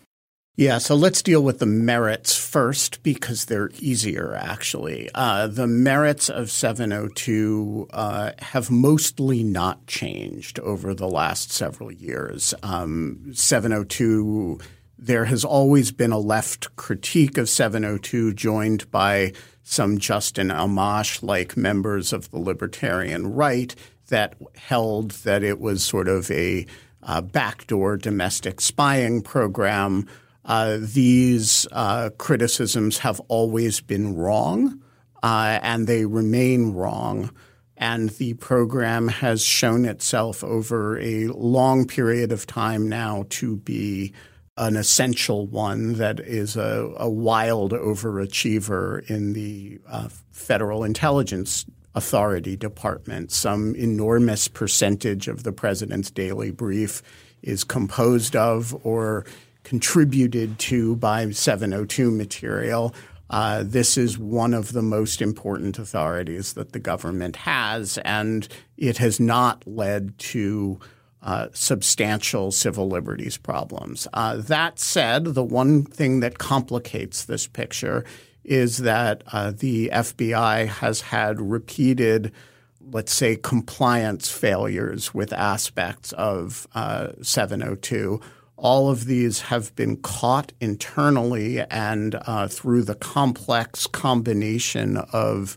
Yeah, 0.59 0.79
so 0.79 0.97
let's 0.97 1.23
deal 1.23 1.41
with 1.41 1.61
the 1.61 1.66
merits 1.66 2.37
first 2.37 3.05
because 3.05 3.45
they're 3.45 3.71
easier, 3.79 4.35
actually. 4.35 5.09
Uh, 5.14 5.47
the 5.47 5.69
merits 5.69 6.29
of 6.29 6.51
702 6.51 7.87
uh, 7.93 8.33
have 8.41 8.69
mostly 8.69 9.45
not 9.45 9.87
changed 9.87 10.59
over 10.59 10.95
the 10.95 11.07
last 11.07 11.53
several 11.53 11.93
years. 11.93 12.55
Um, 12.64 13.31
702, 13.33 14.59
there 14.99 15.27
has 15.27 15.45
always 15.45 15.93
been 15.93 16.11
a 16.11 16.19
left 16.19 16.75
critique 16.75 17.39
of 17.39 17.49
702 17.49 18.35
joined 18.35 18.91
by 18.91 19.35
some 19.69 19.99
Justin 19.99 20.49
Amash 20.49 21.23
like 21.23 21.55
members 21.57 22.14
of 22.14 22.31
the 22.31 22.39
libertarian 22.39 23.35
right 23.35 23.75
that 24.09 24.35
held 24.57 25.11
that 25.11 25.43
it 25.43 25.61
was 25.61 25.85
sort 25.85 26.09
of 26.09 26.31
a 26.31 26.66
uh, 27.03 27.21
backdoor 27.21 27.99
domestic 27.99 28.62
spying 28.62 29.21
program. 29.21 30.09
Uh, 30.45 30.79
these 30.81 31.66
uh, 31.73 32.09
criticisms 32.16 32.99
have 32.99 33.21
always 33.29 33.83
been 33.83 34.16
wrong, 34.16 34.83
uh, 35.23 35.59
and 35.62 35.87
they 35.87 36.07
remain 36.07 36.73
wrong. 36.73 37.31
And 37.77 38.09
the 38.11 38.35
program 38.35 39.09
has 39.09 39.45
shown 39.45 39.85
itself 39.85 40.43
over 40.43 40.99
a 40.99 41.27
long 41.27 41.87
period 41.87 42.33
of 42.33 42.47
time 42.47 42.89
now 42.89 43.27
to 43.31 43.57
be 43.57 44.14
an 44.59 44.77
essential 44.77 45.47
one 45.47 45.95
that 45.95 46.19
is 46.21 46.57
a, 46.57 46.93
a 46.97 47.09
wild 47.09 47.73
overachiever 47.73 49.09
in 49.09 49.33
the 49.33 49.79
uh, 49.89 50.09
Federal 50.33 50.83
Intelligence 50.83 51.65
Authority 51.95 52.57
Department. 52.57 53.31
Some 53.31 53.75
enormous 53.77 54.49
percentage 54.49 55.29
of 55.29 55.45
the 55.45 55.53
president's 55.53 56.11
daily 56.11 56.51
brief 56.51 57.03
is 57.41 57.63
composed 57.63 58.35
of 58.35 58.75
or 58.85 59.25
contributed 59.63 60.59
to 60.59 60.97
by 60.97 61.31
702 61.31 62.11
material. 62.11 62.95
Uh, 63.31 63.63
this 63.65 63.97
is 63.97 64.19
one 64.19 64.55
of 64.55 64.73
the 64.73 64.83
most 64.83 65.23
important 65.23 65.79
authorities 65.79 66.55
that 66.55 66.73
the 66.73 66.79
government 66.79 67.37
has, 67.37 67.99
and 67.99 68.49
it 68.77 68.97
has 68.97 69.21
not 69.21 69.63
led 69.67 70.19
to 70.19 70.81
uh, 71.23 71.49
substantial 71.53 72.53
civil 72.53 72.89
liberties 72.89 73.37
problems. 73.37 74.07
Uh, 74.12 74.37
that 74.37 74.79
said, 74.79 75.25
the 75.25 75.43
one 75.43 75.85
thing 75.85 76.21
that 76.21 76.39
complicates 76.39 77.25
this 77.25 77.47
picture 77.47 78.05
is 78.45 78.79
that 78.79 79.23
uh, 79.33 79.53
the 79.55 79.91
FBI 79.93 80.66
has 80.66 81.03
had 81.03 81.41
repeated, 81.41 82.33
let's 82.81 83.12
say, 83.12 83.37
compliance 83.37 84.31
failures 84.31 85.12
with 85.12 85.33
aspects 85.33 86.12
of 86.12 86.66
uh, 86.75 87.09
702. 87.21 88.21
All 88.57 88.91
of 88.91 89.05
these 89.05 89.43
have 89.43 89.75
been 89.77 89.99
caught 89.99 90.53
internally 90.61 91.61
and 91.61 92.19
uh, 92.27 92.49
through 92.49 92.83
the 92.83 92.95
complex 92.95 93.87
combination 93.87 94.97
of 95.12 95.57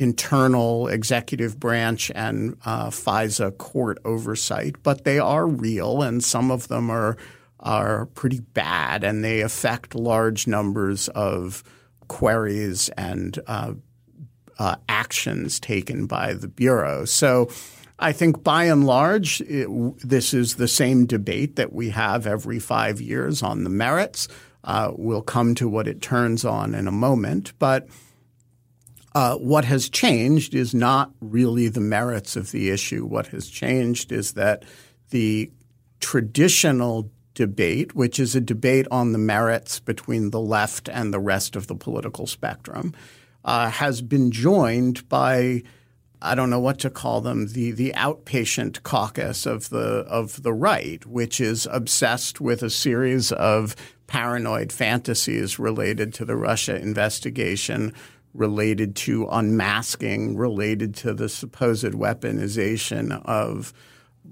internal 0.00 0.88
executive 0.88 1.60
branch 1.60 2.10
and 2.14 2.56
uh, 2.64 2.88
FISA 2.88 3.56
court 3.58 3.98
oversight, 4.02 4.76
but 4.82 5.04
they 5.04 5.18
are 5.18 5.46
real, 5.46 6.00
and 6.00 6.24
some 6.24 6.50
of 6.50 6.68
them 6.68 6.90
are 6.90 7.16
are 7.60 8.06
pretty 8.06 8.40
bad, 8.40 9.04
and 9.04 9.22
they 9.22 9.42
affect 9.42 9.94
large 9.94 10.46
numbers 10.46 11.08
of 11.08 11.62
queries 12.08 12.88
and 12.96 13.38
uh, 13.46 13.74
uh, 14.58 14.76
actions 14.88 15.60
taken 15.60 16.06
by 16.06 16.32
the 16.34 16.48
bureau. 16.48 17.04
So. 17.04 17.48
I 18.02 18.12
think 18.12 18.42
by 18.42 18.64
and 18.64 18.86
large, 18.86 19.42
it, 19.42 19.68
this 19.98 20.32
is 20.32 20.54
the 20.54 20.68
same 20.68 21.04
debate 21.04 21.56
that 21.56 21.74
we 21.74 21.90
have 21.90 22.26
every 22.26 22.58
five 22.58 22.98
years 22.98 23.42
on 23.42 23.62
the 23.62 23.68
merits. 23.68 24.26
Uh, 24.64 24.92
we'll 24.96 25.20
come 25.20 25.54
to 25.56 25.68
what 25.68 25.86
it 25.86 26.00
turns 26.00 26.42
on 26.42 26.74
in 26.74 26.88
a 26.88 26.92
moment, 26.92 27.52
but 27.58 27.88
uh, 29.14 29.36
what 29.36 29.64
has 29.64 29.88
changed 29.88 30.54
is 30.54 30.74
not 30.74 31.12
really 31.20 31.68
the 31.68 31.80
merits 31.80 32.36
of 32.36 32.52
the 32.52 32.70
issue. 32.70 33.04
What 33.04 33.28
has 33.28 33.48
changed 33.48 34.12
is 34.12 34.34
that 34.34 34.64
the 35.10 35.50
traditional 35.98 37.10
debate, 37.34 37.94
which 37.94 38.20
is 38.20 38.34
a 38.34 38.40
debate 38.40 38.86
on 38.90 39.12
the 39.12 39.18
merits 39.18 39.80
between 39.80 40.30
the 40.30 40.40
left 40.40 40.88
and 40.88 41.12
the 41.12 41.20
rest 41.20 41.56
of 41.56 41.66
the 41.66 41.74
political 41.74 42.26
spectrum, 42.26 42.94
uh, 43.44 43.70
has 43.70 44.02
been 44.02 44.30
joined 44.30 45.08
by 45.08 45.62
I 46.22 46.34
don't 46.34 46.50
know 46.50 46.60
what 46.60 46.78
to 46.80 46.90
call 46.90 47.22
them 47.22 47.48
the 47.48 47.70
the 47.70 47.92
outpatient 47.96 48.82
caucus 48.82 49.46
of 49.46 49.70
the 49.70 50.04
of 50.06 50.42
the 50.42 50.52
right, 50.52 51.04
which 51.06 51.40
is 51.40 51.66
obsessed 51.70 52.40
with 52.40 52.62
a 52.62 52.70
series 52.70 53.32
of 53.32 53.74
paranoid 54.06 54.72
fantasies 54.72 55.58
related 55.58 56.12
to 56.14 56.24
the 56.24 56.36
Russia 56.36 56.76
investigation, 56.76 57.94
related 58.34 58.94
to 58.96 59.26
unmasking, 59.30 60.36
related 60.36 60.94
to 60.96 61.12
the 61.12 61.28
supposed 61.28 61.92
weaponization 61.92 63.24
of 63.24 63.72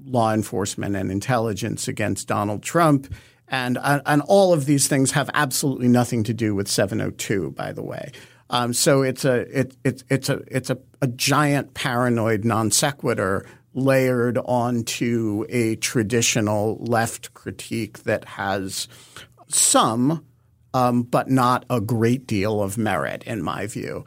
law 0.05 0.33
enforcement 0.33 0.97
and 0.97 1.11
intelligence 1.11 1.89
against 1.89 2.29
Donald 2.29 2.63
Trump. 2.63 3.13
And, 3.49 3.79
and 3.83 4.23
all 4.23 4.53
of 4.53 4.67
these 4.67 4.89
things 4.89 5.13
have 5.13 5.31
absolutely 5.35 5.89
nothing 5.89 6.23
to 6.25 6.35
do 6.35 6.55
with 6.55 6.69
702, 6.69 7.53
by 7.53 7.73
the 7.73 7.83
way. 7.83 8.13
Um, 8.51 8.73
so 8.73 9.03
it's 9.03 9.25
a 9.25 9.41
it, 9.59 9.77
it, 9.85 10.05
it's 10.09 10.29
a 10.31 10.43
it's 10.47 10.71
a, 10.71 10.79
a 11.03 11.07
giant 11.07 11.75
paranoid 11.75 12.45
non 12.45 12.71
sequitur 12.71 13.45
layered 13.75 14.39
onto 14.39 15.45
a 15.51 15.77
traditional 15.77 16.79
left 16.81 17.35
critique 17.35 18.05
that 18.05 18.25
has 18.25 18.89
some, 19.49 20.25
um, 20.79 21.03
but 21.03 21.29
not 21.29 21.65
a 21.69 21.81
great 21.81 22.27
deal 22.27 22.63
of 22.63 22.79
merit, 22.79 23.23
in 23.25 23.43
my 23.43 23.67
view. 23.67 24.05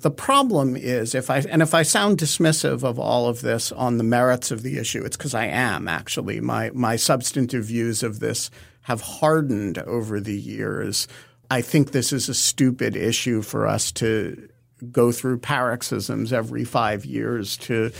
The 0.00 0.10
problem 0.10 0.76
is 0.76 1.14
if 1.14 1.30
I 1.30 1.38
and 1.38 1.62
if 1.62 1.74
I 1.74 1.82
sound 1.82 2.18
dismissive 2.18 2.82
of 2.82 2.98
all 2.98 3.28
of 3.28 3.40
this 3.40 3.72
on 3.72 3.96
the 3.98 4.04
merits 4.04 4.50
of 4.50 4.62
the 4.62 4.78
issue, 4.78 5.02
it's 5.04 5.16
because 5.16 5.34
I 5.34 5.46
am 5.46 5.88
actually. 5.88 6.40
My 6.40 6.70
my 6.74 6.96
substantive 6.96 7.64
views 7.66 8.02
of 8.02 8.20
this 8.20 8.50
have 8.82 9.00
hardened 9.00 9.78
over 9.78 10.20
the 10.20 10.38
years. 10.38 11.08
I 11.50 11.62
think 11.62 11.90
this 11.90 12.12
is 12.12 12.28
a 12.28 12.34
stupid 12.34 12.96
issue 12.96 13.42
for 13.42 13.66
us 13.66 13.92
to 13.92 14.48
go 14.90 15.12
through 15.12 15.38
paroxysms 15.38 16.32
every 16.32 16.64
five 16.64 17.04
years 17.04 17.56
to, 17.58 17.90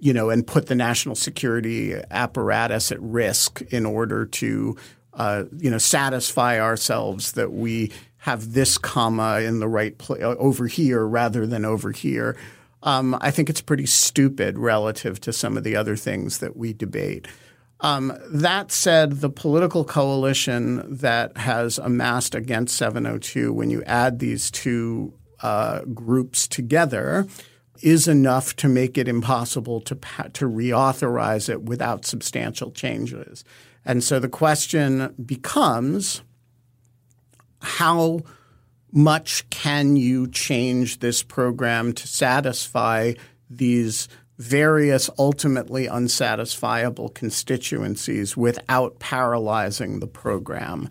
you 0.00 0.12
know, 0.12 0.30
and 0.30 0.46
put 0.46 0.66
the 0.66 0.74
national 0.74 1.14
security 1.14 1.94
apparatus 2.10 2.92
at 2.92 3.00
risk 3.00 3.62
in 3.70 3.86
order 3.86 4.26
to, 4.26 4.76
uh, 5.18 5.44
you 5.58 5.70
know, 5.70 5.78
satisfy 5.78 6.60
ourselves 6.60 7.32
that 7.32 7.52
we 7.52 7.92
have 8.18 8.52
this 8.52 8.78
comma 8.78 9.40
in 9.40 9.58
the 9.58 9.68
right 9.68 9.98
place 9.98 10.22
over 10.22 10.66
here 10.66 11.06
rather 11.06 11.46
than 11.46 11.64
over 11.64 11.92
here. 11.92 12.36
Um, 12.84 13.18
I 13.20 13.32
think 13.32 13.50
it's 13.50 13.60
pretty 13.60 13.86
stupid 13.86 14.58
relative 14.58 15.20
to 15.22 15.32
some 15.32 15.56
of 15.56 15.64
the 15.64 15.74
other 15.74 15.96
things 15.96 16.38
that 16.38 16.56
we 16.56 16.72
debate. 16.72 17.26
Um, 17.80 18.16
that 18.30 18.72
said, 18.72 19.20
the 19.20 19.30
political 19.30 19.84
coalition 19.84 20.96
that 20.96 21.36
has 21.36 21.78
amassed 21.78 22.34
against 22.34 22.76
702, 22.76 23.52
when 23.52 23.70
you 23.70 23.82
add 23.84 24.18
these 24.18 24.50
two 24.50 25.14
uh, 25.42 25.82
groups 25.82 26.48
together, 26.48 27.26
is 27.82 28.08
enough 28.08 28.56
to 28.56 28.68
make 28.68 28.98
it 28.98 29.06
impossible 29.06 29.80
to 29.80 29.94
to 30.32 30.48
reauthorize 30.48 31.48
it 31.48 31.62
without 31.62 32.04
substantial 32.04 32.72
changes. 32.72 33.44
And 33.84 34.02
so 34.04 34.18
the 34.18 34.28
question 34.28 35.14
becomes 35.24 36.22
how 37.60 38.20
much 38.92 39.48
can 39.50 39.96
you 39.96 40.28
change 40.28 41.00
this 41.00 41.22
program 41.22 41.92
to 41.92 42.08
satisfy 42.08 43.12
these 43.50 44.08
various 44.38 45.10
ultimately 45.18 45.86
unsatisfiable 45.86 47.12
constituencies 47.12 48.36
without 48.36 48.98
paralyzing 49.00 50.00
the 50.00 50.06
program. 50.06 50.88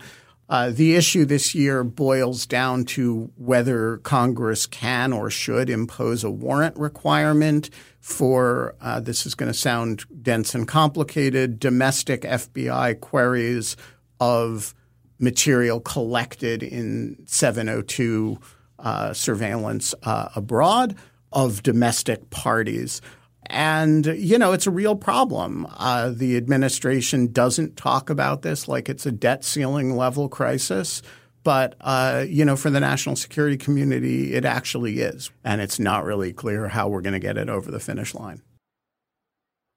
Uh, 0.50 0.70
the 0.70 0.96
issue 0.96 1.26
this 1.26 1.54
year 1.54 1.84
boils 1.84 2.46
down 2.46 2.86
to 2.86 3.30
whether 3.36 3.98
Congress 3.98 4.66
can 4.66 5.12
or 5.12 5.30
should 5.30 5.70
impose 5.70 6.24
a 6.24 6.32
warrant 6.32 6.78
requirement 6.78 7.70
for 8.00 8.74
uh, 8.80 9.00
this 9.02 9.26
is 9.26 9.36
going 9.36 9.52
to 9.52 9.58
sound 9.58 10.06
dense 10.28 10.54
and 10.54 10.68
complicated 10.68 11.58
domestic 11.58 12.24
FBI 12.24 13.00
queries 13.00 13.78
of 14.20 14.76
material 15.20 15.80
collected 15.80 16.62
in 16.62 17.18
702 17.26 18.38
uh, 18.80 19.14
surveillance 19.14 19.96
uh, 20.04 20.28
abroad 20.36 20.98
of 21.32 21.64
domestic 21.64 22.30
parties. 22.30 23.02
And, 23.46 24.06
you 24.06 24.38
know, 24.38 24.52
it's 24.52 24.68
a 24.68 24.72
real 24.72 24.98
problem. 24.98 25.66
Uh, 25.78 26.10
the 26.14 26.36
administration 26.36 27.32
doesn't 27.32 27.78
talk 27.78 28.10
about 28.10 28.42
this 28.42 28.68
like 28.68 28.90
it's 28.90 29.06
a 29.06 29.14
debt 29.14 29.46
ceiling 29.46 29.96
level 29.96 30.28
crisis. 30.28 31.02
But, 31.46 31.76
uh, 31.80 32.26
you 32.28 32.44
know, 32.44 32.58
for 32.58 32.70
the 32.70 32.82
national 32.82 33.16
security 33.16 33.56
community, 33.56 34.34
it 34.34 34.44
actually 34.44 35.00
is. 35.00 35.32
And 35.46 35.62
it's 35.62 35.80
not 35.80 36.04
really 36.04 36.34
clear 36.34 36.68
how 36.68 36.90
we're 36.90 37.00
going 37.00 37.14
to 37.14 37.20
get 37.20 37.38
it 37.38 37.48
over 37.48 37.72
the 37.72 37.80
finish 37.80 38.14
line. 38.14 38.42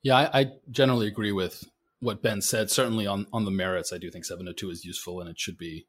Yeah, 0.03 0.17
I, 0.17 0.41
I, 0.41 0.53
generally 0.71 1.07
agree 1.07 1.33
with 1.33 1.65
what 2.01 2.23
Ben 2.23 2.41
said. 2.41 2.71
Certainly 2.71 3.07
on, 3.07 3.27
on 3.33 3.45
the 3.45 3.51
merits, 3.51 3.93
I 3.93 3.99
do 3.99 4.11
think 4.11 4.25
702 4.25 4.71
is 4.71 4.85
useful 4.85 5.21
and 5.21 5.29
it 5.29 5.39
should 5.39 5.59
be 5.59 5.87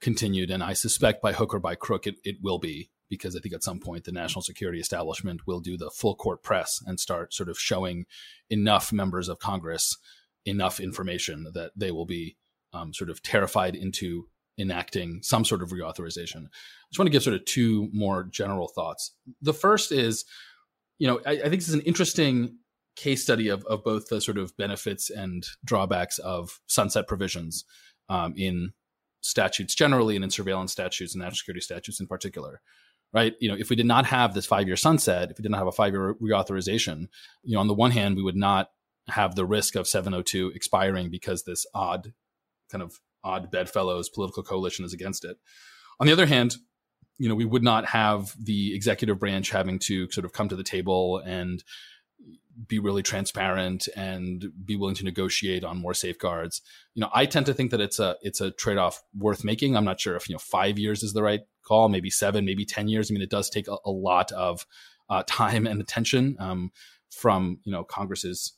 continued. 0.00 0.50
And 0.50 0.62
I 0.62 0.74
suspect 0.74 1.22
by 1.22 1.32
hook 1.32 1.54
or 1.54 1.58
by 1.58 1.74
crook, 1.74 2.06
it, 2.06 2.16
it 2.22 2.36
will 2.42 2.58
be 2.58 2.90
because 3.08 3.36
I 3.36 3.40
think 3.40 3.54
at 3.54 3.62
some 3.62 3.80
point 3.80 4.04
the 4.04 4.12
national 4.12 4.42
security 4.42 4.80
establishment 4.80 5.46
will 5.46 5.60
do 5.60 5.76
the 5.76 5.90
full 5.90 6.16
court 6.16 6.42
press 6.42 6.80
and 6.84 6.98
start 7.00 7.32
sort 7.32 7.48
of 7.48 7.58
showing 7.58 8.04
enough 8.50 8.92
members 8.92 9.28
of 9.28 9.38
Congress 9.38 9.96
enough 10.44 10.80
information 10.80 11.46
that 11.54 11.72
they 11.76 11.90
will 11.90 12.06
be 12.06 12.36
um, 12.72 12.92
sort 12.92 13.10
of 13.10 13.22
terrified 13.22 13.74
into 13.74 14.28
enacting 14.58 15.20
some 15.22 15.44
sort 15.44 15.62
of 15.62 15.70
reauthorization. 15.70 16.46
I 16.46 16.88
just 16.90 16.98
want 16.98 17.06
to 17.06 17.10
give 17.10 17.22
sort 17.22 17.36
of 17.36 17.44
two 17.44 17.88
more 17.92 18.24
general 18.24 18.68
thoughts. 18.68 19.12
The 19.42 19.52
first 19.52 19.92
is, 19.92 20.24
you 20.98 21.06
know, 21.06 21.20
I, 21.26 21.32
I 21.32 21.42
think 21.42 21.56
this 21.56 21.68
is 21.68 21.74
an 21.74 21.82
interesting 21.82 22.58
case 22.96 23.22
study 23.22 23.48
of, 23.48 23.64
of 23.66 23.84
both 23.84 24.08
the 24.08 24.20
sort 24.20 24.38
of 24.38 24.56
benefits 24.56 25.10
and 25.10 25.46
drawbacks 25.64 26.18
of 26.18 26.60
sunset 26.66 27.06
provisions 27.06 27.64
um, 28.08 28.34
in 28.36 28.72
statutes 29.20 29.74
generally 29.74 30.14
and 30.14 30.24
in 30.24 30.30
surveillance 30.30 30.72
statutes 30.72 31.14
and 31.14 31.20
national 31.20 31.36
security 31.36 31.60
statutes 31.60 32.00
in 32.00 32.06
particular 32.06 32.60
right? 33.12 33.34
You 33.40 33.48
know, 33.48 33.56
if 33.58 33.70
we 33.70 33.76
did 33.76 33.86
not 33.86 34.06
have 34.06 34.34
this 34.34 34.46
five 34.46 34.66
year 34.66 34.76
sunset, 34.76 35.30
if 35.30 35.38
we 35.38 35.42
did 35.42 35.50
not 35.50 35.58
have 35.58 35.66
a 35.66 35.72
five 35.72 35.92
year 35.92 36.14
reauthorization, 36.20 37.08
you 37.42 37.54
know, 37.54 37.60
on 37.60 37.68
the 37.68 37.74
one 37.74 37.90
hand, 37.90 38.16
we 38.16 38.22
would 38.22 38.36
not 38.36 38.68
have 39.08 39.34
the 39.34 39.46
risk 39.46 39.74
of 39.74 39.86
702 39.86 40.52
expiring 40.54 41.10
because 41.10 41.44
this 41.44 41.64
odd 41.74 42.12
kind 42.70 42.82
of 42.82 42.98
odd 43.22 43.50
bedfellows 43.50 44.08
political 44.08 44.42
coalition 44.42 44.84
is 44.84 44.92
against 44.92 45.24
it. 45.24 45.38
On 46.00 46.06
the 46.06 46.12
other 46.12 46.26
hand, 46.26 46.56
you 47.18 47.28
know, 47.28 47.34
we 47.34 47.44
would 47.44 47.62
not 47.62 47.86
have 47.86 48.34
the 48.38 48.74
executive 48.74 49.18
branch 49.18 49.50
having 49.50 49.78
to 49.78 50.10
sort 50.10 50.24
of 50.24 50.32
come 50.32 50.48
to 50.48 50.56
the 50.56 50.62
table 50.64 51.22
and 51.24 51.64
be 52.66 52.78
really 52.78 53.02
transparent 53.02 53.88
and 53.96 54.46
be 54.64 54.76
willing 54.76 54.94
to 54.94 55.04
negotiate 55.04 55.62
on 55.62 55.78
more 55.78 55.94
safeguards. 55.94 56.62
You 56.94 57.02
know, 57.02 57.10
I 57.14 57.26
tend 57.26 57.46
to 57.46 57.54
think 57.54 57.70
that 57.70 57.80
it's 57.80 57.98
a 57.98 58.16
it's 58.22 58.40
a 58.40 58.50
trade 58.50 58.78
off 58.78 59.02
worth 59.16 59.44
making. 59.44 59.76
I'm 59.76 59.84
not 59.84 60.00
sure 60.00 60.16
if 60.16 60.28
you 60.28 60.34
know 60.34 60.38
five 60.38 60.78
years 60.78 61.02
is 61.02 61.12
the 61.12 61.22
right 61.22 61.42
call, 61.62 61.88
maybe 61.88 62.10
seven, 62.10 62.44
maybe 62.44 62.64
ten 62.64 62.88
years. 62.88 63.10
I 63.10 63.14
mean, 63.14 63.22
it 63.22 63.30
does 63.30 63.50
take 63.50 63.68
a, 63.68 63.76
a 63.84 63.90
lot 63.90 64.32
of 64.32 64.66
uh, 65.10 65.22
time 65.26 65.66
and 65.66 65.80
attention 65.80 66.36
um, 66.38 66.72
from 67.10 67.60
you 67.64 67.72
know 67.72 67.84
Congress's 67.84 68.54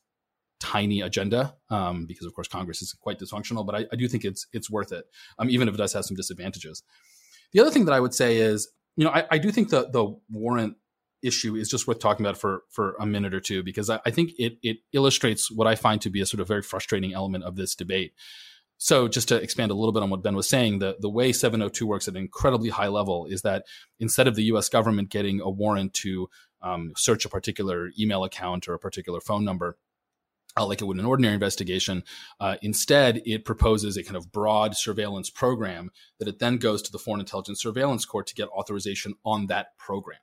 tiny 0.60 1.00
agenda 1.00 1.54
um, 1.70 2.04
because 2.06 2.26
of 2.26 2.34
course 2.34 2.48
Congress 2.48 2.82
is 2.82 2.92
quite 2.92 3.18
dysfunctional. 3.18 3.66
But 3.66 3.74
I, 3.74 3.86
I 3.92 3.96
do 3.96 4.06
think 4.06 4.24
it's 4.24 4.46
it's 4.52 4.70
worth 4.70 4.92
it, 4.92 5.06
um, 5.38 5.50
even 5.50 5.68
if 5.68 5.74
it 5.74 5.78
does 5.78 5.92
have 5.92 6.04
some 6.04 6.16
disadvantages. 6.16 6.82
The 7.52 7.60
other 7.60 7.70
thing 7.70 7.86
that 7.86 7.92
I 7.92 8.00
would 8.00 8.14
say 8.14 8.36
is, 8.36 8.70
you 8.96 9.04
know, 9.04 9.10
I, 9.10 9.24
I 9.32 9.38
do 9.38 9.50
think 9.50 9.70
the 9.70 9.88
the 9.90 10.16
warrant 10.30 10.76
issue 11.22 11.56
is 11.56 11.68
just 11.68 11.86
worth 11.86 11.98
talking 11.98 12.24
about 12.24 12.38
for 12.38 12.62
for 12.70 12.94
a 13.00 13.06
minute 13.06 13.34
or 13.34 13.40
two 13.40 13.62
because 13.62 13.90
I, 13.90 14.00
I, 14.06 14.10
think 14.10 14.32
it 14.38 14.58
it 14.62 14.78
illustrates 14.92 15.50
what 15.50 15.66
I 15.66 15.74
find 15.74 16.00
to 16.02 16.10
be 16.10 16.20
a 16.20 16.26
sort 16.26 16.40
of 16.40 16.48
very 16.48 16.62
frustrating 16.62 17.12
element 17.12 17.44
of 17.44 17.56
this 17.56 17.74
debate. 17.74 18.12
So 18.80 19.08
just 19.08 19.26
to 19.28 19.36
expand 19.36 19.72
a 19.72 19.74
little 19.74 19.92
bit 19.92 20.04
on 20.04 20.10
what 20.10 20.22
Ben 20.22 20.36
was 20.36 20.48
saying, 20.48 20.78
the, 20.78 20.96
the 21.00 21.10
way 21.10 21.32
702 21.32 21.84
works 21.84 22.06
at 22.06 22.14
an 22.14 22.20
incredibly 22.20 22.68
high 22.68 22.86
level 22.86 23.26
is 23.26 23.42
that 23.42 23.64
instead 23.98 24.28
of 24.28 24.36
the 24.36 24.44
US 24.44 24.68
government 24.68 25.10
getting 25.10 25.40
a 25.40 25.50
warrant 25.50 25.94
to 25.94 26.28
um, 26.62 26.92
search 26.96 27.24
a 27.24 27.28
particular 27.28 27.90
email 27.98 28.22
account 28.22 28.68
or 28.68 28.74
a 28.74 28.78
particular 28.78 29.20
phone 29.20 29.44
number, 29.44 29.76
uh, 30.56 30.64
like 30.64 30.80
it 30.80 30.84
would 30.84 30.96
in 30.96 31.00
an 31.00 31.06
ordinary 31.06 31.34
investigation. 31.34 32.04
Uh, 32.38 32.56
instead, 32.62 33.20
it 33.26 33.44
proposes 33.44 33.96
a 33.96 34.04
kind 34.04 34.16
of 34.16 34.30
broad 34.30 34.76
surveillance 34.76 35.28
program 35.28 35.90
that 36.20 36.28
it 36.28 36.38
then 36.38 36.56
goes 36.56 36.80
to 36.82 36.92
the 36.92 36.98
Foreign 36.98 37.20
Intelligence 37.20 37.60
Surveillance 37.60 38.04
Court 38.04 38.28
to 38.28 38.34
get 38.34 38.48
authorization 38.48 39.14
on 39.24 39.48
that 39.48 39.76
program 39.76 40.18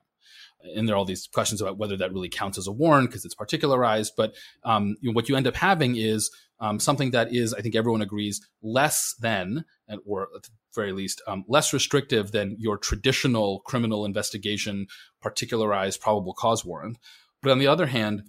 and 0.74 0.88
there 0.88 0.94
are 0.94 0.98
all 0.98 1.04
these 1.04 1.28
questions 1.32 1.60
about 1.60 1.78
whether 1.78 1.96
that 1.96 2.12
really 2.12 2.28
counts 2.28 2.58
as 2.58 2.66
a 2.66 2.72
warrant 2.72 3.08
because 3.08 3.24
it's 3.24 3.34
particularized. 3.34 4.14
But 4.16 4.34
um, 4.64 4.96
you 5.00 5.10
know, 5.10 5.14
what 5.14 5.28
you 5.28 5.36
end 5.36 5.46
up 5.46 5.56
having 5.56 5.96
is 5.96 6.30
um, 6.60 6.80
something 6.80 7.10
that 7.10 7.32
is, 7.34 7.52
I 7.52 7.60
think 7.60 7.74
everyone 7.74 8.02
agrees, 8.02 8.40
less 8.62 9.14
than, 9.20 9.64
or 10.06 10.28
at 10.34 10.42
the 10.42 10.48
very 10.74 10.92
least, 10.92 11.22
um, 11.26 11.44
less 11.48 11.72
restrictive 11.72 12.32
than 12.32 12.56
your 12.58 12.78
traditional 12.78 13.60
criminal 13.60 14.04
investigation 14.04 14.86
particularized 15.20 16.00
probable 16.00 16.34
cause 16.34 16.64
warrant. 16.64 16.98
But 17.42 17.52
on 17.52 17.58
the 17.58 17.66
other 17.66 17.86
hand, 17.86 18.22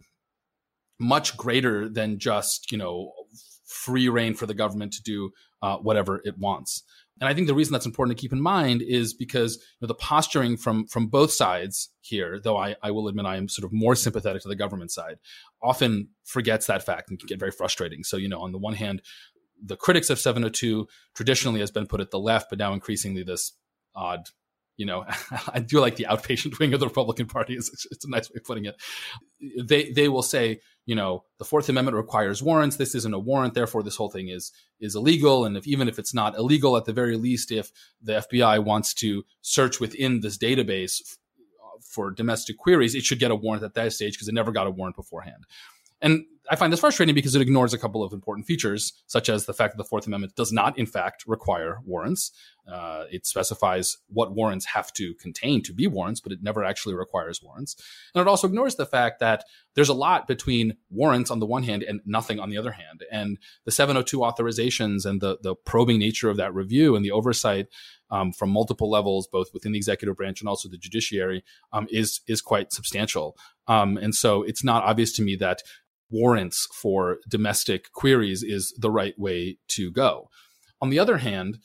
much 0.99 1.37
greater 1.37 1.87
than 1.87 2.19
just 2.19 2.71
you 2.71 2.77
know 2.77 3.13
free 3.65 4.09
reign 4.09 4.33
for 4.33 4.45
the 4.45 4.53
government 4.53 4.93
to 4.93 5.03
do 5.03 5.31
uh, 5.61 5.77
whatever 5.77 6.21
it 6.23 6.37
wants. 6.37 6.83
And 7.19 7.27
I 7.27 7.33
think 7.33 7.47
the 7.47 7.55
reason 7.55 7.73
that's 7.73 7.85
important 7.85 8.17
to 8.17 8.21
keep 8.21 8.31
in 8.31 8.41
mind 8.41 8.81
is 8.81 9.13
because 9.13 9.57
you 9.57 9.61
know, 9.81 9.87
the 9.87 9.95
posturing 9.95 10.57
from 10.57 10.85
from 10.87 11.07
both 11.07 11.31
sides 11.31 11.89
here, 12.01 12.39
though 12.43 12.57
I, 12.57 12.75
I 12.83 12.91
will 12.91 13.07
admit 13.07 13.25
I 13.25 13.37
am 13.37 13.49
sort 13.49 13.65
of 13.65 13.73
more 13.73 13.95
sympathetic 13.95 14.41
to 14.43 14.47
the 14.47 14.55
government 14.55 14.91
side, 14.91 15.17
often 15.61 16.09
forgets 16.23 16.67
that 16.67 16.83
fact 16.83 17.09
and 17.09 17.19
can 17.19 17.27
get 17.27 17.39
very 17.39 17.51
frustrating. 17.51 18.03
So, 18.03 18.17
you 18.17 18.29
know, 18.29 18.39
on 18.39 18.51
the 18.51 18.57
one 18.57 18.75
hand, 18.75 19.01
the 19.63 19.77
critics 19.77 20.09
of 20.09 20.19
702 20.19 20.87
traditionally 21.15 21.59
has 21.59 21.71
been 21.71 21.87
put 21.87 22.01
at 22.01 22.11
the 22.11 22.19
left, 22.19 22.49
but 22.49 22.59
now 22.59 22.73
increasingly 22.73 23.23
this 23.23 23.53
odd 23.95 24.29
you 24.77 24.85
know, 24.85 25.05
I 25.53 25.59
do 25.59 25.79
like 25.79 25.95
the 25.95 26.07
outpatient 26.09 26.59
wing 26.59 26.73
of 26.73 26.79
the 26.79 26.87
Republican 26.87 27.25
Party. 27.25 27.55
It's, 27.55 27.85
it's, 27.91 28.05
a 28.05 28.09
nice 28.09 28.29
way 28.29 28.35
of 28.37 28.43
putting 28.45 28.65
it. 28.65 28.75
They 29.61 29.91
they 29.91 30.07
will 30.07 30.23
say, 30.23 30.61
you 30.85 30.95
know, 30.95 31.25
the 31.39 31.45
Fourth 31.45 31.67
Amendment 31.67 31.97
requires 31.97 32.41
warrants. 32.41 32.77
This 32.77 32.95
isn't 32.95 33.13
a 33.13 33.19
warrant, 33.19 33.55
therefore 33.55 33.83
this 33.83 33.97
whole 33.97 34.09
thing 34.09 34.29
is 34.29 34.51
is 34.79 34.95
illegal. 34.95 35.45
And 35.45 35.57
if 35.57 35.67
even 35.67 35.89
if 35.89 35.99
it's 35.99 36.13
not 36.13 36.37
illegal, 36.37 36.77
at 36.77 36.85
the 36.85 36.93
very 36.93 37.17
least, 37.17 37.51
if 37.51 37.71
the 38.01 38.23
FBI 38.31 38.63
wants 38.63 38.93
to 38.95 39.23
search 39.41 39.79
within 39.79 40.21
this 40.21 40.37
database 40.37 41.01
uh, 41.01 41.79
for 41.81 42.11
domestic 42.11 42.57
queries, 42.57 42.95
it 42.95 43.03
should 43.03 43.19
get 43.19 43.31
a 43.31 43.35
warrant 43.35 43.63
at 43.63 43.73
that 43.73 43.93
stage 43.93 44.13
because 44.13 44.27
it 44.27 44.35
never 44.35 44.51
got 44.51 44.67
a 44.67 44.71
warrant 44.71 44.95
beforehand. 44.95 45.45
And 46.01 46.25
I 46.49 46.55
find 46.55 46.71
this 46.71 46.79
frustrating 46.79 47.15
because 47.15 47.35
it 47.35 47.41
ignores 47.41 47.73
a 47.73 47.77
couple 47.77 48.03
of 48.03 48.13
important 48.13 48.47
features, 48.47 48.93
such 49.05 49.29
as 49.29 49.45
the 49.45 49.53
fact 49.53 49.73
that 49.73 49.77
the 49.77 49.87
Fourth 49.87 50.07
Amendment 50.07 50.35
does 50.35 50.51
not, 50.51 50.77
in 50.77 50.85
fact, 50.85 51.25
require 51.27 51.79
warrants. 51.85 52.31
Uh, 52.71 53.05
it 53.11 53.25
specifies 53.25 53.97
what 54.07 54.35
warrants 54.35 54.65
have 54.65 54.91
to 54.93 55.13
contain 55.15 55.61
to 55.63 55.73
be 55.73 55.87
warrants, 55.87 56.19
but 56.19 56.31
it 56.31 56.39
never 56.41 56.63
actually 56.63 56.95
requires 56.95 57.41
warrants. 57.41 57.75
And 58.13 58.21
it 58.21 58.27
also 58.27 58.47
ignores 58.47 58.75
the 58.75 58.85
fact 58.85 59.19
that 59.19 59.45
there's 59.75 59.89
a 59.89 59.93
lot 59.93 60.27
between 60.27 60.75
warrants 60.89 61.31
on 61.31 61.39
the 61.39 61.45
one 61.45 61.63
hand 61.63 61.83
and 61.83 62.01
nothing 62.05 62.39
on 62.39 62.49
the 62.49 62.57
other 62.57 62.71
hand. 62.71 63.03
And 63.11 63.37
the 63.63 63.71
702 63.71 64.17
authorizations 64.17 65.05
and 65.05 65.21
the, 65.21 65.37
the 65.41 65.55
probing 65.55 65.99
nature 65.99 66.29
of 66.29 66.37
that 66.37 66.53
review 66.53 66.95
and 66.95 67.05
the 67.05 67.11
oversight 67.11 67.67
um, 68.09 68.31
from 68.31 68.49
multiple 68.49 68.89
levels, 68.89 69.27
both 69.27 69.53
within 69.53 69.71
the 69.71 69.77
executive 69.77 70.15
branch 70.15 70.41
and 70.41 70.49
also 70.49 70.69
the 70.69 70.77
judiciary, 70.77 71.43
um, 71.73 71.87
is 71.91 72.21
is 72.27 72.41
quite 72.41 72.71
substantial. 72.71 73.37
Um, 73.67 73.97
and 73.97 74.15
so 74.15 74.43
it's 74.43 74.63
not 74.63 74.83
obvious 74.83 75.11
to 75.13 75.21
me 75.21 75.35
that 75.37 75.61
warrants 76.09 76.67
for 76.73 77.17
domestic 77.27 77.91
queries 77.91 78.43
is 78.43 78.73
the 78.77 78.91
right 78.91 79.17
way 79.17 79.57
to 79.69 79.91
go. 79.91 80.29
On 80.81 80.89
the 80.89 80.99
other 80.99 81.17
hand, 81.17 81.59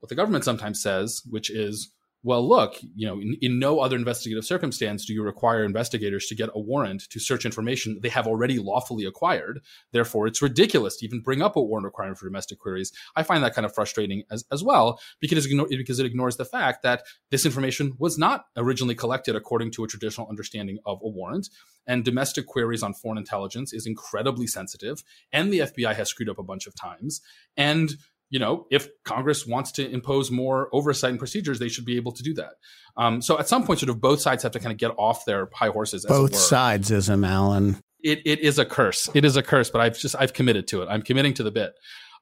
what 0.00 0.08
the 0.08 0.14
government 0.14 0.44
sometimes 0.44 0.82
says, 0.82 1.22
which 1.28 1.50
is, 1.50 1.92
well, 2.24 2.46
look, 2.48 2.76
you 2.94 3.06
know, 3.06 3.20
in, 3.20 3.36
in, 3.40 3.58
no 3.58 3.80
other 3.80 3.96
investigative 3.96 4.44
circumstance 4.44 5.04
do 5.04 5.12
you 5.12 5.22
require 5.22 5.64
investigators 5.64 6.26
to 6.26 6.36
get 6.36 6.50
a 6.54 6.60
warrant 6.60 7.08
to 7.10 7.18
search 7.18 7.44
information 7.44 7.98
they 8.00 8.08
have 8.08 8.28
already 8.28 8.58
lawfully 8.58 9.04
acquired. 9.04 9.60
Therefore, 9.90 10.28
it's 10.28 10.40
ridiculous 10.40 10.96
to 10.98 11.04
even 11.04 11.20
bring 11.20 11.42
up 11.42 11.56
a 11.56 11.62
warrant 11.62 11.84
requirement 11.84 12.18
for 12.18 12.26
domestic 12.26 12.60
queries. 12.60 12.92
I 13.16 13.24
find 13.24 13.42
that 13.42 13.54
kind 13.54 13.66
of 13.66 13.74
frustrating 13.74 14.22
as, 14.30 14.44
as 14.52 14.62
well 14.62 15.00
because, 15.20 15.48
because 15.68 15.98
it 15.98 16.06
ignores 16.06 16.36
the 16.36 16.44
fact 16.44 16.84
that 16.84 17.02
this 17.30 17.44
information 17.44 17.94
was 17.98 18.18
not 18.18 18.44
originally 18.56 18.94
collected 18.94 19.34
according 19.34 19.72
to 19.72 19.84
a 19.84 19.88
traditional 19.88 20.28
understanding 20.28 20.78
of 20.86 21.00
a 21.02 21.08
warrant. 21.08 21.48
And 21.86 22.04
domestic 22.04 22.46
queries 22.46 22.84
on 22.84 22.94
foreign 22.94 23.18
intelligence 23.18 23.72
is 23.72 23.86
incredibly 23.86 24.46
sensitive, 24.46 25.02
and 25.32 25.52
the 25.52 25.60
FBI 25.60 25.96
has 25.96 26.08
screwed 26.08 26.28
up 26.28 26.38
a 26.38 26.44
bunch 26.44 26.68
of 26.68 26.76
times. 26.76 27.20
And 27.56 27.96
you 28.32 28.38
know, 28.38 28.66
if 28.70 28.88
Congress 29.04 29.46
wants 29.46 29.72
to 29.72 29.86
impose 29.88 30.30
more 30.30 30.70
oversight 30.72 31.10
and 31.10 31.18
procedures, 31.18 31.58
they 31.58 31.68
should 31.68 31.84
be 31.84 31.96
able 31.96 32.12
to 32.12 32.22
do 32.22 32.32
that. 32.32 32.54
Um, 32.96 33.20
so 33.20 33.38
at 33.38 33.46
some 33.46 33.62
point, 33.62 33.78
sort 33.78 33.90
of 33.90 34.00
both 34.00 34.22
sides 34.22 34.42
have 34.42 34.52
to 34.52 34.58
kind 34.58 34.72
of 34.72 34.78
get 34.78 34.90
off 34.98 35.26
their 35.26 35.50
high 35.52 35.68
horses. 35.68 36.06
Both 36.06 36.34
sides, 36.34 36.90
ism, 36.90 37.24
Alan. 37.24 37.82
It, 38.02 38.22
it 38.24 38.40
is 38.40 38.58
a 38.58 38.64
curse. 38.64 39.10
It 39.12 39.26
is 39.26 39.36
a 39.36 39.42
curse, 39.42 39.68
but 39.68 39.82
I've 39.82 39.98
just 39.98 40.16
I've 40.18 40.32
committed 40.32 40.66
to 40.68 40.80
it. 40.80 40.86
I'm 40.86 41.02
committing 41.02 41.34
to 41.34 41.42
the 41.42 41.50
bit. 41.50 41.74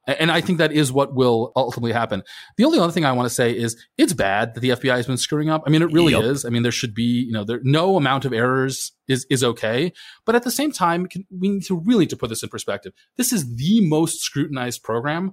And 0.06 0.32
I 0.32 0.40
think 0.40 0.58
that 0.58 0.72
is 0.72 0.90
what 0.90 1.14
will 1.14 1.52
ultimately 1.54 1.92
happen. 1.92 2.22
The 2.56 2.64
only 2.64 2.78
other 2.78 2.90
thing 2.90 3.04
I 3.04 3.12
want 3.12 3.28
to 3.28 3.34
say 3.34 3.56
is 3.56 3.76
it's 3.98 4.14
bad 4.14 4.54
that 4.54 4.60
the 4.60 4.70
FBI 4.70 4.96
has 4.96 5.06
been 5.06 5.18
screwing 5.18 5.50
up. 5.50 5.62
I 5.66 5.70
mean, 5.70 5.82
it 5.82 5.92
really 5.92 6.14
yep. 6.14 6.24
is. 6.24 6.44
I 6.44 6.48
mean, 6.48 6.62
there 6.62 6.72
should 6.72 6.94
be, 6.94 7.24
you 7.26 7.32
know, 7.32 7.44
there 7.44 7.60
no 7.62 7.96
amount 7.96 8.24
of 8.24 8.32
errors 8.32 8.92
is 9.08 9.26
is 9.30 9.44
okay. 9.44 9.92
But 10.24 10.34
at 10.34 10.42
the 10.42 10.50
same 10.50 10.72
time, 10.72 11.06
we 11.30 11.50
need 11.50 11.64
to 11.64 11.76
really 11.76 12.06
to 12.06 12.16
put 12.16 12.30
this 12.30 12.42
in 12.42 12.48
perspective. 12.48 12.92
This 13.16 13.32
is 13.32 13.56
the 13.56 13.86
most 13.86 14.22
scrutinized 14.22 14.82
program, 14.82 15.32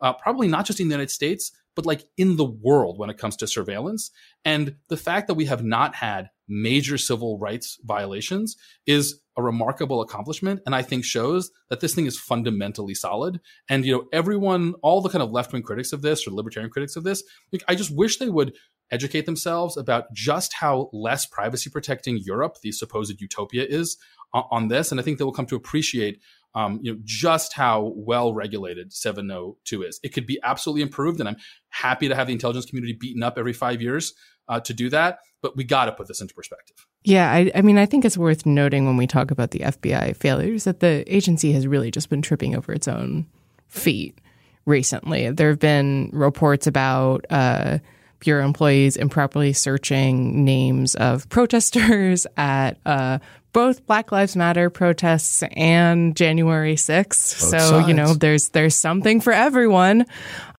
uh, 0.00 0.12
probably 0.12 0.48
not 0.48 0.66
just 0.66 0.80
in 0.80 0.88
the 0.88 0.94
United 0.94 1.10
States, 1.10 1.52
but 1.74 1.86
like 1.86 2.06
in 2.16 2.36
the 2.36 2.44
world 2.44 2.98
when 2.98 3.10
it 3.10 3.18
comes 3.18 3.36
to 3.36 3.46
surveillance. 3.46 4.10
And 4.44 4.76
the 4.88 4.96
fact 4.96 5.28
that 5.28 5.34
we 5.34 5.44
have 5.44 5.62
not 5.62 5.94
had 5.94 6.30
major 6.48 6.96
civil 6.96 7.38
rights 7.38 7.78
violations 7.84 8.56
is 8.86 9.20
a 9.36 9.42
remarkable 9.42 10.00
accomplishment 10.00 10.60
and 10.64 10.74
I 10.74 10.82
think 10.82 11.04
shows 11.04 11.50
that 11.68 11.80
this 11.80 11.94
thing 11.94 12.06
is 12.06 12.18
fundamentally 12.18 12.94
solid. 12.94 13.40
And 13.68 13.84
you 13.84 13.92
know, 13.92 14.04
everyone, 14.12 14.74
all 14.82 15.02
the 15.02 15.10
kind 15.10 15.22
of 15.22 15.30
left 15.30 15.52
wing 15.52 15.62
critics 15.62 15.92
of 15.92 16.02
this 16.02 16.26
or 16.26 16.30
libertarian 16.30 16.70
critics 16.70 16.96
of 16.96 17.04
this, 17.04 17.22
like, 17.52 17.62
I 17.68 17.74
just 17.74 17.94
wish 17.94 18.16
they 18.16 18.30
would 18.30 18.54
educate 18.90 19.26
themselves 19.26 19.76
about 19.76 20.12
just 20.14 20.54
how 20.54 20.88
less 20.92 21.26
privacy 21.26 21.68
protecting 21.68 22.18
Europe, 22.18 22.56
the 22.62 22.72
supposed 22.72 23.20
utopia, 23.20 23.66
is 23.68 23.98
on, 24.32 24.44
on 24.50 24.68
this. 24.68 24.90
And 24.90 25.00
I 25.00 25.02
think 25.02 25.18
they 25.18 25.24
will 25.24 25.32
come 25.32 25.46
to 25.46 25.56
appreciate 25.56 26.20
um, 26.56 26.80
you 26.82 26.92
know, 26.92 26.98
just 27.04 27.52
how 27.52 27.92
well 27.94 28.32
regulated 28.32 28.92
702 28.92 29.82
is. 29.82 30.00
It 30.02 30.14
could 30.14 30.26
be 30.26 30.40
absolutely 30.42 30.82
improved, 30.82 31.20
and 31.20 31.28
I'm 31.28 31.36
happy 31.68 32.08
to 32.08 32.16
have 32.16 32.26
the 32.26 32.32
intelligence 32.32 32.64
community 32.64 32.94
beaten 32.94 33.22
up 33.22 33.36
every 33.36 33.52
five 33.52 33.82
years 33.82 34.14
uh, 34.48 34.58
to 34.60 34.72
do 34.72 34.88
that. 34.88 35.18
But 35.42 35.54
we 35.54 35.64
got 35.64 35.84
to 35.84 35.92
put 35.92 36.08
this 36.08 36.22
into 36.22 36.34
perspective. 36.34 36.86
Yeah, 37.04 37.30
I, 37.30 37.52
I, 37.54 37.60
mean, 37.60 37.76
I 37.76 37.84
think 37.84 38.04
it's 38.04 38.16
worth 38.16 38.46
noting 38.46 38.86
when 38.86 38.96
we 38.96 39.06
talk 39.06 39.30
about 39.30 39.50
the 39.50 39.60
FBI 39.60 40.16
failures 40.16 40.64
that 40.64 40.80
the 40.80 41.04
agency 41.14 41.52
has 41.52 41.66
really 41.66 41.90
just 41.90 42.08
been 42.08 42.22
tripping 42.22 42.56
over 42.56 42.72
its 42.72 42.88
own 42.88 43.26
feet 43.68 44.18
recently. 44.64 45.30
There 45.30 45.50
have 45.50 45.60
been 45.60 46.10
reports 46.12 46.66
about 46.66 47.26
uh, 47.28 47.78
Bureau 48.20 48.44
employees 48.44 48.96
improperly 48.96 49.52
searching 49.52 50.44
names 50.44 50.94
of 50.94 51.28
protesters 51.28 52.26
at 52.38 52.78
uh, 52.86 53.18
both 53.56 53.86
Black 53.86 54.12
Lives 54.12 54.36
Matter 54.36 54.68
protests 54.68 55.42
and 55.56 56.14
January 56.14 56.74
6th. 56.74 57.14
so, 57.14 57.56
sides. 57.56 57.88
you 57.88 57.94
know, 57.94 58.12
there's 58.12 58.50
there's 58.50 58.74
something 58.74 59.22
for 59.22 59.32
everyone. 59.32 60.04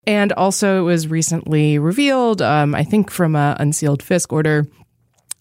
And 0.07 0.33
also, 0.33 0.81
it 0.81 0.85
was 0.85 1.07
recently 1.07 1.79
revealed, 1.79 2.41
um, 2.41 2.75
I 2.75 2.85
think 2.85 3.11
from 3.11 3.37
a 3.37 3.55
unsealed 3.61 4.03
FISC 4.03 4.33
order, 4.33 4.67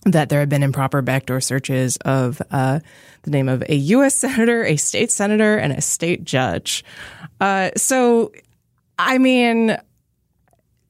that 0.04 0.28
there 0.28 0.42
had 0.42 0.50
been 0.50 0.64
improper 0.64 1.02
backdoor 1.02 1.40
searches 1.40 1.96
of 2.04 2.42
uh, 2.52 2.82
the 3.24 3.32
name 3.32 3.48
of 3.48 3.64
a 3.70 3.76
U.S. 3.76 4.16
senator, 4.20 4.66
a 4.66 4.76
state 4.76 5.10
senator, 5.10 5.56
and 5.56 5.72
a 5.72 5.80
state 5.80 6.26
judge. 6.26 6.84
Uh, 7.40 7.70
so, 7.78 8.34
I 9.00 9.18
mean, 9.18 9.78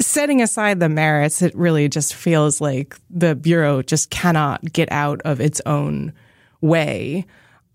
setting 0.01 0.41
aside 0.41 0.80
the 0.80 0.89
merits, 0.89 1.43
it 1.43 1.53
really 1.53 1.89
just 1.89 2.16
feels 2.16 2.59
like 2.59 2.97
the 3.11 3.36
Bureau 3.36 3.84
just 3.84 4.09
cannot 4.09 4.63
get 4.74 4.91
out 4.91 5.22
of 5.26 5.39
its 5.39 5.61
own 5.68 6.11
way 6.62 7.26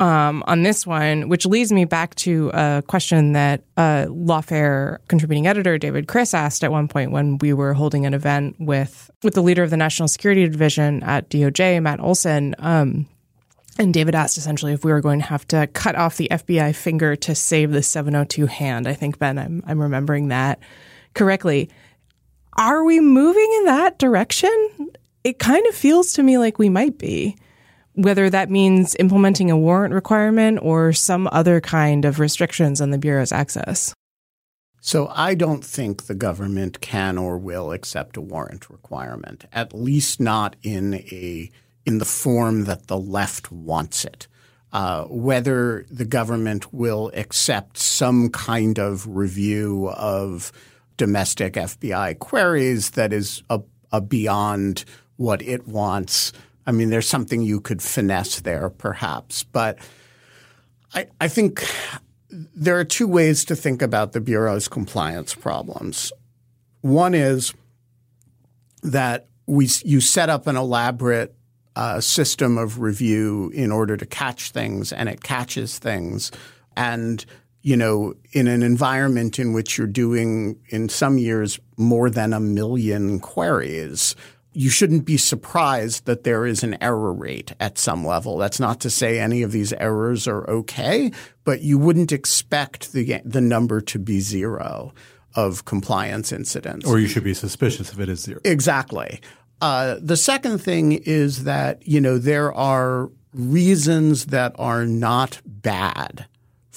um, 0.01 0.43
on 0.47 0.63
this 0.63 0.87
one, 0.87 1.29
which 1.29 1.45
leads 1.45 1.71
me 1.71 1.85
back 1.85 2.15
to 2.17 2.51
a 2.55 2.83
question 2.87 3.35
that 3.35 3.63
uh, 3.77 4.07
Lawfare 4.09 4.99
contributing 5.09 5.47
editor 5.47 5.77
David 5.77 6.09
Kris 6.09 6.33
asked 6.33 6.65
at 6.65 6.73
one 6.73 6.89
point 6.89 7.13
when 7.13 7.37
we 7.39 7.53
were 7.53 7.75
holding 7.75 8.07
an 8.07 8.15
event 8.15 8.57
with 8.59 9.11
with 9.23 9.35
the 9.35 9.43
leader 9.43 9.63
of 9.63 9.69
the 9.69 9.77
National 9.77 10.09
Security 10.09 10.49
Division 10.49 11.03
at 11.03 11.29
DOJ, 11.29 11.83
Matt 11.83 12.01
Olsen. 12.01 12.55
Um, 12.59 13.07
and 13.79 13.93
David 13.93 14.15
asked 14.15 14.39
essentially 14.39 14.73
if 14.73 14.85
we 14.85 14.91
were 14.91 15.03
going 15.03 15.21
to 15.21 15.27
have 15.27 15.47
to 15.49 15.67
cut 15.69 15.97
off 15.97 16.17
the 16.17 16.29
FBI 16.31 16.75
finger 16.75 17.15
to 17.17 17.35
save 17.35 17.71
the 17.71 17.83
702 17.83 18.47
hand. 18.47 18.89
I 18.89 18.95
think 18.95 19.19
Ben, 19.19 19.39
I'm 19.39 19.63
I'm 19.67 19.81
remembering 19.81 20.29
that 20.29 20.61
correctly. 21.15 21.69
Are 22.55 22.85
we 22.85 23.01
moving 23.01 23.57
in 23.59 23.65
that 23.67 23.99
direction? 23.99 24.91
It 25.25 25.39
kind 25.39 25.67
of 25.67 25.75
feels 25.75 26.15
to 26.15 26.23
me 26.23 26.39
like 26.39 26.59
we 26.59 26.71
might 26.71 26.97
be 26.97 27.37
whether 27.95 28.31
that 28.31 28.51
means 28.51 28.97
implementing 28.99 29.51
a 29.51 29.59
warrant 29.59 29.95
requirement 29.95 30.59
or 30.63 30.93
some 30.93 31.29
other 31.33 31.61
kind 31.61 32.05
of 32.05 32.19
restrictions 32.19 32.81
on 32.81 32.91
the 32.91 32.99
Bureau's 32.99 33.33
access. 33.33 33.95
So 34.81 35.13
I 35.15 35.35
don't 35.35 35.65
think 35.65 36.07
the 36.07 36.15
government 36.15 36.81
can 36.81 37.19
or 37.19 37.37
will 37.37 37.73
accept 37.73 38.17
a 38.17 38.23
warrant 38.23 38.71
requirement, 38.71 39.45
at 39.53 39.75
least 39.75 40.21
not 40.21 40.57
in 40.63 40.95
a 40.95 41.51
in 41.87 41.99
the 41.99 42.05
form 42.05 42.65
that 42.65 42.87
the 42.87 42.99
left 42.99 43.51
wants 43.51 44.05
it. 44.05 44.27
Uh, 44.73 45.05
whether 45.05 45.85
the 45.91 46.05
government 46.05 46.73
will 46.73 47.11
accept 47.15 47.77
some 47.77 48.29
kind 48.31 48.79
of 48.79 49.07
review 49.09 49.89
of 49.91 50.53
domestic 50.97 51.55
FBI 51.55 52.19
queries 52.19 52.91
that 52.91 53.13
is 53.13 53.43
a, 53.51 53.61
a 53.91 54.01
beyond 54.01 54.85
what 55.17 55.43
it 55.43 55.67
wants 55.67 56.33
I 56.67 56.73
mean, 56.73 56.91
there's 56.91 57.09
something 57.09 57.43
you 57.43 57.61
could 57.61 57.83
finesse 57.83 58.41
there, 58.41 58.71
perhaps. 58.71 59.45
But 59.45 59.79
I, 60.95 61.09
I 61.21 61.29
think 61.29 61.65
there 62.31 62.79
are 62.79 62.85
two 62.85 63.09
ways 63.09 63.45
to 63.47 63.57
think 63.57 63.83
about 63.83 64.13
the 64.13 64.21
Bureau's 64.21 64.69
compliance 64.69 65.35
problems. 65.35 66.13
One 66.83 67.15
is 67.15 67.53
that 68.83 69.29
we, 69.47 69.69
you 69.85 70.01
set 70.01 70.31
up 70.31 70.47
an 70.47 70.57
elaborate 70.57 71.35
uh, 71.77 72.01
system 72.01 72.59
of 72.59 72.81
review 72.81 73.51
in 73.55 73.73
order 73.73 73.97
to 73.97 74.07
catch 74.07 74.51
things, 74.51 74.93
and 74.93 75.09
it 75.09 75.23
catches 75.23 75.79
things. 75.79 76.31
And 76.77 77.25
you 77.63 77.77
know, 77.77 78.15
in 78.33 78.47
an 78.47 78.63
environment 78.63 79.39
in 79.39 79.53
which 79.53 79.77
you're 79.77 79.87
doing, 79.87 80.59
in 80.69 80.89
some 80.89 81.19
years, 81.19 81.61
more 81.77 82.09
than 82.09 82.33
a 82.33 82.41
million 82.41 83.21
queries, 83.21 84.17
you 84.53 84.69
shouldn't 84.69 85.05
be 85.05 85.17
surprised 85.17 86.07
that 86.07 86.25
there 86.25 86.45
is 86.45 86.63
an 86.63 86.77
error 86.83 87.13
rate 87.13 87.53
at 87.61 87.79
some 87.79 88.05
level. 88.05 88.37
That's 88.37 88.59
not 88.59 88.81
to 88.81 88.91
say 88.91 89.21
any 89.21 89.43
of 89.43 89.53
these 89.53 89.73
errors 89.75 90.27
are 90.27 90.49
okay, 90.49 91.13
but 91.45 91.63
you 91.63 91.79
wouldn't 91.79 92.13
expect 92.13 92.93
the 92.93 93.21
the 93.25 93.41
number 93.41 93.81
to 93.83 93.99
be 93.99 94.21
zero 94.21 94.93
of 95.35 95.65
compliance 95.65 96.33
incidents. 96.33 96.87
Or 96.87 96.99
you 96.99 97.07
should 97.07 97.25
be 97.25 97.35
suspicious 97.35 97.93
if 97.93 98.01
it 98.01 98.09
is 98.09 98.21
zero. 98.21 98.41
Exactly. 98.45 99.21
Uh, 99.61 99.97
the 100.01 100.17
second 100.17 100.59
thing 100.59 100.93
is 100.93 101.45
that 101.45 101.87
you 101.87 102.01
know 102.01 102.19
there 102.19 102.53
are 102.53 103.11
reasons 103.33 104.27
that 104.27 104.55
are 104.59 104.85
not 104.85 105.41
bad 105.45 106.27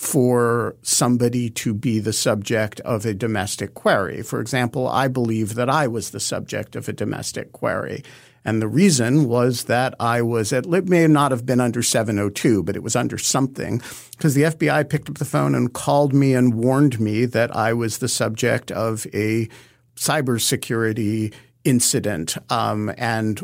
for 0.04 0.76
somebody 0.82 1.50
to 1.50 1.74
be 1.74 1.98
the 1.98 2.12
subject 2.12 2.82
of 2.82 3.06
a 3.06 3.14
domestic 3.14 3.74
query. 3.74 4.22
For 4.22 4.42
example, 4.42 4.86
I 4.88 5.08
believe 5.08 5.56
that 5.56 5.70
I 5.70 5.88
was 5.88 6.10
the 6.10 6.20
subject 6.20 6.76
of 6.76 6.90
a 6.90 6.94
domestic 6.94 7.54
query. 7.54 8.04
And 8.44 8.62
the 8.62 8.68
reason 8.68 9.30
was 9.30 9.64
that 9.66 9.96
I 10.02 10.22
was 10.22 10.52
at, 10.52 10.66
it 10.66 10.90
may 10.90 11.08
not 11.08 11.32
have 11.32 11.46
been 11.46 11.62
under 11.62 11.82
702, 11.82 12.64
but 12.64 12.76
it 12.76 12.84
was 12.84 12.98
under 12.98 13.18
something 13.18 13.82
because 14.12 14.36
the 14.36 14.44
FBI 14.44 14.90
picked 14.90 15.10
up 15.10 15.20
the 15.20 15.26
phone 15.26 15.56
and 15.56 15.72
called 15.72 16.14
me 16.14 16.34
and 16.34 16.54
warned 16.54 17.00
me 17.00 17.24
that 17.26 17.56
I 17.56 17.72
was 17.72 18.00
the 18.00 18.10
subject 18.10 18.72
of 18.72 19.08
a 19.14 19.48
cybersecurity 19.96 21.34
incident 21.64 22.36
um, 22.50 22.94
and 22.98 23.42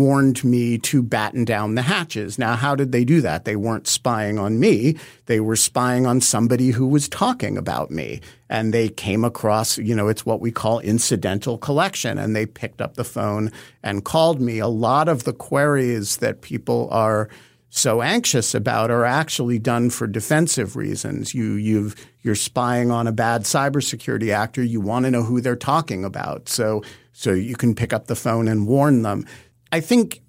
warned 0.00 0.42
me 0.42 0.78
to 0.78 1.02
batten 1.02 1.44
down 1.44 1.74
the 1.74 1.82
hatches. 1.82 2.38
Now, 2.38 2.56
how 2.56 2.74
did 2.74 2.90
they 2.90 3.04
do 3.04 3.20
that? 3.20 3.44
They 3.44 3.54
weren't 3.54 3.86
spying 3.86 4.38
on 4.38 4.58
me. 4.58 4.96
They 5.26 5.40
were 5.40 5.56
spying 5.56 6.06
on 6.06 6.22
somebody 6.22 6.70
who 6.70 6.86
was 6.86 7.08
talking 7.08 7.58
about 7.58 7.90
me. 7.90 8.22
And 8.48 8.72
they 8.72 8.88
came 8.88 9.24
across, 9.24 9.76
you 9.76 9.94
know, 9.94 10.08
it's 10.08 10.24
what 10.24 10.40
we 10.40 10.50
call 10.50 10.80
incidental 10.80 11.58
collection. 11.58 12.18
And 12.18 12.34
they 12.34 12.46
picked 12.46 12.80
up 12.80 12.94
the 12.94 13.04
phone 13.04 13.52
and 13.82 14.04
called 14.04 14.40
me. 14.40 14.58
A 14.58 14.66
lot 14.66 15.06
of 15.06 15.24
the 15.24 15.34
queries 15.34 16.16
that 16.16 16.40
people 16.40 16.88
are 16.90 17.28
so 17.68 18.02
anxious 18.02 18.54
about 18.54 18.90
are 18.90 19.04
actually 19.04 19.58
done 19.58 19.90
for 19.90 20.06
defensive 20.06 20.74
reasons. 20.74 21.34
You 21.34 21.52
you've 21.52 21.94
you're 22.22 22.34
spying 22.34 22.90
on 22.90 23.06
a 23.06 23.12
bad 23.12 23.42
cybersecurity 23.42 24.30
actor. 24.30 24.62
You 24.62 24.80
want 24.80 25.04
to 25.04 25.10
know 25.10 25.22
who 25.22 25.40
they're 25.40 25.56
talking 25.56 26.04
about. 26.04 26.48
So 26.48 26.82
so 27.12 27.32
you 27.32 27.54
can 27.54 27.74
pick 27.74 27.92
up 27.92 28.06
the 28.06 28.16
phone 28.16 28.48
and 28.48 28.66
warn 28.66 29.02
them. 29.02 29.24
I 29.72 29.80
think 29.80 30.22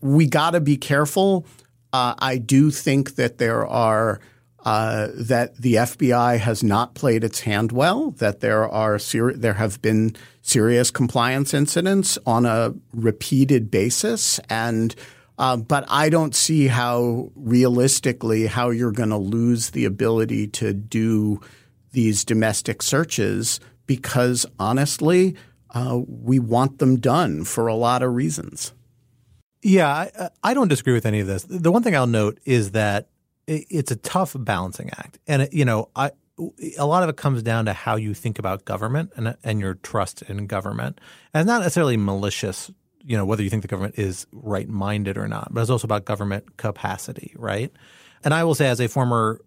we 0.00 0.26
got 0.26 0.50
to 0.50 0.60
be 0.60 0.76
careful. 0.76 1.46
Uh, 1.92 2.14
I 2.18 2.38
do 2.38 2.70
think 2.70 3.16
that 3.16 3.38
there 3.38 3.66
are 3.66 4.20
uh, 4.64 5.08
that 5.14 5.56
the 5.56 5.74
FBI 5.74 6.38
has 6.38 6.64
not 6.64 6.94
played 6.94 7.22
its 7.22 7.40
hand 7.40 7.70
well. 7.70 8.10
That 8.12 8.40
there 8.40 8.68
are 8.68 8.98
there 9.34 9.54
have 9.54 9.80
been 9.80 10.16
serious 10.42 10.90
compliance 10.90 11.54
incidents 11.54 12.18
on 12.26 12.44
a 12.44 12.74
repeated 12.92 13.70
basis, 13.70 14.40
and 14.50 14.94
uh, 15.38 15.56
but 15.56 15.84
I 15.88 16.08
don't 16.08 16.34
see 16.34 16.66
how 16.66 17.30
realistically 17.36 18.46
how 18.46 18.70
you're 18.70 18.90
going 18.90 19.10
to 19.10 19.16
lose 19.16 19.70
the 19.70 19.84
ability 19.84 20.48
to 20.48 20.72
do 20.72 21.40
these 21.92 22.24
domestic 22.24 22.82
searches 22.82 23.60
because 23.86 24.46
honestly, 24.58 25.36
uh, 25.76 26.00
we 26.08 26.38
want 26.38 26.78
them 26.78 26.96
done 26.96 27.44
for 27.44 27.66
a 27.66 27.74
lot 27.74 28.02
of 28.02 28.14
reasons. 28.14 28.72
Yeah, 29.62 29.88
I, 29.88 30.30
I, 30.42 30.54
don't 30.54 30.68
disagree 30.68 30.94
with 30.94 31.04
any 31.04 31.20
of 31.20 31.26
this. 31.26 31.42
The 31.42 31.70
one 31.70 31.82
thing 31.82 31.94
I'll 31.94 32.06
note 32.06 32.38
is 32.46 32.70
that 32.70 33.08
it's 33.46 33.90
a 33.90 33.96
tough 33.96 34.34
balancing 34.38 34.90
act, 34.90 35.18
and 35.26 35.48
you 35.52 35.66
know, 35.66 35.90
I 35.94 36.12
a 36.78 36.86
lot 36.86 37.02
of 37.02 37.08
it 37.08 37.16
comes 37.16 37.42
down 37.42 37.66
to 37.66 37.72
how 37.72 37.96
you 37.96 38.14
think 38.14 38.38
about 38.38 38.64
government 38.64 39.12
and 39.16 39.36
and 39.44 39.60
your 39.60 39.74
trust 39.74 40.22
in 40.22 40.46
government, 40.46 40.98
and 41.34 41.42
it's 41.42 41.46
not 41.46 41.60
necessarily 41.60 41.98
malicious. 41.98 42.70
You 43.04 43.16
know 43.18 43.26
whether 43.26 43.42
you 43.42 43.50
think 43.50 43.62
the 43.62 43.68
government 43.68 43.98
is 43.98 44.26
right 44.32 44.68
minded 44.68 45.18
or 45.18 45.28
not, 45.28 45.52
but 45.52 45.60
it's 45.60 45.70
also 45.70 45.86
about 45.86 46.06
government 46.06 46.56
capacity, 46.56 47.34
right? 47.36 47.70
And 48.24 48.32
I 48.32 48.44
will 48.44 48.54
say, 48.54 48.68
as 48.68 48.80
a 48.80 48.88
former 48.88 49.40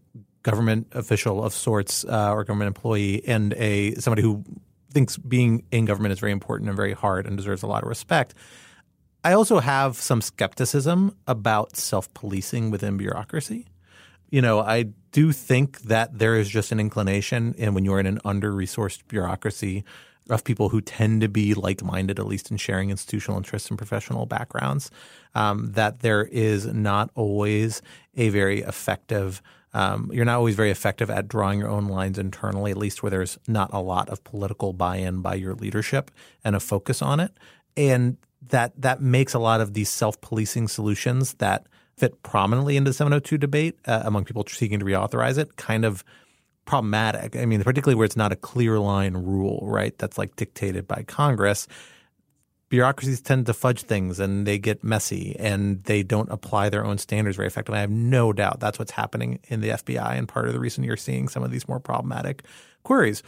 government 0.44 0.88
official 0.92 1.44
of 1.44 1.54
sorts 1.54 2.06
uh, 2.06 2.32
or 2.32 2.44
government 2.44 2.68
employee 2.68 3.28
and 3.28 3.54
a 3.54 3.96
somebody 3.96 4.22
who 4.22 4.44
thinks 4.92 5.18
being 5.18 5.64
in 5.72 5.86
government 5.86 6.12
is 6.12 6.20
very 6.20 6.32
important 6.32 6.70
and 6.70 6.76
very 6.76 6.94
hard 6.94 7.28
and 7.28 7.38
deserves 7.38 7.64
a 7.64 7.68
lot 7.68 7.84
of 7.84 7.90
respect. 7.90 8.34
I 9.24 9.34
also 9.34 9.60
have 9.60 9.96
some 9.96 10.22
skepticism 10.22 11.16
about 11.28 11.76
self-policing 11.76 12.72
within 12.72 12.98
bureaucracy. 12.98 13.68
You 14.30 14.42
know, 14.42 14.60
I 14.60 14.86
do 15.12 15.32
think 15.32 15.82
that 15.82 16.20
there 16.20 16.36
is 16.36 16.48
just 16.50 16.72
an 16.72 16.80
inclination, 16.80 17.56
and 17.58 17.76
when 17.76 17.84
you're 17.84 18.00
in 18.00 18.06
an 18.06 18.20
under-resourced 18.24 19.08
bureaucracy, 19.08 19.84
of 20.30 20.44
people 20.44 20.70
who 20.70 20.82
tend 20.82 21.22
to 21.22 21.28
be 21.28 21.54
like-minded, 21.54 22.20
at 22.20 22.28
least 22.28 22.52
in 22.52 22.58
sharing 22.58 22.90
institutional 22.90 23.38
interests 23.38 23.70
and 23.70 23.78
professional 23.78 24.26
backgrounds, 24.26 24.92
um, 25.36 25.72
that 25.72 26.00
there 26.00 26.24
is 26.26 26.68
not 26.68 27.10
always 27.16 27.82
a 28.16 28.30
very 28.30 28.62
effective 28.62 29.42
um, 29.74 30.10
you're 30.14 30.26
not 30.26 30.38
always 30.38 30.56
very 30.56 30.72
effective 30.72 31.10
at 31.10 31.28
drawing 31.28 31.60
your 31.60 31.70
own 31.70 31.88
lines 31.88 32.18
internally, 32.18 32.72
at 32.72 32.78
least 32.78 33.04
where 33.04 33.10
there's 33.10 33.38
not 33.48 33.70
a 33.74 33.80
lot 33.80 34.10
of 34.10 34.24
political 34.24 34.74
buy-in 34.74 35.22
by 35.22 35.36
your 35.36 35.54
leadership 35.54 36.12
and 36.44 36.56
a 36.56 36.60
focus 36.60 37.02
on 37.02 37.20
it. 37.20 37.32
And 37.78 38.18
that 38.48 38.74
that 38.82 39.02
makes 39.02 39.34
a 39.34 39.40
lot 39.40 39.62
of 39.62 39.74
these 39.74 39.90
self-policing 39.90 40.68
solutions 40.70 41.34
that 41.36 41.68
fit 41.98 42.24
prominently 42.24 42.78
into 42.78 42.90
the 42.90 42.94
702 42.94 43.38
debate 43.38 43.78
uh, 43.86 44.02
among 44.06 44.24
people 44.24 44.44
seeking 44.48 44.80
to 44.80 44.86
reauthorize 44.86 45.38
it 45.38 45.58
kind 45.58 45.86
of 45.86 46.04
problematic. 46.66 47.36
I 47.36 47.46
mean, 47.46 47.62
particularly 47.64 47.96
where 47.96 48.06
it's 48.06 48.16
not 48.16 48.32
a 48.32 48.38
clear 48.38 48.80
line 48.80 49.16
rule, 49.18 49.60
right? 49.64 49.98
That's 49.98 50.18
like 50.18 50.36
dictated 50.36 50.88
by 50.88 51.04
Congress 51.08 51.68
bureaucracies 52.70 53.22
tend 53.22 53.48
to 53.48 53.54
fudge 53.54 53.82
things 53.82 54.20
and 54.20 54.46
they 54.46 54.58
get 54.58 54.84
messy 54.84 55.36
and 55.40 55.84
they 55.84 56.04
don't 56.04 56.32
apply 56.32 56.70
their 56.70 56.86
own 56.86 56.98
standards 56.98 57.36
very 57.36 57.48
effectively. 57.48 57.80
I 57.80 57.82
have 57.82 57.92
no 57.92 58.32
doubt 58.32 58.60
that's 58.60 58.80
what's 58.80 58.92
happening 58.92 59.40
in 59.48 59.62
the 59.62 59.70
FBI 59.70 60.18
and 60.18 60.28
part 60.28 60.48
of 60.48 60.54
the 60.54 60.60
reason 60.60 60.84
you're 60.84 60.98
seeing 60.98 61.28
some 61.28 61.44
of 61.44 61.52
these 61.52 61.68
more 61.68 61.80
problematic 61.80 62.44
queries. 62.84 63.24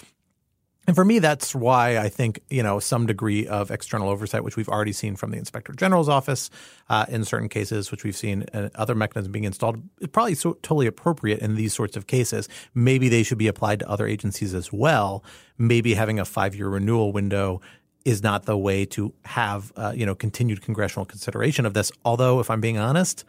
And 0.87 0.95
for 0.95 1.05
me, 1.05 1.19
that's 1.19 1.53
why 1.53 1.99
I 1.99 2.09
think 2.09 2.41
you 2.49 2.63
know 2.63 2.79
some 2.79 3.05
degree 3.05 3.45
of 3.47 3.69
external 3.69 4.09
oversight, 4.09 4.43
which 4.43 4.57
we've 4.57 4.67
already 4.67 4.93
seen 4.93 5.15
from 5.15 5.29
the 5.29 5.37
Inspector 5.37 5.71
General's 5.73 6.09
office 6.09 6.49
uh, 6.89 7.05
in 7.07 7.23
certain 7.23 7.49
cases, 7.49 7.91
which 7.91 8.03
we've 8.03 8.17
seen 8.17 8.45
uh, 8.51 8.69
other 8.73 8.95
mechanisms 8.95 9.31
being 9.31 9.43
installed, 9.43 9.81
is 9.99 10.07
probably 10.07 10.33
so, 10.33 10.53
totally 10.63 10.87
appropriate 10.87 11.39
in 11.39 11.55
these 11.55 11.73
sorts 11.73 11.95
of 11.95 12.07
cases. 12.07 12.49
Maybe 12.73 13.09
they 13.09 13.21
should 13.21 13.37
be 13.37 13.47
applied 13.47 13.79
to 13.81 13.89
other 13.89 14.07
agencies 14.07 14.55
as 14.55 14.73
well. 14.73 15.23
Maybe 15.59 15.93
having 15.93 16.19
a 16.19 16.25
five-year 16.25 16.67
renewal 16.67 17.11
window 17.11 17.61
is 18.05 18.23
not 18.23 18.45
the 18.45 18.57
way 18.57 18.85
to 18.85 19.13
have 19.25 19.71
uh, 19.75 19.93
you 19.95 20.05
know 20.05 20.15
continued 20.15 20.61
congressional 20.61 21.05
consideration 21.05 21.65
of 21.65 21.73
this. 21.73 21.91
Although, 22.05 22.39
if 22.39 22.49
I'm 22.49 22.61
being 22.61 22.77
honest, 22.77 23.23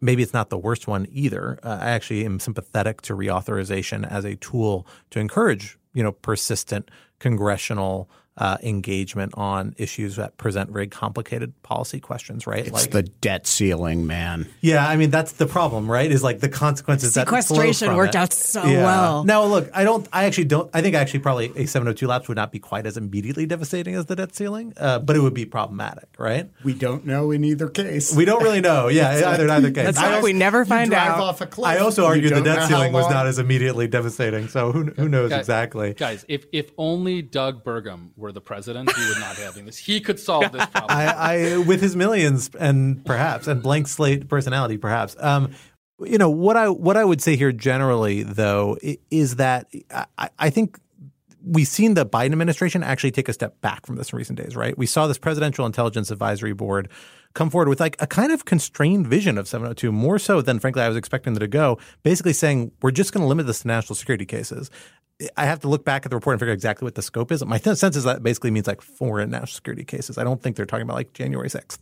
maybe 0.00 0.22
it's 0.22 0.32
not 0.32 0.50
the 0.50 0.58
worst 0.58 0.86
one 0.86 1.06
either. 1.10 1.58
Uh, 1.62 1.78
I 1.80 1.90
actually 1.90 2.24
am 2.24 2.40
sympathetic 2.40 3.02
to 3.02 3.14
reauthorization 3.14 4.10
as 4.10 4.24
a 4.24 4.36
tool 4.36 4.86
to 5.10 5.20
encourage 5.20 5.78
you 5.94 6.02
know 6.02 6.12
persistent 6.12 6.90
congressional 7.18 8.08
uh, 8.38 8.58
engagement 8.62 9.32
on 9.36 9.74
issues 9.78 10.16
that 10.16 10.36
present 10.36 10.70
very 10.70 10.86
complicated 10.86 11.60
policy 11.62 12.00
questions, 12.00 12.46
right? 12.46 12.66
It's 12.66 12.72
like, 12.72 12.90
the 12.90 13.02
debt 13.02 13.46
ceiling, 13.46 14.06
man. 14.06 14.46
Yeah, 14.60 14.86
I 14.86 14.96
mean 14.96 15.10
that's 15.10 15.32
the 15.32 15.46
problem, 15.46 15.90
right? 15.90 16.10
Is 16.10 16.22
like 16.22 16.40
the 16.40 16.48
consequences 16.48 17.14
sequestration 17.14 17.88
that 17.88 17.96
worked 17.96 18.14
it. 18.14 18.18
out 18.18 18.32
so 18.32 18.64
yeah. 18.64 18.84
well. 18.84 19.24
Now, 19.24 19.44
look, 19.44 19.70
I 19.72 19.84
don't. 19.84 20.06
I 20.12 20.24
actually 20.24 20.44
don't. 20.44 20.70
I 20.74 20.82
think 20.82 20.94
actually 20.94 21.20
probably 21.20 21.52
a 21.56 21.66
702 21.66 22.06
lapse 22.06 22.28
would 22.28 22.36
not 22.36 22.52
be 22.52 22.58
quite 22.58 22.86
as 22.86 22.96
immediately 22.96 23.46
devastating 23.46 23.94
as 23.94 24.06
the 24.06 24.16
debt 24.16 24.34
ceiling, 24.34 24.74
uh, 24.76 24.98
but 24.98 25.16
it 25.16 25.20
would 25.20 25.34
be 25.34 25.46
problematic, 25.46 26.08
right? 26.18 26.50
We 26.62 26.74
don't 26.74 27.06
know 27.06 27.30
in 27.30 27.44
either 27.44 27.68
case. 27.68 28.14
We 28.14 28.24
don't 28.26 28.42
really 28.42 28.60
know. 28.60 28.88
Yeah, 28.88 29.10
either 29.32 29.44
in 29.44 29.50
either 29.50 29.70
case. 29.70 29.94
That's 29.94 29.98
why 29.98 30.20
we 30.20 30.32
never 30.32 30.64
find 30.64 30.92
out. 30.92 31.20
Off 31.20 31.40
a 31.40 31.46
cliff, 31.46 31.66
I 31.66 31.78
also 31.78 32.04
argue 32.04 32.28
the 32.28 32.42
debt 32.42 32.68
ceiling 32.68 32.92
was 32.92 33.08
not 33.10 33.26
as 33.26 33.38
immediately 33.38 33.88
devastating. 33.88 34.48
So 34.48 34.72
who 34.72 34.84
who 34.84 35.08
knows 35.08 35.30
Guys- 35.30 35.40
exactly? 35.40 35.94
Guys, 35.94 36.24
if 36.28 36.46
if 36.52 36.70
only 36.76 37.22
Doug 37.22 37.64
Burgum 37.64 38.10
were 38.16 38.25
the 38.32 38.40
president, 38.40 38.94
he 38.94 39.08
would 39.08 39.18
not 39.18 39.36
be 39.36 39.42
having 39.42 39.66
this. 39.66 39.78
He 39.78 40.00
could 40.00 40.18
solve 40.18 40.52
this 40.52 40.66
problem. 40.72 40.96
I, 40.96 41.06
I 41.06 41.56
with 41.58 41.80
his 41.80 41.96
millions 41.96 42.50
and 42.58 43.04
perhaps 43.04 43.46
and 43.46 43.62
blank 43.62 43.88
slate 43.88 44.28
personality 44.28 44.78
perhaps. 44.78 45.16
Um, 45.18 45.52
you 46.00 46.18
know 46.18 46.30
what 46.30 46.56
I 46.56 46.68
what 46.68 46.96
I 46.96 47.04
would 47.04 47.22
say 47.22 47.36
here 47.36 47.52
generally 47.52 48.22
though 48.22 48.76
is 49.10 49.36
that 49.36 49.68
I, 50.18 50.28
I 50.38 50.50
think 50.50 50.78
we've 51.46 51.68
seen 51.68 51.94
the 51.94 52.04
Biden 52.04 52.32
administration 52.32 52.82
actually 52.82 53.12
take 53.12 53.28
a 53.28 53.32
step 53.32 53.60
back 53.60 53.86
from 53.86 53.96
this 53.96 54.12
in 54.12 54.16
recent 54.16 54.38
days, 54.38 54.56
right? 54.56 54.76
We 54.76 54.86
saw 54.86 55.06
this 55.06 55.16
Presidential 55.16 55.64
Intelligence 55.64 56.10
Advisory 56.10 56.52
Board 56.52 56.88
come 57.34 57.50
forward 57.50 57.68
with 57.68 57.78
like 57.78 57.96
a 58.00 58.06
kind 58.06 58.32
of 58.32 58.44
constrained 58.46 59.06
vision 59.06 59.38
of 59.38 59.46
702, 59.46 59.92
more 59.92 60.18
so 60.18 60.40
than 60.40 60.58
frankly 60.58 60.82
I 60.82 60.88
was 60.88 60.96
expecting 60.96 61.34
them 61.34 61.40
to 61.40 61.46
go, 61.46 61.78
basically 62.02 62.32
saying 62.32 62.72
we're 62.82 62.90
just 62.90 63.12
going 63.12 63.22
to 63.22 63.28
limit 63.28 63.46
this 63.46 63.60
to 63.60 63.68
national 63.68 63.94
security 63.94 64.26
cases. 64.26 64.70
I 65.36 65.46
have 65.46 65.60
to 65.60 65.68
look 65.68 65.84
back 65.84 66.04
at 66.04 66.10
the 66.10 66.16
report 66.16 66.34
and 66.34 66.40
figure 66.40 66.52
out 66.52 66.56
exactly 66.56 66.84
what 66.84 66.94
the 66.94 67.02
scope 67.02 67.32
is. 67.32 67.44
My 67.44 67.58
sense 67.58 67.96
is 67.96 68.04
that 68.04 68.22
basically 68.22 68.50
means 68.50 68.66
like 68.66 68.82
foreign 68.82 69.30
national 69.30 69.46
security 69.48 69.84
cases. 69.84 70.18
I 70.18 70.24
don't 70.24 70.42
think 70.42 70.56
they're 70.56 70.66
talking 70.66 70.82
about 70.82 70.96
like 70.96 71.12
January 71.12 71.48
6th. 71.48 71.78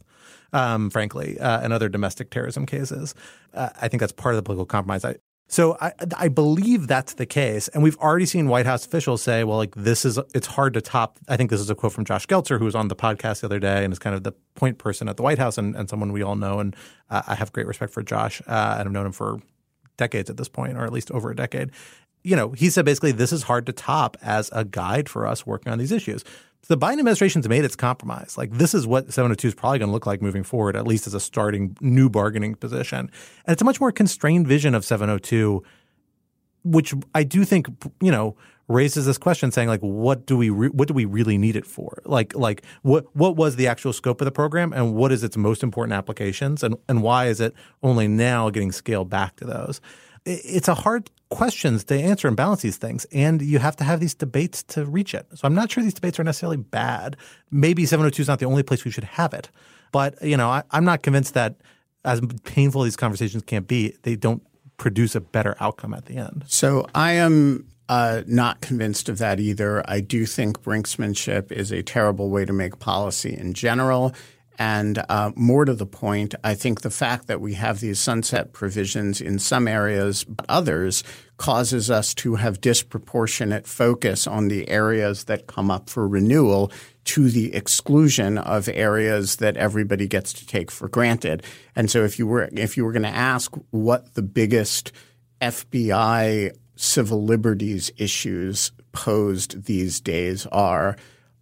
Um, 0.53 0.89
frankly, 0.89 1.39
uh, 1.41 1.61
and 1.63 1.73
other 1.73 1.89
domestic 1.89 2.31
terrorism 2.31 2.65
cases. 2.65 3.13
Uh, 3.53 3.71
I 3.81 3.89
think 3.89 4.01
that's 4.01 4.13
part 4.13 4.35
of 4.35 4.37
the 4.37 4.43
political 4.43 4.67
compromise. 4.67 5.05
I, 5.05 5.17
so 5.49 5.77
I, 5.81 5.93
I 6.17 6.29
believe 6.29 6.87
that's 6.87 7.15
the 7.15 7.27
case, 7.27 7.69
and 7.69 7.83
we've 7.83 7.99
already 7.99 8.25
seen 8.25 8.49
White 8.49 8.65
House 8.65 8.87
officials 8.87 9.23
say, 9.23 9.45
"Well, 9.45 9.59
like 9.59 9.75
this 9.75 10.05
is 10.05 10.19
it's 10.35 10.47
hard 10.47 10.75
to 10.75 10.81
top." 10.81 11.19
I 11.29 11.37
think 11.37 11.51
this 11.51 11.61
is 11.61 11.69
a 11.69 11.75
quote 11.75 11.93
from 11.93 12.05
Josh 12.05 12.27
Geltzer, 12.27 12.59
who 12.59 12.65
was 12.65 12.75
on 12.75 12.89
the 12.89 12.97
podcast 12.97 13.41
the 13.41 13.47
other 13.47 13.59
day, 13.59 13.85
and 13.85 13.93
is 13.93 13.99
kind 13.99 14.17
of 14.17 14.23
the 14.23 14.33
point 14.55 14.79
person 14.79 15.09
at 15.09 15.17
the 15.17 15.23
White 15.23 15.39
House, 15.39 15.59
and, 15.59 15.77
and 15.77 15.91
someone 15.91 16.13
we 16.13 16.23
all 16.23 16.37
know, 16.37 16.61
and 16.61 16.75
uh, 17.11 17.23
I 17.27 17.35
have 17.35 17.53
great 17.53 17.67
respect 17.67 17.93
for 17.93 18.03
Josh, 18.03 18.41
uh, 18.47 18.77
and 18.79 18.89
I've 18.89 18.93
known 18.93 19.07
him 19.07 19.13
for 19.13 19.41
decades 19.97 20.31
at 20.31 20.37
this 20.37 20.49
point, 20.49 20.77
or 20.77 20.85
at 20.85 20.93
least 20.93 21.11
over 21.11 21.31
a 21.31 21.37
decade. 21.37 21.71
You 22.25 22.37
know, 22.37 22.51
he 22.53 22.71
said 22.71 22.85
basically 22.85 23.13
this 23.13 23.33
is 23.33 23.45
hard 23.45 23.67
to 23.67 23.73
top 23.73 24.17
as 24.23 24.51
a 24.53 24.65
guide 24.65 25.09
for 25.09 25.27
us 25.27 25.47
working 25.47 25.71
on 25.73 25.79
these 25.79 25.93
issues. 25.93 26.25
The 26.67 26.79
Biden 26.79 26.99
administration's 26.99 27.47
made 27.47 27.65
its 27.65 27.77
compromise. 27.77 28.39
Like 28.39 28.53
this 28.53 28.75
is 28.75 28.87
what 28.87 29.13
702 29.13 29.49
is 29.49 29.55
probably 29.55 29.79
going 29.79 29.91
to 29.91 29.93
look 29.93 30.07
like 30.07 30.23
moving 30.23 30.43
forward, 30.43 30.77
at 30.77 30.87
least 30.87 31.07
as 31.07 31.13
a 31.13 31.21
starting 31.21 31.77
new 31.81 32.09
bargaining 32.09 32.55
position. 32.55 33.11
And 33.45 33.53
it's 33.53 33.61
a 33.61 33.65
much 33.67 33.81
more 33.81 33.93
constrained 33.93 34.49
vision 34.49 34.75
of 34.75 34.85
702, 34.85 35.63
which 36.65 36.95
I 37.15 37.23
do 37.23 37.45
think 37.45 37.67
you 38.01 38.11
know 38.11 38.37
raises 38.69 39.05
this 39.05 39.19
question, 39.19 39.53
saying 39.53 39.69
like, 39.69 39.81
what 39.81 40.27
do 40.27 40.37
we 40.37 40.51
re- 40.51 40.69
what 40.69 40.89
do 40.89 40.95
we 40.95 41.05
really 41.05 41.37
need 41.37 41.57
it 41.57 41.67
for? 41.67 42.01
Like 42.05 42.35
like 42.35 42.63
what 42.83 43.15
what 43.15 43.37
was 43.37 43.57
the 43.57 43.67
actual 43.67 43.93
scope 43.93 44.21
of 44.21 44.25
the 44.25 44.33
program, 44.33 44.73
and 44.73 44.95
what 44.95 45.13
is 45.13 45.23
its 45.23 45.37
most 45.37 45.63
important 45.63 45.93
applications, 45.93 46.63
and 46.63 46.77
and 46.89 47.03
why 47.03 47.27
is 47.27 47.41
it 47.41 47.55
only 47.83 48.09
now 48.09 48.51
getting 48.51 48.73
scaled 48.73 49.11
back 49.11 49.37
to 49.37 49.45
those? 49.45 49.81
It's 50.25 50.69
a 50.69 50.75
hard 50.75 51.11
questions 51.31 51.85
to 51.85 51.95
answer 51.95 52.29
and 52.29 52.37
balance 52.37 52.63
these 52.63 52.77
things, 52.77 53.05
and 53.13 53.43
you 53.43 53.59
have 53.59 53.77
to 53.77 53.85
have 53.85 54.01
these 54.01 54.15
debates 54.15 54.63
to 54.63 54.85
reach 54.85 55.15
it. 55.15 55.27
So 55.35 55.47
I'm 55.47 55.55
not 55.55 55.71
sure 55.71 55.83
these 55.83 55.95
debates 55.95 56.19
are 56.19 56.25
necessarily 56.25 56.57
bad. 56.57 57.17
Maybe 57.51 57.85
702 57.85 58.23
is 58.23 58.29
not 58.29 58.39
the 58.39 58.47
only 58.47 58.63
place 58.63 58.85
we 58.85 58.91
should 58.91 59.05
have 59.05 59.35
it, 59.35 59.51
but 59.93 60.21
you 60.23 60.37
know 60.37 60.49
I, 60.49 60.63
I'm 60.71 60.85
not 60.85 61.03
convinced 61.03 61.35
that 61.35 61.57
as 62.05 62.21
painful 62.45 62.83
these 62.83 62.97
conversations 62.97 63.43
can 63.45 63.63
be, 63.63 63.97
they 64.03 64.17
don't 64.17 64.43
produce 64.77 65.15
a 65.15 65.21
better 65.21 65.57
outcome 65.61 65.95
at 65.95 66.07
the 66.07 66.17
end. 66.17 66.45
So 66.47 66.87
I 66.95 67.13
am 67.13 67.67
uh, 67.89 68.23
not 68.27 68.61
convinced 68.61 69.09
of 69.09 69.19
that 69.19 69.41
either. 69.41 69.89
I 69.89 70.01
do 70.01 70.27
think 70.27 70.63
brinksmanship 70.63 71.53
is 71.53 71.73
a 71.73 71.83
terrible 71.83 72.31
way 72.31 72.45
to 72.45 72.53
make 72.53 72.79
policy 72.79 73.37
in 73.37 73.55
general. 73.55 74.15
And 74.59 75.05
uh, 75.09 75.33
more 75.35 75.65
to 75.65 75.75
the 75.75 75.87
point, 75.87 76.35
I 76.45 76.55
think 76.55 76.81
the 76.81 76.91
fact 76.91 77.27
that 77.27 77.41
we 77.41 77.55
have 77.55 77.81
these 77.81 77.99
sunset 77.99 78.53
provisions 78.53 79.21
in 79.21 79.39
some 79.39 79.67
areas, 79.67 80.25
but 80.25 80.47
others, 80.49 81.03
causes 81.37 81.91
us 81.91 82.15
to 82.15 82.37
have 82.37 82.61
disproportionate 82.61 83.67
focus 83.67 84.27
on 84.27 84.49
the 84.49 84.69
areas 84.69 85.25
that 85.25 85.49
come 85.49 85.71
up 85.71 85.91
for 85.91 86.07
renewal 86.07 86.71
to 87.05 87.29
the 87.29 87.55
exclusion 87.55 88.39
of 88.39 88.69
areas 88.69 89.37
that 89.37 89.57
everybody 89.57 90.07
gets 90.07 90.33
to 90.33 90.47
take 90.47 90.71
for 90.71 90.89
granted. 90.89 91.43
And 91.75 91.91
so 91.91 92.05
if 92.05 92.19
you 92.19 92.27
were 92.27 92.49
if 92.53 92.77
you 92.77 92.85
were 92.85 92.93
going 92.93 93.03
to 93.03 93.09
ask 93.09 93.53
what 93.71 94.15
the 94.15 94.23
biggest 94.23 94.93
FBI 95.41 96.53
civil 96.77 97.25
liberties 97.25 97.91
issues 97.97 98.73
posed 98.93 99.65
these 99.65 100.01
days 100.01 100.47
are, 100.47 100.97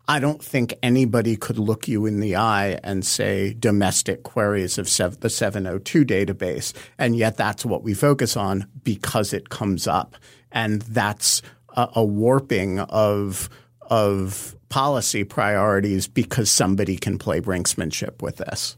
I 0.08 0.18
don't 0.18 0.42
think 0.42 0.74
anybody 0.82 1.36
could 1.36 1.58
look 1.58 1.86
you 1.86 2.06
in 2.06 2.20
the 2.20 2.36
eye 2.36 2.80
and 2.82 3.06
say 3.06 3.54
domestic 3.54 4.24
queries 4.24 4.76
of 4.76 4.88
sev- 4.88 5.20
the 5.20 5.30
702 5.30 6.04
database. 6.04 6.72
And 6.98 7.14
yet 7.16 7.36
that's 7.36 7.64
what 7.64 7.82
we 7.82 7.94
focus 7.94 8.36
on 8.36 8.66
because 8.82 9.32
it 9.32 9.48
comes 9.48 9.86
up. 9.86 10.16
And 10.50 10.82
that's 10.82 11.40
a, 11.76 11.88
a 11.96 12.04
warping 12.04 12.80
of, 12.80 13.48
of 13.82 14.56
policy 14.68 15.22
priorities 15.22 16.08
because 16.08 16.50
somebody 16.50 16.96
can 16.96 17.18
play 17.18 17.40
brinksmanship 17.40 18.22
with 18.22 18.38
this. 18.38 18.76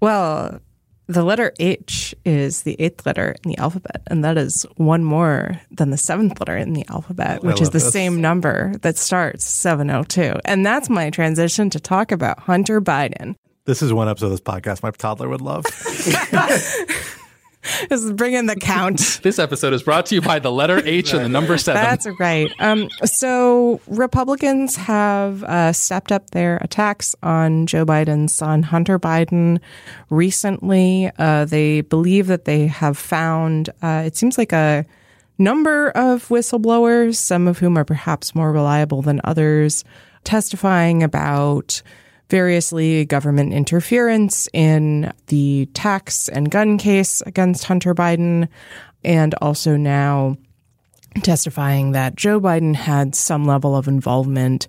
Well, 0.00 0.60
The 1.06 1.22
letter 1.22 1.52
H 1.60 2.14
is 2.24 2.62
the 2.62 2.80
eighth 2.80 3.04
letter 3.04 3.34
in 3.44 3.50
the 3.50 3.58
alphabet, 3.58 4.02
and 4.06 4.24
that 4.24 4.38
is 4.38 4.64
one 4.76 5.04
more 5.04 5.60
than 5.70 5.90
the 5.90 5.98
seventh 5.98 6.40
letter 6.40 6.56
in 6.56 6.72
the 6.72 6.86
alphabet, 6.88 7.42
which 7.44 7.60
is 7.60 7.70
the 7.70 7.78
this. 7.78 7.92
same 7.92 8.22
number 8.22 8.72
that 8.80 8.96
starts 8.96 9.44
702. 9.44 10.40
And 10.46 10.64
that's 10.64 10.88
my 10.88 11.10
transition 11.10 11.68
to 11.70 11.80
talk 11.80 12.10
about 12.10 12.40
Hunter 12.40 12.80
Biden. 12.80 13.36
This 13.66 13.82
is 13.82 13.92
one 13.92 14.08
episode 14.08 14.26
of 14.26 14.32
this 14.32 14.40
podcast 14.40 14.82
my 14.82 14.90
toddler 14.92 15.28
would 15.28 15.42
love. 15.42 15.66
This 17.88 18.02
is 18.02 18.12
bringing 18.12 18.46
the 18.46 18.56
count. 18.56 19.20
This 19.22 19.38
episode 19.38 19.72
is 19.72 19.82
brought 19.82 20.06
to 20.06 20.14
you 20.14 20.20
by 20.20 20.38
the 20.38 20.52
letter 20.52 20.82
H 20.84 21.14
and 21.14 21.24
the 21.24 21.28
number 21.28 21.56
seven. 21.56 21.82
That's 21.82 22.06
right. 22.18 22.52
Um, 22.58 22.90
so 23.04 23.80
Republicans 23.86 24.76
have 24.76 25.42
uh, 25.44 25.72
stepped 25.72 26.12
up 26.12 26.30
their 26.30 26.58
attacks 26.58 27.14
on 27.22 27.66
Joe 27.66 27.86
Biden's 27.86 28.34
son, 28.34 28.62
Hunter 28.64 28.98
Biden, 28.98 29.60
recently. 30.10 31.10
Uh, 31.18 31.46
they 31.46 31.80
believe 31.80 32.26
that 32.26 32.44
they 32.44 32.66
have 32.66 32.98
found, 32.98 33.70
uh, 33.82 34.02
it 34.04 34.16
seems 34.16 34.36
like 34.36 34.52
a 34.52 34.84
number 35.38 35.90
of 35.90 36.28
whistleblowers, 36.28 37.16
some 37.16 37.48
of 37.48 37.58
whom 37.58 37.78
are 37.78 37.84
perhaps 37.84 38.34
more 38.34 38.52
reliable 38.52 39.00
than 39.00 39.20
others, 39.24 39.84
testifying 40.24 41.02
about 41.02 41.82
variously 42.30 43.04
government 43.04 43.52
interference 43.52 44.48
in 44.52 45.12
the 45.26 45.66
tax 45.74 46.28
and 46.28 46.50
gun 46.50 46.78
case 46.78 47.22
against 47.26 47.64
Hunter 47.64 47.94
Biden, 47.94 48.48
and 49.04 49.34
also 49.40 49.76
now 49.76 50.36
testifying 51.22 51.92
that 51.92 52.16
Joe 52.16 52.40
Biden 52.40 52.74
had 52.74 53.14
some 53.14 53.44
level 53.44 53.76
of 53.76 53.86
involvement 53.86 54.66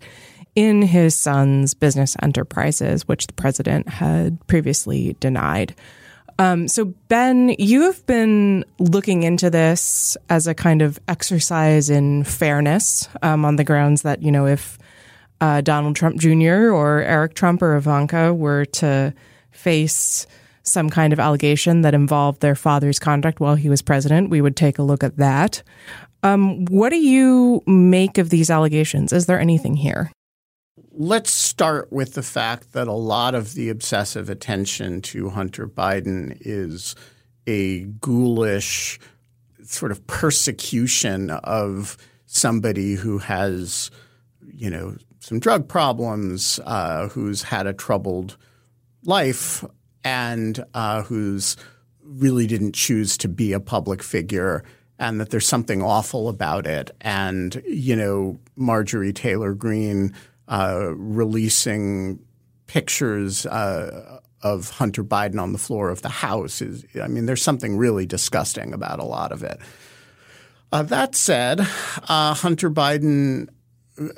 in 0.56 0.82
his 0.82 1.16
son's 1.16 1.74
business 1.74 2.16
enterprises, 2.22 3.08
which 3.08 3.28
the 3.28 3.34
president 3.34 3.90
had 3.90 4.46
previously 4.48 5.16
denied. 5.20 5.76
Um, 6.38 6.68
so, 6.68 6.86
Ben, 7.08 7.56
you 7.58 7.84
have 7.84 8.06
been 8.06 8.66
looking 8.80 9.24
into 9.24 9.50
this 9.50 10.18
as 10.30 10.48
a 10.48 10.54
kind 10.54 10.82
of 10.82 11.00
exercise 11.08 11.90
in 11.90 12.26
fairness 12.26 13.08
um, 13.22 13.46
on 13.46 13.56
the 13.56 13.64
grounds 13.64 14.02
that, 14.02 14.22
you 14.22 14.32
know, 14.32 14.46
if 14.46 14.78
uh, 15.42 15.62
Donald 15.62 15.96
Trump 15.96 16.20
Jr. 16.20 16.72
or 16.72 17.02
Eric 17.02 17.34
Trump 17.34 17.62
or 17.62 17.76
Ivanka 17.76 18.34
were 18.34 18.66
to 18.66 19.14
face 19.52 20.28
some 20.64 20.90
kind 20.90 21.14
of 21.14 21.20
allegation 21.20 21.82
that 21.82 21.94
involved 21.94 22.42
their 22.42 22.56
father's 22.56 23.00
conduct 23.00 23.40
while 23.40 23.56
he 23.56 23.70
was 23.70 23.82
president, 23.82 24.30
we 24.30 24.42
would 24.42 24.56
take 24.56 24.80
a 24.80 24.84
look 24.84 25.04
at 25.04 25.18
that. 25.18 25.62
Um, 26.24 26.66
what 26.66 26.90
do 26.90 26.98
you 26.98 27.62
make 27.68 28.18
of 28.18 28.30
these 28.30 28.50
allegations? 28.50 29.14
Is 29.14 29.28
there 29.28 29.40
anything 29.40 29.76
here? 29.76 30.12
Let's 30.92 31.32
start 31.32 31.92
with 31.92 32.14
the 32.14 32.24
fact 32.24 32.74
that 32.74 32.88
a 32.88 32.94
lot 32.94 33.36
of 33.36 33.54
the 33.54 33.70
obsessive 33.70 34.30
attention 34.30 35.02
to 35.04 35.30
Hunter 35.30 35.68
Biden 35.68 36.36
is 36.40 36.96
a 37.46 37.82
ghoulish 37.84 39.00
sort 39.64 39.92
of 39.92 40.06
persecution 40.08 41.30
of 41.30 41.98
somebody 42.26 42.96
who 42.96 43.20
has, 43.20 43.92
you 44.54 44.70
know, 44.70 44.96
some 45.26 45.40
drug 45.40 45.68
problems, 45.68 46.60
uh, 46.66 47.08
who's 47.10 47.42
had 47.42 47.66
a 47.66 47.74
troubled 47.74 48.38
life, 49.06 49.66
and 50.04 50.64
uh, 50.76 51.02
who's 51.02 51.58
really 52.04 52.46
didn't 52.46 52.76
choose 52.76 53.18
to 53.18 53.28
be 53.28 53.52
a 53.52 53.60
public 53.60 54.04
figure, 54.04 54.64
and 55.00 55.20
that 55.20 55.32
there's 55.32 55.48
something 55.48 55.82
awful 55.82 56.30
about 56.30 56.68
it. 56.68 56.92
And 57.02 57.60
you 57.68 57.96
know, 57.96 58.40
Marjorie 58.56 59.14
Taylor 59.14 59.56
Greene 59.56 60.14
uh, 60.48 60.92
releasing 60.96 62.20
pictures 62.68 63.48
uh, 63.48 64.20
of 64.44 64.70
Hunter 64.70 65.04
Biden 65.04 65.42
on 65.42 65.54
the 65.54 65.58
floor 65.58 65.90
of 65.90 66.04
the 66.04 66.10
House 66.10 66.62
is, 66.62 66.86
I 67.02 67.08
mean, 67.08 67.26
there's 67.26 67.42
something 67.42 67.78
really 67.78 68.06
disgusting 68.06 68.76
about 68.76 69.00
a 69.00 69.06
lot 69.06 69.32
of 69.32 69.42
it. 69.42 69.60
Uh, 70.72 70.84
that 70.84 71.16
said, 71.16 71.62
uh, 72.10 72.36
Hunter 72.36 72.70
Biden, 72.70 73.50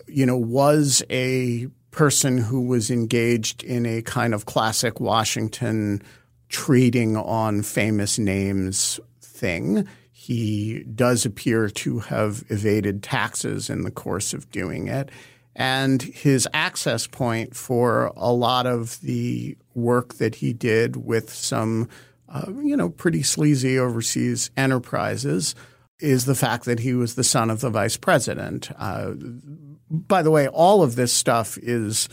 you 0.08 0.26
know, 0.26 0.38
was 0.38 1.04
a 1.10 1.68
person 1.92 2.38
who 2.38 2.62
was 2.62 2.92
engaged 2.92 3.64
in 3.64 3.86
a 3.86 4.02
kind 4.02 4.34
of 4.34 4.46
classic 4.46 5.00
Washington 5.00 6.02
trading 6.50 7.18
on 7.18 7.64
famous 7.64 8.20
names 8.20 9.00
thing. 9.22 9.88
He 10.12 10.84
does 10.84 11.26
appear 11.26 11.70
to 11.70 12.00
have 12.00 12.44
evaded 12.50 13.04
taxes 13.04 13.70
in 13.70 13.84
the 13.84 13.92
course 13.92 14.34
of 14.34 14.50
doing 14.52 14.88
it. 14.88 15.10
And 15.56 16.02
his 16.04 16.48
access 16.54 17.08
point 17.08 17.56
for 17.56 18.14
a 18.16 18.32
lot 18.32 18.68
of 18.68 19.02
the 19.02 19.58
work 19.74 20.16
that 20.16 20.36
he 20.36 20.54
did 20.54 20.98
with 20.98 21.34
some, 21.34 21.90
uh, 22.30 22.52
you 22.64 22.78
know, 22.78 22.90
pretty 22.90 23.24
sleazy 23.24 23.80
overseas 23.80 24.52
enterprises 24.56 25.56
is 26.00 26.26
the 26.26 26.36
fact 26.36 26.66
that 26.66 26.80
he 26.80 26.94
was 26.94 27.16
the 27.16 27.24
son 27.24 27.50
of 27.50 27.62
the 27.62 27.72
vice 27.72 27.98
president. 27.98 28.70
Uh, 28.78 29.14
by 29.90 30.22
the 30.22 30.32
way, 30.32 30.48
all 30.48 30.84
of 30.84 30.96
this 30.96 31.14
stuff 31.14 31.58
is 31.58 32.10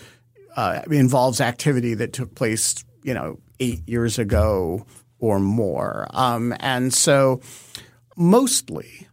uh, 0.56 0.82
involves 0.90 1.40
activity 1.40 1.94
that 1.94 2.12
took 2.12 2.34
place, 2.34 2.84
you 3.02 3.14
know, 3.14 3.38
eight 3.60 3.88
years 3.88 4.18
ago 4.18 4.86
or 5.18 5.40
more, 5.40 6.06
um, 6.10 6.54
and 6.60 6.92
so 6.92 7.40
mostly 8.16 9.08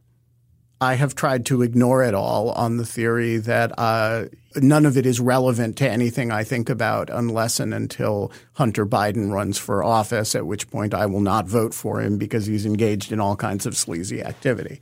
I 0.82 0.95
have 0.95 1.14
tried 1.14 1.45
to 1.45 1.62
ignore 1.62 2.03
it 2.03 2.16
all 2.16 2.49
on 2.53 2.78
the 2.78 2.86
theory 2.88 3.38
that 3.38 3.72
uh, 3.78 4.26
none 4.55 4.88
of 4.88 4.97
it 4.97 5.05
is 5.05 5.20
relevant 5.20 5.78
to 5.78 5.88
anything 5.89 6.32
I 6.32 6.43
think 6.43 6.72
about 6.72 7.12
unless 7.12 7.59
and 7.59 7.72
until 7.72 8.32
Hunter 8.53 8.88
Biden 8.88 9.32
runs 9.32 9.59
for 9.59 9.84
office, 9.84 10.34
at 10.34 10.47
which 10.47 10.72
point 10.72 10.95
I 10.95 11.05
will 11.05 11.22
not 11.22 11.45
vote 11.47 11.76
for 11.76 12.01
him 12.01 12.18
because 12.18 12.47
he's 12.47 12.66
engaged 12.66 13.12
in 13.12 13.20
all 13.20 13.36
kinds 13.36 13.68
of 13.68 13.78
sleazy 13.78 14.24
activity. 14.24 14.82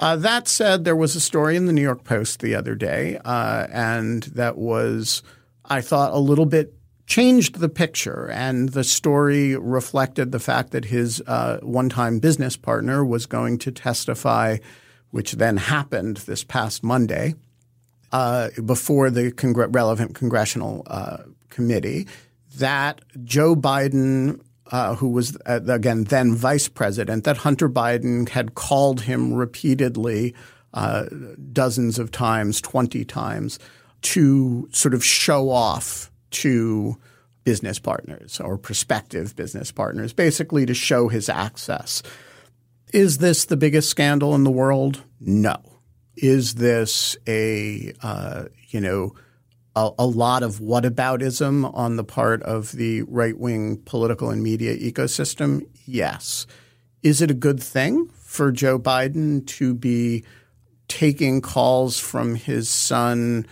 Uh, 0.00 0.16
that 0.16 0.46
said, 0.46 0.84
there 0.84 0.96
was 0.96 1.16
a 1.16 1.20
story 1.20 1.56
in 1.56 1.66
the 1.66 1.72
New 1.72 1.82
York 1.82 2.04
Post 2.04 2.40
the 2.40 2.54
other 2.54 2.74
day, 2.74 3.18
uh, 3.24 3.66
and 3.70 4.22
that 4.24 4.56
was, 4.56 5.22
I 5.64 5.80
thought, 5.80 6.12
a 6.12 6.18
little 6.18 6.46
bit 6.46 6.74
changed 7.06 7.58
the 7.58 7.68
picture. 7.68 8.30
And 8.30 8.68
the 8.68 8.84
story 8.84 9.56
reflected 9.56 10.30
the 10.30 10.38
fact 10.38 10.70
that 10.70 10.84
his 10.84 11.22
uh, 11.26 11.58
one 11.62 11.88
time 11.88 12.20
business 12.20 12.56
partner 12.56 13.04
was 13.04 13.26
going 13.26 13.58
to 13.58 13.72
testify 13.72 14.58
which 15.10 15.32
then 15.32 15.56
happened 15.56 16.18
this 16.18 16.44
past 16.44 16.82
Monday 16.82 17.34
uh, 18.12 18.50
before 18.64 19.10
the 19.10 19.32
congr- 19.32 19.74
relevant 19.74 20.14
congressional 20.14 20.82
uh, 20.86 21.18
committee, 21.50 22.06
that 22.56 23.00
Joe 23.24 23.54
Biden, 23.54 24.40
uh, 24.70 24.94
who 24.94 25.08
was 25.08 25.36
uh, 25.46 25.60
again 25.66 26.04
then 26.04 26.34
vice 26.34 26.68
president, 26.68 27.24
that 27.24 27.38
Hunter 27.38 27.68
Biden 27.68 28.28
had 28.28 28.54
called 28.54 29.02
him 29.02 29.32
repeatedly, 29.32 30.34
uh, 30.74 31.06
dozens 31.52 31.98
of 31.98 32.10
times, 32.10 32.60
20 32.60 33.04
times, 33.04 33.58
to 34.02 34.68
sort 34.72 34.94
of 34.94 35.04
show 35.04 35.50
off 35.50 36.10
to 36.30 36.96
business 37.44 37.78
partners 37.78 38.40
or 38.40 38.58
prospective 38.58 39.34
business 39.34 39.72
partners, 39.72 40.12
basically 40.12 40.66
to 40.66 40.74
show 40.74 41.08
his 41.08 41.28
access. 41.28 42.02
Is 42.92 43.18
this 43.18 43.46
the 43.46 43.56
biggest 43.56 43.88
scandal 43.88 44.34
in 44.34 44.44
the 44.44 44.50
world? 44.50 45.02
No. 45.20 45.56
Is 46.16 46.56
this 46.56 47.16
a 47.26 47.92
uh, 48.02 48.44
you 48.68 48.80
know 48.80 49.14
a, 49.78 49.90
a, 50.00 50.06
lot 50.06 50.42
of 50.42 50.58
whataboutism 50.58 51.72
on 51.74 51.96
the 51.96 52.04
part 52.04 52.42
of 52.42 52.72
the 52.72 53.02
right 53.02 53.38
wing 53.38 53.76
political 53.84 54.30
and 54.30 54.42
media 54.42 54.76
ecosystem? 54.76 55.66
Yes. 55.86 56.46
Is 57.02 57.22
it 57.22 57.30
a 57.30 57.34
good 57.34 57.62
thing 57.62 58.08
for 58.14 58.50
Joe 58.50 58.78
Biden 58.78 59.46
to 59.46 59.74
be 59.74 60.24
taking 60.88 61.40
calls 61.40 61.98
from 61.98 62.34
his 62.34 62.68
son? 62.68 63.46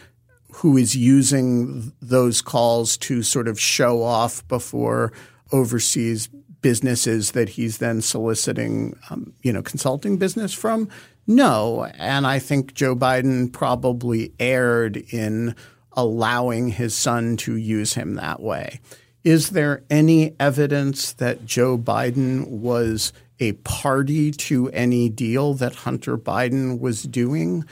Who 0.55 0.77
is 0.77 0.97
using 0.97 1.93
those 2.01 2.43
calls 2.43 2.97
to 2.99 3.23
sort 3.23 3.47
of 3.47 3.61
show 3.61 4.03
off 4.03 4.47
before 4.49 5.13
overseas 5.53 6.29
businesses 6.61 7.33
that 7.33 7.51
he's 7.51 7.79
then 7.79 8.01
soliciting, 8.01 8.99
um, 9.11 9.33
you 9.43 9.53
know, 9.53 9.63
consulting 9.63 10.17
business 10.17 10.53
from? 10.53 10.89
No. 11.27 11.85
And 11.95 12.27
I 12.27 12.39
think 12.39 12.75
Joe 12.75 12.97
Biden 12.97 13.53
probably 13.53 14.33
erred 14.41 14.97
in 14.97 15.55
allowing 15.97 16.69
his 16.69 16.95
son 16.95 17.37
to 17.39 17.57
use 17.57 17.95
him 17.95 18.15
that 18.15 18.41
way. 18.41 18.81
Is 19.25 19.51
there 19.51 19.83
any 19.91 20.37
evidence 20.39 21.13
that 21.15 21.45
Joe 21.47 21.77
Biden 21.77 22.47
was 22.49 23.13
a 23.41 23.53
party 23.53 24.31
to 24.31 24.71
any 24.71 25.09
deal 25.09 25.55
that 25.55 25.75
Hunter 25.75 26.17
Biden 26.17 26.79
was 26.79 27.03
doing 27.03 27.65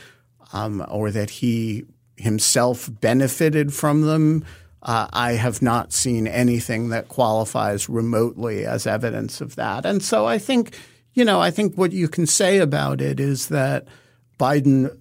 um, 0.52 0.84
or 0.88 1.10
that 1.10 1.30
he 1.30 1.84
himself 2.16 2.90
benefited 3.00 3.72
from 3.72 4.02
them? 4.02 4.44
Uh, 4.82 5.06
I 5.12 5.32
have 5.32 5.62
not 5.62 5.92
seen 5.92 6.26
anything 6.26 6.90
that 6.90 7.08
qualifies 7.08 7.88
remotely 7.88 8.66
as 8.66 8.86
evidence 8.86 9.40
of 9.40 9.56
that. 9.56 9.86
And 9.86 10.02
so 10.02 10.26
I 10.26 10.38
think, 10.38 10.76
you 11.14 11.24
know, 11.24 11.40
I 11.40 11.50
think 11.50 11.76
what 11.76 11.92
you 11.92 12.08
can 12.08 12.26
say 12.26 12.58
about 12.58 13.00
it 13.00 13.18
is 13.18 13.48
that 13.48 13.86
Biden 14.38 14.98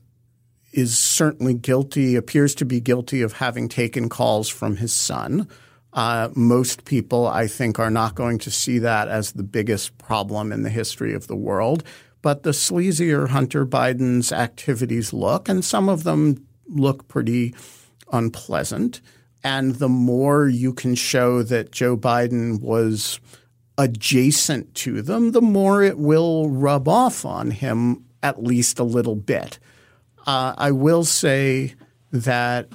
is 0.74 0.97
certainly 0.97 1.53
guilty, 1.53 2.15
appears 2.15 2.55
to 2.55 2.65
be 2.65 2.82
guilty 2.82 3.21
of 3.21 3.34
having 3.34 3.69
taken 3.69 4.09
calls 4.09 4.49
from 4.49 4.78
his 4.78 4.91
son. 4.91 5.47
Uh, 5.93 6.30
most 6.36 6.86
people, 6.86 7.28
I 7.28 7.47
think, 7.47 7.78
are 7.78 7.91
not 7.91 8.15
going 8.15 8.39
to 8.39 8.51
see 8.51 8.80
that 8.80 9.07
as 9.07 9.32
the 9.32 9.43
biggest 9.43 9.97
problem 9.99 10.51
in 10.51 10.63
the 10.63 10.71
history 10.71 11.13
of 11.13 11.28
the 11.28 11.36
world. 11.36 11.84
But 12.24 12.43
the 12.43 12.51
sleazier 12.51 13.30
Hunter 13.30 13.65
Biden's 13.65 14.32
activities 14.32 15.13
look, 15.13 15.47
and 15.47 15.63
some 15.63 15.89
of 15.89 16.03
them 16.03 16.47
look 16.67 17.07
pretty 17.07 17.53
unpleasant. 18.11 19.01
And 19.43 19.76
the 19.76 19.89
more 19.89 20.47
you 20.47 20.74
can 20.74 20.95
show 20.95 21.43
that 21.43 21.71
Joe 21.71 21.95
Biden 21.95 22.61
was 22.61 23.19
adjacent 23.78 24.74
to 24.76 25.01
them, 25.01 25.32
the 25.32 25.41
more 25.41 25.84
it 25.84 25.97
will 25.97 26.49
rub 26.49 26.88
off 26.88 27.26
on 27.26 27.51
him 27.51 28.05
at 28.24 28.41
least 28.41 28.80
a 28.80 28.84
little 28.84 29.15
bit. 29.15 29.59
Uh, 30.26 30.53
I 30.57 30.71
will 30.71 31.03
say 31.03 31.76
that 32.11 32.69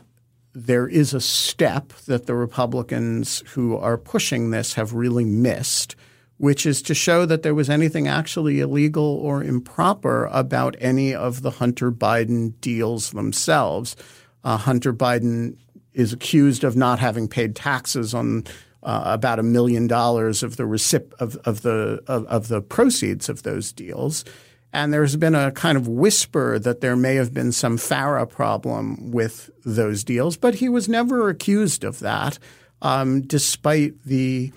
there 0.55 0.89
is 0.89 1.15
a 1.15 1.21
step 1.21 1.93
that 2.07 2.27
the 2.27 2.35
Republicans 2.35 3.43
who 3.51 3.77
are 3.77 3.97
pushing 3.97 4.51
this 4.51 4.75
have 4.75 4.93
really 4.93 5.25
missed, 5.25 5.95
which 6.37 6.67
is 6.67 6.83
to 6.83 6.95
show 6.95 7.25
that 7.27 7.43
there 7.43 7.55
was 7.55 7.71
anything 7.71 8.09
actually 8.09 8.61
illegal 8.61 9.05
or 9.05 9.43
improper 9.43 10.27
about 10.27 10.77
any 10.81 11.15
of 11.15 11.43
the 11.43 11.53
Hunter 11.53 11.93
Biden 11.93 12.61
deals 12.61 13.13
themselves. 13.13 13.97
Uh, 14.43 14.57
Hunter 14.57 14.93
Biden 14.93 15.57
is 15.93 16.13
accused 16.13 16.65
of 16.65 16.77
not 16.77 16.99
having 16.99 17.29
paid 17.29 17.55
taxes 17.55 18.13
on 18.15 18.45
uh, 18.83 19.03
about 19.07 19.39
a 19.39 19.43
million 19.43 19.87
dollars 19.87 20.43
of 20.43 20.57
the 20.57 20.63
recip- 20.63 21.13
of, 21.15 21.37
of 21.45 21.63
the 21.63 22.03
of, 22.07 22.25
of 22.27 22.49
the 22.49 22.63
proceeds 22.63 23.29
of 23.29 23.43
those 23.43 23.73
deals. 23.73 24.25
And 24.73 24.93
there's 24.93 25.17
been 25.17 25.35
a 25.35 25.51
kind 25.51 25.79
of 25.79 25.89
whisper 25.89 26.59
that 26.59 26.81
there 26.81 26.97
may 26.97 27.15
have 27.15 27.33
been 27.33 27.53
some 27.53 27.79
FARA 27.79 28.27
problem 28.27 29.11
with 29.11 29.51
those 29.65 30.05
deals, 30.05 30.37
but 30.37 30.57
he 30.57 30.69
was 30.69 30.89
never 30.89 31.29
accused 31.29 31.85
of 31.85 32.01
that, 32.01 32.39
um, 32.83 33.23
despite 33.23 34.05
the 34.05 34.53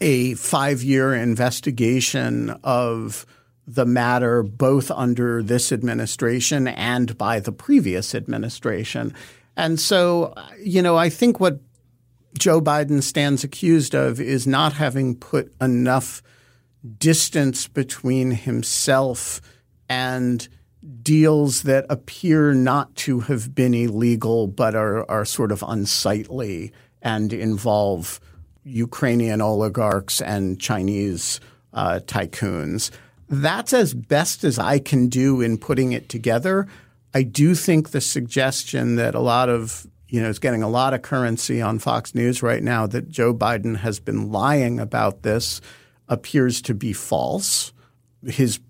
a 0.00 0.34
five 0.34 0.82
year 0.82 1.14
investigation 1.14 2.50
of 2.62 3.24
the 3.66 3.86
matter 3.86 4.42
both 4.42 4.90
under 4.90 5.42
this 5.42 5.72
administration 5.72 6.68
and 6.68 7.16
by 7.18 7.40
the 7.40 7.52
previous 7.52 8.14
administration. 8.14 9.14
And 9.56 9.80
so, 9.80 10.34
you 10.62 10.82
know, 10.82 10.96
I 10.96 11.08
think 11.08 11.40
what 11.40 11.60
Joe 12.38 12.60
Biden 12.60 13.02
stands 13.02 13.42
accused 13.42 13.94
of 13.94 14.20
is 14.20 14.46
not 14.46 14.74
having 14.74 15.16
put 15.16 15.52
enough 15.60 16.22
distance 16.98 17.68
between 17.68 18.30
himself 18.30 19.40
and 19.88 20.48
deals 21.02 21.62
that 21.62 21.86
appear 21.88 22.54
not 22.54 22.94
to 22.94 23.20
have 23.20 23.54
been 23.54 23.74
illegal 23.74 24.46
but 24.46 24.74
are, 24.74 25.08
are 25.10 25.24
sort 25.24 25.50
of 25.50 25.64
unsightly 25.66 26.72
and 27.02 27.32
involve 27.32 28.20
Ukrainian 28.64 29.40
oligarchs 29.40 30.20
and 30.20 30.60
Chinese 30.60 31.40
uh, 31.72 32.00
tycoons. 32.04 32.90
That's 33.28 33.72
as 33.72 33.94
best 33.94 34.44
as 34.44 34.58
I 34.58 34.78
can 34.78 35.08
do 35.08 35.40
in 35.40 35.58
putting 35.58 35.92
it 35.92 36.08
together. 36.08 36.66
I 37.14 37.22
do 37.22 37.54
think 37.54 37.90
the 37.90 38.00
suggestion 38.00 38.96
that 38.96 39.14
a 39.14 39.20
lot 39.20 39.48
of 39.48 39.86
you 40.08 40.20
know 40.20 40.28
is 40.28 40.38
getting 40.38 40.62
a 40.62 40.68
lot 40.68 40.94
of 40.94 41.02
currency 41.02 41.60
on 41.60 41.78
Fox 41.78 42.14
News 42.14 42.42
right 42.42 42.62
now 42.62 42.86
that 42.86 43.08
Joe 43.08 43.34
Biden 43.34 43.78
has 43.78 43.98
been 43.98 44.30
lying 44.30 44.78
about 44.78 45.22
this 45.22 45.60
appears 46.08 46.62
to 46.62 46.74
be 46.74 46.92
false. 46.92 47.72
His 48.24 48.60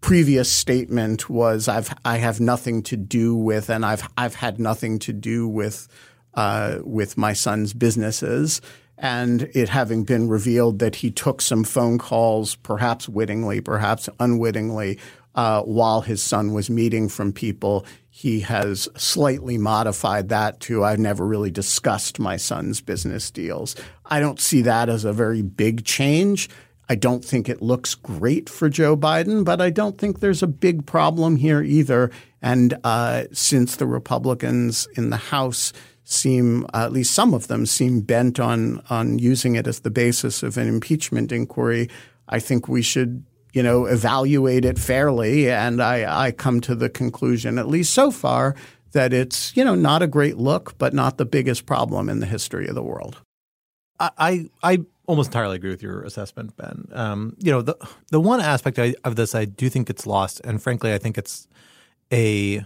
previous 0.00 0.50
statement 0.52 1.30
was 1.30 1.66
I've 1.66 1.94
I 2.04 2.18
have 2.18 2.38
nothing 2.40 2.82
to 2.84 2.96
do 2.96 3.34
with 3.34 3.70
and 3.70 3.86
I've 3.86 4.06
I've 4.18 4.34
had 4.34 4.60
nothing 4.60 4.98
to 5.00 5.12
do 5.12 5.48
with 5.48 5.88
uh, 6.34 6.78
with 6.82 7.16
my 7.16 7.32
son's 7.32 7.72
businesses 7.72 8.60
and 8.98 9.42
it 9.54 9.68
having 9.68 10.04
been 10.04 10.28
revealed 10.28 10.78
that 10.78 10.96
he 10.96 11.10
took 11.10 11.40
some 11.42 11.64
phone 11.64 11.98
calls, 11.98 12.54
perhaps 12.56 13.08
wittingly, 13.08 13.60
perhaps 13.60 14.08
unwittingly, 14.20 14.98
uh, 15.34 15.62
while 15.62 16.00
his 16.00 16.22
son 16.22 16.52
was 16.52 16.70
meeting 16.70 17.08
from 17.08 17.32
people, 17.32 17.84
he 18.08 18.40
has 18.40 18.88
slightly 18.96 19.58
modified 19.58 20.28
that 20.28 20.60
to 20.60 20.84
I've 20.84 21.00
never 21.00 21.26
really 21.26 21.50
discussed 21.50 22.20
my 22.20 22.36
son's 22.36 22.80
business 22.80 23.30
deals. 23.32 23.74
I 24.06 24.20
don't 24.20 24.38
see 24.38 24.62
that 24.62 24.88
as 24.88 25.04
a 25.04 25.12
very 25.12 25.42
big 25.42 25.84
change. 25.84 26.48
I 26.88 26.94
don't 26.94 27.24
think 27.24 27.48
it 27.48 27.62
looks 27.62 27.94
great 27.94 28.48
for 28.48 28.68
Joe 28.68 28.96
Biden, 28.96 29.44
but 29.44 29.60
I 29.60 29.70
don't 29.70 29.98
think 29.98 30.20
there's 30.20 30.42
a 30.42 30.46
big 30.46 30.86
problem 30.86 31.36
here 31.36 31.62
either. 31.62 32.10
And 32.42 32.74
uh, 32.84 33.24
since 33.32 33.76
the 33.76 33.86
Republicans 33.86 34.86
in 34.94 35.10
the 35.10 35.16
House 35.16 35.72
seem, 36.04 36.64
uh, 36.74 36.84
at 36.84 36.92
least 36.92 37.14
some 37.14 37.32
of 37.32 37.48
them, 37.48 37.64
seem 37.64 38.00
bent 38.00 38.38
on 38.38 38.82
on 38.90 39.18
using 39.18 39.56
it 39.56 39.66
as 39.66 39.80
the 39.80 39.90
basis 39.90 40.42
of 40.42 40.58
an 40.58 40.68
impeachment 40.68 41.32
inquiry, 41.32 41.88
I 42.28 42.38
think 42.38 42.68
we 42.68 42.82
should, 42.82 43.24
you 43.54 43.62
know, 43.62 43.86
evaluate 43.86 44.66
it 44.66 44.78
fairly. 44.78 45.50
And 45.50 45.82
I, 45.82 46.26
I 46.26 46.32
come 46.32 46.60
to 46.62 46.74
the 46.74 46.90
conclusion, 46.90 47.58
at 47.58 47.68
least 47.68 47.94
so 47.94 48.10
far, 48.10 48.54
that 48.92 49.12
it's 49.12 49.56
you 49.56 49.64
know 49.64 49.74
not 49.74 50.02
a 50.02 50.06
great 50.06 50.36
look, 50.36 50.76
but 50.78 50.92
not 50.92 51.18
the 51.18 51.24
biggest 51.24 51.66
problem 51.66 52.08
in 52.08 52.20
the 52.20 52.26
history 52.26 52.68
of 52.68 52.74
the 52.74 52.82
world. 52.82 53.18
I 54.00 54.50
I 54.62 54.84
almost 55.06 55.28
entirely 55.28 55.56
agree 55.56 55.70
with 55.70 55.82
your 55.82 56.02
assessment, 56.02 56.56
Ben. 56.56 56.88
Um, 56.92 57.36
you 57.38 57.50
know, 57.50 57.62
the 57.62 57.76
the 58.10 58.20
one 58.20 58.40
aspect 58.40 58.78
of 58.78 59.16
this 59.16 59.34
I 59.34 59.44
do 59.44 59.68
think 59.68 59.90
it's 59.90 60.06
lost, 60.06 60.40
and 60.44 60.62
frankly, 60.62 60.92
I 60.92 60.98
think 60.98 61.18
it's 61.18 61.46
a 62.12 62.64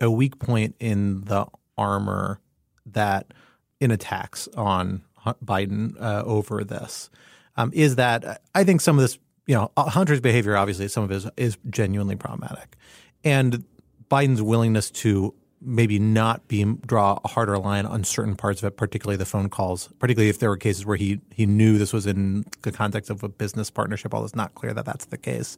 a 0.00 0.10
weak 0.10 0.38
point 0.38 0.74
in 0.80 1.22
the 1.24 1.46
armor 1.76 2.40
that 2.86 3.32
in 3.80 3.90
attacks 3.90 4.48
on 4.56 5.02
Biden 5.44 6.00
uh, 6.00 6.22
over 6.24 6.64
this 6.64 7.10
um, 7.56 7.70
is 7.74 7.96
that 7.96 8.42
I 8.54 8.64
think 8.64 8.80
some 8.80 8.96
of 8.96 9.02
this, 9.02 9.18
you 9.46 9.54
know, 9.54 9.70
Hunter's 9.76 10.20
behavior 10.20 10.56
obviously 10.56 10.88
some 10.88 11.04
of 11.04 11.10
it 11.10 11.16
is, 11.16 11.26
is 11.36 11.58
genuinely 11.70 12.16
problematic, 12.16 12.76
and 13.24 13.64
Biden's 14.10 14.42
willingness 14.42 14.90
to 14.90 15.34
maybe 15.60 15.98
not 15.98 16.46
be 16.48 16.64
draw 16.86 17.18
a 17.24 17.28
harder 17.28 17.58
line 17.58 17.86
on 17.86 18.04
certain 18.04 18.36
parts 18.36 18.62
of 18.62 18.66
it, 18.66 18.76
particularly 18.76 19.16
the 19.16 19.24
phone 19.24 19.48
calls, 19.48 19.88
particularly 19.98 20.30
if 20.30 20.38
there 20.38 20.48
were 20.48 20.56
cases 20.56 20.86
where 20.86 20.96
he 20.96 21.20
he 21.30 21.46
knew 21.46 21.78
this 21.78 21.92
was 21.92 22.06
in 22.06 22.44
the 22.62 22.72
context 22.72 23.10
of 23.10 23.22
a 23.22 23.28
business 23.28 23.70
partnership, 23.70 24.14
although 24.14 24.26
it's 24.26 24.36
not 24.36 24.54
clear 24.54 24.72
that 24.72 24.84
that's 24.84 25.06
the 25.06 25.18
case, 25.18 25.56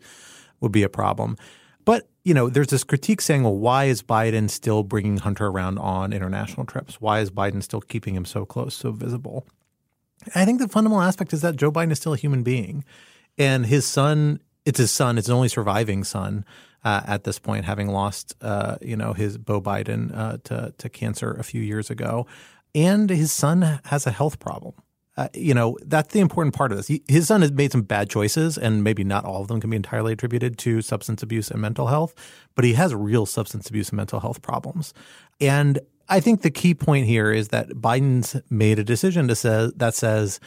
would 0.61 0.73
be 0.73 0.83
a 0.83 0.89
problem. 0.89 1.37
But 1.85 2.09
you 2.25 2.35
know, 2.35 2.49
there's 2.49 2.69
this 2.69 2.85
critique 2.85 3.21
saying, 3.21 3.43
well, 3.43 3.57
why 3.57 3.85
is 3.87 4.03
Biden 4.03 4.51
still 4.51 4.83
bringing 4.83 5.19
Hunter 5.19 5.47
around 5.47 5.79
on 5.79 6.13
international 6.13 6.67
trips? 6.67 7.01
Why 7.01 7.21
is 7.21 7.31
Biden 7.31 7.63
still 7.63 7.81
keeping 7.81 8.15
him 8.15 8.25
so 8.25 8.45
close, 8.45 8.75
so 8.75 8.93
visible? 8.93 9.47
I 10.35 10.45
think 10.45 10.61
the 10.61 10.69
fundamental 10.69 11.03
aspect 11.03 11.33
is 11.33 11.41
that 11.43 11.57
Joe 11.57 11.73
Biden 11.73 11.93
is 11.93 11.99
still 11.99 12.13
a 12.13 12.19
human 12.19 12.43
being, 12.43 12.85
and 13.39 13.67
his 13.67 13.87
son. 13.87 14.41
It's 14.67 14.79
his 14.79 14.91
son. 14.91 15.17
It's 15.17 15.27
his 15.27 15.33
only 15.33 15.49
surviving 15.49 16.05
son 16.05 16.45
uh, 16.85 17.03
at 17.07 17.25
this 17.25 17.39
point, 17.39 17.65
having 17.65 17.89
lost, 17.89 18.35
uh, 18.41 18.77
you 18.81 18.97
know, 18.97 19.13
his 19.13 19.39
Beau 19.39 19.61
Biden 19.61 20.17
uh, 20.17 20.39
to 20.45 20.73
to 20.79 20.89
cancer 20.89 21.33
a 21.33 21.43
few 21.43 21.63
years 21.63 21.91
ago, 21.91 22.27
and 22.75 23.11
his 23.11 23.33
son 23.33 23.81
has 23.85 24.07
a 24.07 24.11
health 24.11 24.39
problem. 24.39 24.75
Uh, 25.17 25.29
you 25.35 25.53
know, 25.53 25.77
that's 25.85 26.15
the 26.15 26.21
important 26.21 26.55
part 26.55 26.71
of 26.73 26.79
this. 26.79 26.87
He, 26.87 27.03
his 27.07 27.27
son 27.27 27.43
has 27.43 27.53
made 27.53 27.73
some 27.73 27.83
bad 27.83 28.09
choices, 28.09 28.57
and 28.57 28.83
maybe 28.83 29.05
not 29.05 29.25
all 29.25 29.43
of 29.43 29.49
them 29.49 29.61
can 29.61 29.69
be 29.69 29.77
entirely 29.77 30.13
attributed 30.15 30.57
to 30.59 30.81
substance 30.81 31.23
abuse 31.23 31.51
and 31.51 31.61
mental 31.61 31.89
health, 31.89 32.15
but 32.55 32.65
he 32.65 32.73
has 32.75 32.95
real 32.95 33.27
substance 33.27 33.69
abuse 33.69 33.91
and 33.91 33.97
mental 33.97 34.21
health 34.21 34.41
problems. 34.41 34.95
And 35.41 35.81
I 36.09 36.21
think 36.21 36.41
the 36.41 36.51
key 36.51 36.75
point 36.75 37.07
here 37.07 37.33
is 37.33 37.49
that 37.49 37.69
Biden's 37.71 38.41
made 38.49 38.79
a 38.79 38.85
decision 38.85 39.29
to 39.29 39.35
say, 39.35 39.71
that 39.77 39.95
says 39.95 40.41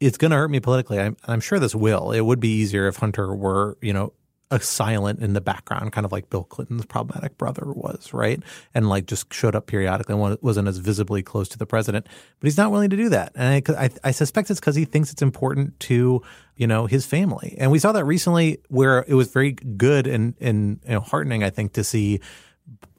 it's 0.00 0.18
going 0.18 0.32
to 0.32 0.36
hurt 0.36 0.50
me 0.50 0.60
politically. 0.60 0.98
I'm, 0.98 1.16
I'm 1.24 1.40
sure 1.40 1.58
this 1.58 1.74
will. 1.74 2.12
It 2.12 2.22
would 2.22 2.40
be 2.40 2.52
easier 2.60 2.88
if 2.88 2.96
Hunter 2.96 3.34
were, 3.34 3.78
you 3.80 3.92
know, 3.92 4.12
a 4.52 4.60
silent 4.60 5.20
in 5.20 5.32
the 5.32 5.40
background, 5.40 5.92
kind 5.92 6.04
of 6.04 6.12
like 6.12 6.28
Bill 6.28 6.44
Clinton's 6.44 6.84
problematic 6.84 7.38
brother 7.38 7.64
was, 7.66 8.12
right? 8.12 8.40
And 8.74 8.88
like 8.88 9.06
just 9.06 9.32
showed 9.32 9.56
up 9.56 9.66
periodically 9.66 10.14
and 10.14 10.38
wasn't 10.42 10.68
as 10.68 10.76
visibly 10.76 11.22
close 11.22 11.48
to 11.48 11.58
the 11.58 11.64
president. 11.64 12.06
But 12.38 12.46
he's 12.46 12.58
not 12.58 12.70
willing 12.70 12.90
to 12.90 12.96
do 12.96 13.08
that. 13.08 13.32
And 13.34 13.64
I, 13.66 13.84
I, 13.84 13.90
I 14.04 14.10
suspect 14.10 14.50
it's 14.50 14.60
because 14.60 14.76
he 14.76 14.84
thinks 14.84 15.10
it's 15.10 15.22
important 15.22 15.80
to, 15.80 16.22
you 16.56 16.66
know, 16.66 16.84
his 16.86 17.06
family. 17.06 17.56
And 17.58 17.70
we 17.70 17.78
saw 17.78 17.92
that 17.92 18.04
recently 18.04 18.58
where 18.68 19.06
it 19.08 19.14
was 19.14 19.32
very 19.32 19.52
good 19.52 20.06
and, 20.06 20.34
and 20.38 20.80
you 20.84 20.92
know, 20.92 21.00
heartening, 21.00 21.42
I 21.42 21.48
think, 21.48 21.72
to 21.72 21.82
see 21.82 22.20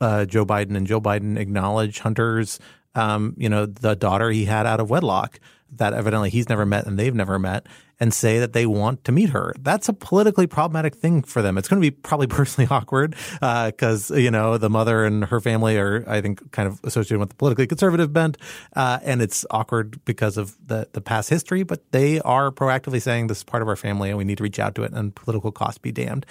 uh, 0.02 0.26
Joe 0.26 0.48
Biden 0.48 0.76
and 0.76 0.88
Joe 0.88 1.00
Biden 1.00 1.38
acknowledge 1.38 2.00
Hunter's, 2.00 2.60
um, 2.96 3.36
you 3.38 3.48
know, 3.48 3.68
the 3.68 3.96
daughter 3.96 4.32
he 4.32 4.46
had 4.46 4.66
out 4.66 4.80
of 4.80 4.90
wedlock 4.90 5.40
that 5.78 5.94
evidently 5.94 6.30
he's 6.30 6.50
never 6.50 6.66
met 6.66 6.86
and 6.86 6.98
they've 6.98 7.16
never 7.16 7.40
met 7.40 7.68
and 8.00 8.14
say 8.14 8.40
that 8.40 8.54
they 8.54 8.66
want 8.66 9.04
to 9.06 9.12
meet 9.12 9.30
her. 9.30 9.54
That's 9.60 9.88
a 9.88 9.94
politically 9.94 10.48
problematic 10.48 10.96
thing 10.96 11.22
for 11.22 11.42
them. 11.42 11.58
It's 11.58 11.68
going 11.68 11.82
to 11.82 11.86
be 11.86 11.92
probably 11.92 12.28
personally 12.40 12.68
awkward 12.70 13.16
because, 13.40 14.12
uh, 14.12 14.16
you 14.16 14.32
know, 14.32 14.58
the 14.58 14.70
mother 14.70 15.06
and 15.06 15.26
her 15.26 15.40
family 15.40 15.78
are, 15.78 16.04
I 16.08 16.22
think, 16.22 16.52
kind 16.52 16.68
of 16.68 16.80
associated 16.84 17.20
with 17.20 17.30
the 17.30 17.36
politically 17.36 17.68
conservative 17.68 18.12
bent. 18.12 18.38
Uh, 18.76 19.00
and 19.04 19.22
it's 19.22 19.46
awkward 19.52 20.04
because 20.06 20.38
of 20.38 20.58
the, 20.66 20.88
the 20.94 21.02
past 21.02 21.30
history, 21.30 21.64
but 21.64 21.92
they 21.92 22.20
are 22.22 22.52
proactively 22.52 23.02
saying 23.02 23.28
this 23.28 23.40
is 23.40 23.44
part 23.44 23.62
of 23.62 23.70
our 23.70 23.76
family 23.76 24.10
and 24.10 24.18
we 24.18 24.24
need 24.24 24.38
to 24.38 24.44
reach 24.44 24.60
out 24.60 24.76
to 24.76 24.84
it 24.84 24.92
and 24.94 25.16
political 25.16 25.52
cost 25.52 25.82
be 25.82 25.92
damned. 25.92 26.26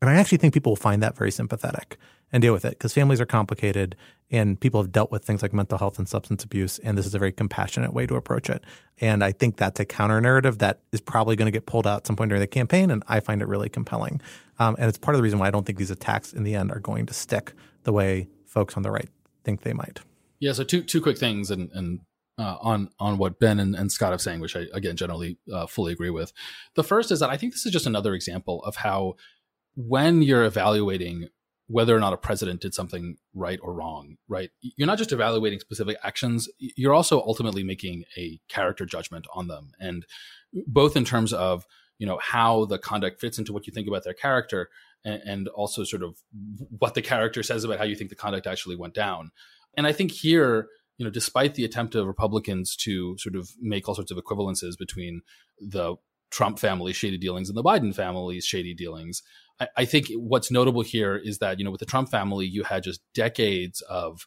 And 0.00 0.10
I 0.10 0.14
actually 0.14 0.38
think 0.38 0.54
people 0.54 0.72
will 0.72 0.76
find 0.76 1.02
that 1.02 1.16
very 1.16 1.30
sympathetic 1.30 1.98
and 2.32 2.42
deal 2.42 2.52
with 2.52 2.64
it 2.64 2.70
because 2.70 2.92
families 2.92 3.20
are 3.20 3.26
complicated 3.26 3.96
and 4.30 4.58
people 4.58 4.80
have 4.80 4.90
dealt 4.90 5.10
with 5.10 5.24
things 5.24 5.42
like 5.42 5.52
mental 5.52 5.78
health 5.78 5.98
and 5.98 6.08
substance 6.08 6.42
abuse. 6.42 6.78
And 6.80 6.98
this 6.98 7.06
is 7.06 7.14
a 7.14 7.18
very 7.18 7.32
compassionate 7.32 7.92
way 7.92 8.06
to 8.06 8.16
approach 8.16 8.50
it. 8.50 8.64
And 9.00 9.22
I 9.22 9.32
think 9.32 9.56
that's 9.56 9.78
a 9.78 9.84
counter 9.84 10.20
narrative 10.20 10.58
that 10.58 10.80
is 10.92 11.00
probably 11.00 11.36
going 11.36 11.46
to 11.46 11.52
get 11.52 11.66
pulled 11.66 11.86
out 11.86 11.98
at 11.98 12.06
some 12.06 12.16
point 12.16 12.30
during 12.30 12.40
the 12.40 12.46
campaign. 12.46 12.90
And 12.90 13.02
I 13.06 13.20
find 13.20 13.42
it 13.42 13.48
really 13.48 13.68
compelling. 13.68 14.20
Um, 14.58 14.76
and 14.78 14.88
it's 14.88 14.98
part 14.98 15.14
of 15.14 15.18
the 15.18 15.22
reason 15.22 15.38
why 15.38 15.48
I 15.48 15.50
don't 15.50 15.64
think 15.64 15.78
these 15.78 15.90
attacks 15.90 16.32
in 16.32 16.42
the 16.42 16.54
end 16.54 16.72
are 16.72 16.80
going 16.80 17.06
to 17.06 17.14
stick 17.14 17.52
the 17.84 17.92
way 17.92 18.28
folks 18.46 18.76
on 18.76 18.82
the 18.82 18.90
right 18.90 19.08
think 19.44 19.62
they 19.62 19.72
might. 19.72 20.00
Yeah. 20.40 20.52
So 20.52 20.64
two 20.64 20.82
two 20.82 21.00
quick 21.00 21.18
things, 21.18 21.50
and 21.50 21.70
and 21.72 22.00
uh, 22.38 22.56
on 22.60 22.88
on 22.98 23.18
what 23.18 23.38
Ben 23.38 23.60
and, 23.60 23.76
and, 23.76 23.92
Scott 23.92 24.12
are 24.12 24.18
saying, 24.18 24.40
which 24.40 24.56
I 24.56 24.66
again 24.72 24.96
generally 24.96 25.38
uh, 25.52 25.66
fully 25.66 25.92
agree 25.92 26.10
with. 26.10 26.32
The 26.74 26.82
first 26.82 27.12
is 27.12 27.20
that 27.20 27.30
I 27.30 27.36
think 27.36 27.52
this 27.52 27.64
is 27.64 27.72
just 27.72 27.86
another 27.86 28.14
example 28.14 28.62
of 28.64 28.76
how 28.76 29.14
when 29.76 30.22
you're 30.22 30.44
evaluating 30.44 31.28
whether 31.66 31.96
or 31.96 32.00
not 32.00 32.12
a 32.12 32.18
president 32.18 32.60
did 32.60 32.74
something 32.74 33.16
right 33.32 33.58
or 33.62 33.72
wrong, 33.72 34.16
right? 34.28 34.50
You're 34.60 34.86
not 34.86 34.98
just 34.98 35.12
evaluating 35.12 35.60
specific 35.60 35.96
actions, 36.02 36.48
you're 36.58 36.92
also 36.92 37.20
ultimately 37.20 37.64
making 37.64 38.04
a 38.18 38.38
character 38.48 38.84
judgment 38.84 39.26
on 39.34 39.48
them. 39.48 39.72
And 39.80 40.04
both 40.66 40.96
in 40.96 41.04
terms 41.04 41.32
of, 41.32 41.64
you 41.98 42.06
know, 42.06 42.18
how 42.22 42.66
the 42.66 42.78
conduct 42.78 43.20
fits 43.20 43.38
into 43.38 43.52
what 43.52 43.66
you 43.66 43.72
think 43.72 43.88
about 43.88 44.04
their 44.04 44.14
character 44.14 44.68
and, 45.04 45.22
and 45.24 45.48
also 45.48 45.84
sort 45.84 46.02
of 46.02 46.16
what 46.78 46.94
the 46.94 47.02
character 47.02 47.42
says 47.42 47.64
about 47.64 47.78
how 47.78 47.84
you 47.84 47.96
think 47.96 48.10
the 48.10 48.16
conduct 48.16 48.46
actually 48.46 48.76
went 48.76 48.94
down. 48.94 49.30
And 49.76 49.86
I 49.86 49.92
think 49.92 50.10
here, 50.10 50.68
you 50.98 51.04
know, 51.04 51.10
despite 51.10 51.54
the 51.54 51.64
attempt 51.64 51.94
of 51.94 52.06
Republicans 52.06 52.76
to 52.76 53.16
sort 53.18 53.36
of 53.36 53.50
make 53.60 53.88
all 53.88 53.94
sorts 53.94 54.10
of 54.10 54.18
equivalences 54.18 54.76
between 54.78 55.22
the 55.58 55.96
Trump 56.30 56.58
family 56.58 56.92
shady 56.92 57.18
dealings 57.18 57.48
and 57.48 57.56
the 57.56 57.62
Biden 57.62 57.94
family's 57.94 58.44
shady 58.44 58.74
dealings, 58.74 59.22
I, 59.60 59.68
I 59.78 59.84
think 59.84 60.06
what's 60.16 60.50
notable 60.50 60.82
here 60.82 61.16
is 61.16 61.38
that, 61.38 61.58
you 61.58 61.64
know, 61.64 61.70
with 61.70 61.80
the 61.80 61.86
Trump 61.86 62.10
family, 62.10 62.46
you 62.46 62.64
had 62.64 62.82
just 62.82 63.00
decades 63.14 63.80
of 63.82 64.26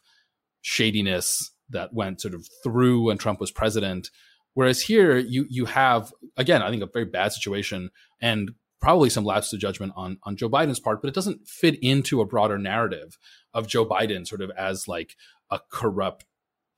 shadiness 0.62 1.52
that 1.70 1.92
went 1.92 2.20
sort 2.20 2.34
of 2.34 2.46
through 2.62 3.04
when 3.04 3.18
Trump 3.18 3.40
was 3.40 3.50
president. 3.50 4.10
Whereas 4.54 4.82
here, 4.82 5.16
you 5.16 5.46
you 5.48 5.66
have 5.66 6.12
again, 6.36 6.62
I 6.62 6.70
think 6.70 6.82
a 6.82 6.88
very 6.92 7.04
bad 7.04 7.32
situation 7.32 7.90
and 8.20 8.52
probably 8.80 9.10
some 9.10 9.24
lapse 9.24 9.52
of 9.52 9.60
judgment 9.60 9.92
on 9.96 10.18
on 10.24 10.36
Joe 10.36 10.48
Biden's 10.48 10.80
part, 10.80 11.00
but 11.00 11.08
it 11.08 11.14
doesn't 11.14 11.46
fit 11.46 11.78
into 11.82 12.20
a 12.20 12.26
broader 12.26 12.58
narrative 12.58 13.18
of 13.54 13.68
Joe 13.68 13.86
Biden 13.86 14.26
sort 14.26 14.40
of 14.40 14.50
as 14.58 14.88
like 14.88 15.14
a 15.50 15.60
corrupt 15.70 16.24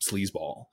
sleazeball 0.02 0.64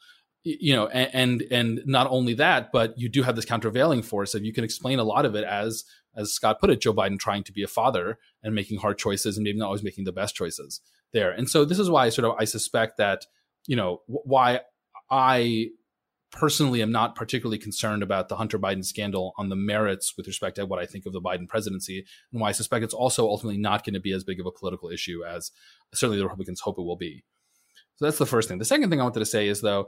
you 0.60 0.76
know 0.76 0.88
and, 0.88 1.42
and, 1.52 1.82
not 1.86 2.08
only 2.10 2.34
that 2.34 2.72
but 2.72 2.98
you 2.98 3.10
do 3.10 3.24
have 3.24 3.36
this 3.36 3.46
countervailing 3.46 4.02
force 4.02 4.34
of 4.34 4.44
you 4.44 4.54
can 4.54 4.64
explain 4.64 5.00
a 5.00 5.04
lot 5.04 5.26
of 5.26 5.36
it 5.36 5.44
as 5.44 5.84
as 6.16 6.34
scott 6.34 6.60
put 6.60 6.70
it 6.70 6.82
joe 6.82 6.94
biden 6.94 7.20
trying 7.20 7.44
to 7.44 7.52
be 7.52 7.64
a 7.64 7.68
father 7.68 8.18
and 8.44 8.56
making 8.56 8.80
hard 8.80 8.98
choices 8.98 9.38
and 9.38 9.44
maybe 9.44 9.58
not 9.58 9.68
always 9.68 9.84
making 9.84 10.04
the 10.04 10.12
best 10.12 10.36
choices 10.36 10.82
there. 11.14 11.32
And 11.32 11.50
so 11.50 11.66
this 11.66 11.80
is 11.80 11.90
why 11.90 12.10
sort 12.10 12.26
of 12.26 12.36
i 12.40 12.46
suspect 12.46 12.98
that 12.98 13.26
you 13.66 13.76
know 13.76 14.02
why 14.08 14.62
i 15.10 15.68
personally 16.32 16.82
am 16.82 16.92
not 16.92 17.16
particularly 17.16 17.58
concerned 17.58 18.04
about 18.04 18.28
the 18.28 18.36
hunter 18.36 18.60
biden 18.60 18.84
scandal 18.84 19.34
on 19.38 19.50
the 19.50 19.56
merits 19.56 20.16
with 20.18 20.28
respect 20.28 20.58
to 20.58 20.66
what 20.66 20.80
i 20.80 20.86
think 20.86 21.06
of 21.06 21.14
the 21.14 21.22
biden 21.22 21.48
presidency 21.48 22.06
and 22.32 22.42
why 22.42 22.50
i 22.50 22.52
suspect 22.52 22.84
it's 22.84 22.94
also 22.94 23.28
ultimately 23.28 23.58
not 23.58 23.86
going 23.86 23.94
to 23.94 24.00
be 24.00 24.12
as 24.12 24.26
big 24.26 24.40
of 24.40 24.46
a 24.46 24.52
political 24.52 24.90
issue 24.90 25.24
as 25.24 25.52
certainly 25.94 26.18
the 26.18 26.24
republicans 26.24 26.62
hope 26.62 26.78
it 26.78 26.84
will 26.84 26.98
be. 26.98 27.24
So 27.96 28.06
that's 28.06 28.20
the 28.20 28.28
first 28.28 28.48
thing. 28.48 28.60
The 28.60 28.66
second 28.66 28.90
thing 28.90 29.00
i 29.00 29.04
wanted 29.04 29.20
to 29.20 29.26
say 29.26 29.48
is 29.48 29.62
though 29.62 29.88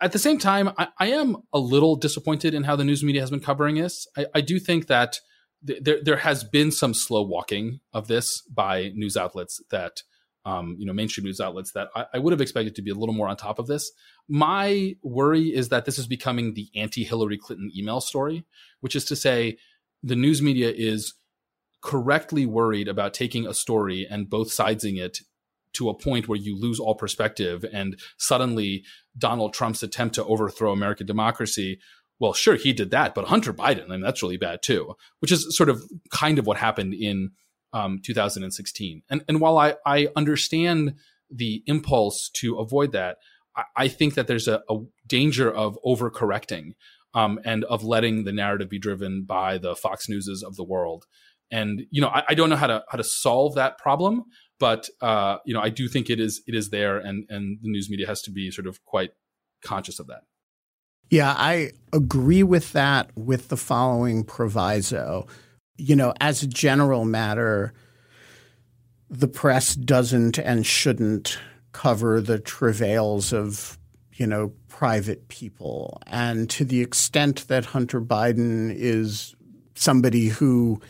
at 0.00 0.12
the 0.12 0.18
same 0.18 0.38
time, 0.38 0.70
I, 0.78 0.88
I, 0.98 1.06
am 1.08 1.36
a 1.52 1.58
little 1.58 1.96
disappointed 1.96 2.54
in 2.54 2.64
how 2.64 2.76
the 2.76 2.84
news 2.84 3.02
media 3.02 3.20
has 3.20 3.30
been 3.30 3.40
covering 3.40 3.76
this. 3.76 4.06
I, 4.16 4.26
I 4.34 4.40
do 4.40 4.58
think 4.58 4.86
that 4.86 5.18
th- 5.66 5.82
there 5.82 6.02
there 6.02 6.16
has 6.16 6.44
been 6.44 6.70
some 6.70 6.94
slow 6.94 7.22
walking 7.22 7.80
of 7.92 8.08
this 8.08 8.42
by 8.42 8.92
news 8.94 9.16
outlets 9.16 9.60
that 9.70 10.02
um, 10.44 10.76
you 10.78 10.86
know 10.86 10.92
mainstream 10.92 11.26
news 11.26 11.40
outlets 11.40 11.72
that 11.72 11.88
I, 11.94 12.06
I, 12.14 12.18
would 12.18 12.32
have 12.32 12.40
expected 12.40 12.74
to 12.76 12.82
be 12.82 12.90
a 12.90 12.94
little 12.94 13.14
more 13.14 13.28
on 13.28 13.36
top 13.36 13.58
of 13.58 13.66
this. 13.66 13.90
My 14.28 14.96
worry 15.02 15.54
is 15.54 15.68
that 15.68 15.84
this 15.84 15.98
is 15.98 16.06
becoming 16.06 16.54
the 16.54 16.68
anti-Hillary 16.74 17.38
Clinton 17.38 17.70
email 17.76 18.00
story, 18.00 18.44
which 18.80 18.96
is 18.96 19.04
to 19.06 19.16
say, 19.16 19.58
the 20.02 20.16
news 20.16 20.40
media 20.40 20.72
is 20.74 21.14
correctly 21.82 22.46
worried 22.46 22.88
about 22.88 23.14
taking 23.14 23.46
a 23.46 23.54
story 23.54 24.06
and 24.08 24.30
both 24.30 24.48
sidesing 24.48 24.98
it 24.98 25.18
to 25.74 25.88
a 25.88 25.94
point 25.94 26.28
where 26.28 26.38
you 26.38 26.58
lose 26.58 26.80
all 26.80 26.94
perspective 26.94 27.64
and 27.72 27.98
suddenly 28.18 28.84
Donald 29.16 29.54
Trump's 29.54 29.82
attempt 29.82 30.14
to 30.16 30.24
overthrow 30.24 30.72
American 30.72 31.06
democracy 31.06 31.78
well, 32.20 32.34
sure, 32.34 32.54
he 32.54 32.74
did 32.74 32.90
that, 32.90 33.14
but 33.14 33.24
Hunter 33.24 33.52
Biden, 33.52 33.86
I 33.86 33.92
mean, 33.92 34.02
that's 34.02 34.22
really 34.22 34.36
bad 34.36 34.62
too, 34.62 34.94
which 35.20 35.32
is 35.32 35.56
sort 35.56 35.70
of 35.70 35.82
kind 36.10 36.38
of 36.38 36.46
what 36.46 36.58
happened 36.58 36.92
in 36.92 37.30
um, 37.72 38.00
2016. 38.04 39.02
And, 39.08 39.24
and 39.26 39.40
while 39.40 39.56
I, 39.56 39.76
I 39.86 40.08
understand 40.14 40.96
the 41.30 41.62
impulse 41.66 42.28
to 42.34 42.58
avoid 42.58 42.92
that, 42.92 43.16
I, 43.56 43.64
I 43.74 43.88
think 43.88 44.14
that 44.14 44.26
there's 44.26 44.48
a, 44.48 44.62
a 44.68 44.80
danger 45.06 45.50
of 45.50 45.78
overcorrecting 45.84 46.74
um, 47.14 47.40
and 47.44 47.64
of 47.64 47.84
letting 47.84 48.24
the 48.24 48.32
narrative 48.32 48.68
be 48.68 48.78
driven 48.78 49.24
by 49.24 49.56
the 49.56 49.74
Fox 49.74 50.06
Newses 50.08 50.42
of 50.42 50.56
the 50.56 50.64
world. 50.64 51.06
And 51.50 51.86
you 51.90 52.02
know, 52.02 52.08
I, 52.08 52.24
I 52.28 52.34
don't 52.34 52.50
know 52.50 52.56
how 52.56 52.68
to 52.68 52.84
how 52.88 52.98
to 52.98 53.04
solve 53.04 53.54
that 53.54 53.78
problem, 53.78 54.24
but 54.60 54.88
uh, 55.00 55.38
you 55.44 55.54
know, 55.54 55.60
I 55.60 55.70
do 55.70 55.88
think 55.88 56.08
it 56.10 56.20
is 56.20 56.42
it 56.46 56.54
is 56.54 56.70
there, 56.70 56.98
and 56.98 57.24
and 57.28 57.58
the 57.62 57.68
news 57.68 57.90
media 57.90 58.06
has 58.06 58.22
to 58.22 58.30
be 58.30 58.52
sort 58.52 58.68
of 58.68 58.84
quite 58.84 59.10
conscious 59.64 59.98
of 59.98 60.06
that. 60.06 60.20
Yeah, 61.08 61.34
I 61.36 61.72
agree 61.92 62.44
with 62.44 62.72
that. 62.72 63.10
With 63.16 63.48
the 63.48 63.56
following 63.56 64.22
proviso, 64.22 65.26
you 65.76 65.96
know, 65.96 66.14
as 66.20 66.42
a 66.44 66.46
general 66.46 67.04
matter, 67.04 67.72
the 69.08 69.26
press 69.26 69.74
doesn't 69.74 70.38
and 70.38 70.64
shouldn't 70.64 71.38
cover 71.72 72.20
the 72.20 72.38
travails 72.38 73.32
of 73.32 73.78
you 74.12 74.26
know 74.26 74.52
private 74.68 75.28
people, 75.28 76.00
and 76.06 76.50
to 76.50 76.66
the 76.66 76.82
extent 76.82 77.48
that 77.48 77.64
Hunter 77.64 78.00
Biden 78.00 78.72
is 78.76 79.34
somebody 79.74 80.28
who 80.28 80.82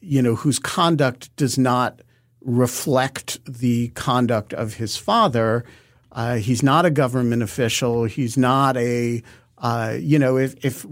you 0.00 0.20
know 0.20 0.34
whose 0.34 0.58
conduct 0.58 1.34
does 1.36 1.56
not 1.56 2.00
reflect 2.44 3.44
the 3.46 3.88
conduct 3.88 4.52
of 4.52 4.74
his 4.74 4.96
father. 4.96 5.64
Uh, 6.12 6.36
he's 6.36 6.62
not 6.62 6.84
a 6.84 6.90
government 6.90 7.42
official. 7.42 8.04
He's 8.04 8.36
not 8.36 8.76
a 8.76 9.22
uh, 9.58 9.96
you 9.98 10.18
know, 10.18 10.36
if, 10.36 10.62
if 10.62 10.84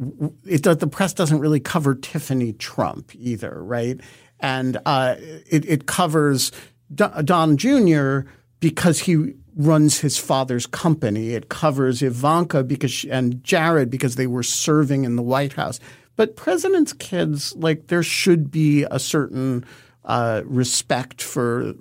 it 0.47 0.63
the 0.63 0.87
press 0.87 1.13
doesn't 1.13 1.41
really 1.41 1.61
cover 1.61 1.95
Tiffany 1.95 2.55
Trump 2.55 3.15
either, 3.15 3.63
right? 3.63 4.01
And 4.41 4.79
uh, 4.87 5.17
it, 5.19 5.69
it, 5.69 5.87
covers 5.87 6.53
Don 6.95 7.59
Jr. 7.59 8.21
because 8.61 9.01
he 9.01 9.35
runs 9.57 10.01
his 10.01 10.17
father's 10.17 10.67
company. 10.67 11.31
It 11.31 11.51
covers 11.51 12.03
Ivanka 12.03 12.65
because 12.65 12.91
she, 12.91 13.11
and 13.11 13.45
Jared 13.45 13.91
because 13.91 14.17
they 14.17 14.27
were 14.27 14.43
serving 14.43 15.05
in 15.05 15.17
the 15.17 15.23
White 15.23 15.53
House. 15.53 15.79
But 16.17 16.37
presidents' 16.37 16.93
kids, 16.93 17.55
like, 17.57 17.89
there 17.89 18.03
should 18.03 18.51
be 18.51 18.85
a 18.91 18.99
certain 18.99 19.65
uh, 20.05 20.43
respect 20.45 21.23
for 21.23 21.75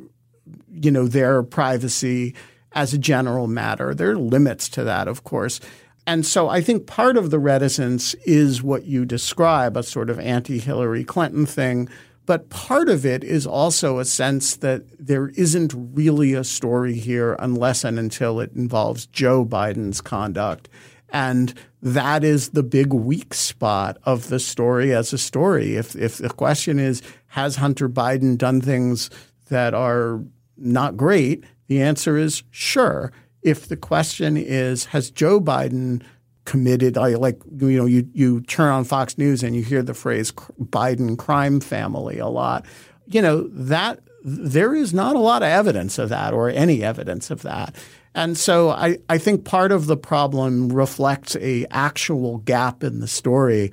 you 0.72 0.92
know 0.92 1.08
their 1.08 1.44
privacy 1.44 2.36
as 2.74 2.94
a 2.94 2.98
general 2.98 3.48
matter. 3.48 3.94
There 3.94 4.12
are 4.12 4.18
limits 4.18 4.70
to 4.70 4.84
that, 4.84 5.08
of 5.08 5.24
course. 5.24 5.60
And 6.08 6.26
so 6.26 6.50
I 6.50 6.62
think 6.62 6.88
part 6.88 7.16
of 7.18 7.30
the 7.30 7.40
reticence 7.40 8.14
is 8.26 8.64
what 8.64 8.86
you 8.86 9.06
describe, 9.06 9.78
a 9.78 9.84
sort 9.84 10.10
of 10.10 10.20
anti 10.20 10.60
Hillary 10.60 11.04
Clinton 11.04 11.46
thing. 11.46 11.90
But 12.26 12.50
part 12.50 12.88
of 12.88 13.06
it 13.06 13.24
is 13.24 13.46
also 13.48 14.00
a 14.00 14.06
sense 14.06 14.56
that 14.58 14.84
there 15.00 15.30
isn't 15.30 15.74
really 15.76 16.34
a 16.34 16.44
story 16.44 16.94
here 16.94 17.36
unless 17.40 17.84
and 17.84 18.00
until 18.00 18.40
it 18.40 18.52
involves 18.54 19.06
Joe 19.08 19.44
Biden's 19.44 20.02
conduct. 20.02 20.70
And 21.10 21.54
that 21.82 22.24
is 22.24 22.50
the 22.50 22.64
big 22.64 22.94
weak 22.94 23.34
spot 23.34 23.98
of 24.04 24.30
the 24.30 24.40
story 24.40 24.94
as 24.94 25.12
a 25.14 25.18
story. 25.18 25.76
If, 25.76 25.96
if 25.96 26.20
the 26.20 26.30
question 26.30 26.80
is, 26.80 27.02
has 27.32 27.56
Hunter 27.56 27.88
Biden 27.88 28.38
done 28.38 28.60
things 28.60 29.10
that 29.50 29.74
are 29.74 30.22
not 30.58 30.98
great? 30.98 31.46
The 31.68 31.82
answer 31.82 32.18
is 32.18 32.44
sure. 32.52 33.14
If 33.42 33.70
the 33.70 33.78
question 33.78 34.36
is, 34.36 34.86
has 34.86 35.10
Joe 35.10 35.40
Biden 35.40 36.04
committed 36.44 36.98
like 36.98 37.40
you 37.60 37.78
know 37.78 37.86
you 37.86 38.10
you 38.14 38.42
turn 38.42 38.70
on 38.70 38.84
Fox 38.84 39.18
News 39.18 39.44
and 39.44 39.56
you 39.56 39.64
hear 39.64 39.84
the 39.84 39.94
phrase 39.94 40.32
Biden 40.32 41.18
crime 41.18 41.60
family 41.60 42.18
a 42.18 42.28
lot 42.28 42.66
you 43.06 43.22
know 43.22 43.48
that 43.50 44.00
there 44.24 44.74
is 44.74 44.92
not 44.92 45.16
a 45.16 45.20
lot 45.20 45.44
of 45.44 45.50
evidence 45.50 46.00
of 46.00 46.10
that 46.10 46.34
or 46.34 46.50
any 46.50 46.84
evidence 46.84 47.30
of 47.30 47.44
that 47.44 47.76
and 48.16 48.40
so 48.40 48.72
I, 48.72 48.98
I 49.08 49.20
think 49.20 49.46
part 49.46 49.72
of 49.72 49.86
the 49.86 49.96
problem 49.96 50.70
reflects 50.70 51.36
a 51.36 51.68
actual 51.70 52.40
gap 52.40 52.84
in 52.84 53.02
the 53.02 53.08
story 53.08 53.72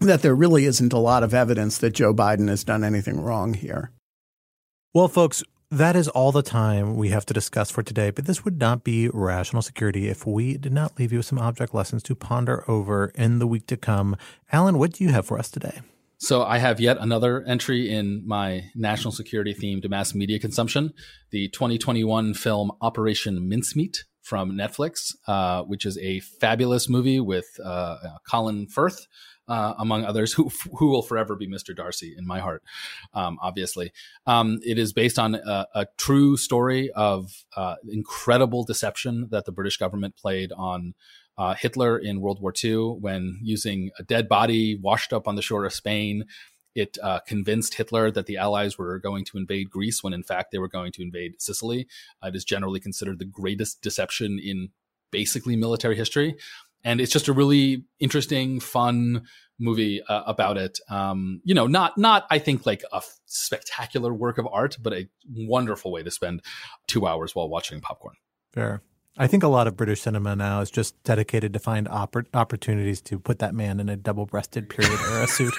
that 0.00 0.22
there 0.22 0.34
really 0.34 0.64
isn't 0.64 0.92
a 0.92 0.98
lot 0.98 1.22
of 1.22 1.34
evidence 1.34 1.78
that 1.78 1.94
Joe 1.94 2.14
Biden 2.14 2.48
has 2.48 2.64
done 2.64 2.84
anything 2.84 3.20
wrong 3.20 3.54
here. 3.54 3.90
Well, 4.92 5.08
folks, 5.08 5.42
that 5.70 5.96
is 5.96 6.08
all 6.08 6.30
the 6.30 6.42
time 6.42 6.96
we 6.96 7.08
have 7.08 7.26
to 7.26 7.34
discuss 7.34 7.70
for 7.70 7.82
today, 7.82 8.10
but 8.10 8.26
this 8.26 8.44
would 8.44 8.60
not 8.60 8.84
be 8.84 9.08
rational 9.08 9.62
security 9.62 10.08
if 10.08 10.26
we 10.26 10.56
did 10.56 10.72
not 10.72 10.98
leave 10.98 11.10
you 11.10 11.18
with 11.18 11.26
some 11.26 11.38
object 11.38 11.74
lessons 11.74 12.02
to 12.04 12.14
ponder 12.14 12.64
over 12.68 13.10
in 13.14 13.38
the 13.40 13.46
week 13.46 13.66
to 13.66 13.76
come. 13.76 14.16
Alan, 14.52 14.78
what 14.78 14.92
do 14.92 15.04
you 15.04 15.10
have 15.10 15.26
for 15.26 15.38
us 15.38 15.50
today? 15.50 15.80
So 16.18 16.44
I 16.44 16.58
have 16.58 16.80
yet 16.80 16.96
another 17.00 17.42
entry 17.42 17.90
in 17.90 18.22
my 18.26 18.70
national 18.74 19.12
security 19.12 19.52
themed 19.52 19.88
mass 19.90 20.14
media 20.14 20.38
consumption, 20.38 20.92
the 21.30 21.48
2021 21.48 22.34
film 22.34 22.70
Operation 22.80 23.48
Mincemeat 23.48 24.04
from 24.22 24.52
Netflix, 24.52 25.12
uh, 25.26 25.64
which 25.64 25.84
is 25.84 25.98
a 25.98 26.20
fabulous 26.20 26.88
movie 26.88 27.20
with 27.20 27.46
uh, 27.62 27.96
Colin 28.30 28.66
Firth, 28.66 29.06
uh, 29.48 29.74
among 29.78 30.04
others, 30.04 30.32
who 30.34 30.50
who 30.78 30.88
will 30.88 31.02
forever 31.02 31.36
be 31.36 31.46
Mr. 31.46 31.74
Darcy 31.74 32.14
in 32.16 32.26
my 32.26 32.40
heart. 32.40 32.62
Um, 33.12 33.38
obviously, 33.40 33.92
um, 34.26 34.60
it 34.62 34.78
is 34.78 34.92
based 34.92 35.18
on 35.18 35.34
a, 35.34 35.66
a 35.74 35.86
true 35.96 36.36
story 36.36 36.90
of 36.92 37.44
uh, 37.56 37.76
incredible 37.88 38.64
deception 38.64 39.28
that 39.30 39.44
the 39.44 39.52
British 39.52 39.76
government 39.76 40.16
played 40.16 40.52
on. 40.52 40.94
Uh, 41.36 41.52
Hitler 41.52 41.98
in 41.98 42.20
World 42.20 42.40
War 42.40 42.52
II, 42.62 43.00
when 43.00 43.40
using 43.42 43.90
a 43.98 44.04
dead 44.04 44.28
body 44.28 44.78
washed 44.80 45.12
up 45.12 45.26
on 45.26 45.34
the 45.34 45.42
shore 45.42 45.64
of 45.64 45.72
Spain, 45.72 46.26
it 46.74 46.98
uh, 47.02 47.20
convinced 47.20 47.74
Hitler 47.74 48.10
that 48.10 48.26
the 48.26 48.36
Allies 48.36 48.78
were 48.78 48.98
going 48.98 49.24
to 49.26 49.38
invade 49.38 49.70
Greece 49.70 50.02
when 50.02 50.12
in 50.12 50.22
fact 50.22 50.50
they 50.50 50.58
were 50.58 50.68
going 50.68 50.92
to 50.92 51.02
invade 51.02 51.40
Sicily. 51.40 51.86
Uh, 52.22 52.28
it 52.28 52.36
is 52.36 52.44
generally 52.44 52.80
considered 52.80 53.18
the 53.18 53.24
greatest 53.24 53.82
deception 53.82 54.38
in 54.38 54.70
basically 55.10 55.54
military 55.54 55.94
history 55.94 56.34
and 56.84 57.00
it's 57.00 57.12
just 57.12 57.28
a 57.28 57.32
really 57.32 57.84
interesting, 57.98 58.60
fun 58.60 59.24
movie 59.58 60.02
uh, 60.02 60.22
about 60.26 60.56
it. 60.56 60.78
Um, 60.88 61.40
you 61.44 61.54
know, 61.54 61.66
not 61.66 61.96
not 61.96 62.26
I 62.30 62.38
think 62.38 62.66
like 62.66 62.82
a 62.92 62.96
f- 62.96 63.18
spectacular 63.26 64.12
work 64.12 64.38
of 64.38 64.46
art, 64.52 64.76
but 64.80 64.92
a 64.92 65.08
wonderful 65.34 65.90
way 65.90 66.02
to 66.02 66.10
spend 66.10 66.42
two 66.86 67.06
hours 67.06 67.34
while 67.34 67.48
watching 67.48 67.80
popcorn. 67.80 68.16
Fair. 68.52 68.82
I 69.16 69.28
think 69.28 69.44
a 69.44 69.48
lot 69.48 69.68
of 69.68 69.76
British 69.76 70.00
cinema 70.00 70.34
now 70.34 70.60
is 70.60 70.72
just 70.72 71.00
dedicated 71.04 71.52
to 71.52 71.60
find 71.60 71.86
oppor- 71.86 72.26
opportunities 72.34 73.00
to 73.02 73.20
put 73.20 73.38
that 73.38 73.54
man 73.54 73.78
in 73.78 73.88
a 73.88 73.96
double-breasted 73.96 74.68
period 74.68 74.98
era 75.08 75.26
suit. 75.28 75.54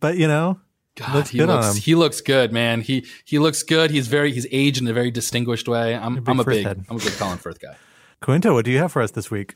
But 0.00 0.16
you 0.16 0.26
know, 0.26 0.58
God, 0.96 1.14
looks 1.14 1.30
he 1.30 1.44
looks 1.44 1.76
he 1.76 1.94
looks 1.94 2.20
good, 2.20 2.52
man. 2.52 2.80
He 2.80 3.06
he 3.24 3.38
looks 3.38 3.62
good. 3.62 3.90
He's 3.90 4.08
very 4.08 4.32
he's 4.32 4.46
aged 4.50 4.80
in 4.80 4.88
a 4.88 4.92
very 4.92 5.12
distinguished 5.12 5.68
way. 5.68 5.94
I'm 5.94 6.16
big 6.16 6.28
I'm 6.28 6.40
a 6.40 6.44
big 6.44 6.66
head. 6.66 6.84
I'm 6.90 6.96
a 6.96 7.00
big 7.00 7.12
Colin 7.12 7.38
Firth 7.38 7.60
guy. 7.60 7.76
Quinta, 8.20 8.52
what 8.52 8.64
do 8.64 8.70
you 8.70 8.78
have 8.78 8.92
for 8.92 9.02
us 9.02 9.12
this 9.12 9.30
week? 9.30 9.54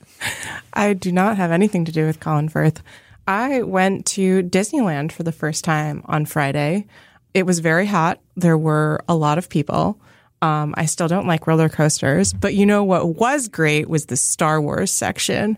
I 0.73 0.93
do 0.93 1.11
not 1.11 1.37
have 1.37 1.51
anything 1.51 1.85
to 1.85 1.93
do 1.93 2.07
with 2.07 2.21
Colin 2.21 2.49
Firth. 2.49 2.83
I 3.27 3.63
went 3.63 4.07
to 4.07 4.43
Disneyland 4.43 5.13
for 5.13 5.23
the 5.23 5.33
first 5.33 5.65
time 5.65 6.03
on 6.07 6.27
Friday. 6.27 6.87
It 7.35 7.45
was 7.45 7.59
very 7.59 7.87
hot. 7.87 8.21
There 8.37 8.59
were 8.59 9.01
a 9.09 9.17
lot 9.17 9.39
of 9.39 9.49
people. 9.49 9.99
Um, 10.43 10.75
I 10.77 10.87
still 10.87 11.09
don't 11.09 11.27
like 11.27 11.47
roller 11.47 11.69
coasters, 11.69 12.33
but 12.33 12.55
you 12.55 12.67
know 12.67 12.83
what 12.83 13.17
was 13.17 13.49
great 13.49 13.89
was 13.89 14.07
the 14.07 14.17
Star 14.17 14.61
Wars 14.61 14.91
section. 14.91 15.57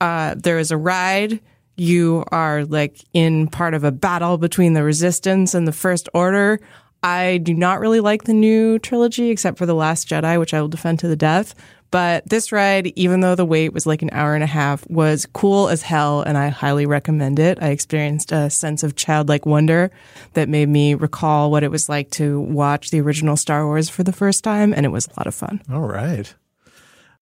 Uh, 0.00 0.34
there 0.36 0.56
was 0.56 0.70
a 0.70 0.76
ride. 0.76 1.40
You 1.76 2.24
are 2.30 2.64
like 2.64 2.98
in 3.12 3.48
part 3.48 3.74
of 3.74 3.84
a 3.84 3.92
battle 3.92 4.36
between 4.36 4.74
the 4.74 4.84
Resistance 4.84 5.54
and 5.54 5.66
the 5.66 5.72
First 5.72 6.08
Order. 6.12 6.60
I 7.02 7.38
do 7.38 7.54
not 7.54 7.80
really 7.80 8.00
like 8.00 8.24
the 8.24 8.34
new 8.34 8.78
trilogy 8.78 9.30
except 9.30 9.56
for 9.56 9.66
The 9.66 9.74
Last 9.74 10.08
Jedi, 10.08 10.38
which 10.38 10.52
I 10.52 10.60
will 10.60 10.68
defend 10.68 10.98
to 11.00 11.08
the 11.08 11.16
death. 11.16 11.54
But 11.90 12.28
this 12.28 12.52
ride, 12.52 12.92
even 12.96 13.20
though 13.20 13.34
the 13.34 13.44
wait 13.44 13.72
was 13.72 13.86
like 13.86 14.02
an 14.02 14.10
hour 14.12 14.34
and 14.34 14.44
a 14.44 14.48
half, 14.48 14.88
was 14.90 15.26
cool 15.32 15.68
as 15.68 15.82
hell, 15.82 16.22
and 16.22 16.36
I 16.36 16.48
highly 16.48 16.86
recommend 16.86 17.38
it. 17.38 17.58
I 17.62 17.68
experienced 17.68 18.30
a 18.32 18.50
sense 18.50 18.82
of 18.82 18.96
childlike 18.96 19.46
wonder 19.46 19.90
that 20.34 20.48
made 20.48 20.68
me 20.68 20.94
recall 20.94 21.50
what 21.50 21.62
it 21.62 21.70
was 21.70 21.88
like 21.88 22.10
to 22.12 22.40
watch 22.40 22.90
the 22.90 23.00
original 23.00 23.36
Star 23.36 23.64
Wars 23.64 23.88
for 23.88 24.02
the 24.02 24.12
first 24.12 24.44
time, 24.44 24.74
and 24.74 24.84
it 24.84 24.90
was 24.90 25.06
a 25.06 25.18
lot 25.18 25.26
of 25.26 25.34
fun. 25.34 25.62
All 25.72 25.80
right. 25.80 26.34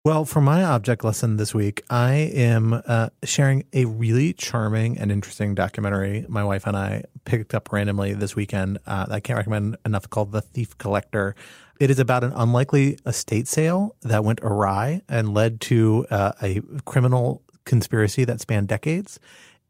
Well, 0.06 0.24
for 0.24 0.40
my 0.40 0.62
object 0.62 1.02
lesson 1.02 1.36
this 1.36 1.52
week, 1.52 1.82
I 1.90 2.12
am 2.12 2.80
uh, 2.86 3.08
sharing 3.24 3.64
a 3.72 3.86
really 3.86 4.32
charming 4.32 4.96
and 4.98 5.10
interesting 5.10 5.56
documentary 5.56 6.24
my 6.28 6.44
wife 6.44 6.64
and 6.64 6.76
I 6.76 7.02
picked 7.24 7.56
up 7.56 7.72
randomly 7.72 8.14
this 8.14 8.36
weekend 8.36 8.78
uh, 8.86 9.06
I 9.10 9.18
can't 9.18 9.36
recommend 9.36 9.78
enough 9.84 10.08
called 10.08 10.30
The 10.30 10.42
Thief 10.42 10.78
Collector. 10.78 11.34
It 11.80 11.90
is 11.90 11.98
about 11.98 12.22
an 12.22 12.32
unlikely 12.36 13.00
estate 13.04 13.48
sale 13.48 13.96
that 14.02 14.22
went 14.22 14.38
awry 14.44 15.02
and 15.08 15.34
led 15.34 15.60
to 15.62 16.06
uh, 16.08 16.34
a 16.40 16.60
criminal 16.84 17.42
conspiracy 17.64 18.24
that 18.26 18.40
spanned 18.40 18.68
decades 18.68 19.18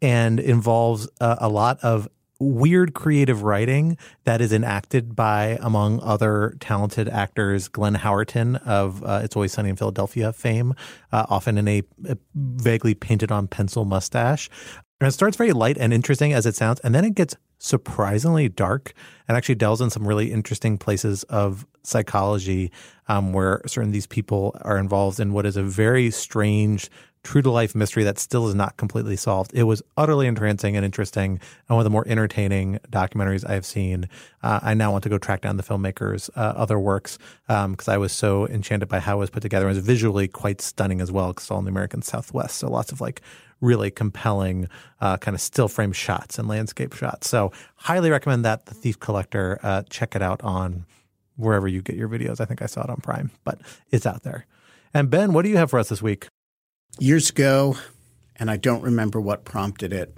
and 0.02 0.38
involves 0.38 1.08
uh, 1.18 1.36
a 1.38 1.48
lot 1.48 1.80
of 1.82 2.10
weird 2.38 2.94
creative 2.94 3.42
writing 3.42 3.96
that 4.24 4.40
is 4.40 4.52
enacted 4.52 5.16
by, 5.16 5.58
among 5.60 6.00
other 6.02 6.56
talented 6.60 7.08
actors, 7.08 7.68
Glenn 7.68 7.94
Howerton 7.94 8.56
of 8.66 9.02
uh, 9.04 9.20
It's 9.24 9.36
Always 9.36 9.52
Sunny 9.52 9.70
in 9.70 9.76
Philadelphia 9.76 10.32
fame, 10.32 10.74
uh, 11.12 11.26
often 11.28 11.58
in 11.58 11.68
a, 11.68 11.82
a 12.08 12.18
vaguely 12.34 12.94
painted 12.94 13.32
on 13.32 13.48
pencil 13.48 13.84
mustache. 13.84 14.50
And 15.00 15.08
it 15.08 15.12
starts 15.12 15.36
very 15.36 15.52
light 15.52 15.76
and 15.78 15.92
interesting 15.92 16.32
as 16.32 16.46
it 16.46 16.54
sounds, 16.54 16.80
and 16.80 16.94
then 16.94 17.04
it 17.04 17.14
gets 17.14 17.36
surprisingly 17.58 18.48
dark 18.48 18.92
and 19.28 19.36
actually 19.36 19.54
delves 19.54 19.80
in 19.80 19.90
some 19.90 20.06
really 20.06 20.30
interesting 20.30 20.78
places 20.78 21.22
of 21.24 21.66
psychology 21.82 22.70
um, 23.08 23.32
where 23.32 23.62
certain 23.66 23.92
these 23.92 24.06
people 24.06 24.56
are 24.62 24.78
involved 24.78 25.20
in 25.20 25.32
what 25.32 25.46
is 25.46 25.56
a 25.56 25.62
very 25.62 26.10
strange 26.10 26.90
true 27.27 27.43
to 27.43 27.51
life 27.51 27.74
mystery 27.74 28.05
that 28.05 28.20
still 28.20 28.47
is 28.47 28.55
not 28.55 28.77
completely 28.77 29.16
solved. 29.16 29.53
It 29.53 29.65
was 29.65 29.82
utterly 29.97 30.28
entrancing 30.28 30.77
and 30.77 30.85
interesting, 30.85 31.40
and 31.69 31.77
one 31.77 31.81
of 31.81 31.85
the 31.85 31.90
more 31.90 32.07
entertaining 32.07 32.78
documentaries 32.93 33.44
I 33.44 33.55
have 33.55 33.66
seen. 33.66 34.09
Uh, 34.44 34.61
I 34.62 34.74
now 34.74 34.93
want 34.93 35.03
to 35.03 35.09
go 35.09 35.19
track 35.19 35.40
down 35.40 35.57
the 35.57 35.65
filmmaker's 35.65 36.31
uh, 36.36 36.55
other 36.57 36.78
works 36.78 37.19
because 37.48 37.89
I 37.89 37.97
was 37.97 38.12
so 38.12 38.47
enchanted 38.47 38.89
by 38.89 39.01
how 39.01 39.16
it 39.16 39.19
was 39.19 39.31
put 39.31 39.43
together. 39.43 39.66
It 39.66 39.70
was 39.70 39.78
visually 39.78 40.28
quite 40.28 40.61
stunning 40.61 41.01
as 41.01 41.11
well 41.11 41.32
because 41.32 41.51
all 41.51 41.59
in 41.59 41.65
the 41.65 41.70
American 41.70 42.01
Southwest. 42.01 42.59
So 42.59 42.70
lots 42.70 42.93
of 42.93 43.01
like 43.01 43.23
really 43.61 43.90
compelling 43.90 44.69
uh, 45.01 45.16
kind 45.16 45.35
of 45.35 45.40
still 45.40 45.66
frame 45.66 45.93
shots 45.93 46.39
and 46.39 46.47
landscape 46.47 46.93
shots. 46.93 47.28
So 47.28 47.51
highly 47.74 48.09
recommend 48.09 48.44
that. 48.44 48.66
The 48.66 48.74
Thief 48.74 49.01
Collector. 49.01 49.59
Uh, 49.65 49.82
check 49.90 50.15
it 50.15 50.23
out 50.23 50.40
on 50.44 50.86
wherever 51.35 51.66
you 51.66 51.82
get 51.82 51.97
your 51.97 52.09
videos. 52.09 52.40
I 52.40 52.44
think 52.44 52.62
I 52.62 52.66
saw 52.66 52.85
it 52.85 52.90
on 52.90 52.98
Prime, 52.98 53.32
but 53.43 53.61
it's 53.90 54.07
out 54.07 54.23
there. 54.23 54.47
And 54.94 55.11
Ben, 55.11 55.32
what 55.32 55.43
do 55.43 55.48
you 55.48 55.57
have 55.57 55.70
for 55.70 55.81
us 55.81 55.89
this 55.89 56.01
week? 56.01 56.28
Years 56.98 57.28
ago, 57.28 57.76
and 58.36 58.50
I 58.50 58.56
don't 58.56 58.80
remember 58.80 59.20
what 59.20 59.44
prompted 59.44 59.92
it, 59.92 60.16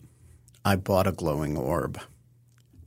I 0.65 0.77
bought 0.77 1.09
a 1.09 1.13
glowing 1.13 1.57
orb. 1.57 2.01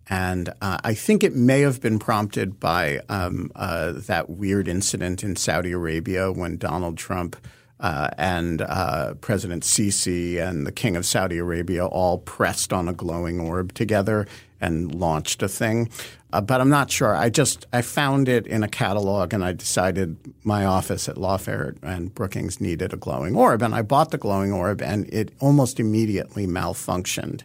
And 0.08 0.48
uh, 0.62 0.78
I 0.82 0.94
think 0.94 1.26
it 1.26 1.36
may 1.36 1.60
have 1.62 1.82
been 1.82 2.00
prompted 2.00 2.58
by 2.58 3.02
um, 3.10 3.52
uh, 3.54 3.92
that 4.08 4.30
weird 4.30 4.70
incident 4.70 5.26
in 5.26 5.36
Saudi 5.36 5.74
Arabia 5.74 6.32
when 6.32 6.56
Donald 6.56 6.98
Trump 6.98 7.36
uh, 7.82 8.10
and 8.18 8.62
uh, 8.62 9.16
President 9.16 9.64
Sisi 9.64 10.38
and 10.38 10.66
the 10.66 10.72
King 10.72 10.96
of 10.96 11.06
Saudi 11.06 11.38
Arabia 11.38 11.86
all 11.86 12.18
pressed 12.18 12.72
on 12.72 12.88
a 12.88 12.94
glowing 12.94 13.42
orb 13.42 13.74
together 13.74 14.26
and 14.62 14.96
launched 14.96 15.44
a 15.44 15.50
thing. 15.50 15.90
Uh, 16.34 16.40
but 16.40 16.62
I'm 16.62 16.70
not 16.70 16.90
sure. 16.90 17.16
I 17.16 17.30
just 17.30 17.66
I 17.74 17.82
found 17.82 18.30
it 18.30 18.48
in 18.48 18.64
a 18.64 18.68
catalog 18.68 19.34
and 19.34 19.44
I 19.44 19.52
decided 19.52 20.18
my 20.44 20.66
office 20.66 21.10
at 21.10 21.18
Lawfare 21.18 21.76
and 21.84 22.14
Brookings 22.16 22.62
needed 22.62 22.94
a 22.94 22.98
glowing 22.98 23.36
orb, 23.36 23.62
and 23.62 23.76
I 23.76 23.82
bought 23.82 24.12
the 24.12 24.18
glowing 24.18 24.54
orb, 24.54 24.82
and 24.82 25.12
it 25.14 25.34
almost 25.40 25.80
immediately 25.80 26.48
malfunctioned. 26.48 27.42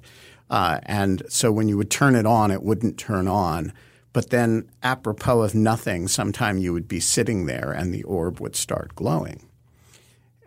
Uh, 0.48 0.78
and 0.84 1.22
so 1.28 1.50
when 1.50 1.68
you 1.68 1.76
would 1.76 1.90
turn 1.90 2.14
it 2.14 2.26
on, 2.26 2.50
it 2.50 2.62
wouldn't 2.62 2.98
turn 2.98 3.26
on. 3.26 3.72
But 4.12 4.30
then, 4.30 4.70
apropos 4.82 5.42
of 5.42 5.54
nothing, 5.54 6.08
sometime 6.08 6.56
you 6.56 6.72
would 6.72 6.88
be 6.88 7.00
sitting 7.00 7.46
there 7.46 7.70
and 7.70 7.92
the 7.92 8.04
orb 8.04 8.40
would 8.40 8.56
start 8.56 8.94
glowing. 8.94 9.42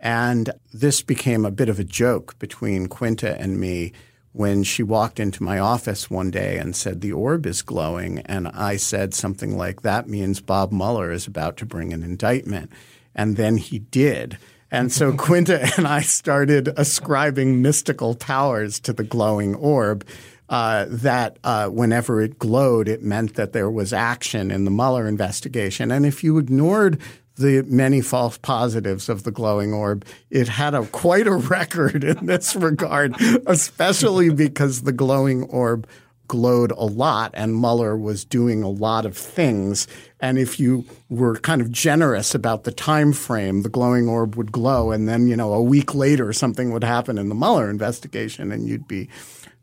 And 0.00 0.50
this 0.72 1.02
became 1.02 1.44
a 1.44 1.50
bit 1.50 1.68
of 1.68 1.78
a 1.78 1.84
joke 1.84 2.38
between 2.38 2.88
Quinta 2.88 3.38
and 3.38 3.60
me 3.60 3.92
when 4.32 4.62
she 4.62 4.82
walked 4.82 5.18
into 5.18 5.42
my 5.42 5.58
office 5.58 6.08
one 6.08 6.30
day 6.30 6.56
and 6.56 6.76
said, 6.76 7.00
The 7.00 7.12
orb 7.12 7.46
is 7.46 7.62
glowing. 7.62 8.20
And 8.20 8.48
I 8.48 8.76
said 8.76 9.14
something 9.14 9.56
like, 9.56 9.82
That 9.82 10.08
means 10.08 10.40
Bob 10.40 10.72
Mueller 10.72 11.10
is 11.10 11.26
about 11.26 11.56
to 11.58 11.66
bring 11.66 11.92
an 11.92 12.02
indictment. 12.02 12.70
And 13.14 13.36
then 13.36 13.56
he 13.56 13.80
did. 13.80 14.38
And 14.70 14.92
so 14.92 15.12
Quinta 15.16 15.68
and 15.76 15.86
I 15.86 16.02
started 16.02 16.68
ascribing 16.76 17.60
mystical 17.60 18.14
powers 18.14 18.78
to 18.80 18.92
the 18.92 19.04
glowing 19.04 19.54
orb. 19.54 20.06
Uh, 20.48 20.86
that 20.88 21.38
uh, 21.44 21.68
whenever 21.68 22.20
it 22.20 22.36
glowed, 22.36 22.88
it 22.88 23.04
meant 23.04 23.36
that 23.36 23.52
there 23.52 23.70
was 23.70 23.92
action 23.92 24.50
in 24.50 24.64
the 24.64 24.70
Mueller 24.72 25.06
investigation. 25.06 25.92
And 25.92 26.04
if 26.04 26.24
you 26.24 26.38
ignored 26.38 27.00
the 27.40 27.62
many 27.62 28.00
false 28.00 28.38
positives 28.38 29.08
of 29.08 29.24
the 29.24 29.30
glowing 29.30 29.72
orb, 29.72 30.04
it 30.30 30.48
had 30.48 30.74
a 30.74 30.86
quite 30.86 31.26
a 31.26 31.34
record 31.34 32.04
in 32.04 32.26
this 32.26 32.54
regard, 32.56 33.14
especially 33.46 34.30
because 34.30 34.82
the 34.82 34.92
glowing 34.92 35.44
orb 35.44 35.86
glowed 36.28 36.70
a 36.70 36.84
lot 36.84 37.32
and 37.34 37.60
Mueller 37.60 37.96
was 37.96 38.24
doing 38.24 38.62
a 38.62 38.68
lot 38.68 39.04
of 39.04 39.16
things. 39.16 39.88
And 40.20 40.38
if 40.38 40.60
you 40.60 40.84
were 41.08 41.34
kind 41.34 41.60
of 41.60 41.72
generous 41.72 42.36
about 42.36 42.62
the 42.62 42.70
time 42.70 43.12
frame, 43.12 43.62
the 43.62 43.68
glowing 43.68 44.08
orb 44.08 44.36
would 44.36 44.52
glow 44.52 44.92
and 44.92 45.08
then, 45.08 45.26
you 45.26 45.34
know, 45.34 45.52
a 45.52 45.62
week 45.62 45.92
later 45.92 46.32
something 46.32 46.70
would 46.72 46.84
happen 46.84 47.18
in 47.18 47.30
the 47.30 47.34
Mueller 47.34 47.68
investigation 47.68 48.52
and 48.52 48.68
you'd 48.68 48.86
be 48.86 49.08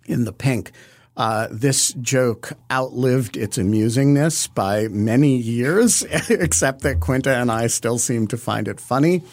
in 0.08 0.26
the 0.26 0.34
pink. 0.34 0.74
Uh, 1.18 1.48
this 1.50 1.94
joke 1.94 2.54
outlived 2.72 3.36
its 3.36 3.58
amusingness 3.58 4.54
by 4.54 4.88
many 4.90 5.36
years, 5.36 6.04
except 6.30 6.82
that 6.82 7.00
Quinta 7.00 7.36
and 7.36 7.52
I 7.52 7.68
still 7.68 7.98
seem 7.98 8.28
to 8.28 8.38
find 8.38 8.68
it 8.68 8.80
funny. 8.80 9.24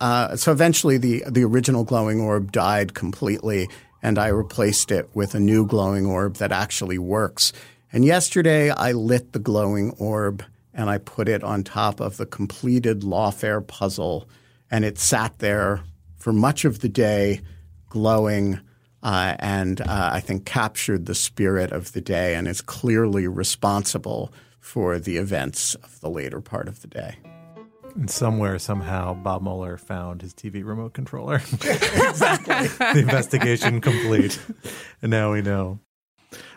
Uh, 0.00 0.34
so 0.34 0.50
eventually, 0.50 0.98
the 0.98 1.22
the 1.30 1.44
original 1.44 1.84
glowing 1.84 2.20
orb 2.20 2.50
died 2.50 2.94
completely, 2.94 3.68
and 4.02 4.18
I 4.18 4.26
replaced 4.28 4.90
it 4.90 5.08
with 5.14 5.36
a 5.36 5.40
new 5.40 5.66
glowing 5.66 6.04
orb 6.04 6.34
that 6.36 6.50
actually 6.50 6.98
works. 6.98 7.52
And 7.92 8.04
yesterday 8.04 8.70
I 8.70 8.92
lit 8.92 9.32
the 9.32 9.38
glowing 9.38 9.92
orb 9.98 10.44
and 10.72 10.88
I 10.88 10.98
put 10.98 11.28
it 11.28 11.42
on 11.42 11.64
top 11.64 12.00
of 12.00 12.16
the 12.16 12.26
completed 12.26 13.00
lawfare 13.00 13.64
puzzle, 13.66 14.28
and 14.70 14.84
it 14.84 14.98
sat 14.98 15.38
there 15.38 15.82
for 16.16 16.32
much 16.32 16.64
of 16.64 16.80
the 16.80 16.88
day, 16.88 17.40
glowing. 17.88 18.60
Uh, 19.02 19.34
and 19.38 19.80
uh, 19.80 20.10
I 20.12 20.20
think 20.20 20.44
captured 20.44 21.06
the 21.06 21.14
spirit 21.14 21.72
of 21.72 21.92
the 21.92 22.00
day 22.00 22.34
and 22.34 22.46
is 22.46 22.60
clearly 22.60 23.26
responsible 23.26 24.32
for 24.60 24.98
the 24.98 25.16
events 25.16 25.74
of 25.76 26.00
the 26.00 26.10
later 26.10 26.40
part 26.40 26.68
of 26.68 26.82
the 26.82 26.88
day. 26.88 27.16
And 27.94 28.10
somewhere, 28.10 28.58
somehow, 28.58 29.14
Bob 29.14 29.42
Mueller 29.42 29.76
found 29.76 30.22
his 30.22 30.34
TV 30.34 30.64
remote 30.64 30.92
controller. 30.92 31.36
exactly. 31.52 32.68
the 32.68 33.00
investigation 33.00 33.80
complete. 33.80 34.38
And 35.02 35.10
now 35.10 35.32
we 35.32 35.42
know. 35.42 35.80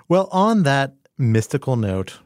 Well, 0.07 0.27
on 0.31 0.63
that 0.63 0.93
mystical 1.17 1.75
note, 1.75 2.19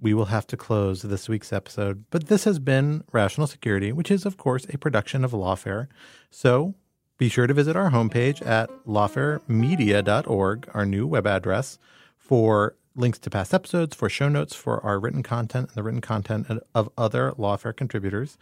we 0.00 0.14
will 0.14 0.26
have 0.26 0.46
to 0.48 0.56
close 0.56 1.02
this 1.02 1.28
week's 1.28 1.52
episode. 1.52 2.04
But 2.10 2.28
this 2.28 2.44
has 2.44 2.58
been 2.58 3.04
Rational 3.12 3.46
Security, 3.46 3.92
which 3.92 4.10
is, 4.10 4.26
of 4.26 4.36
course, 4.36 4.66
a 4.72 4.78
production 4.78 5.24
of 5.24 5.32
Lawfare. 5.32 5.88
So 6.30 6.74
be 7.18 7.28
sure 7.28 7.46
to 7.46 7.54
visit 7.54 7.76
our 7.76 7.90
homepage 7.90 8.46
at 8.46 8.68
lawfaremedia.org, 8.86 10.70
our 10.74 10.86
new 10.86 11.06
web 11.06 11.26
address, 11.26 11.78
for 12.16 12.76
links 12.94 13.18
to 13.20 13.30
past 13.30 13.54
episodes, 13.54 13.94
for 13.94 14.08
show 14.08 14.28
notes 14.28 14.54
for 14.54 14.84
our 14.84 14.98
written 14.98 15.22
content 15.22 15.68
and 15.68 15.76
the 15.76 15.82
written 15.82 16.00
content 16.00 16.46
of 16.74 16.90
other 16.96 17.32
Lawfare 17.32 17.76
contributors. 17.76 18.36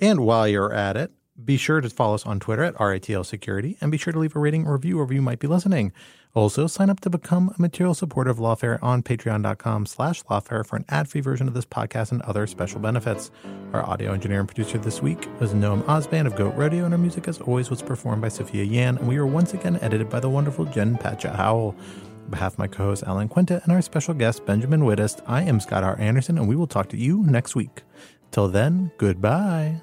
And 0.00 0.20
while 0.20 0.48
you're 0.48 0.72
at 0.72 0.96
it, 0.96 1.12
be 1.44 1.56
sure 1.56 1.80
to 1.80 1.90
follow 1.90 2.14
us 2.14 2.26
on 2.26 2.40
Twitter 2.40 2.62
at 2.62 2.74
RATL 2.76 3.24
Security 3.24 3.76
and 3.80 3.90
be 3.90 3.98
sure 3.98 4.12
to 4.12 4.18
leave 4.18 4.36
a 4.36 4.38
rating 4.38 4.66
or 4.66 4.74
review 4.74 4.96
wherever 4.96 5.14
you 5.14 5.22
might 5.22 5.38
be 5.38 5.46
listening. 5.46 5.92
Also, 6.34 6.66
sign 6.66 6.88
up 6.88 7.00
to 7.00 7.10
become 7.10 7.52
a 7.56 7.60
material 7.60 7.94
supporter 7.94 8.30
of 8.30 8.38
Lawfare 8.38 8.82
on 8.82 9.02
patreon.com 9.02 9.84
slash 9.84 10.22
lawfare 10.24 10.64
for 10.64 10.76
an 10.76 10.84
ad-free 10.88 11.20
version 11.20 11.46
of 11.46 11.52
this 11.52 11.66
podcast 11.66 12.10
and 12.10 12.22
other 12.22 12.46
special 12.46 12.80
benefits. 12.80 13.30
Our 13.74 13.84
audio 13.84 14.12
engineer 14.12 14.40
and 14.40 14.48
producer 14.48 14.78
this 14.78 15.02
week 15.02 15.28
was 15.40 15.52
Noam 15.52 15.82
Osband 15.82 16.26
of 16.26 16.34
Goat 16.34 16.54
Rodeo, 16.54 16.86
and 16.86 16.94
our 16.94 16.98
music, 16.98 17.28
as 17.28 17.40
always, 17.40 17.68
was 17.68 17.82
performed 17.82 18.22
by 18.22 18.28
Sophia 18.28 18.64
Yan, 18.64 18.96
and 18.96 19.06
we 19.06 19.18
were 19.18 19.26
once 19.26 19.52
again 19.52 19.78
edited 19.82 20.08
by 20.08 20.20
the 20.20 20.30
wonderful 20.30 20.64
Jen 20.64 20.96
Patja 20.96 21.36
Howell. 21.36 21.76
On 22.24 22.30
behalf 22.30 22.54
of 22.54 22.58
my 22.58 22.66
co-host 22.66 23.02
Alan 23.06 23.28
Quinta 23.28 23.60
and 23.64 23.72
our 23.72 23.82
special 23.82 24.14
guest 24.14 24.46
Benjamin 24.46 24.82
Wittes, 24.82 25.20
I 25.26 25.42
am 25.42 25.60
Scott 25.60 25.84
R. 25.84 25.98
Anderson, 25.98 26.38
and 26.38 26.48
we 26.48 26.56
will 26.56 26.66
talk 26.66 26.88
to 26.90 26.96
you 26.96 27.24
next 27.24 27.54
week. 27.54 27.82
Till 28.30 28.48
then, 28.48 28.90
goodbye. 28.96 29.82